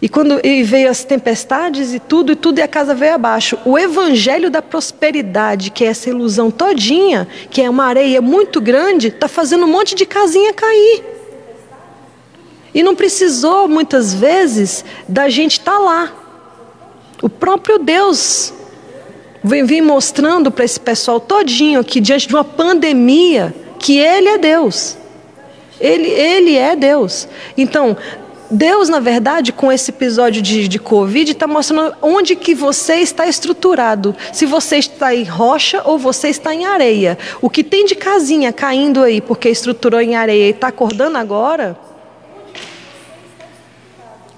E 0.00 0.08
quando 0.08 0.44
e 0.44 0.62
veio 0.62 0.90
as 0.90 1.04
tempestades 1.04 1.94
e 1.94 1.98
tudo, 1.98 2.32
e 2.32 2.36
tudo, 2.36 2.58
e 2.58 2.62
a 2.62 2.68
casa 2.68 2.94
veio 2.94 3.14
abaixo. 3.14 3.58
O 3.64 3.78
evangelho 3.78 4.50
da 4.50 4.60
prosperidade, 4.60 5.70
que 5.70 5.84
é 5.84 5.88
essa 5.88 6.10
ilusão 6.10 6.50
todinha, 6.50 7.26
que 7.50 7.62
é 7.62 7.70
uma 7.70 7.84
areia 7.84 8.20
muito 8.20 8.60
grande, 8.60 9.08
está 9.08 9.26
fazendo 9.26 9.64
um 9.64 9.70
monte 9.70 9.94
de 9.94 10.04
casinha 10.04 10.52
cair. 10.52 11.02
E 12.74 12.82
não 12.82 12.94
precisou, 12.94 13.66
muitas 13.66 14.12
vezes, 14.12 14.84
da 15.08 15.30
gente 15.30 15.52
estar 15.52 15.72
tá 15.72 15.78
lá. 15.78 16.12
O 17.22 17.28
próprio 17.30 17.78
Deus 17.78 18.52
vem, 19.42 19.64
vem 19.64 19.80
mostrando 19.80 20.50
para 20.50 20.66
esse 20.66 20.78
pessoal 20.78 21.18
todinho 21.18 21.80
aqui, 21.80 22.00
diante 22.00 22.28
de 22.28 22.34
uma 22.34 22.44
pandemia, 22.44 23.54
que 23.78 23.96
Ele 23.96 24.28
é 24.28 24.36
Deus. 24.36 24.98
Ele, 25.80 26.08
ele 26.08 26.56
é 26.56 26.74
Deus. 26.74 27.28
Então, 27.56 27.96
Deus, 28.50 28.88
na 28.88 29.00
verdade, 29.00 29.52
com 29.52 29.72
esse 29.72 29.90
episódio 29.90 30.40
de, 30.40 30.68
de 30.68 30.78
Covid, 30.78 31.32
está 31.32 31.46
mostrando 31.46 31.96
onde 32.00 32.36
que 32.36 32.54
você 32.54 32.96
está 32.96 33.26
estruturado. 33.26 34.14
Se 34.32 34.46
você 34.46 34.76
está 34.76 35.14
em 35.14 35.24
rocha 35.24 35.82
ou 35.84 35.98
você 35.98 36.28
está 36.28 36.54
em 36.54 36.64
areia. 36.64 37.18
O 37.40 37.50
que 37.50 37.64
tem 37.64 37.84
de 37.84 37.94
casinha 37.94 38.52
caindo 38.52 39.02
aí 39.02 39.20
porque 39.20 39.48
estruturou 39.48 40.00
em 40.00 40.16
areia 40.16 40.46
e 40.46 40.50
está 40.50 40.68
acordando 40.68 41.18
agora, 41.18 41.76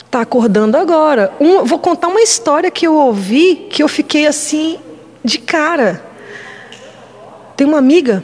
está 0.06 0.20
acordando 0.22 0.76
agora. 0.76 1.32
Um, 1.38 1.64
vou 1.64 1.78
contar 1.78 2.08
uma 2.08 2.22
história 2.22 2.70
que 2.70 2.86
eu 2.86 2.94
ouvi 2.94 3.66
que 3.70 3.82
eu 3.82 3.88
fiquei 3.88 4.26
assim 4.26 4.78
de 5.22 5.38
cara. 5.38 6.02
Tem 7.56 7.66
uma 7.66 7.78
amiga 7.78 8.22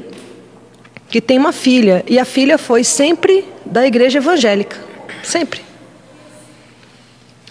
que 1.09 1.21
tem 1.21 1.39
uma 1.39 1.53
filha 1.53 2.05
e 2.09 2.19
a 2.19 2.25
filha 2.25 2.57
foi 2.57 2.83
sempre 2.83 3.45
da 3.65 3.87
igreja 3.87 4.19
evangélica, 4.19 4.77
sempre. 5.23 5.64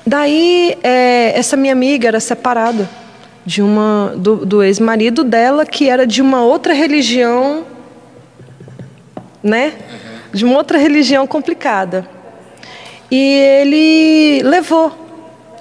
Daí, 0.06 0.78
é, 0.84 1.32
essa 1.36 1.56
minha 1.56 1.72
amiga 1.72 2.08
era 2.10 2.20
separada 2.20 2.90
de 3.46 3.62
uma 3.62 4.14
do, 4.18 4.46
do 4.46 4.64
ex-marido 4.64 5.24
dela, 5.24 5.66
que 5.66 5.90
era 5.90 6.06
de 6.06 6.22
uma 6.22 6.44
outra 6.44 6.74
religião, 6.74 7.66
né? 9.42 9.74
De 10.34 10.44
uma 10.44 10.58
outra 10.58 10.78
religião 10.78 11.26
complicada. 11.26 12.08
E 13.10 13.18
ele 13.62 14.42
levou 14.44 14.92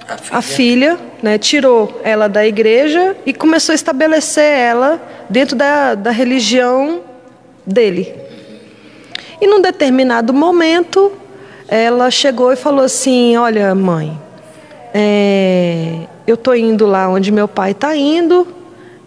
a 0.09 0.16
filha, 0.16 0.39
a 0.39 0.43
filha 0.43 0.98
né, 1.23 1.39
tirou 1.39 2.01
ela 2.02 2.28
da 2.28 2.47
igreja 2.47 3.16
e 3.24 3.32
começou 3.32 3.73
a 3.73 3.77
estabelecer 3.77 4.44
ela 4.44 5.01
dentro 5.28 5.55
da, 5.55 5.94
da 5.94 6.10
religião 6.10 7.01
dele. 7.66 8.14
E 9.40 9.47
num 9.47 9.60
determinado 9.60 10.32
momento, 10.32 11.12
ela 11.69 12.10
chegou 12.10 12.52
e 12.52 12.56
falou 12.56 12.85
assim: 12.85 13.36
Olha, 13.36 13.74
mãe, 13.74 14.19
é, 14.94 16.06
eu 16.27 16.35
estou 16.35 16.55
indo 16.55 16.86
lá 16.86 17.09
onde 17.09 17.31
meu 17.32 17.48
pai 17.48 17.73
está 17.73 17.97
indo, 17.97 18.47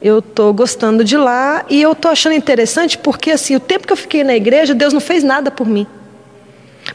eu 0.01 0.19
estou 0.19 0.53
gostando 0.53 1.03
de 1.03 1.17
lá 1.17 1.65
e 1.69 1.81
eu 1.81 1.91
estou 1.91 2.11
achando 2.11 2.33
interessante 2.33 2.97
porque 2.97 3.31
assim 3.31 3.55
o 3.55 3.59
tempo 3.59 3.87
que 3.87 3.93
eu 3.93 3.97
fiquei 3.97 4.23
na 4.23 4.35
igreja 4.35 4.73
Deus 4.73 4.93
não 4.93 4.99
fez 4.99 5.23
nada 5.23 5.49
por 5.49 5.67
mim, 5.67 5.87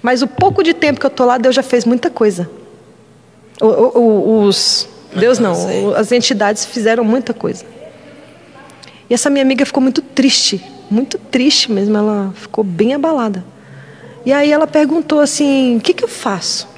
mas 0.03 0.23
o 0.23 0.29
pouco 0.29 0.63
de 0.63 0.75
tempo 0.75 1.01
que 1.01 1.07
eu 1.07 1.11
estou 1.11 1.27
lá 1.27 1.39
Deus 1.39 1.55
já 1.55 1.63
fez 1.63 1.85
muita 1.85 2.11
coisa. 2.11 2.49
O, 3.61 3.67
o, 3.67 4.45
os 4.45 4.89
Deus 5.15 5.39
não, 5.39 5.95
as 5.95 6.13
entidades 6.13 6.65
fizeram 6.65 7.05
muita 7.05 7.35
coisa. 7.35 7.65
E 9.09 9.15
essa 9.15 9.29
minha 9.29 9.43
amiga 9.43 9.67
ficou 9.67 9.83
muito 9.83 10.01
triste, 10.01 10.65
muito 10.89 11.19
triste 11.19 11.71
mesmo, 11.71 11.97
ela 11.97 12.33
ficou 12.37 12.63
bem 12.63 12.95
abalada. 12.95 13.45
E 14.25 14.33
aí 14.33 14.53
ela 14.53 14.67
perguntou 14.67 15.21
assim: 15.21 15.77
o 15.77 15.81
que, 15.81 15.93
que 15.93 16.05
eu 16.05 16.09
faço? 16.09 16.69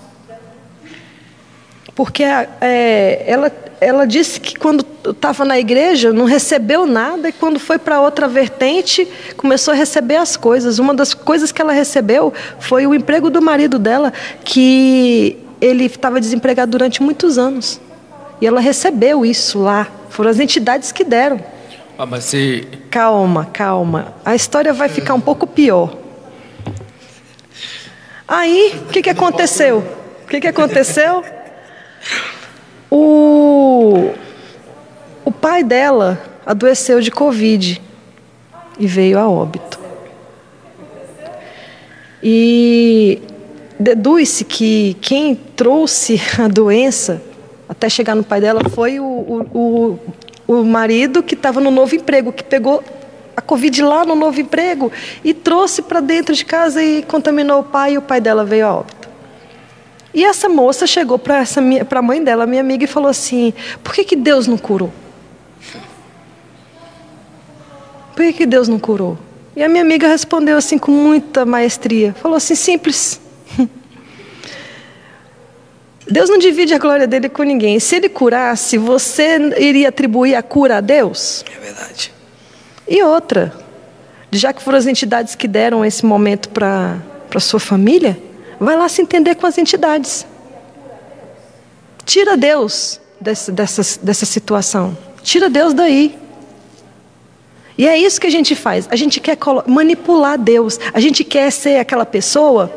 Porque 1.94 2.22
é, 2.22 3.24
ela, 3.26 3.52
ela 3.80 4.06
disse 4.06 4.40
que 4.40 4.56
quando 4.58 4.84
estava 5.04 5.44
na 5.44 5.58
igreja 5.58 6.12
não 6.12 6.24
recebeu 6.24 6.86
nada 6.86 7.28
e 7.28 7.32
quando 7.32 7.58
foi 7.58 7.78
para 7.78 8.00
outra 8.00 8.26
vertente 8.26 9.06
começou 9.36 9.72
a 9.72 9.76
receber 9.76 10.16
as 10.16 10.36
coisas. 10.36 10.78
Uma 10.78 10.94
das 10.94 11.12
coisas 11.12 11.52
que 11.52 11.60
ela 11.60 11.72
recebeu 11.72 12.32
foi 12.58 12.86
o 12.86 12.94
emprego 12.94 13.28
do 13.28 13.42
marido 13.42 13.78
dela, 13.78 14.12
que 14.44 15.38
ele 15.60 15.84
estava 15.84 16.18
desempregado 16.18 16.72
durante 16.72 17.02
muitos 17.02 17.36
anos. 17.36 17.80
E 18.40 18.46
ela 18.46 18.60
recebeu 18.60 19.24
isso 19.24 19.60
lá. 19.60 19.86
Foram 20.08 20.30
as 20.30 20.40
entidades 20.40 20.90
que 20.90 21.04
deram. 21.04 21.40
Ah, 21.98 22.06
mas 22.06 22.24
se... 22.24 22.66
Calma, 22.90 23.46
calma. 23.52 24.14
A 24.24 24.34
história 24.34 24.72
vai 24.72 24.88
ficar 24.88 25.14
um 25.14 25.20
pouco 25.20 25.46
pior. 25.46 25.94
Aí, 28.26 28.74
o 28.88 28.92
que, 28.92 29.02
que 29.02 29.10
aconteceu? 29.10 29.84
O 30.24 30.26
que, 30.26 30.40
que 30.40 30.48
aconteceu? 30.48 31.22
O, 32.90 34.10
o 35.24 35.32
pai 35.32 35.64
dela 35.64 36.22
adoeceu 36.44 37.00
de 37.00 37.10
Covid 37.10 37.80
e 38.78 38.86
veio 38.86 39.18
a 39.18 39.28
óbito. 39.28 39.80
E 42.22 43.20
deduz-se 43.78 44.44
que 44.44 44.96
quem 45.00 45.34
trouxe 45.34 46.20
a 46.38 46.46
doença 46.46 47.22
até 47.68 47.88
chegar 47.88 48.14
no 48.14 48.22
pai 48.22 48.40
dela 48.40 48.60
foi 48.70 49.00
o, 49.00 49.04
o, 49.04 49.98
o, 50.46 50.58
o 50.60 50.64
marido 50.64 51.22
que 51.22 51.34
estava 51.34 51.60
no 51.60 51.70
novo 51.70 51.94
emprego, 51.94 52.32
que 52.32 52.44
pegou 52.44 52.82
a 53.36 53.40
Covid 53.40 53.82
lá 53.82 54.04
no 54.04 54.14
novo 54.14 54.40
emprego 54.40 54.92
e 55.24 55.32
trouxe 55.32 55.82
para 55.82 56.00
dentro 56.00 56.34
de 56.34 56.44
casa 56.44 56.82
e 56.82 57.02
contaminou 57.02 57.60
o 57.60 57.64
pai 57.64 57.94
e 57.94 57.98
o 57.98 58.02
pai 58.02 58.20
dela 58.20 58.44
veio 58.44 58.66
a 58.66 58.74
óbito. 58.74 59.01
E 60.14 60.24
essa 60.24 60.48
moça 60.48 60.86
chegou 60.86 61.18
para 61.18 61.42
a 61.90 62.02
mãe 62.02 62.22
dela, 62.22 62.46
minha 62.46 62.60
amiga, 62.60 62.84
e 62.84 62.86
falou 62.86 63.08
assim: 63.08 63.54
por 63.82 63.94
que, 63.94 64.04
que 64.04 64.16
Deus 64.16 64.46
não 64.46 64.58
curou? 64.58 64.92
Por 68.14 68.22
que, 68.26 68.32
que 68.32 68.46
Deus 68.46 68.68
não 68.68 68.78
curou? 68.78 69.18
E 69.56 69.62
a 69.62 69.68
minha 69.68 69.82
amiga 69.82 70.06
respondeu 70.08 70.56
assim 70.56 70.78
com 70.78 70.92
muita 70.92 71.46
maestria: 71.46 72.14
falou 72.14 72.36
assim, 72.36 72.54
simples. 72.54 73.20
Deus 76.08 76.28
não 76.28 76.38
divide 76.38 76.74
a 76.74 76.78
glória 76.78 77.06
dele 77.06 77.28
com 77.28 77.42
ninguém. 77.42 77.80
Se 77.80 77.96
ele 77.96 78.08
curasse, 78.08 78.76
você 78.76 79.38
iria 79.58 79.88
atribuir 79.88 80.34
a 80.34 80.42
cura 80.42 80.78
a 80.78 80.80
Deus? 80.80 81.44
É 81.54 81.58
verdade. 81.58 82.12
E 82.86 83.02
outra, 83.02 83.52
já 84.30 84.52
que 84.52 84.62
foram 84.62 84.76
as 84.76 84.86
entidades 84.86 85.34
que 85.34 85.48
deram 85.48 85.84
esse 85.84 86.04
momento 86.04 86.50
para 86.50 86.98
a 87.34 87.40
sua 87.40 87.60
família, 87.60 88.18
vai 88.62 88.76
lá 88.76 88.88
se 88.88 89.02
entender 89.02 89.34
com 89.34 89.46
as 89.46 89.58
entidades. 89.58 90.26
Tira 92.04 92.36
Deus 92.36 93.00
dessa, 93.20 93.52
dessa, 93.52 94.00
dessa 94.02 94.26
situação. 94.26 94.96
Tira 95.22 95.48
Deus 95.48 95.72
daí. 95.72 96.18
E 97.76 97.86
é 97.86 97.96
isso 97.98 98.20
que 98.20 98.26
a 98.26 98.30
gente 98.30 98.54
faz. 98.54 98.86
A 98.90 98.96
gente 98.96 99.20
quer 99.20 99.38
manipular 99.66 100.38
Deus. 100.38 100.78
A 100.92 101.00
gente 101.00 101.24
quer 101.24 101.50
ser 101.50 101.78
aquela 101.78 102.04
pessoa 102.04 102.72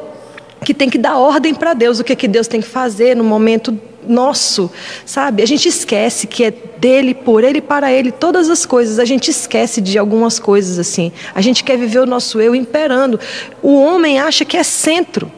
que 0.63 0.73
tem 0.73 0.89
que 0.89 0.97
dar 0.97 1.17
ordem 1.17 1.53
para 1.53 1.73
Deus, 1.73 1.99
o 1.99 2.03
que, 2.03 2.15
que 2.15 2.27
Deus 2.27 2.47
tem 2.47 2.59
que 2.59 2.67
fazer 2.67 3.15
no 3.15 3.23
momento 3.23 3.79
nosso, 4.07 4.71
sabe? 5.05 5.41
A 5.41 5.45
gente 5.45 5.67
esquece 5.67 6.27
que 6.27 6.43
é 6.43 6.51
dele, 6.51 7.13
por 7.13 7.43
ele, 7.43 7.61
para 7.61 7.91
ele, 7.91 8.11
todas 8.11 8.49
as 8.49 8.65
coisas. 8.65 8.99
A 8.99 9.05
gente 9.05 9.29
esquece 9.29 9.81
de 9.81 9.97
algumas 9.97 10.39
coisas 10.39 10.79
assim. 10.79 11.11
A 11.33 11.41
gente 11.41 11.63
quer 11.63 11.77
viver 11.77 11.99
o 11.99 12.05
nosso 12.05 12.39
eu 12.39 12.55
imperando. 12.55 13.19
O 13.61 13.75
homem 13.75 14.19
acha 14.19 14.45
que 14.45 14.57
é 14.57 14.63
centro. 14.63 15.31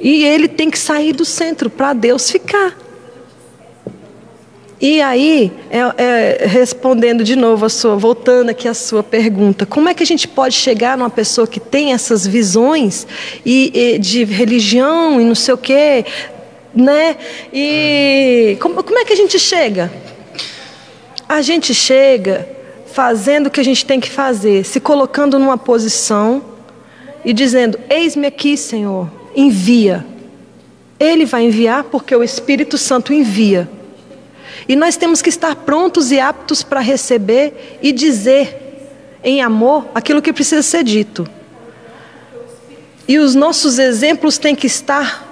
E 0.00 0.24
ele 0.24 0.48
tem 0.48 0.70
que 0.70 0.78
sair 0.78 1.12
do 1.12 1.24
centro 1.24 1.68
para 1.68 1.92
Deus 1.92 2.30
ficar. 2.30 2.76
E 4.80 5.02
aí, 5.02 5.52
é, 5.70 6.02
é, 6.02 6.46
respondendo 6.46 7.22
de 7.22 7.36
novo 7.36 7.66
a 7.66 7.68
sua, 7.68 7.96
voltando 7.96 8.48
aqui 8.48 8.66
à 8.66 8.72
sua 8.72 9.02
pergunta, 9.02 9.66
como 9.66 9.90
é 9.90 9.94
que 9.94 10.02
a 10.02 10.06
gente 10.06 10.26
pode 10.26 10.54
chegar 10.54 10.96
numa 10.96 11.10
pessoa 11.10 11.46
que 11.46 11.60
tem 11.60 11.92
essas 11.92 12.26
visões 12.26 13.06
e, 13.44 13.70
e 13.74 13.98
de 13.98 14.24
religião 14.24 15.20
e 15.20 15.24
não 15.24 15.34
sei 15.34 15.52
o 15.52 15.58
quê, 15.58 16.06
né? 16.74 17.14
E 17.52 18.56
como, 18.58 18.82
como 18.82 18.98
é 18.98 19.04
que 19.04 19.12
a 19.12 19.16
gente 19.16 19.38
chega? 19.38 19.92
A 21.28 21.42
gente 21.42 21.74
chega 21.74 22.48
fazendo 22.86 23.48
o 23.48 23.50
que 23.50 23.60
a 23.60 23.64
gente 23.64 23.84
tem 23.84 24.00
que 24.00 24.08
fazer, 24.08 24.64
se 24.64 24.80
colocando 24.80 25.38
numa 25.38 25.58
posição 25.58 26.42
e 27.22 27.34
dizendo: 27.34 27.78
Eis-me 27.90 28.26
aqui, 28.26 28.56
Senhor, 28.56 29.10
envia. 29.34 30.04
Ele 30.98 31.24
vai 31.24 31.44
enviar 31.44 31.84
porque 31.84 32.14
o 32.14 32.22
Espírito 32.22 32.76
Santo 32.76 33.12
envia. 33.12 33.68
E 34.68 34.76
nós 34.76 34.96
temos 34.96 35.22
que 35.22 35.28
estar 35.28 35.56
prontos 35.56 36.12
e 36.12 36.20
aptos 36.20 36.62
para 36.62 36.80
receber 36.80 37.78
e 37.82 37.92
dizer 37.92 38.60
em 39.22 39.42
amor 39.42 39.88
aquilo 39.94 40.22
que 40.22 40.32
precisa 40.32 40.62
ser 40.62 40.84
dito. 40.84 41.28
E 43.08 43.18
os 43.18 43.34
nossos 43.34 43.78
exemplos 43.78 44.38
têm 44.38 44.54
que 44.54 44.66
estar 44.66 45.28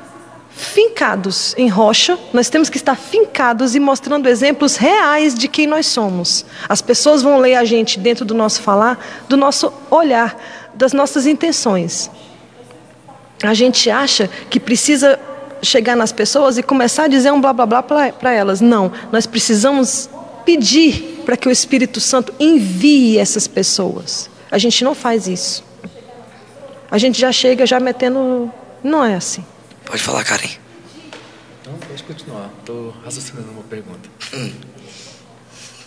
fincados 0.51 1.55
em 1.57 1.69
rocha, 1.69 2.19
nós 2.33 2.51
temos 2.51 2.69
que 2.69 2.77
estar 2.77 2.97
fincados 2.97 3.77
e 3.77 3.81
mostrando 3.81 4.29
exemplos 4.29 4.75
reais 4.75 5.33
de 5.33 5.47
quem 5.47 5.69
nós 5.69 5.87
somos. 5.87 6.45
As 6.69 6.83
pessoas 6.83 7.23
vão 7.23 7.39
ler 7.39 7.55
a 7.55 7.65
gente 7.65 8.01
dentro 8.01 8.25
do 8.25 8.35
nosso 8.35 8.61
falar, 8.61 9.25
do 9.29 9.37
nosso 9.37 9.73
olhar, 9.89 10.37
das 10.75 10.93
nossas 10.93 11.27
intenções. 11.27 12.11
A 13.43 13.55
gente 13.55 13.89
acha 13.91 14.29
que 14.51 14.59
precisa 14.59 15.19
chegar 15.63 15.97
nas 15.97 16.13
pessoas 16.13 16.59
e 16.59 16.63
começar 16.63 17.05
a 17.05 17.09
dizer 17.09 17.33
um 17.33 17.41
blá 17.41 17.53
blá 17.53 17.67
blá 17.67 17.83
para 17.83 18.33
elas. 18.33 18.61
Não, 18.61 18.93
nós 19.13 19.27
precisamos 19.27 20.09
pedir 20.45 21.23
para 21.25 21.37
que 21.37 21.49
o 21.49 21.51
Espírito 21.51 22.01
Santo 22.01 22.33
envie 22.39 23.19
essas 23.19 23.47
pessoas. 23.47 24.31
A 24.51 24.59
gente 24.59 24.83
não 24.83 24.95
faz 24.95 25.27
isso. 25.29 25.65
A 26.91 26.97
gente 26.97 27.21
já 27.21 27.31
chega 27.31 27.67
já 27.67 27.79
metendo. 27.79 28.51
Não 28.83 29.05
é 29.05 29.15
assim. 29.15 29.45
Pode 29.85 30.03
falar, 30.03 30.25
Karen. 30.25 30.49
Não, 31.67 31.75
pode 31.75 32.03
continuar. 32.03 32.51
Estou 32.61 32.95
raciocinando 33.05 33.51
uma 33.51 33.63
pergunta. 33.65 34.09
Hum. 34.33 34.53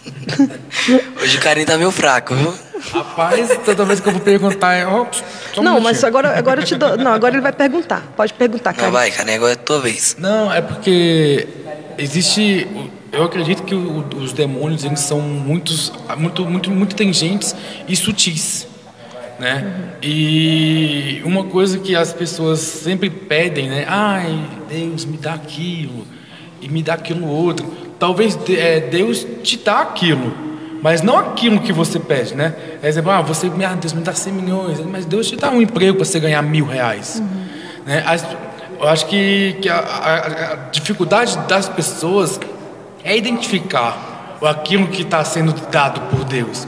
Hoje 1.21 1.37
o 1.37 1.41
Karen 1.41 1.65
tá 1.65 1.77
meio 1.77 1.91
fraco, 1.91 2.35
viu? 2.35 2.53
Rapaz, 2.91 3.59
toda 3.63 3.85
vez 3.85 3.99
que 3.99 4.09
eu 4.09 4.13
vou 4.13 4.21
perguntar 4.21 4.73
é. 4.73 4.87
Oh, 4.87 5.05
não, 5.61 5.79
mas 5.79 6.03
agora, 6.03 6.37
agora 6.37 6.61
eu 6.61 6.65
te 6.65 6.75
dou. 6.75 6.97
Não, 6.97 7.13
agora 7.13 7.35
ele 7.35 7.41
vai 7.41 7.51
perguntar. 7.51 8.01
Pode 8.15 8.33
perguntar, 8.33 8.73
cara. 8.73 8.87
Não, 8.87 8.91
vai, 8.91 9.11
Karen, 9.11 9.35
agora 9.35 9.53
é 9.53 9.55
tua 9.55 9.79
vez. 9.79 10.15
Não, 10.19 10.51
é 10.51 10.61
porque 10.61 11.47
existe. 11.97 12.67
Eu 13.11 13.23
acredito 13.23 13.63
que 13.63 13.75
os 13.75 14.33
demônios 14.33 14.83
eles 14.83 15.01
são 15.01 15.19
muitos, 15.19 15.91
muito, 16.17 16.45
muito, 16.45 16.71
muito 16.71 16.93
inteligentes 16.93 17.55
e 17.87 17.95
sutis. 17.95 18.67
Né? 19.37 19.63
Uhum. 19.63 19.91
E 20.01 21.21
uma 21.25 21.43
coisa 21.45 21.79
que 21.79 21.95
as 21.95 22.13
pessoas 22.13 22.59
sempre 22.59 23.09
pedem, 23.09 23.69
né? 23.69 23.85
Ai, 23.87 24.39
Deus, 24.69 25.03
me 25.03 25.17
dá 25.17 25.33
aquilo, 25.33 26.07
e 26.61 26.69
me 26.69 26.81
dá 26.81 26.93
aquilo 26.93 27.27
outro. 27.27 27.90
Talvez 28.01 28.35
é, 28.49 28.79
Deus 28.79 29.27
te 29.43 29.57
dá 29.57 29.81
aquilo, 29.81 30.33
mas 30.81 31.03
não 31.03 31.19
aquilo 31.19 31.59
que 31.59 31.71
você 31.71 31.99
pede, 31.99 32.33
né? 32.33 32.55
É 32.81 32.87
exemplo, 32.87 33.11
ah, 33.11 33.21
você, 33.21 33.45
ah, 33.45 33.75
Deus 33.75 33.93
me 33.93 34.01
dá 34.01 34.11
100 34.11 34.33
milhões, 34.33 34.79
mas 34.83 35.05
Deus 35.05 35.27
te 35.27 35.35
dá 35.35 35.51
um 35.51 35.61
emprego 35.61 35.97
para 35.97 36.05
você 36.05 36.19
ganhar 36.19 36.41
mil 36.41 36.65
reais. 36.65 37.19
Uhum. 37.21 37.45
Né? 37.85 38.03
As, 38.03 38.25
eu 38.79 38.87
acho 38.87 39.05
que, 39.05 39.55
que 39.61 39.69
a, 39.69 39.77
a, 39.77 40.15
a, 40.15 40.55
dificuldade 40.71 41.37
das 41.47 41.69
pessoas 41.69 42.39
é 43.03 43.15
identificar 43.15 44.39
aquilo 44.41 44.87
que 44.87 45.03
está 45.03 45.23
sendo 45.23 45.53
dado 45.69 46.01
por 46.09 46.25
Deus. 46.25 46.67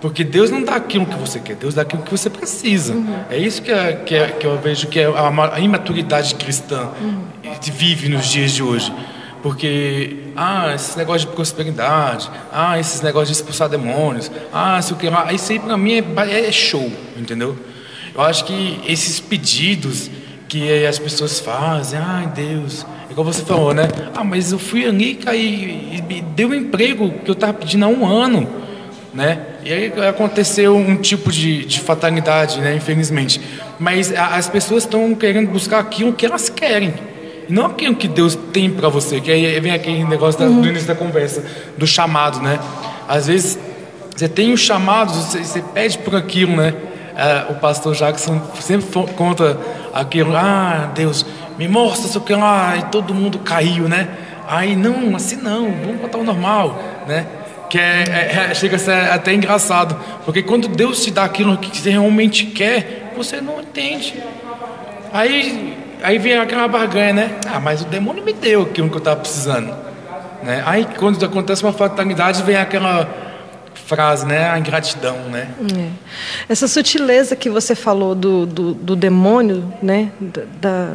Porque 0.00 0.24
Deus 0.24 0.50
não 0.50 0.64
dá 0.64 0.74
aquilo 0.74 1.06
que 1.06 1.14
você 1.16 1.38
quer, 1.38 1.54
Deus 1.54 1.74
dá 1.74 1.82
aquilo 1.82 2.02
que 2.02 2.10
você 2.10 2.28
precisa. 2.28 2.92
Uhum. 2.92 3.18
É 3.30 3.38
isso 3.38 3.62
que, 3.62 3.70
é, 3.70 3.92
que, 4.04 4.16
é, 4.16 4.26
que, 4.30 4.44
eu 4.44 4.58
vejo 4.58 4.88
que 4.88 4.98
é 4.98 5.06
a, 5.06 5.60
imaturidade 5.60 6.34
cristã 6.34 6.88
uhum. 7.00 7.22
vive 7.72 8.08
nos 8.08 8.26
dias 8.26 8.50
de 8.50 8.64
hoje. 8.64 8.92
Porque, 9.42 10.18
ah, 10.36 10.72
esses 10.72 10.94
negócios 10.94 11.28
de 11.28 11.34
prosperidade, 11.34 12.30
ah, 12.52 12.78
esses 12.78 13.00
negócios 13.00 13.28
de 13.28 13.42
expulsar 13.42 13.68
demônios, 13.68 14.30
ah, 14.52 14.80
se 14.80 14.92
o 14.92 14.96
que 14.96 15.08
lá, 15.10 15.32
isso 15.32 15.50
aí 15.50 15.58
para 15.58 15.76
mim 15.76 15.94
é, 15.94 16.48
é 16.48 16.52
show, 16.52 16.90
entendeu? 17.16 17.58
Eu 18.14 18.22
acho 18.22 18.44
que 18.44 18.80
esses 18.86 19.18
pedidos 19.18 20.08
que 20.48 20.86
as 20.86 20.98
pessoas 20.98 21.40
fazem, 21.40 21.98
ai 21.98 22.28
Deus, 22.28 22.86
igual 23.10 23.24
você 23.24 23.44
falou, 23.44 23.74
né? 23.74 23.88
Ah, 24.14 24.22
mas 24.22 24.52
eu 24.52 24.60
fui 24.60 24.86
ali 24.86 25.18
e, 25.32 25.96
e 25.96 26.02
me 26.02 26.20
deu 26.20 26.50
um 26.50 26.54
emprego 26.54 27.10
que 27.24 27.30
eu 27.30 27.34
estava 27.34 27.54
pedindo 27.54 27.84
há 27.84 27.88
um 27.88 28.06
ano, 28.06 28.48
né? 29.12 29.46
E 29.64 29.72
aí 29.72 29.92
aconteceu 30.08 30.76
um 30.76 30.96
tipo 30.96 31.32
de, 31.32 31.64
de 31.64 31.80
fatalidade, 31.80 32.60
né? 32.60 32.76
Infelizmente. 32.76 33.40
Mas 33.78 34.14
a, 34.14 34.36
as 34.36 34.48
pessoas 34.48 34.84
estão 34.84 35.14
querendo 35.14 35.50
buscar 35.50 35.80
aquilo 35.80 36.12
que 36.12 36.26
elas 36.26 36.48
querem. 36.48 36.94
Não 37.48 37.66
aquilo 37.66 37.94
que 37.94 38.08
Deus 38.08 38.36
tem 38.52 38.70
para 38.70 38.88
você, 38.88 39.20
que 39.20 39.30
aí 39.30 39.58
vem 39.60 39.72
aquele 39.72 40.04
negócio 40.04 40.40
da, 40.40 40.46
do 40.46 40.66
início 40.66 40.86
da 40.86 40.94
conversa, 40.94 41.44
do 41.76 41.86
chamado, 41.86 42.40
né? 42.40 42.58
Às 43.08 43.26
vezes 43.26 43.58
você 44.14 44.28
tem 44.28 44.52
um 44.52 44.56
chamado, 44.56 45.12
você, 45.12 45.42
você 45.42 45.60
pede 45.60 45.98
por 45.98 46.14
aquilo, 46.14 46.56
né? 46.56 46.74
É, 47.16 47.52
o 47.52 47.56
pastor 47.56 47.94
Jackson 47.94 48.40
sempre 48.60 48.86
conta 49.16 49.58
aquilo, 49.92 50.34
ah, 50.34 50.90
Deus, 50.94 51.26
me 51.58 51.68
mostra 51.68 52.08
isso 52.08 52.20
que 52.20 52.34
lá, 52.34 52.76
e 52.76 52.82
todo 52.84 53.14
mundo 53.14 53.38
caiu, 53.40 53.88
né? 53.88 54.08
Aí, 54.48 54.76
não, 54.76 55.14
assim 55.16 55.36
não, 55.36 55.70
vamos 55.70 56.00
botar 56.00 56.18
o 56.18 56.24
normal, 56.24 56.78
né? 57.06 57.26
Que 57.68 57.78
é, 57.78 58.04
é, 58.08 58.46
é, 58.50 58.54
chega 58.54 58.76
a 58.76 58.78
ser 58.78 58.92
até 59.10 59.32
engraçado, 59.32 59.98
porque 60.24 60.42
quando 60.42 60.68
Deus 60.68 61.02
te 61.02 61.10
dá 61.10 61.24
aquilo 61.24 61.56
que 61.56 61.76
você 61.76 61.90
realmente 61.90 62.46
quer, 62.46 63.12
você 63.16 63.40
não 63.40 63.60
entende. 63.60 64.22
Aí, 65.12 65.76
aí 66.02 66.18
vem 66.18 66.36
aquela 66.36 66.68
barganha, 66.68 67.12
né? 67.12 67.30
Ah, 67.46 67.60
mas 67.60 67.82
o 67.82 67.84
demônio 67.86 68.22
me 68.22 68.32
deu 68.32 68.62
aquilo 68.62 68.88
que 68.88 68.94
eu 68.94 68.98
estava 68.98 69.20
precisando. 69.20 69.74
Né? 70.42 70.62
Aí, 70.66 70.86
quando 70.98 71.24
acontece 71.24 71.62
uma 71.62 71.72
fatalidade, 71.72 72.42
vem 72.42 72.56
aquela 72.56 73.08
frase, 73.74 74.26
né? 74.26 74.50
A 74.50 74.58
ingratidão, 74.58 75.16
né? 75.30 75.48
É. 75.76 75.88
Essa 76.48 76.66
sutileza 76.66 77.36
que 77.36 77.48
você 77.48 77.74
falou 77.74 78.14
do, 78.14 78.46
do, 78.46 78.74
do 78.74 78.96
demônio, 78.96 79.72
né? 79.82 80.10
Da, 80.60 80.94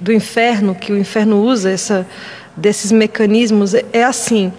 do 0.00 0.12
inferno, 0.12 0.74
que 0.74 0.92
o 0.92 0.98
inferno 0.98 1.42
usa, 1.42 1.70
essa, 1.70 2.06
desses 2.56 2.92
mecanismos, 2.92 3.74
é, 3.74 4.04
assim. 4.04 4.52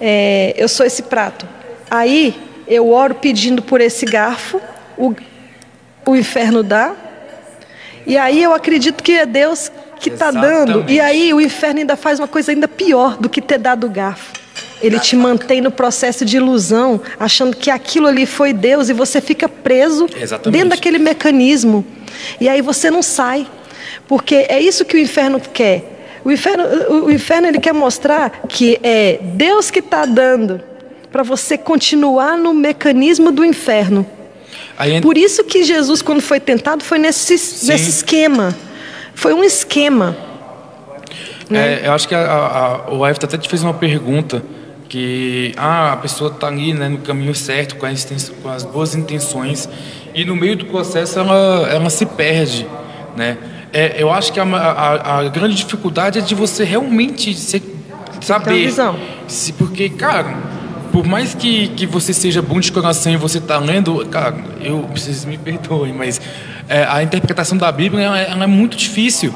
É, 0.00 0.54
eu 0.56 0.68
sou 0.68 0.84
esse 0.84 1.02
prato. 1.02 1.46
Aí 1.90 2.38
eu 2.66 2.90
oro 2.90 3.14
pedindo 3.14 3.62
por 3.62 3.80
esse 3.80 4.06
garfo, 4.06 4.60
o, 4.96 5.14
o 6.06 6.16
inferno 6.16 6.62
dá, 6.62 6.94
e 8.10 8.18
aí 8.18 8.42
eu 8.42 8.52
acredito 8.52 9.04
que 9.04 9.12
é 9.12 9.24
Deus 9.24 9.70
que 10.00 10.10
está 10.10 10.32
dando. 10.32 10.84
E 10.90 10.98
aí 10.98 11.32
o 11.32 11.40
inferno 11.40 11.78
ainda 11.78 11.94
faz 11.94 12.18
uma 12.18 12.26
coisa 12.26 12.50
ainda 12.50 12.66
pior 12.66 13.16
do 13.16 13.28
que 13.28 13.40
ter 13.40 13.56
dado 13.56 13.86
o 13.86 13.88
garfo. 13.88 14.32
Ele 14.82 14.98
te 14.98 15.14
mantém 15.14 15.60
no 15.60 15.70
processo 15.70 16.24
de 16.24 16.36
ilusão, 16.36 17.00
achando 17.20 17.56
que 17.56 17.70
aquilo 17.70 18.08
ali 18.08 18.26
foi 18.26 18.52
Deus 18.52 18.88
e 18.88 18.92
você 18.92 19.20
fica 19.20 19.48
preso 19.48 20.08
Exatamente. 20.20 20.58
dentro 20.58 20.70
daquele 20.70 20.98
mecanismo. 20.98 21.86
E 22.40 22.48
aí 22.48 22.60
você 22.60 22.90
não 22.90 23.00
sai. 23.00 23.46
Porque 24.08 24.34
é 24.48 24.58
isso 24.58 24.84
que 24.84 24.96
o 24.96 24.98
inferno 24.98 25.38
quer. 25.38 26.18
O 26.24 26.32
inferno, 26.32 26.64
o 27.04 27.12
inferno 27.12 27.46
ele 27.46 27.60
quer 27.60 27.72
mostrar 27.72 28.42
que 28.48 28.76
é 28.82 29.20
Deus 29.22 29.70
que 29.70 29.78
está 29.78 30.04
dando 30.04 30.60
para 31.12 31.22
você 31.22 31.56
continuar 31.56 32.36
no 32.36 32.52
mecanismo 32.52 33.30
do 33.30 33.44
inferno. 33.44 34.04
Aí, 34.80 34.98
Por 35.02 35.18
isso 35.18 35.44
que 35.44 35.62
Jesus, 35.62 36.00
quando 36.00 36.22
foi 36.22 36.40
tentado, 36.40 36.82
foi 36.82 36.98
nesse, 36.98 37.34
nesse 37.34 37.90
esquema. 37.90 38.56
Foi 39.14 39.34
um 39.34 39.44
esquema. 39.44 40.16
É, 41.50 41.82
eu 41.84 41.92
acho 41.92 42.08
que 42.08 42.14
a, 42.14 42.20
a, 42.88 42.90
o 42.90 43.06
Everton 43.06 43.26
até 43.26 43.36
te 43.36 43.46
fez 43.46 43.62
uma 43.62 43.74
pergunta 43.74 44.42
que 44.88 45.52
ah, 45.58 45.92
a 45.92 45.96
pessoa 45.98 46.30
está 46.30 46.46
ali 46.46 46.72
né, 46.72 46.88
no 46.88 46.96
caminho 46.96 47.34
certo, 47.34 47.76
com 47.76 47.84
as, 47.84 48.32
com 48.42 48.48
as, 48.48 48.64
boas 48.64 48.94
intenções, 48.94 49.68
e 50.14 50.24
no 50.24 50.34
meio 50.34 50.56
do 50.56 50.64
processo 50.64 51.18
ela, 51.18 51.68
ela 51.70 51.90
se 51.90 52.06
perde. 52.06 52.66
Né? 53.14 53.36
É, 53.74 54.02
eu 54.02 54.10
acho 54.10 54.32
que 54.32 54.40
a, 54.40 54.44
a, 54.44 55.18
a, 55.18 55.28
grande 55.28 55.56
dificuldade 55.56 56.20
é 56.20 56.22
de 56.22 56.34
você 56.34 56.64
realmente 56.64 57.34
se, 57.34 57.62
saber. 58.22 58.72
Se, 59.28 59.52
porque, 59.52 59.90
cara, 59.90 60.38
por 60.92 61.06
mais 61.06 61.34
que, 61.34 61.68
que 61.68 61.86
você 61.86 62.12
seja 62.12 62.42
bom 62.42 62.60
de 62.60 62.70
coração 62.70 63.12
e 63.12 63.16
você 63.16 63.38
está 63.38 63.58
lendo, 63.58 64.04
cara, 64.06 64.36
eu 64.60 64.80
preciso 64.90 65.28
me 65.28 65.38
perdoem, 65.38 65.92
mas 65.92 66.20
é, 66.68 66.84
a 66.84 67.02
interpretação 67.02 67.56
da 67.56 67.70
Bíblia 67.70 68.04
ela, 68.04 68.18
ela 68.18 68.44
é 68.44 68.46
muito 68.46 68.76
difícil 68.76 69.34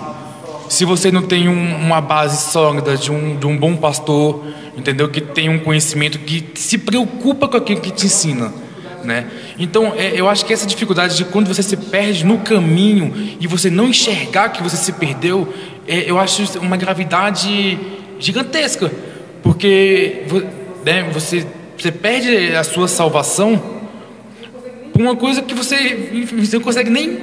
se 0.68 0.84
você 0.84 1.10
não 1.10 1.22
tem 1.22 1.48
um, 1.48 1.76
uma 1.76 2.00
base 2.00 2.50
sólida 2.50 2.96
de 2.96 3.12
um, 3.12 3.36
de 3.36 3.46
um 3.46 3.56
bom 3.56 3.76
pastor, 3.76 4.44
entendeu? 4.76 5.08
Que 5.08 5.20
tem 5.20 5.48
um 5.48 5.58
conhecimento 5.58 6.18
que 6.18 6.44
se 6.54 6.78
preocupa 6.78 7.48
com 7.48 7.56
aquilo 7.56 7.80
que 7.80 7.90
te 7.90 8.06
ensina, 8.06 8.52
né? 9.04 9.26
Então, 9.58 9.92
é, 9.96 10.12
eu 10.14 10.28
acho 10.28 10.44
que 10.44 10.52
essa 10.52 10.66
dificuldade 10.66 11.16
de 11.16 11.24
quando 11.24 11.46
você 11.46 11.62
se 11.62 11.76
perde 11.76 12.24
no 12.24 12.38
caminho 12.38 13.36
e 13.38 13.46
você 13.46 13.70
não 13.70 13.88
enxergar 13.88 14.48
que 14.48 14.62
você 14.62 14.76
se 14.76 14.92
perdeu, 14.92 15.52
é, 15.86 16.10
eu 16.10 16.18
acho 16.18 16.58
uma 16.58 16.76
gravidade 16.76 17.78
gigantesca, 18.18 18.90
porque 19.42 20.24
né, 20.84 21.08
você, 21.12 21.46
você 21.76 21.90
perde 21.90 22.54
a 22.54 22.64
sua 22.64 22.88
salvação 22.88 23.60
por 24.92 25.00
uma 25.00 25.16
coisa 25.16 25.42
que 25.42 25.54
você, 25.54 26.26
você 26.36 26.56
não 26.56 26.64
consegue 26.64 26.90
nem 26.90 27.18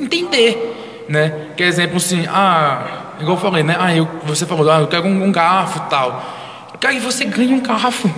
entender 0.00 0.74
né? 1.08 1.32
Que 1.56 1.62
exemplo 1.62 1.96
assim, 1.96 2.24
ah, 2.28 3.14
igual 3.20 3.36
eu 3.36 3.40
falei, 3.40 3.62
né? 3.62 3.76
Ah, 3.78 3.94
eu, 3.94 4.08
você 4.24 4.44
falou, 4.46 4.70
ah, 4.70 4.80
eu 4.80 4.86
quero 4.86 5.06
um, 5.06 5.24
um 5.24 5.32
garfo 5.32 5.80
tal. 5.88 6.24
Cara, 6.80 6.94
e 6.94 7.00
você 7.00 7.24
ganha 7.24 7.54
um 7.54 7.60
garfo. 7.60 8.10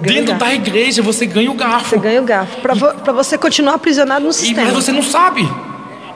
Dentro 0.00 0.34
da 0.34 0.52
igreja 0.52 1.00
você 1.00 1.26
ganha 1.26 1.50
o 1.50 1.54
garfo. 1.54 1.90
Você 1.90 1.98
ganha 1.98 2.20
o 2.20 2.24
garfo. 2.24 2.60
Para 2.60 2.74
vo 2.74 3.12
você 3.14 3.38
continuar 3.38 3.74
aprisionado 3.74 4.24
no 4.24 4.32
sistema. 4.32 4.62
E, 4.62 4.64
mas 4.64 4.74
você 4.74 4.92
não 4.92 5.02
sabe. 5.02 5.48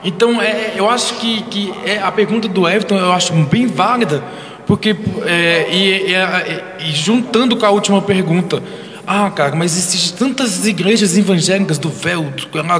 Então, 0.03 0.41
é, 0.41 0.73
eu 0.75 0.89
acho 0.89 1.13
que, 1.15 1.43
que 1.43 1.73
é, 1.85 1.99
a 1.99 2.11
pergunta 2.11 2.47
do 2.47 2.67
Everton 2.67 2.97
eu 2.97 3.13
acho 3.13 3.33
bem 3.33 3.67
válida, 3.67 4.23
porque 4.71 4.95
é, 5.25 5.67
e, 5.69 6.13
e, 6.13 6.87
e, 6.87 6.91
juntando 6.93 7.57
com 7.57 7.65
a 7.65 7.69
última 7.71 8.01
pergunta, 8.01 8.63
ah, 9.05 9.29
cara, 9.29 9.53
mas 9.53 9.75
existem 9.75 10.17
tantas 10.17 10.65
igrejas 10.65 11.17
evangélicas 11.17 11.77
do 11.77 11.89
véu, 11.89 12.31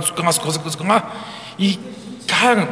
aquelas 0.09 0.37
coisas, 0.37 0.77
lá, 0.87 1.13
e 1.59 1.77
cara, 2.25 2.69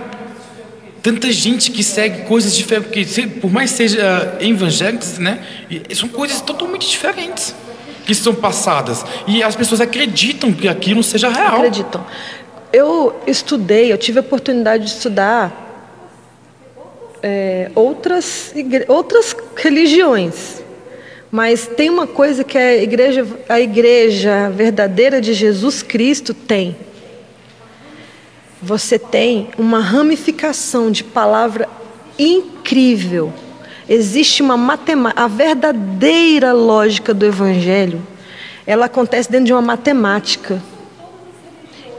tanta 1.04 1.30
gente 1.34 1.70
que 1.70 1.84
segue 1.84 2.22
coisas 2.22 2.56
diferentes, 2.56 3.14
que 3.14 3.28
por 3.28 3.52
mais 3.52 3.72
seja 3.72 4.38
evangélicos, 4.40 5.18
né, 5.18 5.40
são 5.94 6.08
coisas 6.08 6.40
totalmente 6.40 6.90
diferentes 6.90 7.54
que 8.06 8.16
são 8.16 8.34
passadas 8.34 9.06
e 9.28 9.44
as 9.44 9.54
pessoas 9.54 9.82
acreditam 9.82 10.54
que 10.54 10.66
aquilo 10.66 11.04
seja 11.04 11.28
real. 11.28 11.58
Acreditam. 11.58 12.06
Eu 12.72 13.22
estudei, 13.28 13.92
eu 13.92 13.98
tive 13.98 14.20
a 14.20 14.22
oportunidade 14.22 14.86
de 14.86 14.92
estudar 14.92 15.69
é, 17.22 17.72
outras, 17.76 18.54
outras 18.88 19.36
religiões. 19.56 20.64
Mas 21.32 21.68
tem 21.68 21.90
uma 21.90 22.08
coisa 22.08 22.44
que 22.44 22.58
a 22.58 22.76
igreja, 22.78 23.28
a 23.48 23.60
igreja 23.60 24.50
verdadeira 24.50 25.22
de 25.22 25.34
Jesus 25.34 25.84
Cristo 25.84 26.34
tem 26.34 26.76
você 28.62 29.00
tem 29.00 29.50
uma 29.58 29.80
ramificação 29.80 30.92
de 30.92 31.04
palavra 31.04 31.70
incrível. 32.18 33.32
Existe 33.88 34.42
uma 34.42 34.58
matemática, 34.58 35.24
a 35.24 35.28
verdadeira 35.28 36.52
lógica 36.52 37.14
do 37.14 37.26
evangelho, 37.26 38.06
ela 38.68 38.86
acontece 38.86 39.32
dentro 39.32 39.46
de 39.46 39.54
uma 39.54 39.62
matemática. 39.62 40.62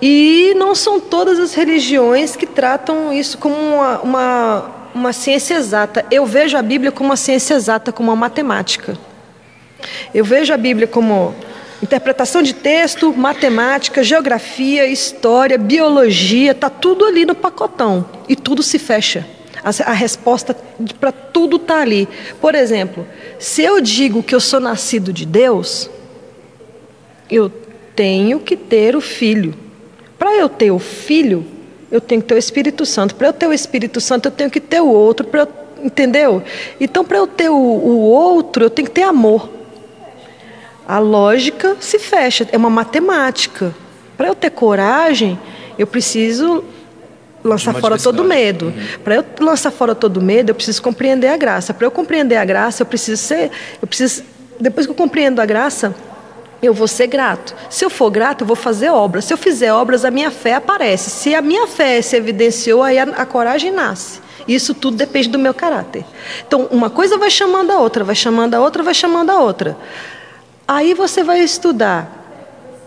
E 0.02 0.54
não 0.56 0.74
são 0.74 1.00
todas 1.00 1.38
as 1.38 1.54
religiões 1.54 2.36
que 2.36 2.46
tratam 2.46 3.12
isso 3.12 3.38
como 3.38 3.54
uma, 3.54 4.00
uma, 4.00 4.70
uma 4.94 5.12
ciência 5.12 5.54
exata. 5.54 6.04
Eu 6.10 6.26
vejo 6.26 6.56
a 6.56 6.62
Bíblia 6.62 6.92
como 6.92 7.10
uma 7.10 7.16
ciência 7.16 7.54
exata, 7.54 7.92
como 7.92 8.10
uma 8.10 8.16
matemática. 8.16 8.96
Eu 10.14 10.24
vejo 10.24 10.52
a 10.52 10.56
Bíblia 10.56 10.86
como 10.86 11.34
Interpretação 11.82 12.42
de 12.42 12.52
texto, 12.52 13.14
matemática, 13.16 14.04
geografia, 14.04 14.86
história, 14.86 15.56
biologia, 15.56 16.50
está 16.50 16.68
tudo 16.68 17.06
ali 17.06 17.24
no 17.24 17.34
pacotão 17.34 18.04
e 18.28 18.36
tudo 18.36 18.62
se 18.62 18.78
fecha. 18.78 19.26
A, 19.64 19.90
a 19.90 19.94
resposta 19.94 20.54
para 20.98 21.10
tudo 21.10 21.56
está 21.56 21.80
ali. 21.80 22.06
Por 22.38 22.54
exemplo, 22.54 23.06
se 23.38 23.62
eu 23.62 23.80
digo 23.80 24.22
que 24.22 24.34
eu 24.34 24.40
sou 24.40 24.60
nascido 24.60 25.10
de 25.10 25.24
Deus, 25.24 25.88
eu 27.30 27.50
tenho 27.96 28.40
que 28.40 28.56
ter 28.56 28.94
o 28.94 29.00
filho. 29.00 29.54
Para 30.18 30.36
eu 30.36 30.50
ter 30.50 30.70
o 30.70 30.78
filho, 30.78 31.46
eu 31.90 32.00
tenho 32.00 32.20
que 32.20 32.28
ter 32.28 32.34
o 32.34 32.38
Espírito 32.38 32.86
Santo. 32.86 33.14
Para 33.14 33.28
eu 33.28 33.32
ter 33.32 33.46
o 33.46 33.52
Espírito 33.52 34.00
Santo, 34.00 34.26
eu 34.26 34.32
tenho 34.32 34.50
que 34.50 34.60
ter 34.60 34.80
o 34.80 34.88
outro. 34.88 35.26
Eu, 35.32 35.48
entendeu? 35.82 36.42
Então, 36.80 37.04
para 37.04 37.18
eu 37.18 37.26
ter 37.26 37.48
o, 37.48 37.54
o 37.54 38.00
outro, 38.00 38.64
eu 38.64 38.70
tenho 38.70 38.86
que 38.86 38.94
ter 38.94 39.02
amor. 39.02 39.48
A 40.86 40.98
lógica 40.98 41.76
se 41.80 41.98
fecha, 41.98 42.48
é 42.50 42.56
uma 42.56 42.70
matemática. 42.70 43.74
Para 44.16 44.28
eu 44.28 44.34
ter 44.34 44.50
coragem, 44.50 45.38
eu 45.78 45.86
preciso 45.86 46.64
lançar 47.42 47.74
fora 47.74 47.98
todo 47.98 48.22
medo. 48.24 48.66
Uhum. 48.66 48.98
Para 49.02 49.14
eu 49.16 49.24
lançar 49.40 49.70
fora 49.70 49.94
todo 49.94 50.20
medo, 50.20 50.50
eu 50.50 50.54
preciso 50.54 50.82
compreender 50.82 51.28
a 51.28 51.36
graça. 51.36 51.72
Para 51.72 51.86
eu 51.86 51.90
compreender 51.90 52.36
a 52.36 52.44
graça, 52.44 52.82
eu 52.82 52.86
preciso 52.86 53.22
ser, 53.22 53.50
eu 53.80 53.88
preciso 53.88 54.22
depois 54.60 54.86
que 54.86 54.92
eu 54.92 54.96
compreendo 54.96 55.40
a 55.40 55.46
graça, 55.46 55.94
eu 56.62 56.74
vou 56.74 56.86
ser 56.86 57.06
grato. 57.06 57.54
Se 57.68 57.84
eu 57.84 57.90
for 57.90 58.10
grato, 58.10 58.42
eu 58.42 58.46
vou 58.46 58.56
fazer 58.56 58.90
obras. 58.90 59.24
Se 59.24 59.32
eu 59.32 59.38
fizer 59.38 59.72
obras, 59.72 60.04
a 60.04 60.10
minha 60.10 60.30
fé 60.30 60.54
aparece. 60.54 61.10
Se 61.10 61.34
a 61.34 61.40
minha 61.40 61.66
fé 61.66 62.00
se 62.02 62.16
evidenciou, 62.16 62.82
aí 62.82 62.98
a, 62.98 63.04
a 63.04 63.26
coragem 63.26 63.70
nasce. 63.70 64.20
Isso 64.46 64.74
tudo 64.74 64.96
depende 64.96 65.28
do 65.28 65.38
meu 65.38 65.54
caráter. 65.54 66.04
Então, 66.46 66.68
uma 66.70 66.90
coisa 66.90 67.16
vai 67.16 67.30
chamando 67.30 67.70
a 67.70 67.78
outra, 67.78 68.04
vai 68.04 68.14
chamando 68.14 68.54
a 68.54 68.60
outra, 68.60 68.82
vai 68.82 68.94
chamando 68.94 69.30
a 69.30 69.38
outra. 69.38 69.76
Aí 70.66 70.94
você 70.94 71.22
vai 71.22 71.40
estudar 71.40 72.20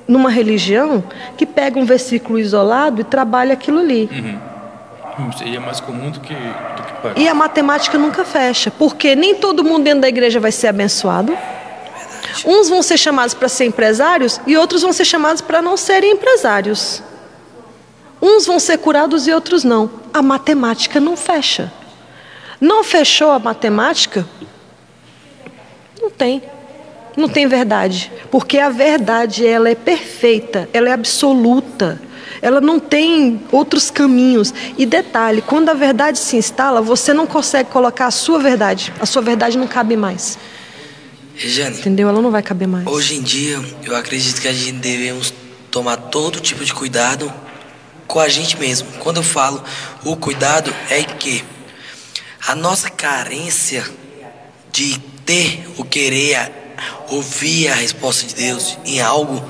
numa 0.08 0.30
religião 0.30 1.04
que 1.38 1.46
pega 1.46 1.80
um 1.80 1.86
versículo 1.86 2.38
isolado 2.38 3.02
e 3.02 3.04
trabalha 3.04 3.54
aquilo 3.54 3.80
ali. 3.80 4.10
Uhum. 4.12 5.32
Seria 5.38 5.60
mais 5.60 5.80
comum 5.80 6.10
do 6.10 6.20
que, 6.20 6.34
do 6.34 6.84
que 6.84 6.94
parece. 7.02 7.22
E 7.22 7.28
a 7.28 7.34
matemática 7.34 7.98
nunca 7.98 8.26
fecha, 8.26 8.72
porque 8.72 9.16
nem 9.16 9.36
todo 9.36 9.64
mundo 9.64 9.84
dentro 9.84 10.02
da 10.02 10.10
igreja 10.10 10.40
vai 10.40 10.52
ser 10.52 10.68
abençoado. 10.68 11.38
Uns 12.46 12.70
vão 12.70 12.82
ser 12.82 12.98
chamados 12.98 13.34
para 13.34 13.50
ser 13.50 13.66
empresários 13.66 14.40
e 14.46 14.58
outros 14.58 14.82
vão 14.82 14.94
ser 14.94 15.06
chamados 15.06 15.42
para 15.42 15.62
não 15.62 15.78
serem 15.78 16.12
empresários. 16.12 17.02
Uns 18.22 18.46
vão 18.46 18.60
ser 18.60 18.78
curados 18.78 19.28
e 19.28 19.34
outros 19.34 19.64
não. 19.64 19.90
A 20.14 20.22
matemática 20.22 21.00
não 21.00 21.18
fecha. 21.18 21.72
Não 22.60 22.84
fechou 22.84 23.32
a 23.32 23.40
matemática, 23.40 24.26
tem. 26.18 26.42
Não 27.16 27.30
tem 27.30 27.46
verdade, 27.46 28.12
porque 28.32 28.58
a 28.58 28.70
verdade 28.70 29.46
ela 29.46 29.70
é 29.70 29.76
perfeita, 29.76 30.68
ela 30.74 30.90
é 30.90 30.92
absoluta. 30.92 32.02
Ela 32.42 32.60
não 32.60 32.80
tem 32.80 33.42
outros 33.52 33.92
caminhos. 33.92 34.54
E 34.78 34.86
detalhe, 34.86 35.42
quando 35.42 35.70
a 35.70 35.74
verdade 35.74 36.18
se 36.18 36.36
instala, 36.36 36.82
você 36.82 37.14
não 37.14 37.26
consegue 37.26 37.70
colocar 37.70 38.08
a 38.08 38.12
sua 38.12 38.40
verdade. 38.40 38.92
A 39.00 39.06
sua 39.06 39.22
verdade 39.22 39.58
não 39.58 39.68
cabe 39.68 39.96
mais. 39.96 40.38
Regiane, 41.36 41.78
Entendeu? 41.78 42.08
Ela 42.10 42.22
não 42.22 42.32
vai 42.32 42.44
caber 42.44 42.68
mais. 42.68 42.86
hoje 42.88 43.16
em 43.16 43.22
dia 43.22 43.60
eu 43.84 43.96
acredito 43.96 44.40
que 44.42 44.48
a 44.48 44.54
gente 44.54 44.74
devemos 44.74 45.34
tomar 45.72 45.98
todo 45.98 46.40
tipo 46.40 46.64
de 46.64 46.74
cuidado 46.74 47.32
com 48.08 48.20
a 48.20 48.30
gente 48.30 48.58
mesmo. 48.58 48.88
Quando 49.00 49.18
eu 49.18 49.24
falo 49.24 49.64
o 50.06 50.16
cuidado 50.16 50.74
é 50.90 51.04
que 51.04 51.44
a 52.48 52.56
nossa 52.56 52.90
carência 52.90 53.84
de 54.72 55.00
ter 55.26 55.66
o 55.78 55.84
querer 55.84 56.52
ouvir 57.10 57.70
a 57.70 57.76
resposta 57.76 58.26
de 58.28 58.36
Deus 58.36 58.78
em 58.86 59.00
algo 59.02 59.44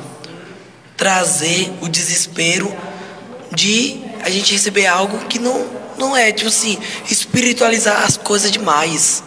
trazer 0.95 1.71
o 1.81 1.89
desespero 1.89 2.73
de 3.51 3.99
a 4.23 4.29
gente 4.29 4.53
receber 4.53 4.85
algo 4.85 5.17
que 5.25 5.39
não 5.39 5.83
não 5.97 6.17
é, 6.17 6.31
tipo 6.31 6.47
assim, 6.49 6.77
espiritualizar 7.09 8.03
as 8.03 8.17
coisas 8.17 8.51
demais. 8.51 9.23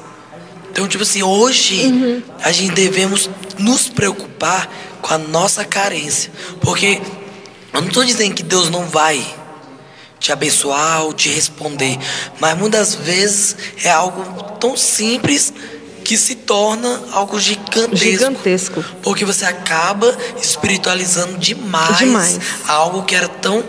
Então, 0.77 0.87
tipo 0.87 1.05
assim, 1.05 1.23
hoje 1.23 2.23
a 2.43 2.53
gente 2.53 2.75
devemos 2.75 3.31
nos 3.59 3.89
preocupar 3.89 4.71
com 5.01 5.15
a 5.15 5.17
nossa 5.17 5.65
carência. 5.65 6.31
Porque 6.61 7.01
eu 7.73 7.81
não 7.81 7.89
estou 7.89 8.05
dizendo 8.05 8.35
que 8.35 8.43
Deus 8.43 8.69
não 8.69 8.85
vai 8.85 9.25
te 10.21 10.31
abençoar 10.33 11.05
ou 11.05 11.15
te 11.15 11.31
responder, 11.31 11.99
mas 12.39 12.59
muitas 12.59 12.95
vezes 12.95 13.57
é 13.83 13.91
algo 13.91 14.23
tão 14.61 14.77
simples 14.77 15.51
que 16.05 16.15
se 16.19 16.35
torna 16.35 17.05
algo 17.11 17.41
gigantesco. 17.41 17.97
Gigantesco. 17.97 18.85
Porque 19.03 19.25
você 19.25 19.47
acaba 19.47 20.15
espiritualizando 20.43 21.39
demais, 21.39 21.97
Demais. 21.97 22.39
algo 22.69 23.03
que 23.05 23.15
era 23.15 23.29
tão 23.29 23.65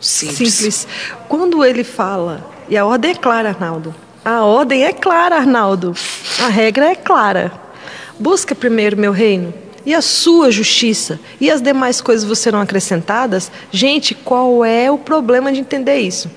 simples. 0.00 0.54
Simples. 0.54 0.86
Quando 1.28 1.64
ele 1.64 1.82
fala, 1.82 2.48
e 2.68 2.76
a 2.76 2.86
ordem 2.86 3.10
é 3.10 3.14
clara, 3.16 3.48
Arnaldo. 3.48 3.92
A 4.28 4.44
ordem 4.44 4.84
é 4.84 4.92
clara, 4.92 5.36
Arnaldo. 5.36 5.94
A 6.38 6.48
regra 6.48 6.90
é 6.90 6.94
clara. 6.94 7.50
Busca 8.18 8.54
primeiro 8.54 8.94
meu 8.94 9.10
reino 9.10 9.54
e 9.86 9.94
a 9.94 10.02
sua 10.02 10.50
justiça 10.50 11.18
e 11.40 11.50
as 11.50 11.62
demais 11.62 12.02
coisas 12.02 12.28
vos 12.28 12.38
serão 12.38 12.60
acrescentadas. 12.60 13.50
Gente, 13.72 14.14
qual 14.14 14.62
é 14.62 14.90
o 14.90 14.98
problema 14.98 15.50
de 15.50 15.60
entender 15.60 16.00
isso? 16.00 16.30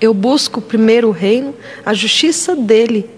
Eu 0.00 0.12
busco 0.12 0.60
primeiro 0.60 1.06
o 1.06 1.12
reino, 1.12 1.54
a 1.84 1.94
justiça 1.94 2.56
dele. 2.56 3.08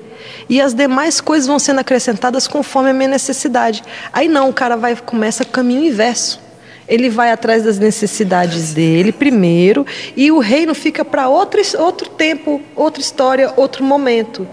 E 0.50 0.60
as 0.60 0.74
demais 0.74 1.18
coisas 1.18 1.46
vão 1.46 1.58
sendo 1.58 1.80
acrescentadas 1.80 2.46
conforme 2.46 2.90
a 2.90 2.92
minha 2.92 3.08
necessidade. 3.08 3.82
Aí 4.12 4.28
não, 4.28 4.50
o 4.50 4.52
cara 4.52 4.76
vai 4.76 4.96
começa 4.96 5.44
o 5.44 5.46
caminho 5.46 5.86
inverso. 5.86 6.38
Ele 6.88 7.10
vai 7.10 7.30
atrás 7.30 7.62
das 7.62 7.78
necessidades 7.78 8.72
dele 8.72 9.12
primeiro 9.12 9.86
e 10.16 10.32
o 10.32 10.38
reino 10.38 10.74
fica 10.74 11.04
para 11.04 11.28
outro, 11.28 11.60
outro 11.78 12.08
tempo, 12.08 12.62
outra 12.74 13.00
história, 13.02 13.52
outro 13.56 13.84
momento. 13.84 14.48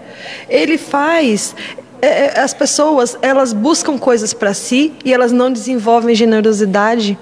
Ele 0.48 0.76
faz 0.76 1.54
é, 2.02 2.26
é, 2.26 2.40
as 2.40 2.52
pessoas 2.52 3.16
elas 3.22 3.52
buscam 3.54 3.96
coisas 3.98 4.34
para 4.34 4.52
si 4.52 4.92
e 5.04 5.12
elas 5.14 5.32
não 5.32 5.50
desenvolvem 5.50 6.14
generosidade 6.14 7.18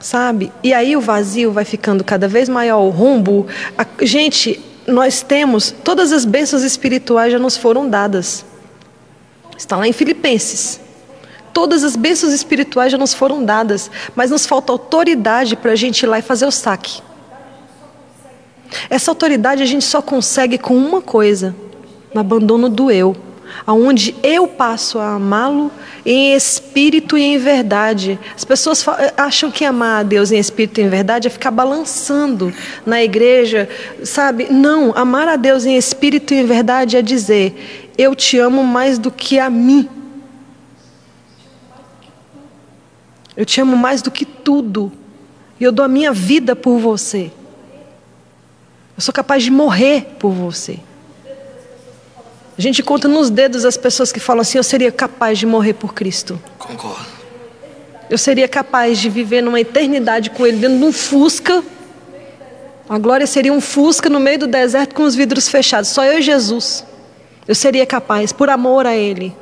sabe? 0.00 0.52
E 0.62 0.74
aí 0.74 0.96
o 0.96 1.00
vazio 1.00 1.52
vai 1.52 1.64
ficando 1.64 2.02
cada 2.02 2.26
vez 2.26 2.48
maior, 2.48 2.80
o 2.80 2.90
rumbo. 2.90 3.46
A- 3.78 3.86
gente, 4.02 4.60
nós 4.86 5.22
temos, 5.22 5.70
todas 5.84 6.12
as 6.12 6.24
bênçãos 6.24 6.62
espirituais 6.62 7.32
já 7.32 7.38
nos 7.38 7.56
foram 7.56 7.88
dadas. 7.88 8.44
Está 9.56 9.76
lá 9.76 9.86
em 9.86 9.92
Filipenses. 9.92 10.80
Todas 11.52 11.84
as 11.84 11.96
bênçãos 11.96 12.32
espirituais 12.32 12.90
já 12.90 12.98
nos 12.98 13.12
foram 13.12 13.44
dadas, 13.44 13.90
mas 14.16 14.30
nos 14.30 14.46
falta 14.46 14.72
autoridade 14.72 15.54
para 15.56 15.72
a 15.72 15.76
gente 15.76 16.02
ir 16.02 16.06
lá 16.06 16.18
e 16.18 16.22
fazer 16.22 16.46
o 16.46 16.50
saque. 16.50 17.02
Essa 18.88 19.10
autoridade 19.10 19.62
a 19.62 19.66
gente 19.66 19.84
só 19.84 20.00
consegue 20.00 20.56
com 20.56 20.76
uma 20.76 21.02
coisa: 21.02 21.54
no 22.14 22.20
abandono 22.20 22.68
do 22.70 22.90
eu, 22.90 23.14
aonde 23.66 24.14
eu 24.22 24.46
passo 24.48 24.98
a 24.98 25.14
amá-lo 25.14 25.70
em 26.06 26.34
espírito 26.34 27.18
e 27.18 27.22
em 27.22 27.36
verdade. 27.38 28.18
As 28.34 28.44
pessoas 28.44 28.82
fa- 28.82 29.12
acham 29.16 29.50
que 29.50 29.64
amar 29.64 30.00
a 30.00 30.02
Deus 30.02 30.32
em 30.32 30.38
espírito 30.38 30.80
e 30.80 30.84
em 30.84 30.88
verdade 30.88 31.28
é 31.28 31.30
ficar 31.30 31.50
balançando 31.50 32.52
na 32.86 33.02
igreja, 33.02 33.68
sabe? 34.02 34.48
Não, 34.50 34.92
amar 34.96 35.28
a 35.28 35.36
Deus 35.36 35.66
em 35.66 35.76
espírito 35.76 36.32
e 36.32 36.38
em 36.38 36.46
verdade 36.46 36.96
é 36.96 37.02
dizer: 37.02 37.92
eu 37.98 38.14
te 38.14 38.38
amo 38.38 38.64
mais 38.64 38.98
do 38.98 39.10
que 39.10 39.38
a 39.38 39.50
mim. 39.50 39.86
Eu 43.36 43.44
te 43.44 43.60
amo 43.60 43.76
mais 43.76 44.02
do 44.02 44.10
que 44.10 44.24
tudo. 44.24 44.92
E 45.58 45.64
eu 45.64 45.72
dou 45.72 45.84
a 45.84 45.88
minha 45.88 46.12
vida 46.12 46.54
por 46.54 46.78
você. 46.78 47.30
Eu 48.96 49.00
sou 49.00 49.12
capaz 49.12 49.42
de 49.42 49.50
morrer 49.50 50.16
por 50.18 50.30
você. 50.30 50.78
A 52.56 52.60
gente 52.60 52.82
conta 52.82 53.08
nos 53.08 53.30
dedos 53.30 53.64
as 53.64 53.76
pessoas 53.76 54.12
que 54.12 54.20
falam 54.20 54.42
assim: 54.42 54.58
eu 54.58 54.64
seria 54.64 54.92
capaz 54.92 55.38
de 55.38 55.46
morrer 55.46 55.72
por 55.72 55.94
Cristo. 55.94 56.40
Concordo. 56.58 57.06
Eu 58.10 58.18
seria 58.18 58.46
capaz 58.46 58.98
de 58.98 59.08
viver 59.08 59.40
numa 59.40 59.58
eternidade 59.58 60.30
com 60.30 60.46
Ele 60.46 60.58
dentro 60.58 60.78
de 60.78 60.84
um 60.84 60.92
Fusca. 60.92 61.64
A 62.88 62.98
glória 62.98 63.26
seria 63.26 63.52
um 63.52 63.60
Fusca 63.60 64.10
no 64.10 64.20
meio 64.20 64.40
do 64.40 64.46
deserto 64.46 64.94
com 64.94 65.04
os 65.04 65.14
vidros 65.14 65.48
fechados. 65.48 65.88
Só 65.88 66.04
eu 66.04 66.18
e 66.18 66.22
Jesus. 66.22 66.84
Eu 67.48 67.54
seria 67.54 67.86
capaz, 67.86 68.30
por 68.30 68.50
amor 68.50 68.86
a 68.86 68.94
Ele. 68.94 69.34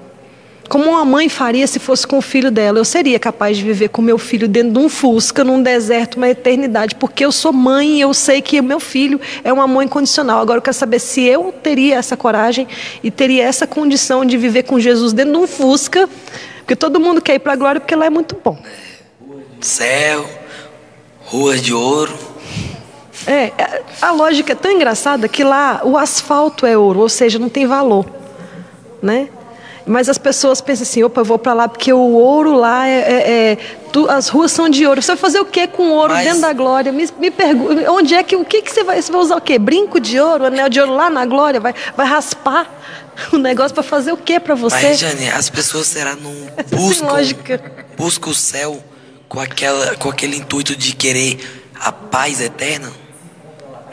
Como 0.70 0.88
uma 0.88 1.04
mãe 1.04 1.28
faria 1.28 1.66
se 1.66 1.80
fosse 1.80 2.06
com 2.06 2.18
o 2.18 2.22
filho 2.22 2.48
dela. 2.48 2.78
Eu 2.78 2.84
seria 2.84 3.18
capaz 3.18 3.56
de 3.56 3.64
viver 3.64 3.88
com 3.88 4.00
meu 4.00 4.16
filho 4.16 4.46
dentro 4.46 4.74
de 4.74 4.78
um 4.78 4.88
Fusca, 4.88 5.42
num 5.42 5.60
deserto, 5.60 6.14
uma 6.14 6.28
eternidade. 6.28 6.94
Porque 6.94 7.24
eu 7.24 7.32
sou 7.32 7.52
mãe 7.52 7.96
e 7.96 8.00
eu 8.00 8.14
sei 8.14 8.40
que 8.40 8.62
meu 8.62 8.78
filho 8.78 9.20
é 9.42 9.52
um 9.52 9.60
amor 9.60 9.82
incondicional. 9.82 10.40
Agora 10.40 10.58
eu 10.58 10.62
quero 10.62 10.76
saber 10.76 11.00
se 11.00 11.22
eu 11.22 11.52
teria 11.60 11.96
essa 11.96 12.16
coragem 12.16 12.68
e 13.02 13.10
teria 13.10 13.42
essa 13.42 13.66
condição 13.66 14.24
de 14.24 14.36
viver 14.36 14.62
com 14.62 14.78
Jesus 14.78 15.12
dentro 15.12 15.32
de 15.32 15.38
um 15.38 15.46
Fusca. 15.48 16.08
Porque 16.58 16.76
todo 16.76 17.00
mundo 17.00 17.20
quer 17.20 17.34
ir 17.34 17.40
para 17.40 17.54
a 17.54 17.56
glória 17.56 17.80
porque 17.80 17.96
lá 17.96 18.06
é 18.06 18.10
muito 18.10 18.36
bom. 18.40 18.56
Céu, 19.60 20.24
ruas 21.24 21.60
de 21.60 21.74
ouro. 21.74 22.16
É, 23.26 23.46
é, 23.58 23.82
a 24.00 24.12
lógica 24.12 24.52
é 24.52 24.54
tão 24.54 24.70
engraçada 24.70 25.26
que 25.26 25.42
lá 25.42 25.80
o 25.82 25.98
asfalto 25.98 26.64
é 26.64 26.78
ouro, 26.78 27.00
ou 27.00 27.08
seja, 27.08 27.40
não 27.40 27.48
tem 27.48 27.66
valor, 27.66 28.06
né? 29.02 29.30
Mas 29.90 30.08
as 30.08 30.18
pessoas 30.18 30.60
pensam 30.60 30.84
assim, 30.84 31.02
opa, 31.02 31.20
eu 31.20 31.24
vou 31.24 31.38
para 31.38 31.52
lá 31.52 31.68
porque 31.68 31.92
o 31.92 31.98
ouro 32.12 32.54
lá 32.54 32.86
é, 32.86 32.92
é- 33.00 33.32
é- 33.52 33.56
tu- 33.92 34.08
as 34.08 34.28
ruas 34.28 34.52
são 34.52 34.68
de 34.68 34.86
ouro. 34.86 35.02
Você 35.02 35.08
vai 35.08 35.16
fazer 35.16 35.40
o 35.40 35.44
que 35.44 35.66
com 35.66 35.90
ouro 35.90 36.12
Mas- 36.14 36.24
dentro 36.26 36.40
da 36.42 36.52
glória? 36.52 36.92
Me, 36.92 37.08
me 37.18 37.30
pergunta, 37.30 37.90
onde 37.90 38.14
é 38.14 38.22
que 38.22 38.36
o 38.36 38.44
que 38.44 38.62
que 38.62 38.70
você 38.72 38.84
vai, 38.84 39.02
você 39.02 39.10
vai 39.10 39.20
usar 39.20 39.36
o 39.36 39.40
quê? 39.40 39.58
Brinco 39.58 39.98
de 39.98 40.20
ouro, 40.20 40.46
anel 40.46 40.68
de 40.68 40.80
ouro 40.80 40.94
lá 40.94 41.10
na 41.10 41.26
glória? 41.26 41.58
Vai, 41.58 41.74
vai 41.96 42.06
raspar 42.06 42.70
o 43.32 43.36
negócio 43.38 43.74
para 43.74 43.82
fazer 43.82 44.12
o 44.12 44.16
que 44.16 44.38
para 44.38 44.54
você? 44.54 44.76
Mas, 44.90 44.98
Jane, 45.00 45.28
as 45.30 45.50
pessoas 45.50 45.88
será 45.88 46.14
não 46.14 46.32
buscam, 46.70 47.08
buscam 47.96 48.30
o 48.30 48.34
céu 48.34 48.82
com, 49.28 49.40
aquela, 49.40 49.96
com 49.96 50.08
aquele 50.08 50.36
intuito 50.36 50.76
de 50.76 50.94
querer 50.94 51.64
a 51.80 51.90
paz 51.90 52.40
eterna? 52.40 52.90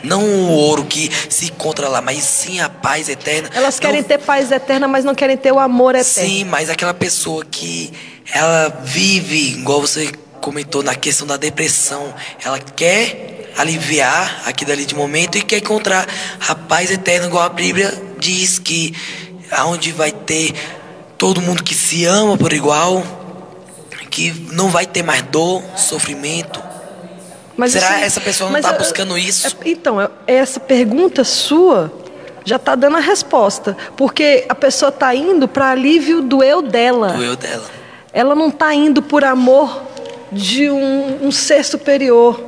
Não 0.08 0.24
o 0.24 0.50
ouro 0.52 0.86
que 0.86 1.12
se 1.30 1.46
encontra 1.46 1.88
lá, 1.90 2.02
mas 2.02 2.24
sim 2.24 2.60
a 2.62 2.70
paz 2.70 3.10
eterna. 3.10 3.50
Elas 3.54 3.80
querem 3.80 4.02
Não- 4.02 4.08
ter 4.08 4.18
paz 4.20 4.52
eterna, 4.52 4.88
mas 4.88 5.04
não 5.04 5.14
querem 5.14 5.36
ter 5.38 5.52
o 5.52 5.60
amor 5.60 5.96
eterno. 5.96 6.30
Sim, 6.30 6.44
mas 6.46 6.70
aquela 6.70 6.94
pessoa 6.94 7.44
que 7.46 7.92
ela 8.34 8.70
vive, 8.84 9.52
igual 9.54 9.82
você 9.82 10.12
comentou 10.42 10.82
na 10.82 10.96
questão 10.96 11.28
da 11.28 11.36
depressão, 11.38 12.14
ela 12.44 12.58
quer 12.60 13.52
aliviar 13.58 14.44
aquilo 14.46 14.72
ali 14.72 14.86
de 14.86 14.96
momento 14.96 15.38
e 15.38 15.42
quer 15.42 15.58
encontrar 15.58 16.08
a 16.48 16.56
paz 16.56 16.92
eterna, 16.92 17.28
igual 17.28 17.44
a 17.44 17.50
Bíblia 17.50 17.94
diz 18.20 18.60
que 18.60 18.94
aonde 19.52 19.92
vai 19.92 20.12
ter 20.12 20.54
todo 21.18 21.42
mundo 21.42 21.64
que 21.64 21.74
se 21.74 22.06
ama 22.06 22.38
por 22.38 22.54
igual, 22.54 23.04
que 24.12 24.32
não 24.52 24.70
vai 24.70 24.86
ter 24.86 25.04
mais 25.04 25.22
dor, 25.24 25.64
sofrimento. 25.76 26.62
Mas 27.58 27.72
Será 27.72 27.96
isso- 27.96 28.06
essa 28.06 28.22
pessoa 28.22 28.48
não 28.50 28.54
mas 28.54 28.66
tá 28.66 28.72
eu- 28.74 28.78
buscando 28.78 29.18
isso? 29.18 29.48
é- 29.48 29.52
então, 29.66 30.00
é- 30.00 30.10
essa 30.28 30.60
pergunta 30.60 31.24
sua 31.24 31.92
já 32.46 32.56
está 32.58 32.76
dando 32.76 32.98
a 32.98 33.00
resposta. 33.02 33.76
Porque 33.98 34.46
a 34.48 34.56
pessoa 34.56 34.90
está 34.90 35.14
indo 35.16 35.48
para 35.48 35.72
alívio 35.72 36.22
do 36.22 36.44
eu 36.44 36.62
dela. 36.62 37.10
Do 37.10 37.24
eu 37.24 37.36
dela. 37.36 37.66
Ela 38.14 38.36
não 38.36 38.50
está 38.50 38.74
indo 38.74 39.02
por 39.02 39.24
amor 39.26 39.82
de 40.32 40.70
um, 40.70 41.26
um 41.28 41.32
ser 41.32 41.64
superior, 41.66 42.40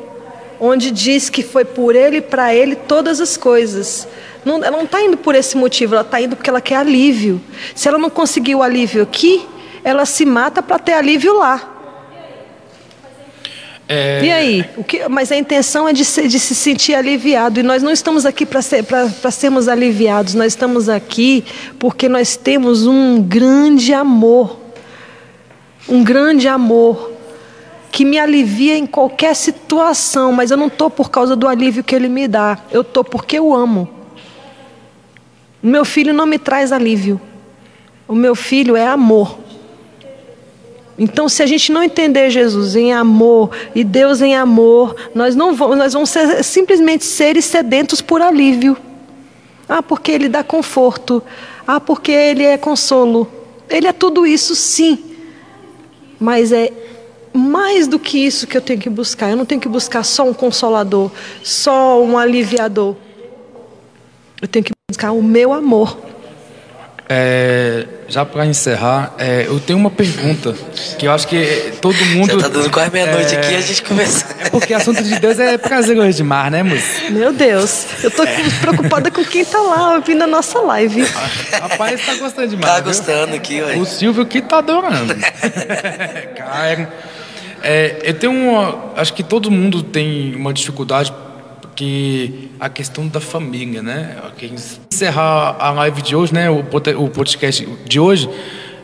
onde 0.59 0.91
diz 0.91 1.29
que 1.29 1.41
foi 1.43 1.65
por 1.65 1.95
ele 1.95 2.17
e 2.17 2.21
para 2.21 2.53
ele 2.53 2.75
todas 2.75 3.19
as 3.19 3.35
coisas. 3.35 4.07
Não, 4.45 4.63
ela 4.63 4.77
não 4.77 4.83
está 4.85 5.01
indo 5.01 5.17
por 5.17 5.33
esse 5.35 5.57
motivo, 5.57 5.95
ela 5.95 6.01
está 6.03 6.21
indo 6.21 6.35
porque 6.35 6.49
ela 6.49 6.61
quer 6.61 6.75
alívio. 6.75 7.41
Se 7.75 7.87
ela 7.87 7.97
não 7.97 8.09
conseguir 8.09 8.55
o 8.55 8.63
alívio 8.63 9.03
aqui, 9.03 9.45
ela 9.83 10.05
se 10.05 10.25
mata 10.25 10.61
para 10.61 10.77
ter 10.79 10.93
alívio 10.93 11.37
lá. 11.37 11.75
É, 13.91 14.23
E 14.23 14.31
aí? 14.31 14.65
O 14.77 14.83
que, 14.83 15.09
mas 15.09 15.31
a 15.31 15.35
intenção 15.35 15.87
é 15.89 15.93
de, 15.93 16.05
ser- 16.05 16.27
de 16.27 16.39
se 16.39 16.53
sentir 16.53 16.93
aliviado. 16.93 17.59
E 17.59 17.63
nós 17.63 17.81
não 17.81 17.91
estamos 17.91 18.23
aqui 18.23 18.45
para 18.45 18.61
ser, 18.61 18.85
sermos 19.31 19.67
aliviados. 19.67 20.35
Nós 20.35 20.53
estamos 20.53 20.87
aqui 20.87 21.43
porque 21.79 22.07
nós 22.07 22.35
temos 22.35 22.85
um 22.85 23.19
grande 23.19 23.91
amor. 23.91 24.59
Um 25.87 26.03
grande 26.03 26.47
amor 26.47 27.13
que 27.91 28.05
me 28.05 28.19
alivia 28.19 28.77
em 28.77 28.85
qualquer 28.85 29.35
situação. 29.35 30.31
Mas 30.31 30.51
eu 30.51 30.57
não 30.57 30.67
estou 30.67 30.91
por 30.91 31.09
causa 31.09 31.35
do 31.35 31.47
alívio 31.47 31.83
que 31.83 31.95
ele 31.95 32.07
me 32.07 32.27
dá. 32.27 32.59
Eu 32.71 32.81
estou 32.81 33.03
porque 33.03 33.39
eu 33.39 33.55
amo. 33.55 33.89
O 35.63 35.67
meu 35.67 35.83
filho 35.83 36.13
não 36.13 36.27
me 36.27 36.37
traz 36.37 36.71
alívio. 36.71 37.19
O 38.07 38.13
meu 38.13 38.35
filho 38.35 38.75
é 38.75 38.85
amor. 38.87 39.39
Então, 40.99 41.29
se 41.29 41.41
a 41.41 41.45
gente 41.45 41.71
não 41.71 41.81
entender 41.81 42.29
Jesus 42.29 42.75
em 42.75 42.91
amor 42.91 43.51
e 43.73 43.85
Deus 43.85 44.21
em 44.21 44.35
amor, 44.35 44.93
nós 45.15 45.33
não 45.33 45.55
vamos, 45.55 45.77
nós 45.77 45.93
vamos 45.93 46.09
ser, 46.09 46.43
simplesmente 46.43 47.05
seres 47.05 47.45
sedentos 47.45 48.01
por 48.01 48.21
alívio. 48.21 48.75
Ah, 49.67 49.81
porque 49.81 50.11
Ele 50.11 50.27
dá 50.27 50.43
conforto. 50.43 51.23
Ah, 51.65 51.79
porque 51.79 52.11
Ele 52.11 52.43
é 52.43 52.57
consolo. 52.57 53.31
Ele 53.69 53.87
é 53.87 53.93
tudo 53.93 54.27
isso, 54.27 54.53
sim. 54.55 54.99
Mas 56.19 56.51
é 56.51 56.73
mais 57.31 57.87
do 57.87 57.97
que 57.97 58.17
isso 58.17 58.45
que 58.45 58.57
eu 58.57 58.61
tenho 58.61 58.81
que 58.81 58.89
buscar. 58.89 59.29
Eu 59.29 59.37
não 59.37 59.45
tenho 59.45 59.61
que 59.61 59.69
buscar 59.69 60.03
só 60.03 60.23
um 60.23 60.33
consolador, 60.33 61.11
só 61.41 62.03
um 62.03 62.17
aliviador. 62.17 62.95
Eu 64.41 64.47
tenho 64.49 64.65
que 64.65 64.73
buscar 64.91 65.11
o 65.11 65.23
meu 65.23 65.53
amor. 65.53 65.97
É, 67.11 67.87
já 68.07 68.23
para 68.23 68.45
encerrar, 68.45 69.15
é, 69.17 69.47
eu 69.47 69.59
tenho 69.59 69.79
uma 69.79 69.89
pergunta 69.89 70.53
que 70.99 71.07
eu 71.07 71.11
acho 71.11 71.27
que 71.27 71.73
todo 71.81 71.97
mundo. 72.05 72.39
Já 72.39 72.47
tá 72.47 72.47
dando 72.47 72.69
quase 72.69 72.91
meia-noite 72.91 73.33
é, 73.33 73.39
aqui 73.39 73.53
e 73.53 73.55
a 73.55 73.61
gente 73.61 73.81
começa. 73.81 74.25
É 74.39 74.49
porque 74.51 74.75
assunto 74.75 75.01
de 75.01 75.19
Deus 75.19 75.39
é 75.39 75.57
prazeroso 75.57 76.13
demais, 76.13 76.51
né, 76.51 76.61
moço? 76.61 77.11
Meu 77.11 77.33
Deus, 77.33 77.87
eu 78.03 78.11
tô 78.11 78.23
preocupada 78.61 79.09
com 79.09 79.25
quem 79.25 79.43
tá 79.43 79.59
lá 79.59 79.95
ouvindo 79.95 80.23
a 80.23 80.27
nossa 80.27 80.59
live. 80.59 81.01
Rapaz, 81.51 82.05
tá 82.05 82.13
gostando 82.13 82.47
demais. 82.49 82.67
Tá 82.67 82.75
viu? 82.75 82.85
gostando 82.85 83.35
aqui, 83.35 83.59
ué. 83.59 83.75
O 83.77 83.85
Silvio 83.85 84.23
que 84.27 84.39
tá 84.39 84.59
adorando. 84.59 85.15
Cara, 86.37 86.93
é, 87.63 88.01
eu 88.03 88.13
tenho 88.13 88.33
uma. 88.33 88.91
Acho 88.95 89.15
que 89.15 89.23
todo 89.23 89.49
mundo 89.49 89.81
tem 89.81 90.35
uma 90.35 90.53
dificuldade 90.53 91.11
porque 91.79 92.49
a 92.59 92.67
questão 92.67 93.07
da 93.07 93.21
família, 93.21 93.81
né? 93.81 94.17
Quem 94.37 94.53
encerrar 94.91 95.55
a 95.57 95.71
live 95.71 96.01
de 96.01 96.13
hoje, 96.13 96.33
né? 96.33 96.49
O, 96.49 96.61
podcast 97.07 97.65
de 97.85 97.99
hoje, 98.01 98.29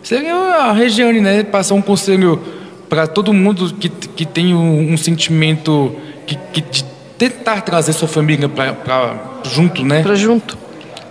seria 0.01 0.33
a 0.33 0.71
Regiane, 0.71 1.19
né? 1.19 1.43
Passar 1.43 1.75
um 1.75 1.81
conselho 1.81 2.41
para 2.87 3.05
todo 3.05 3.33
mundo 3.33 3.73
que, 3.73 3.89
que 3.89 4.25
tem 4.25 4.55
um, 4.55 4.93
um 4.93 4.95
sentimento 4.95 5.93
que, 6.25 6.37
que 6.53 6.61
de 6.61 6.85
tentar 7.17 7.59
trazer 7.61 7.91
sua 7.91 8.07
família 8.07 8.47
para 8.47 9.41
junto, 9.43 9.83
né? 9.83 10.01
Pra 10.01 10.15
junto. 10.15 10.57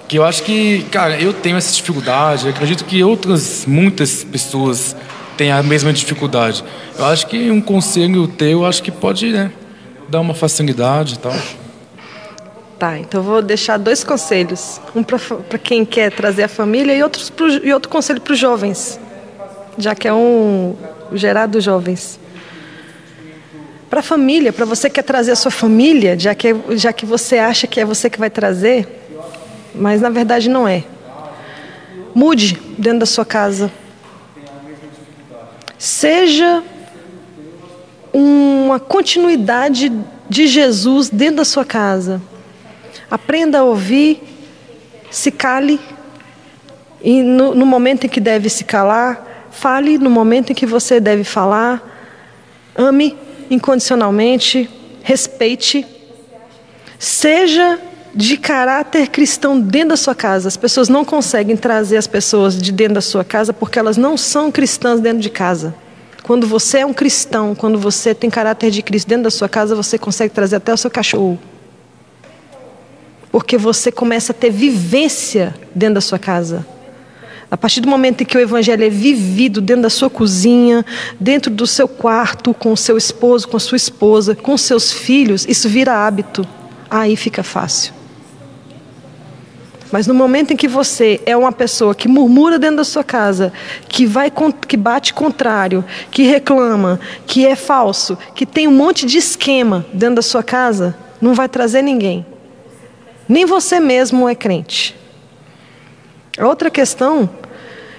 Que 0.08 0.16
eu 0.16 0.24
acho 0.24 0.42
que, 0.42 0.86
cara, 0.90 1.20
eu 1.20 1.34
tenho 1.34 1.58
essa 1.58 1.74
dificuldade, 1.74 2.46
eu 2.46 2.50
acredito 2.50 2.86
que 2.86 3.04
outras, 3.04 3.66
muitas 3.66 4.24
pessoas 4.24 4.96
têm 5.36 5.52
a 5.52 5.62
mesma 5.62 5.92
dificuldade. 5.92 6.64
Eu 6.98 7.04
acho 7.04 7.26
que 7.26 7.50
um 7.50 7.60
conselho 7.60 8.26
teu, 8.26 8.60
eu 8.60 8.66
acho 8.66 8.82
que 8.82 8.90
pode, 8.90 9.30
né, 9.32 9.52
dar 10.08 10.20
uma 10.20 10.32
facilidade 10.32 11.16
e 11.16 11.18
tal. 11.18 11.34
Tá, 12.78 12.98
então 12.98 13.22
vou 13.22 13.40
deixar 13.40 13.78
dois 13.78 14.02
conselhos. 14.02 14.80
Um 14.94 15.02
para 15.02 15.58
quem 15.58 15.84
quer 15.84 16.10
trazer 16.10 16.44
a 16.44 16.48
família 16.48 16.92
e, 16.94 17.02
outros 17.02 17.30
pro, 17.30 17.48
e 17.64 17.72
outro 17.72 17.88
conselho 17.88 18.20
para 18.20 18.32
os 18.32 18.38
jovens, 18.38 18.98
já 19.78 19.94
que 19.94 20.08
é 20.08 20.12
um 20.12 20.74
gerado 21.12 21.60
jovens. 21.60 22.18
Para 23.88 24.00
a 24.00 24.02
família, 24.02 24.52
para 24.52 24.64
você 24.64 24.88
que 24.88 24.96
quer 24.96 25.02
trazer 25.02 25.30
a 25.30 25.36
sua 25.36 25.52
família, 25.52 26.18
já 26.18 26.34
que, 26.34 26.54
já 26.70 26.92
que 26.92 27.06
você 27.06 27.38
acha 27.38 27.66
que 27.68 27.80
é 27.80 27.84
você 27.84 28.10
que 28.10 28.18
vai 28.18 28.28
trazer, 28.28 28.88
mas 29.72 30.00
na 30.00 30.10
verdade 30.10 30.50
não 30.50 30.66
é. 30.66 30.82
Mude 32.12 32.60
dentro 32.76 33.00
da 33.00 33.06
sua 33.06 33.24
casa. 33.24 33.70
Seja 35.78 36.62
uma 38.12 38.80
continuidade 38.80 39.92
de 40.28 40.46
Jesus 40.48 41.08
dentro 41.08 41.36
da 41.36 41.44
sua 41.44 41.64
casa. 41.64 42.20
Aprenda 43.10 43.58
a 43.58 43.64
ouvir, 43.64 44.22
se 45.10 45.30
cale, 45.30 45.80
e 47.02 47.22
no, 47.22 47.54
no, 47.54 47.66
momento 47.66 48.06
em 48.06 48.08
que 48.08 48.18
deve 48.18 48.48
se 48.48 48.64
calar, 48.64 49.48
fale 49.50 49.98
no 49.98 50.08
momento 50.08 50.50
em 50.50 50.54
que 50.54 50.64
você 50.64 50.98
deve 50.98 51.22
falar, 51.22 51.82
ame 52.74 53.16
incondicionalmente, 53.50 54.68
respeite, 55.02 55.86
seja 56.98 57.78
de 58.14 58.36
caráter 58.38 59.08
cristão 59.08 59.60
dentro 59.60 59.90
da 59.90 59.96
sua 59.96 60.14
casa. 60.14 60.48
As 60.48 60.56
pessoas 60.56 60.88
não 60.88 61.04
conseguem 61.04 61.56
trazer 61.56 61.96
as 61.96 62.06
pessoas 62.06 62.56
de 62.56 62.72
dentro 62.72 62.94
da 62.94 63.00
sua 63.00 63.24
casa 63.24 63.52
porque 63.52 63.78
elas 63.78 63.96
não 63.96 64.16
são 64.16 64.50
cristãs 64.50 65.00
dentro 65.00 65.20
de 65.20 65.28
casa. 65.28 65.74
Quando 66.22 66.46
você 66.46 66.78
é 66.78 66.86
um 66.86 66.94
cristão, 66.94 67.54
quando 67.54 67.78
você 67.78 68.14
tem 68.14 68.30
caráter 68.30 68.70
de 68.70 68.80
Cristo 68.82 69.08
dentro 69.08 69.24
da 69.24 69.30
sua 69.30 69.48
casa, 69.48 69.74
você 69.74 69.98
consegue 69.98 70.32
trazer 70.32 70.56
até 70.56 70.72
o 70.72 70.76
seu 70.76 70.90
cachorro. 70.90 71.38
Porque 73.34 73.58
você 73.58 73.90
começa 73.90 74.30
a 74.30 74.32
ter 74.32 74.48
vivência 74.48 75.52
dentro 75.74 75.96
da 75.96 76.00
sua 76.00 76.20
casa. 76.20 76.64
A 77.50 77.56
partir 77.56 77.80
do 77.80 77.88
momento 77.88 78.20
em 78.20 78.24
que 78.24 78.38
o 78.38 78.40
evangelho 78.40 78.84
é 78.84 78.88
vivido 78.88 79.60
dentro 79.60 79.82
da 79.82 79.90
sua 79.90 80.08
cozinha, 80.08 80.86
dentro 81.18 81.50
do 81.50 81.66
seu 81.66 81.88
quarto, 81.88 82.54
com 82.54 82.70
o 82.70 82.76
seu 82.76 82.96
esposo, 82.96 83.48
com 83.48 83.56
a 83.56 83.60
sua 83.60 83.74
esposa, 83.74 84.36
com 84.36 84.56
seus 84.56 84.92
filhos, 84.92 85.44
isso 85.48 85.68
vira 85.68 86.06
hábito. 86.06 86.46
Aí 86.88 87.16
fica 87.16 87.42
fácil. 87.42 87.92
Mas 89.90 90.06
no 90.06 90.14
momento 90.14 90.52
em 90.52 90.56
que 90.56 90.68
você 90.68 91.20
é 91.26 91.36
uma 91.36 91.50
pessoa 91.50 91.92
que 91.92 92.06
murmura 92.06 92.56
dentro 92.56 92.76
da 92.76 92.84
sua 92.84 93.02
casa, 93.02 93.52
que 93.88 94.06
vai 94.06 94.32
que 94.68 94.76
bate 94.76 95.12
contrário, 95.12 95.84
que 96.08 96.22
reclama, 96.22 97.00
que 97.26 97.44
é 97.44 97.56
falso, 97.56 98.16
que 98.32 98.46
tem 98.46 98.68
um 98.68 98.76
monte 98.76 99.04
de 99.04 99.18
esquema 99.18 99.84
dentro 99.92 100.14
da 100.14 100.22
sua 100.22 100.44
casa, 100.44 100.96
não 101.20 101.34
vai 101.34 101.48
trazer 101.48 101.82
ninguém. 101.82 102.24
Nem 103.28 103.46
você 103.46 103.80
mesmo 103.80 104.28
é 104.28 104.34
crente. 104.34 104.96
A 106.36 106.46
outra 106.46 106.70
questão, 106.70 107.30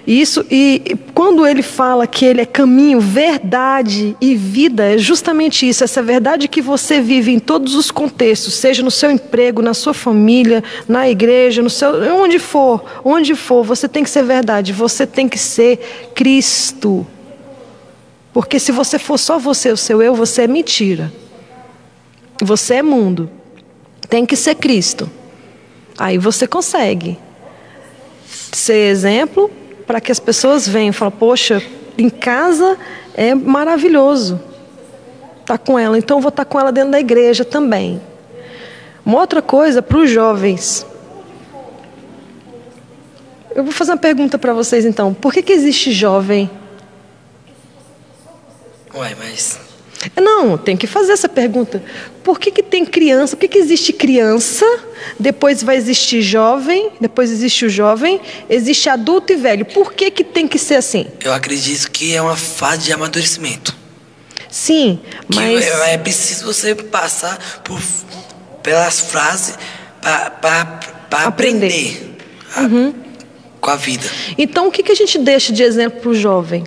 isso 0.05 0.45
e 0.51 0.97
quando 1.15 1.47
ele 1.47 1.63
fala 1.63 2.05
que 2.05 2.25
ele 2.25 2.41
é 2.41 2.45
caminho, 2.45 2.99
verdade 2.99 4.15
e 4.21 4.35
vida, 4.35 4.93
é 4.93 4.97
justamente 4.97 5.67
isso, 5.67 5.83
essa 5.83 6.03
verdade 6.03 6.47
que 6.47 6.61
você 6.61 7.01
vive 7.01 7.31
em 7.31 7.39
todos 7.39 7.73
os 7.73 7.89
contextos, 7.89 8.53
seja 8.53 8.83
no 8.83 8.91
seu 8.91 9.09
emprego, 9.09 9.61
na 9.61 9.73
sua 9.73 9.93
família, 9.93 10.63
na 10.87 11.09
igreja, 11.09 11.63
no 11.63 11.69
seu 11.69 11.91
onde 12.13 12.37
for, 12.37 12.83
onde 13.03 13.33
for, 13.33 13.63
você 13.63 13.87
tem 13.87 14.03
que 14.03 14.09
ser 14.09 14.23
verdade, 14.23 14.71
você 14.71 15.07
tem 15.07 15.27
que 15.27 15.39
ser 15.39 16.11
Cristo. 16.13 17.07
Porque 18.31 18.59
se 18.59 18.71
você 18.71 18.99
for 18.99 19.17
só 19.17 19.39
você, 19.39 19.71
o 19.71 19.77
seu 19.77 20.01
eu, 20.01 20.13
você 20.13 20.41
é 20.41 20.47
mentira. 20.47 21.11
Você 22.43 22.75
é 22.75 22.81
mundo. 22.83 23.29
Tem 24.09 24.25
que 24.25 24.35
ser 24.35 24.55
Cristo. 24.55 25.09
Aí 25.97 26.17
você 26.17 26.47
consegue 26.47 27.17
ser 28.51 28.89
exemplo 28.89 29.49
para 29.85 30.01
que 30.01 30.11
as 30.11 30.19
pessoas 30.19 30.67
venham 30.67 30.89
e 30.89 30.93
falem: 30.93 31.13
Poxa, 31.17 31.61
em 31.97 32.09
casa 32.09 32.77
é 33.13 33.33
maravilhoso 33.33 34.39
estar 35.41 35.57
com 35.57 35.77
ela, 35.77 35.97
então 35.97 36.19
vou 36.19 36.29
estar 36.29 36.43
com 36.43 36.59
ela 36.59 36.71
dentro 36.71 36.91
da 36.91 36.99
igreja 36.99 37.45
também. 37.45 38.01
Uma 39.05 39.19
outra 39.19 39.41
coisa 39.41 39.81
para 39.81 39.99
os 39.99 40.09
jovens. 40.09 40.85
Eu 43.53 43.63
vou 43.63 43.71
fazer 43.71 43.91
uma 43.91 43.97
pergunta 43.97 44.37
para 44.37 44.53
vocês 44.53 44.85
então: 44.85 45.13
por 45.13 45.31
que, 45.31 45.41
que 45.41 45.53
existe 45.53 45.91
jovem? 45.91 46.49
Ué, 48.93 49.15
mas. 49.15 49.64
Não, 50.15 50.57
tem 50.57 50.75
que 50.77 50.87
fazer 50.87 51.13
essa 51.13 51.27
pergunta. 51.29 51.81
Por 52.23 52.39
que, 52.39 52.51
que 52.51 52.61
tem 52.63 52.85
criança? 52.85 53.35
Por 53.35 53.41
que, 53.41 53.47
que 53.47 53.57
existe 53.57 53.93
criança? 53.93 54.65
Depois 55.19 55.61
vai 55.63 55.77
existir 55.77 56.21
jovem, 56.21 56.91
depois 56.99 57.31
existe 57.31 57.65
o 57.65 57.69
jovem, 57.69 58.19
existe 58.49 58.89
adulto 58.89 59.31
e 59.33 59.35
velho. 59.35 59.65
Por 59.65 59.93
que, 59.93 60.09
que 60.11 60.23
tem 60.23 60.47
que 60.47 60.57
ser 60.59 60.75
assim? 60.75 61.07
Eu 61.23 61.33
acredito 61.33 61.89
que 61.91 62.13
é 62.15 62.21
uma 62.21 62.35
fase 62.35 62.83
de 62.83 62.93
amadurecimento. 62.93 63.75
Sim, 64.49 64.99
Que 65.29 65.35
mas. 65.35 65.65
é, 65.65 65.93
é 65.93 65.97
preciso 65.97 66.45
você 66.45 66.73
passar 66.75 67.61
por, 67.63 67.79
pelas 68.63 68.99
frases 69.01 69.57
para 70.01 70.81
Aprender. 71.25 71.67
aprender, 71.67 72.17
a- 72.55 73.05
com 73.59 73.69
a 73.71 73.75
vida. 73.75 74.05
Então 74.37 74.67
o 74.67 74.71
que, 74.71 74.81
que 74.83 74.91
a 74.91 74.95
gente 74.95 75.17
deixa 75.17 75.51
de 75.51 75.63
exemplo 75.63 75.99
para 76.01 76.09
o 76.09 76.15
jovem? 76.15 76.63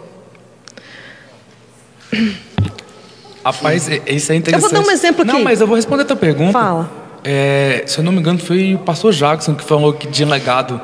Rapaz, 3.52 3.88
é- 3.88 4.02
isso 4.06 4.32
é 4.32 4.36
interessante. 4.36 4.54
Eu 4.54 4.60
vou 4.60 4.70
dar 4.84 4.88
um 4.88 4.92
exemplo 4.92 5.22
aqui. 5.22 5.32
Não, 5.32 5.42
mas 5.42 5.60
eu 5.60 5.66
vou 5.66 5.76
responder 5.76 6.02
a 6.02 6.06
tua 6.06 6.16
pergunta. 6.16 6.52
Fala. 6.52 6.90
É, 7.24 7.82
se 7.86 7.98
eu 7.98 8.04
não 8.04 8.12
me 8.12 8.18
engano, 8.20 8.38
foi 8.38 8.74
o 8.74 8.78
pastor 8.78 9.12
Jackson 9.12 9.54
que 9.54 9.64
falou 9.64 9.92
que 9.92 10.06
de 10.06 10.24
legado. 10.24 10.80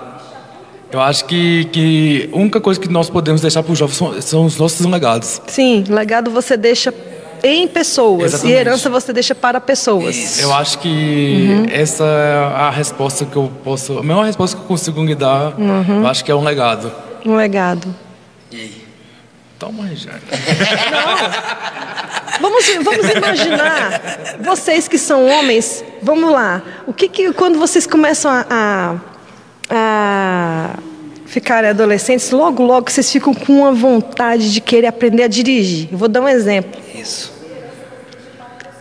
Eu 0.93 1.01
acho 1.01 1.25
que, 1.25 1.65
que 1.73 2.31
a 2.33 2.37
única 2.37 2.61
coisa 2.61 2.79
que 2.79 2.89
nós 2.89 3.11
podemos 3.11 3.41
deixar 3.41 3.63
para 3.63 3.73
os 3.73 3.79
jovens 3.79 3.97
são, 3.97 4.21
são 4.23 4.45
os 4.45 4.57
nossos 4.57 4.85
legados. 4.87 5.41
Sim, 5.47 5.85
legado 5.89 6.31
você 6.31 6.57
deixa 6.57 6.95
em 7.43 7.67
pessoas. 7.67 8.33
Exatamente. 8.35 8.55
E 8.55 8.59
herança 8.61 8.89
você 8.91 9.13
deixa 9.13 9.35
para 9.35 9.61
pessoas. 9.61 10.15
Isso. 10.17 10.41
Eu 10.41 10.55
acho 10.55 10.79
que 10.79 11.67
essa 11.73 12.05
é 12.05 12.37
a 12.57 12.71
resposta 12.71 13.25
que 13.25 13.37
eu 13.37 13.51
posso. 13.65 13.99
A 13.99 14.03
melhor 14.03 14.25
resposta 14.25 14.57
que 14.57 14.63
eu 14.63 14.67
consigo 14.69 15.05
lhe 15.05 15.15
dar, 15.15 15.55
eu 15.59 16.07
acho 16.07 16.25
que 16.25 16.31
é 16.31 16.35
um 16.35 16.43
legado. 16.45 16.93
Um 17.27 17.35
legado. 17.37 17.95
E 18.53 18.57
aí? 18.57 18.85
Toma, 19.59 19.85
Regiane. 19.89 20.21
Vamos, 22.41 22.65
vamos 22.83 23.09
imaginar, 23.11 24.39
vocês 24.41 24.89
que 24.89 24.99
são 24.99 25.27
homens, 25.27 25.85
vamos 26.03 26.31
lá. 26.31 26.63
O 26.87 26.93
que 26.93 27.09
que, 27.09 27.33
quando 27.33 27.59
vocês 27.59 27.87
começam 27.87 28.31
a, 28.31 28.47
a, 28.51 28.97
a 29.71 30.79
ficarem 31.27 31.71
adolescentes, 31.71 32.31
logo, 32.31 32.63
logo 32.63 32.91
vocês 32.91 33.11
ficam 33.11 33.35
com 33.35 33.61
uma 33.61 33.73
vontade 33.73 34.53
de 34.53 34.61
querer 34.61 34.87
aprender 34.87 35.25
a 35.25 35.29
dirigir. 35.29 35.89
Eu 35.91 35.99
vou 35.99 36.09
dar 36.09 36.21
um 36.21 36.29
exemplo. 36.29 36.81
Isso. 36.95 37.34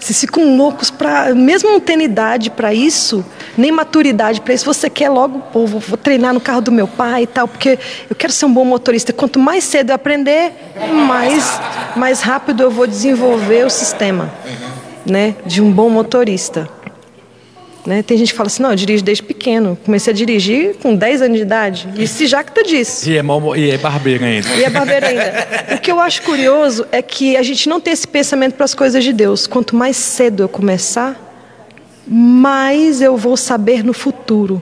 Vocês 0.04 0.20
ficam 0.20 0.58
loucos 0.58 0.92
para, 0.92 1.34
mesmo 1.34 1.72
não 1.72 1.80
tendo 1.80 2.04
idade 2.04 2.50
para 2.50 2.74
isso, 2.74 3.24
nem 3.58 3.72
maturidade 3.72 4.42
para 4.42 4.54
isso, 4.54 4.66
você 4.66 4.90
quer 4.90 5.08
logo, 5.08 5.40
pô, 5.40 5.66
vou, 5.66 5.98
treinar 5.98 6.34
no 6.34 6.42
carro 6.42 6.60
do 6.60 6.74
meu 6.74 6.90
pai 6.90 7.24
e 7.24 7.28
tal, 7.28 7.48
porque 7.48 7.80
eu 8.10 8.14
quero 8.14 8.34
ser 8.34 8.46
um 8.46 8.54
bom 8.54 8.66
motorista. 8.66 9.14
Quanto 9.14 9.40
mais 9.40 9.64
cedo 9.64 9.92
eu 9.92 9.96
aprender, 9.96 10.52
mais, 11.08 11.58
mais 11.96 12.20
rápido 12.20 12.64
eu 12.64 12.70
vou 12.70 12.86
desenvolver 12.86 13.66
o 13.66 13.70
sistema, 13.70 14.30
né, 15.06 15.36
de 15.46 15.62
um 15.62 15.72
bom 15.72 15.90
motorista. 15.90 16.68
Né? 17.86 18.02
Tem 18.02 18.18
gente 18.18 18.32
que 18.32 18.38
fala 18.38 18.48
assim, 18.48 18.64
não, 18.64 18.70
eu 18.70 18.76
dirijo 18.78 19.04
desde 19.04 19.22
pequeno. 19.22 19.78
Comecei 19.84 20.14
a 20.14 20.16
dirigir 20.16 20.76
com 20.82 20.96
10 20.96 21.22
anos 21.24 21.36
de 21.38 21.44
idade. 21.44 21.90
E 21.98 22.08
se 22.08 22.26
Jacta 22.28 22.64
disse. 22.64 23.12
E 23.12 23.18
é, 23.18 23.22
mó- 23.22 23.56
e 23.56 23.72
é 23.72 23.78
barbeiro 23.78 24.24
ainda. 24.24 24.48
E 24.56 24.64
é 24.64 24.70
barbeiro 24.70 25.06
ainda. 25.06 25.48
O 25.76 25.80
que 25.82 25.92
eu 25.92 26.00
acho 26.00 26.22
curioso 26.22 26.86
é 26.94 27.02
que 27.02 27.36
a 27.36 27.44
gente 27.44 27.68
não 27.68 27.82
tem 27.82 27.92
esse 27.92 28.08
pensamento 28.08 28.54
para 28.54 28.64
as 28.64 28.74
coisas 28.74 29.04
de 29.04 29.12
Deus. 29.12 29.46
Quanto 29.48 29.76
mais 29.76 29.98
cedo 29.98 30.44
eu 30.44 30.48
começar, 30.50 31.20
mais 32.08 33.02
eu 33.02 33.18
vou 33.18 33.36
saber 33.36 33.84
no 33.84 33.92
futuro. 33.94 34.62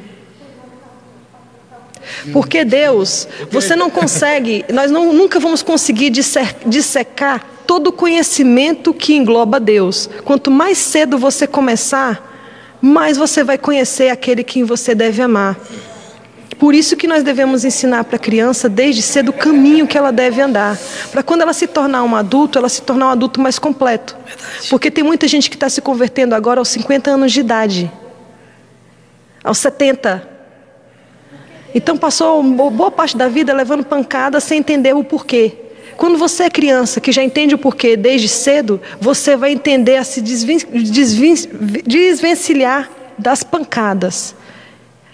Porque 2.34 2.66
Deus, 2.66 3.28
você 3.52 3.76
não 3.76 3.90
consegue, 3.90 4.66
nós 4.74 4.90
não, 4.92 5.14
nunca 5.14 5.40
vamos 5.40 5.62
conseguir 5.62 6.10
disser- 6.10 6.56
dissecar 6.66 7.46
todo 7.68 7.88
o 7.88 7.92
conhecimento 7.92 8.94
que 8.94 9.16
engloba 9.16 9.60
Deus. 9.60 10.10
Quanto 10.26 10.50
mais 10.52 10.78
cedo 10.80 11.18
você 11.18 11.46
começar, 11.48 12.30
mais 12.82 13.16
você 13.16 13.44
vai 13.44 13.58
conhecer 13.58 14.10
aquele 14.10 14.44
que 14.44 14.64
você 14.64 14.96
deve 14.96 15.22
amar. 15.22 15.58
Por 16.58 16.76
isso 16.76 16.96
que 16.96 17.08
nós 17.08 17.24
devemos 17.24 17.66
ensinar 17.66 18.04
para 18.04 18.18
a 18.18 18.20
criança 18.20 18.70
desde 18.70 19.02
cedo 19.02 19.30
o 19.30 19.34
caminho 19.34 19.88
que 19.88 19.98
ela 19.98 20.12
deve 20.12 20.42
andar, 20.42 20.78
para 21.12 21.24
quando 21.24 21.42
ela 21.42 21.54
se 21.54 21.66
tornar 21.66 22.04
um 22.04 22.16
adulto, 22.16 22.60
ela 22.60 22.70
se 22.70 22.82
tornar 22.84 23.08
um 23.08 23.10
adulto 23.10 23.42
mais 23.42 23.58
completo. 23.58 24.16
Porque 24.70 24.92
tem 24.92 25.04
muita 25.04 25.28
gente 25.28 25.50
que 25.50 25.56
está 25.56 25.70
se 25.70 25.82
convertendo 25.82 26.36
agora 26.36 26.60
aos 26.60 26.70
50 26.70 27.10
anos 27.10 27.32
de 27.32 27.40
idade, 27.40 27.92
aos 29.44 29.58
70. 29.58 30.30
Então 31.74 31.98
passou 31.98 32.44
boa 32.44 32.92
parte 32.92 33.18
da 33.18 33.28
vida 33.28 33.54
levando 33.54 33.84
pancada 33.84 34.40
sem 34.40 34.60
entender 34.60 34.94
o 34.94 35.04
porquê. 35.04 35.61
Quando 36.02 36.18
você 36.18 36.46
é 36.46 36.50
criança 36.50 37.00
que 37.00 37.12
já 37.12 37.24
entende 37.24 37.54
o 37.54 37.60
porquê 37.60 37.96
desde 37.96 38.28
cedo, 38.28 38.82
você 39.00 39.38
vai 39.38 39.52
entender 39.52 39.98
a 39.98 40.04
se 40.04 40.20
desvencilhar 41.86 42.90
das 43.20 43.44
pancadas. 43.44 44.34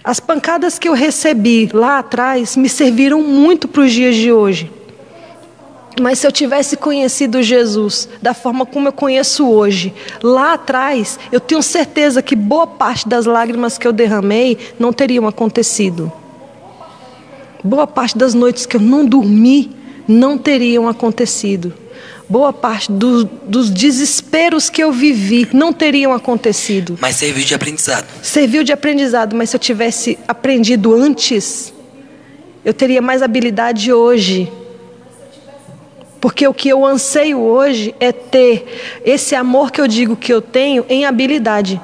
As 0.01 0.21
pancadas 0.21 0.79
que 0.79 0.87
eu 0.87 0.93
recebi 0.93 1.69
lá 1.73 1.99
atrás 1.99 2.55
me 2.55 2.69
serviram 2.69 3.21
muito 3.21 3.67
para 3.67 3.81
os 3.81 3.91
dias 3.91 4.15
de 4.15 4.31
hoje. 4.31 4.71
Mas 5.99 6.19
se 6.19 6.27
eu 6.27 6.31
tivesse 6.31 6.77
conhecido 6.77 7.43
Jesus 7.43 8.07
da 8.21 8.33
forma 8.33 8.65
como 8.65 8.87
eu 8.87 8.93
conheço 8.93 9.45
hoje, 9.45 9.93
lá 10.23 10.53
atrás, 10.53 11.19
eu 11.33 11.41
tenho 11.41 11.61
certeza 11.61 12.21
que 12.21 12.33
boa 12.33 12.65
parte 12.65 13.09
das 13.09 13.25
lágrimas 13.25 13.77
que 13.77 13.85
eu 13.85 13.91
derramei 13.91 14.57
não 14.79 14.93
teriam 14.93 15.27
acontecido. 15.27 16.09
Boa 17.61 17.85
parte 17.85 18.17
das 18.17 18.33
noites 18.33 18.65
que 18.65 18.77
eu 18.77 18.81
não 18.81 19.05
dormi 19.05 19.75
não 20.07 20.37
teriam 20.37 20.87
acontecido. 20.87 21.73
Boa 22.29 22.51
parte 22.51 22.91
do- 22.91 23.23
dos 23.23 23.69
desesperos 23.69 24.69
que 24.69 24.83
eu 24.83 24.91
vivi 24.91 25.47
não 25.53 25.71
teriam 25.71 26.11
acontecido. 26.13 26.97
Mas 26.99 27.15
serviu 27.15 27.45
de 27.45 27.53
aprendizado. 27.55 28.05
Serviu 28.21 28.63
de 28.63 28.73
aprendizado, 28.73 29.35
mas 29.35 29.49
se 29.49 29.55
eu 29.55 29.59
tivesse 29.59 30.19
aprendido 30.27 30.93
antes, 30.93 31.73
eu 32.65 32.73
teria 32.73 33.01
mais 33.01 33.21
habilidade 33.21 33.93
hoje. 33.93 34.51
Porque 36.19 36.45
o 36.47 36.53
que 36.53 36.67
eu 36.67 36.85
anseio 36.85 37.39
hoje 37.39 37.95
é 37.99 38.11
ter 38.11 38.99
esse 39.05 39.33
amor 39.35 39.71
que 39.71 39.79
eu 39.79 39.87
digo 39.87 40.15
que 40.15 40.33
eu 40.33 40.41
tenho 40.41 40.85
em 40.89 41.05
habilidade. 41.05 41.79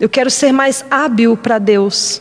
Eu 0.00 0.08
quero 0.08 0.30
ser 0.30 0.52
mais 0.52 0.84
hábil 0.90 1.36
para 1.36 1.58
Deus. 1.58 2.20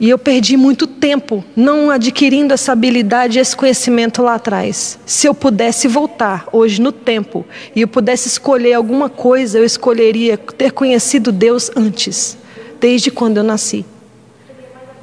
E 0.00 0.08
eu 0.08 0.18
perdi 0.18 0.56
muito 0.56 0.86
tempo 0.86 1.44
não 1.56 1.90
adquirindo 1.90 2.54
essa 2.54 2.70
habilidade 2.70 3.36
e 3.36 3.40
esse 3.40 3.56
conhecimento 3.56 4.22
lá 4.22 4.34
atrás. 4.34 4.96
Se 5.04 5.26
eu 5.26 5.34
pudesse 5.34 5.88
voltar 5.88 6.46
hoje 6.52 6.80
no 6.80 6.92
tempo 6.92 7.44
e 7.74 7.80
eu 7.80 7.88
pudesse 7.88 8.28
escolher 8.28 8.74
alguma 8.74 9.08
coisa, 9.08 9.58
eu 9.58 9.64
escolheria 9.64 10.38
ter 10.38 10.70
conhecido 10.70 11.32
Deus 11.32 11.68
antes, 11.74 12.38
desde 12.80 13.10
quando 13.10 13.38
eu 13.38 13.42
nasci. 13.42 13.84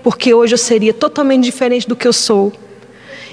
Porque 0.02 0.34
hoje 0.34 0.54
eu 0.54 0.58
seria 0.58 0.94
totalmente 0.94 1.44
diferente 1.44 1.88
do 1.88 1.96
que 1.96 2.08
eu 2.08 2.14
sou. 2.14 2.54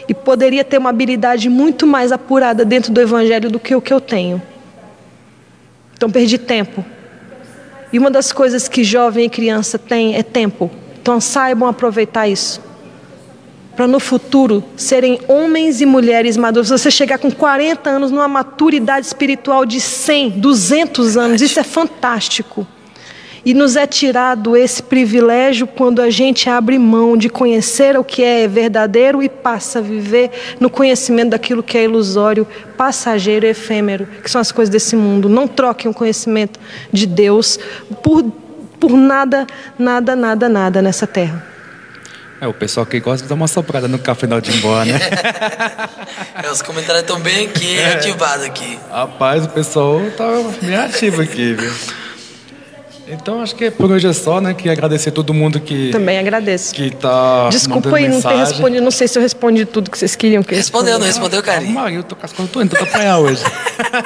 E 0.09 0.15
poderia 0.15 0.65
ter 0.65 0.79
uma 0.79 0.91
habilidade 0.91 1.49
muito 1.49 1.87
mais 1.87 2.11
apurada 2.11 2.65
dentro 2.65 2.93
do 2.93 3.01
Evangelho 3.01 3.49
do 3.49 3.61
que 3.61 3.73
o 3.73 3.81
que 3.81 3.93
eu 3.93 4.01
tenho. 4.01 4.43
Então 5.95 6.11
perdi 6.11 6.39
tempo. 6.39 6.85
E 7.93 8.01
uma 8.01 8.11
das 8.11 8.33
coisas 8.33 8.67
que 8.67 8.83
jovem 8.83 9.27
e 9.27 9.31
criança 9.31 9.79
tem 9.79 10.17
é 10.17 10.25
tempo. 10.25 10.69
Então 11.03 11.21
saibam 11.21 11.69
aproveitar 11.69 12.29
isso. 12.29 12.61
Para 13.75 13.89
no 13.89 13.99
futuro 13.99 14.63
serem 14.77 15.19
homens 15.27 15.81
e 15.81 15.87
mulheres 15.87 16.37
maduros. 16.37 16.69
Você 16.69 16.93
chegar 16.93 17.19
com 17.19 17.31
40 17.31 17.91
anos 17.91 18.13
numa 18.13 18.29
maturidade 18.29 19.07
espiritual 19.07 19.67
de 19.67 19.81
100, 19.81 20.31
200 20.31 21.17
anos, 21.17 21.43
isso 21.43 21.59
é 21.59 21.65
fantástico. 21.65 22.65
E 23.45 23.53
nos 23.53 23.75
é 23.75 23.85
tirado 23.85 24.57
esse 24.57 24.81
privilégio 24.81 25.67
quando 25.67 26.01
a 26.01 26.09
gente 26.09 26.49
abre 26.49 26.79
mão 26.79 27.17
de 27.17 27.29
conhecer 27.29 27.99
o 27.99 28.05
que 28.05 28.23
é 28.23 28.47
verdadeiro 28.47 29.21
e 29.21 29.29
passa 29.29 29.81
a 29.81 29.83
viver 29.83 30.31
no 30.61 30.71
conhecimento 30.71 31.31
daquilo 31.31 31.61
que 31.61 31.77
é 31.77 31.83
ilusório, 31.83 32.47
passageiro 32.77 33.45
e 33.45 33.49
efêmero, 33.49 34.07
que 34.23 34.31
são 34.31 34.41
as 34.41 34.53
coisas 34.53 34.71
desse 34.71 34.95
mundo. 34.95 35.29
Não 35.29 35.49
troquem 35.49 35.91
o 35.91 35.95
conhecimento 35.95 36.61
de 36.93 37.05
Deus 37.05 37.59
por, 38.01 38.23
por 38.83 38.91
nada, 38.91 39.47
nada, 39.79 40.17
nada, 40.17 40.49
nada 40.49 40.83
nessa 40.83 41.07
terra. 41.07 41.47
É, 42.41 42.49
o 42.49 42.53
pessoal 42.53 42.85
que 42.85 42.99
gosta 42.99 43.23
de 43.23 43.29
dar 43.29 43.37
uma 43.37 43.47
soprada 43.47 43.87
no 43.87 43.97
café 43.97 44.27
na 44.27 44.35
hora 44.35 44.43
de 44.45 44.51
ir 44.51 44.57
embora, 44.57 44.85
né? 44.85 44.99
É, 46.43 46.51
os 46.51 46.61
comentários 46.61 47.03
estão 47.03 47.21
bem 47.21 47.47
aqui, 47.47 47.79
ativados 47.81 48.45
aqui. 48.45 48.77
Rapaz, 48.91 49.45
o 49.45 49.49
pessoal 49.51 50.01
tá 50.17 50.27
bem 50.61 50.75
ativo 50.75 51.23
aqui, 51.23 51.55
viu? 51.55 51.73
Então 53.07 53.41
acho 53.41 53.55
que 53.55 53.71
por 53.71 53.89
hoje 53.89 54.09
é 54.09 54.13
só, 54.13 54.41
né? 54.41 54.53
Que 54.53 54.69
agradecer 54.69 55.13
todo 55.13 55.33
mundo 55.33 55.61
que, 55.61 55.91
Também 55.93 56.19
agradeço. 56.19 56.75
que 56.75 56.91
tá. 56.91 57.49
Desculpa 57.51 57.95
aí 57.97 58.09
não 58.09 58.21
ter 58.21 58.35
respondido. 58.35 58.83
Não 58.83 58.91
sei 58.91 59.07
se 59.07 59.17
eu 59.17 59.23
respondi 59.23 59.65
tudo 59.65 59.89
que 59.89 59.99
vocês 59.99 60.17
queriam 60.17 60.43
que 60.43 60.55
eu 60.55 60.59
Respondeu, 60.59 60.99
não 60.99 61.07
respondeu, 61.07 61.41
carinho? 61.41 61.73
Maria, 61.73 61.99
eu 61.99 62.03
tô 62.03 62.17
com 62.17 62.27
as 62.27 62.33
coisas, 62.33 62.53
tô 62.53 62.61
indo 62.61 62.71
pra 62.71 62.83
apanhar 62.83 63.19
hoje. 63.19 63.45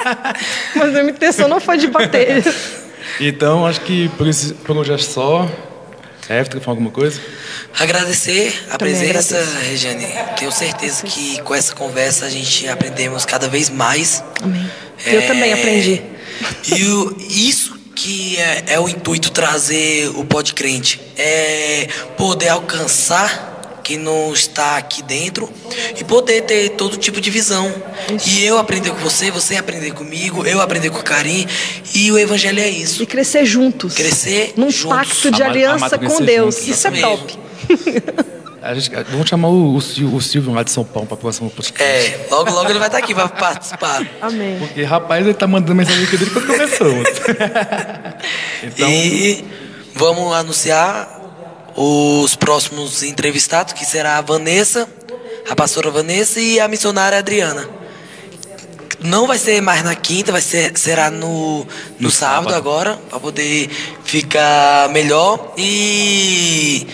Mas 0.75 0.95
a 0.95 0.99
minha 0.99 1.09
intenção 1.09 1.47
não 1.47 1.59
foi 1.59 1.79
de 1.79 1.87
bater. 1.87 2.43
Então 3.19 3.65
acho 3.65 3.81
que 3.81 4.09
por, 4.09 4.27
esse, 4.27 4.53
por 4.53 4.77
hoje 4.77 4.93
é 4.93 4.97
só. 4.97 5.49
Efter, 6.29 6.59
fala 6.59 6.73
alguma 6.75 6.91
coisa? 6.91 7.21
Agradecer 7.79 8.53
a 8.69 8.77
Também 8.77 8.95
presença, 8.97 9.37
agradeço. 9.37 9.59
Regiane. 9.69 10.07
Tenho 10.37 10.51
certeza 10.51 11.03
que 11.05 11.41
com 11.41 11.55
essa 11.55 11.73
conversa 11.73 12.25
a 12.25 12.29
gente 12.29 12.67
aprendemos 12.67 13.23
cada 13.25 13.47
vez 13.47 13.69
mais. 13.69 14.21
Amém. 14.43 14.69
Eu 15.05 15.21
É, 15.21 15.27
também 15.27 15.53
aprendi. 15.53 16.01
E 16.75 16.83
o- 16.83 17.15
isso 17.29 17.77
que 17.95 18.37
é, 18.37 18.63
é 18.73 18.79
o 18.79 18.89
intuito 18.89 19.31
trazer 19.31 20.09
o 20.15 20.25
Pod 20.25 20.53
Crente. 20.53 20.99
É 21.17 21.87
poder 22.17 22.49
alcançar 22.49 23.56
quem 23.87 23.97
não 23.97 24.33
está 24.33 24.75
aqui 24.75 25.01
dentro 25.01 25.49
e 25.97 26.03
poder 26.03 26.41
ter 26.41 26.71
todo 26.71 26.97
tipo 26.97 27.21
de 27.21 27.29
visão. 27.31 27.73
E 28.27 28.43
eu 28.43 28.57
aprender 28.57 28.89
com 28.89 28.97
você, 28.97 29.31
você 29.31 29.55
aprender 29.55 29.93
comigo, 29.93 30.45
eu 30.45 30.59
aprender 30.59 30.89
com 30.89 30.99
o 30.99 31.03
Karim. 31.03 31.47
E 31.95 32.11
o 32.11 32.19
evangelho 32.19 32.59
é 32.59 32.67
isso. 32.67 33.01
E 33.01 33.05
crescer 33.05 33.45
juntos. 33.45 33.93
Crescer 33.93 34.53
Num 34.57 34.69
juntos. 34.69 34.97
pacto 34.97 35.31
de 35.31 35.41
aliança 35.41 35.97
com 35.97 36.21
Deus. 36.21 36.55
juntos. 36.55 36.67
Isso 36.67 36.87
é 36.89 36.91
top. 36.99 37.39
Gente, 38.75 38.91
vamos 39.09 39.29
chamar 39.29 39.47
o, 39.47 39.75
o, 39.75 39.77
o 39.77 40.21
Silvio 40.21 40.53
lá 40.53 40.63
de 40.63 40.71
São 40.71 40.83
Paulo 40.83 41.07
para 41.07 41.15
a 41.15 41.19
próxima 41.21 41.49
podcast. 41.49 41.81
É, 41.81 42.27
logo, 42.29 42.51
logo 42.51 42.69
ele 42.69 42.79
vai 42.79 42.89
estar 42.89 42.97
aqui 42.97 43.15
para 43.15 43.29
participar. 43.29 44.05
Amém. 44.21 44.57
Porque, 44.59 44.83
rapaz, 44.83 45.23
ele 45.25 45.33
tá 45.33 45.47
mandando 45.47 45.73
mensagem 45.73 46.03
aqui 46.03 46.17
desde 46.17 46.33
quando 46.33 46.47
começou. 46.47 46.91
então, 48.63 48.89
E 48.89 49.45
vamos 49.95 50.33
anunciar 50.33 51.16
os 51.77 52.35
próximos 52.35 53.03
entrevistados, 53.03 53.73
que 53.73 53.85
será 53.85 54.17
a 54.17 54.21
Vanessa, 54.21 54.89
a 55.47 55.55
pastora 55.55 55.91
Vanessa 55.91 56.39
e 56.41 56.59
a 56.59 56.67
missionária 56.67 57.19
Adriana. 57.19 57.69
Não 58.99 59.27
vai 59.27 59.37
ser 59.37 59.61
mais 59.61 59.83
na 59.83 59.93
quinta, 59.93 60.31
vai 60.31 60.41
ser 60.41 60.75
será 60.75 61.11
no, 61.11 61.59
no, 61.59 61.67
No 61.99 62.11
sábado, 62.11 62.49
sábado. 62.49 62.55
agora, 62.55 62.99
pra 63.09 63.19
poder 63.19 63.69
ficar 64.03 64.89
melhor. 64.89 65.53
E 65.55 66.87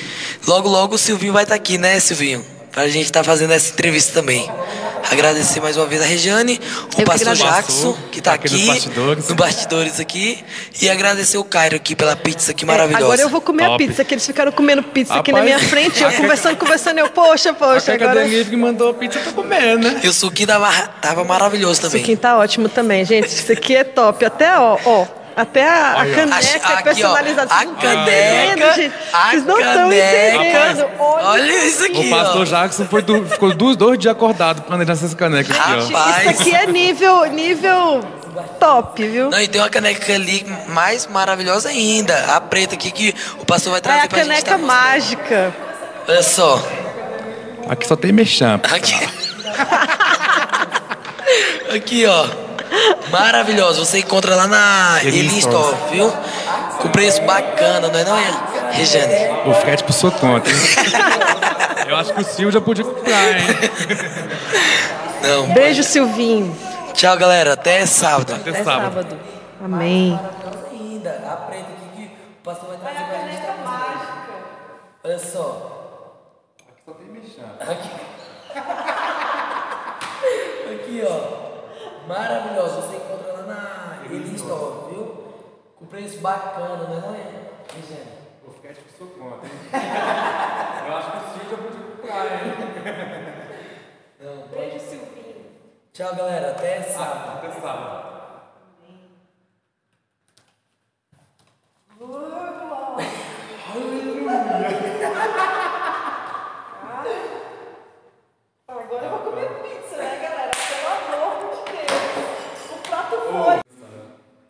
logo, 0.46 0.68
logo 0.68 0.96
o 0.96 0.98
Silvinho 0.98 1.32
vai 1.32 1.44
estar 1.44 1.56
aqui, 1.56 1.78
né, 1.78 1.98
Silvinho? 2.02 2.46
Pra 2.74 2.90
gente 2.90 3.06
estar 3.06 3.24
fazendo 3.24 3.54
essa 3.54 3.72
entrevista 3.72 4.12
também. 4.12 4.52
Agradecer 5.12 5.60
mais 5.62 5.78
uma 5.78 5.86
vez 5.86 6.02
a 6.02 6.06
Regiane, 6.06 6.60
o 6.84 6.88
que 6.96 7.04
pastor. 7.06 7.36
Jackson, 7.36 7.96
que 8.12 8.22
tá 8.22 8.34
Aqui 8.34 8.48
aqui, 8.48 8.58
nos 8.58 8.68
bastidores. 8.68 9.30
no 9.30 9.36
bastidores 9.36 10.00
aqui. 10.00 10.44
E 10.82 10.90
agradecer 10.90 11.38
o 11.38 11.44
Cairo 11.44 11.76
aqui 11.76 11.96
pela 11.96 12.16
pizza 12.16 12.52
aqui 12.52 12.66
maravilhosa. 12.66 13.04
Agora 13.06 13.22
eu 13.22 13.30
vou 13.30 13.42
comer 13.42 13.66
a 13.66 13.68
Top. 13.70 13.86
pizza, 13.86 14.04
que 14.04 14.14
eles 14.14 14.26
ficaram 14.26 14.52
comendo 14.52 14.82
pizza 14.82 15.14
aqui 15.14 15.32
na 15.32 15.40
Rapaz, 15.40 15.56
minha 15.62 15.70
frente, 15.70 16.02
eu 16.02 16.10
a- 16.10 16.12
conversando, 16.14 16.58
conversando, 16.58 16.98
eu, 17.00 17.10
poxa, 17.10 17.52
A 17.52 17.54
poxa, 17.54 17.94
agora... 17.94 18.12
academia 18.12 18.46
que 18.46 18.56
mandou 18.56 18.90
a 18.90 18.94
pizza 18.94 19.20
pra 19.20 19.32
comer, 19.34 19.78
né? 19.78 20.00
E 20.04 20.08
o 20.08 20.14
suquinho 20.14 20.48
tava, 20.48 20.72
tava 21.02 21.24
maravilhoso 21.24 21.74
Isso 21.74 21.82
também. 21.84 22.02
aqui 22.02 22.16
tá 22.16 22.38
ótimo 22.38 22.70
também, 22.70 23.04
gente. 23.06 23.28
Isso 23.28 23.52
aqui 23.52 23.76
é 23.76 23.84
top. 23.84 24.24
Até, 24.26 24.58
ó, 24.58 24.78
ó. 24.86 25.06
Até 25.36 25.68
a, 25.68 25.94
a 25.94 25.94
ó. 25.94 26.16
caneca 26.16 26.68
ó, 26.68 26.72
é 26.80 26.84
personalizada. 26.84 27.54
a 27.54 27.58
Vocês 27.58 27.68
não 27.68 27.76
tão 27.76 27.82
caneca, 27.96 28.74
gente. 28.74 28.94
a 29.14 29.30
Vocês 29.30 29.46
não 29.46 29.60
estão 29.60 29.74
caneca. 29.74 30.36
entendendo. 30.36 30.86
Olha, 31.00 31.26
Olha 31.28 31.66
isso 31.66 31.86
aqui, 31.86 31.98
O 31.98 32.10
pastor 32.10 32.42
ó. 32.42 32.46
Jackson 32.46 32.86
foi 32.86 33.02
do- 33.02 33.26
ficou 33.26 33.54
dos 33.56 33.76
dois 33.76 33.98
dias 33.98 34.12
acordado 34.12 34.62
planejando 34.62 34.92
essas 35.00 35.14
canecas 35.16 35.58
aqui, 35.58 35.74
ó. 35.76 35.86
Rapaz. 35.98 36.32
isso 36.32 36.42
aqui 36.42 36.56
é 36.56 36.68
nível, 36.68 37.26
nível 37.26 38.02
top, 38.60 39.08
viu? 39.08 39.30
Não, 39.30 39.40
e 39.40 39.48
tem 39.48 39.62
uma 39.62 39.70
caneca 39.70 40.14
ali 40.14 40.46
mais 40.68 41.08
maravilhosa 41.08 41.70
ainda. 41.70 42.16
A 42.36 42.42
preta 42.42 42.76
aqui 42.76 42.92
que 42.92 43.16
o 43.40 43.46
pastor 43.46 43.72
vai 43.72 43.80
É 43.80 43.82
trazer 43.82 44.00
a 44.02 44.08
pra 44.08 44.18
gente. 44.20 44.28
caneca 44.28 44.52
tá 44.52 44.58
mostrando. 44.58 44.84
mágica. 44.84 45.54
Olha 46.08 46.24
só. 46.24 46.62
Aqui 47.70 47.88
só 47.88 47.96
tem 47.96 48.12
mexam. 48.12 48.60
Aqui. 48.72 48.94
aqui, 51.76 52.06
ó. 52.06 52.26
Maravilhoso. 53.12 53.86
Você 53.86 54.00
encontra 54.00 54.36
lá 54.36 54.48
na 54.48 55.00
Elin 55.04 55.20
Elin 55.20 55.38
Store. 55.40 55.74
Store, 55.74 55.92
viu? 55.92 56.14
Com 56.80 56.90
preço 56.90 57.22
bacana, 57.22 57.88
não 57.88 58.00
é 58.00 58.04
não, 58.04 58.18
é? 58.18 58.72
Regiane? 58.72 59.50
O 59.50 59.54
frete 59.54 59.84
por 59.84 59.94
sua 59.94 60.12
conta, 60.12 60.50
hein? 60.50 60.56
Eu 61.88 61.96
acho 61.98 62.14
que 62.14 62.22
o 62.22 62.26
Silvio 62.26 62.52
já 62.52 62.62
podia 62.62 62.84
comprar, 62.84 63.38
hein? 63.38 63.46
Não. 65.22 65.54
Beijo, 65.54 65.84
Silvinho. 65.84 66.56
Tchau, 66.94 67.16
galera. 67.18 67.54
Até 67.54 67.86
sábado. 67.86 68.34
Até 68.34 68.50
Até 68.52 68.64
sábado. 68.64 68.94
sábado. 68.94 69.20
Amém. 69.64 70.20
ainda, 70.72 71.10
a 71.32 71.36
preta 71.36 71.68
aqui 71.92 71.96
que 71.96 72.04
o 72.06 72.44
pastor 72.44 72.70
vai 72.70 72.78
trazer 72.78 73.04
pra 73.10 73.20
gente. 73.20 73.44
Mágica. 73.64 74.34
Olha 75.04 75.20
só. 75.20 75.70
Aqui 76.70 76.82
só 76.86 76.92
tem. 76.94 77.08
Aqui. 77.76 77.90
aqui, 80.74 81.04
ó. 81.08 81.43
Maravilhoso. 82.08 82.82
Você 82.82 82.96
encontra 82.98 83.34
lá 83.34 83.44
na 83.44 84.06
Elin 84.06 84.36
Store, 84.36 84.90
viu? 84.90 85.24
Com 85.78 85.86
preço 85.86 86.20
bacana, 86.20 86.88
não 86.88 87.16
é, 87.16 87.24
não? 87.32 87.76
Regiane? 87.76 88.24
O 88.46 88.52
frete 88.52 88.82
por 88.82 88.92
sua 88.98 89.08
conta, 89.08 89.46
hein? 89.46 89.52
Eu 90.88 90.96
acho 90.98 91.12
que 91.12 91.18
o 91.18 91.22
Silvio 91.22 91.50
já 91.50 91.58
podia 91.58 91.80
comprar, 91.96 92.26
hein? 92.26 92.32
Não, 94.20 94.48
pode. 94.48 94.80
Silvinho. 94.80 95.46
Tchau, 95.92 96.16
galera. 96.16 96.52
Até 96.52 96.82
sábado. 96.84 97.38
Até 97.38 97.52
sábado. 97.60 98.04
Agora 108.68 109.06
eu 109.06 109.10
vou 109.10 109.20
comer 109.20 109.50
pizza, 109.62 109.96
né, 109.98 110.20
galera? 110.22 110.52
Pelo 110.52 111.24
amor 111.24 111.36
de 111.38 111.46
Deus. 111.56 111.63
O 113.04 113.08
prato 113.08 113.18
foi. 113.32 113.60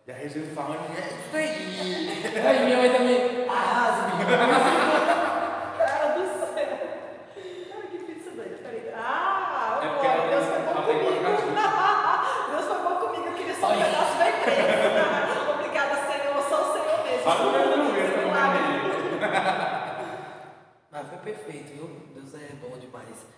E 0.05 0.11
a 0.11 0.15
Regina 0.15 0.45
falando, 0.53 0.81
é 0.97 0.99
isso 0.99 1.35
aí. 1.35 2.23
Aí, 2.47 2.65
minha 2.65 2.77
mãe 2.77 2.91
também. 2.91 3.47
Arrasa, 3.49 4.03
Cara 5.77 6.07
do 6.13 6.23
céu. 6.27 6.77
Cara, 7.69 7.84
que 7.89 7.97
pizza 7.99 8.31
doida. 8.31 8.57
Peraí. 8.61 8.91
Ah, 8.95 9.80
É 9.81 9.88
porque 9.88 10.07
ela 10.07 10.27
Deus 10.27 10.45
foi 10.45 10.59
bom 10.59 10.73
comigo. 10.84 11.13
Deus 12.51 12.65
foi 12.65 12.80
bom 12.84 12.95
comigo. 12.97 13.27
Eu 13.27 13.34
queria 13.34 13.55
só 13.55 13.67
um 13.71 13.77
pedaço 13.77 14.17
da 14.17 14.30
empresa. 14.30 15.51
Obrigada, 15.53 15.95
Senhor. 15.95 16.43
Só 16.49 16.57
o 16.61 16.73
Senhor 16.73 16.97
mesmo. 17.03 17.23
Mas 20.91 21.07
foi 21.07 21.17
perfeito, 21.19 21.73
viu? 21.73 21.89
Deus 22.13 22.34
é 22.35 22.53
bom 22.61 22.77
demais. 22.77 23.32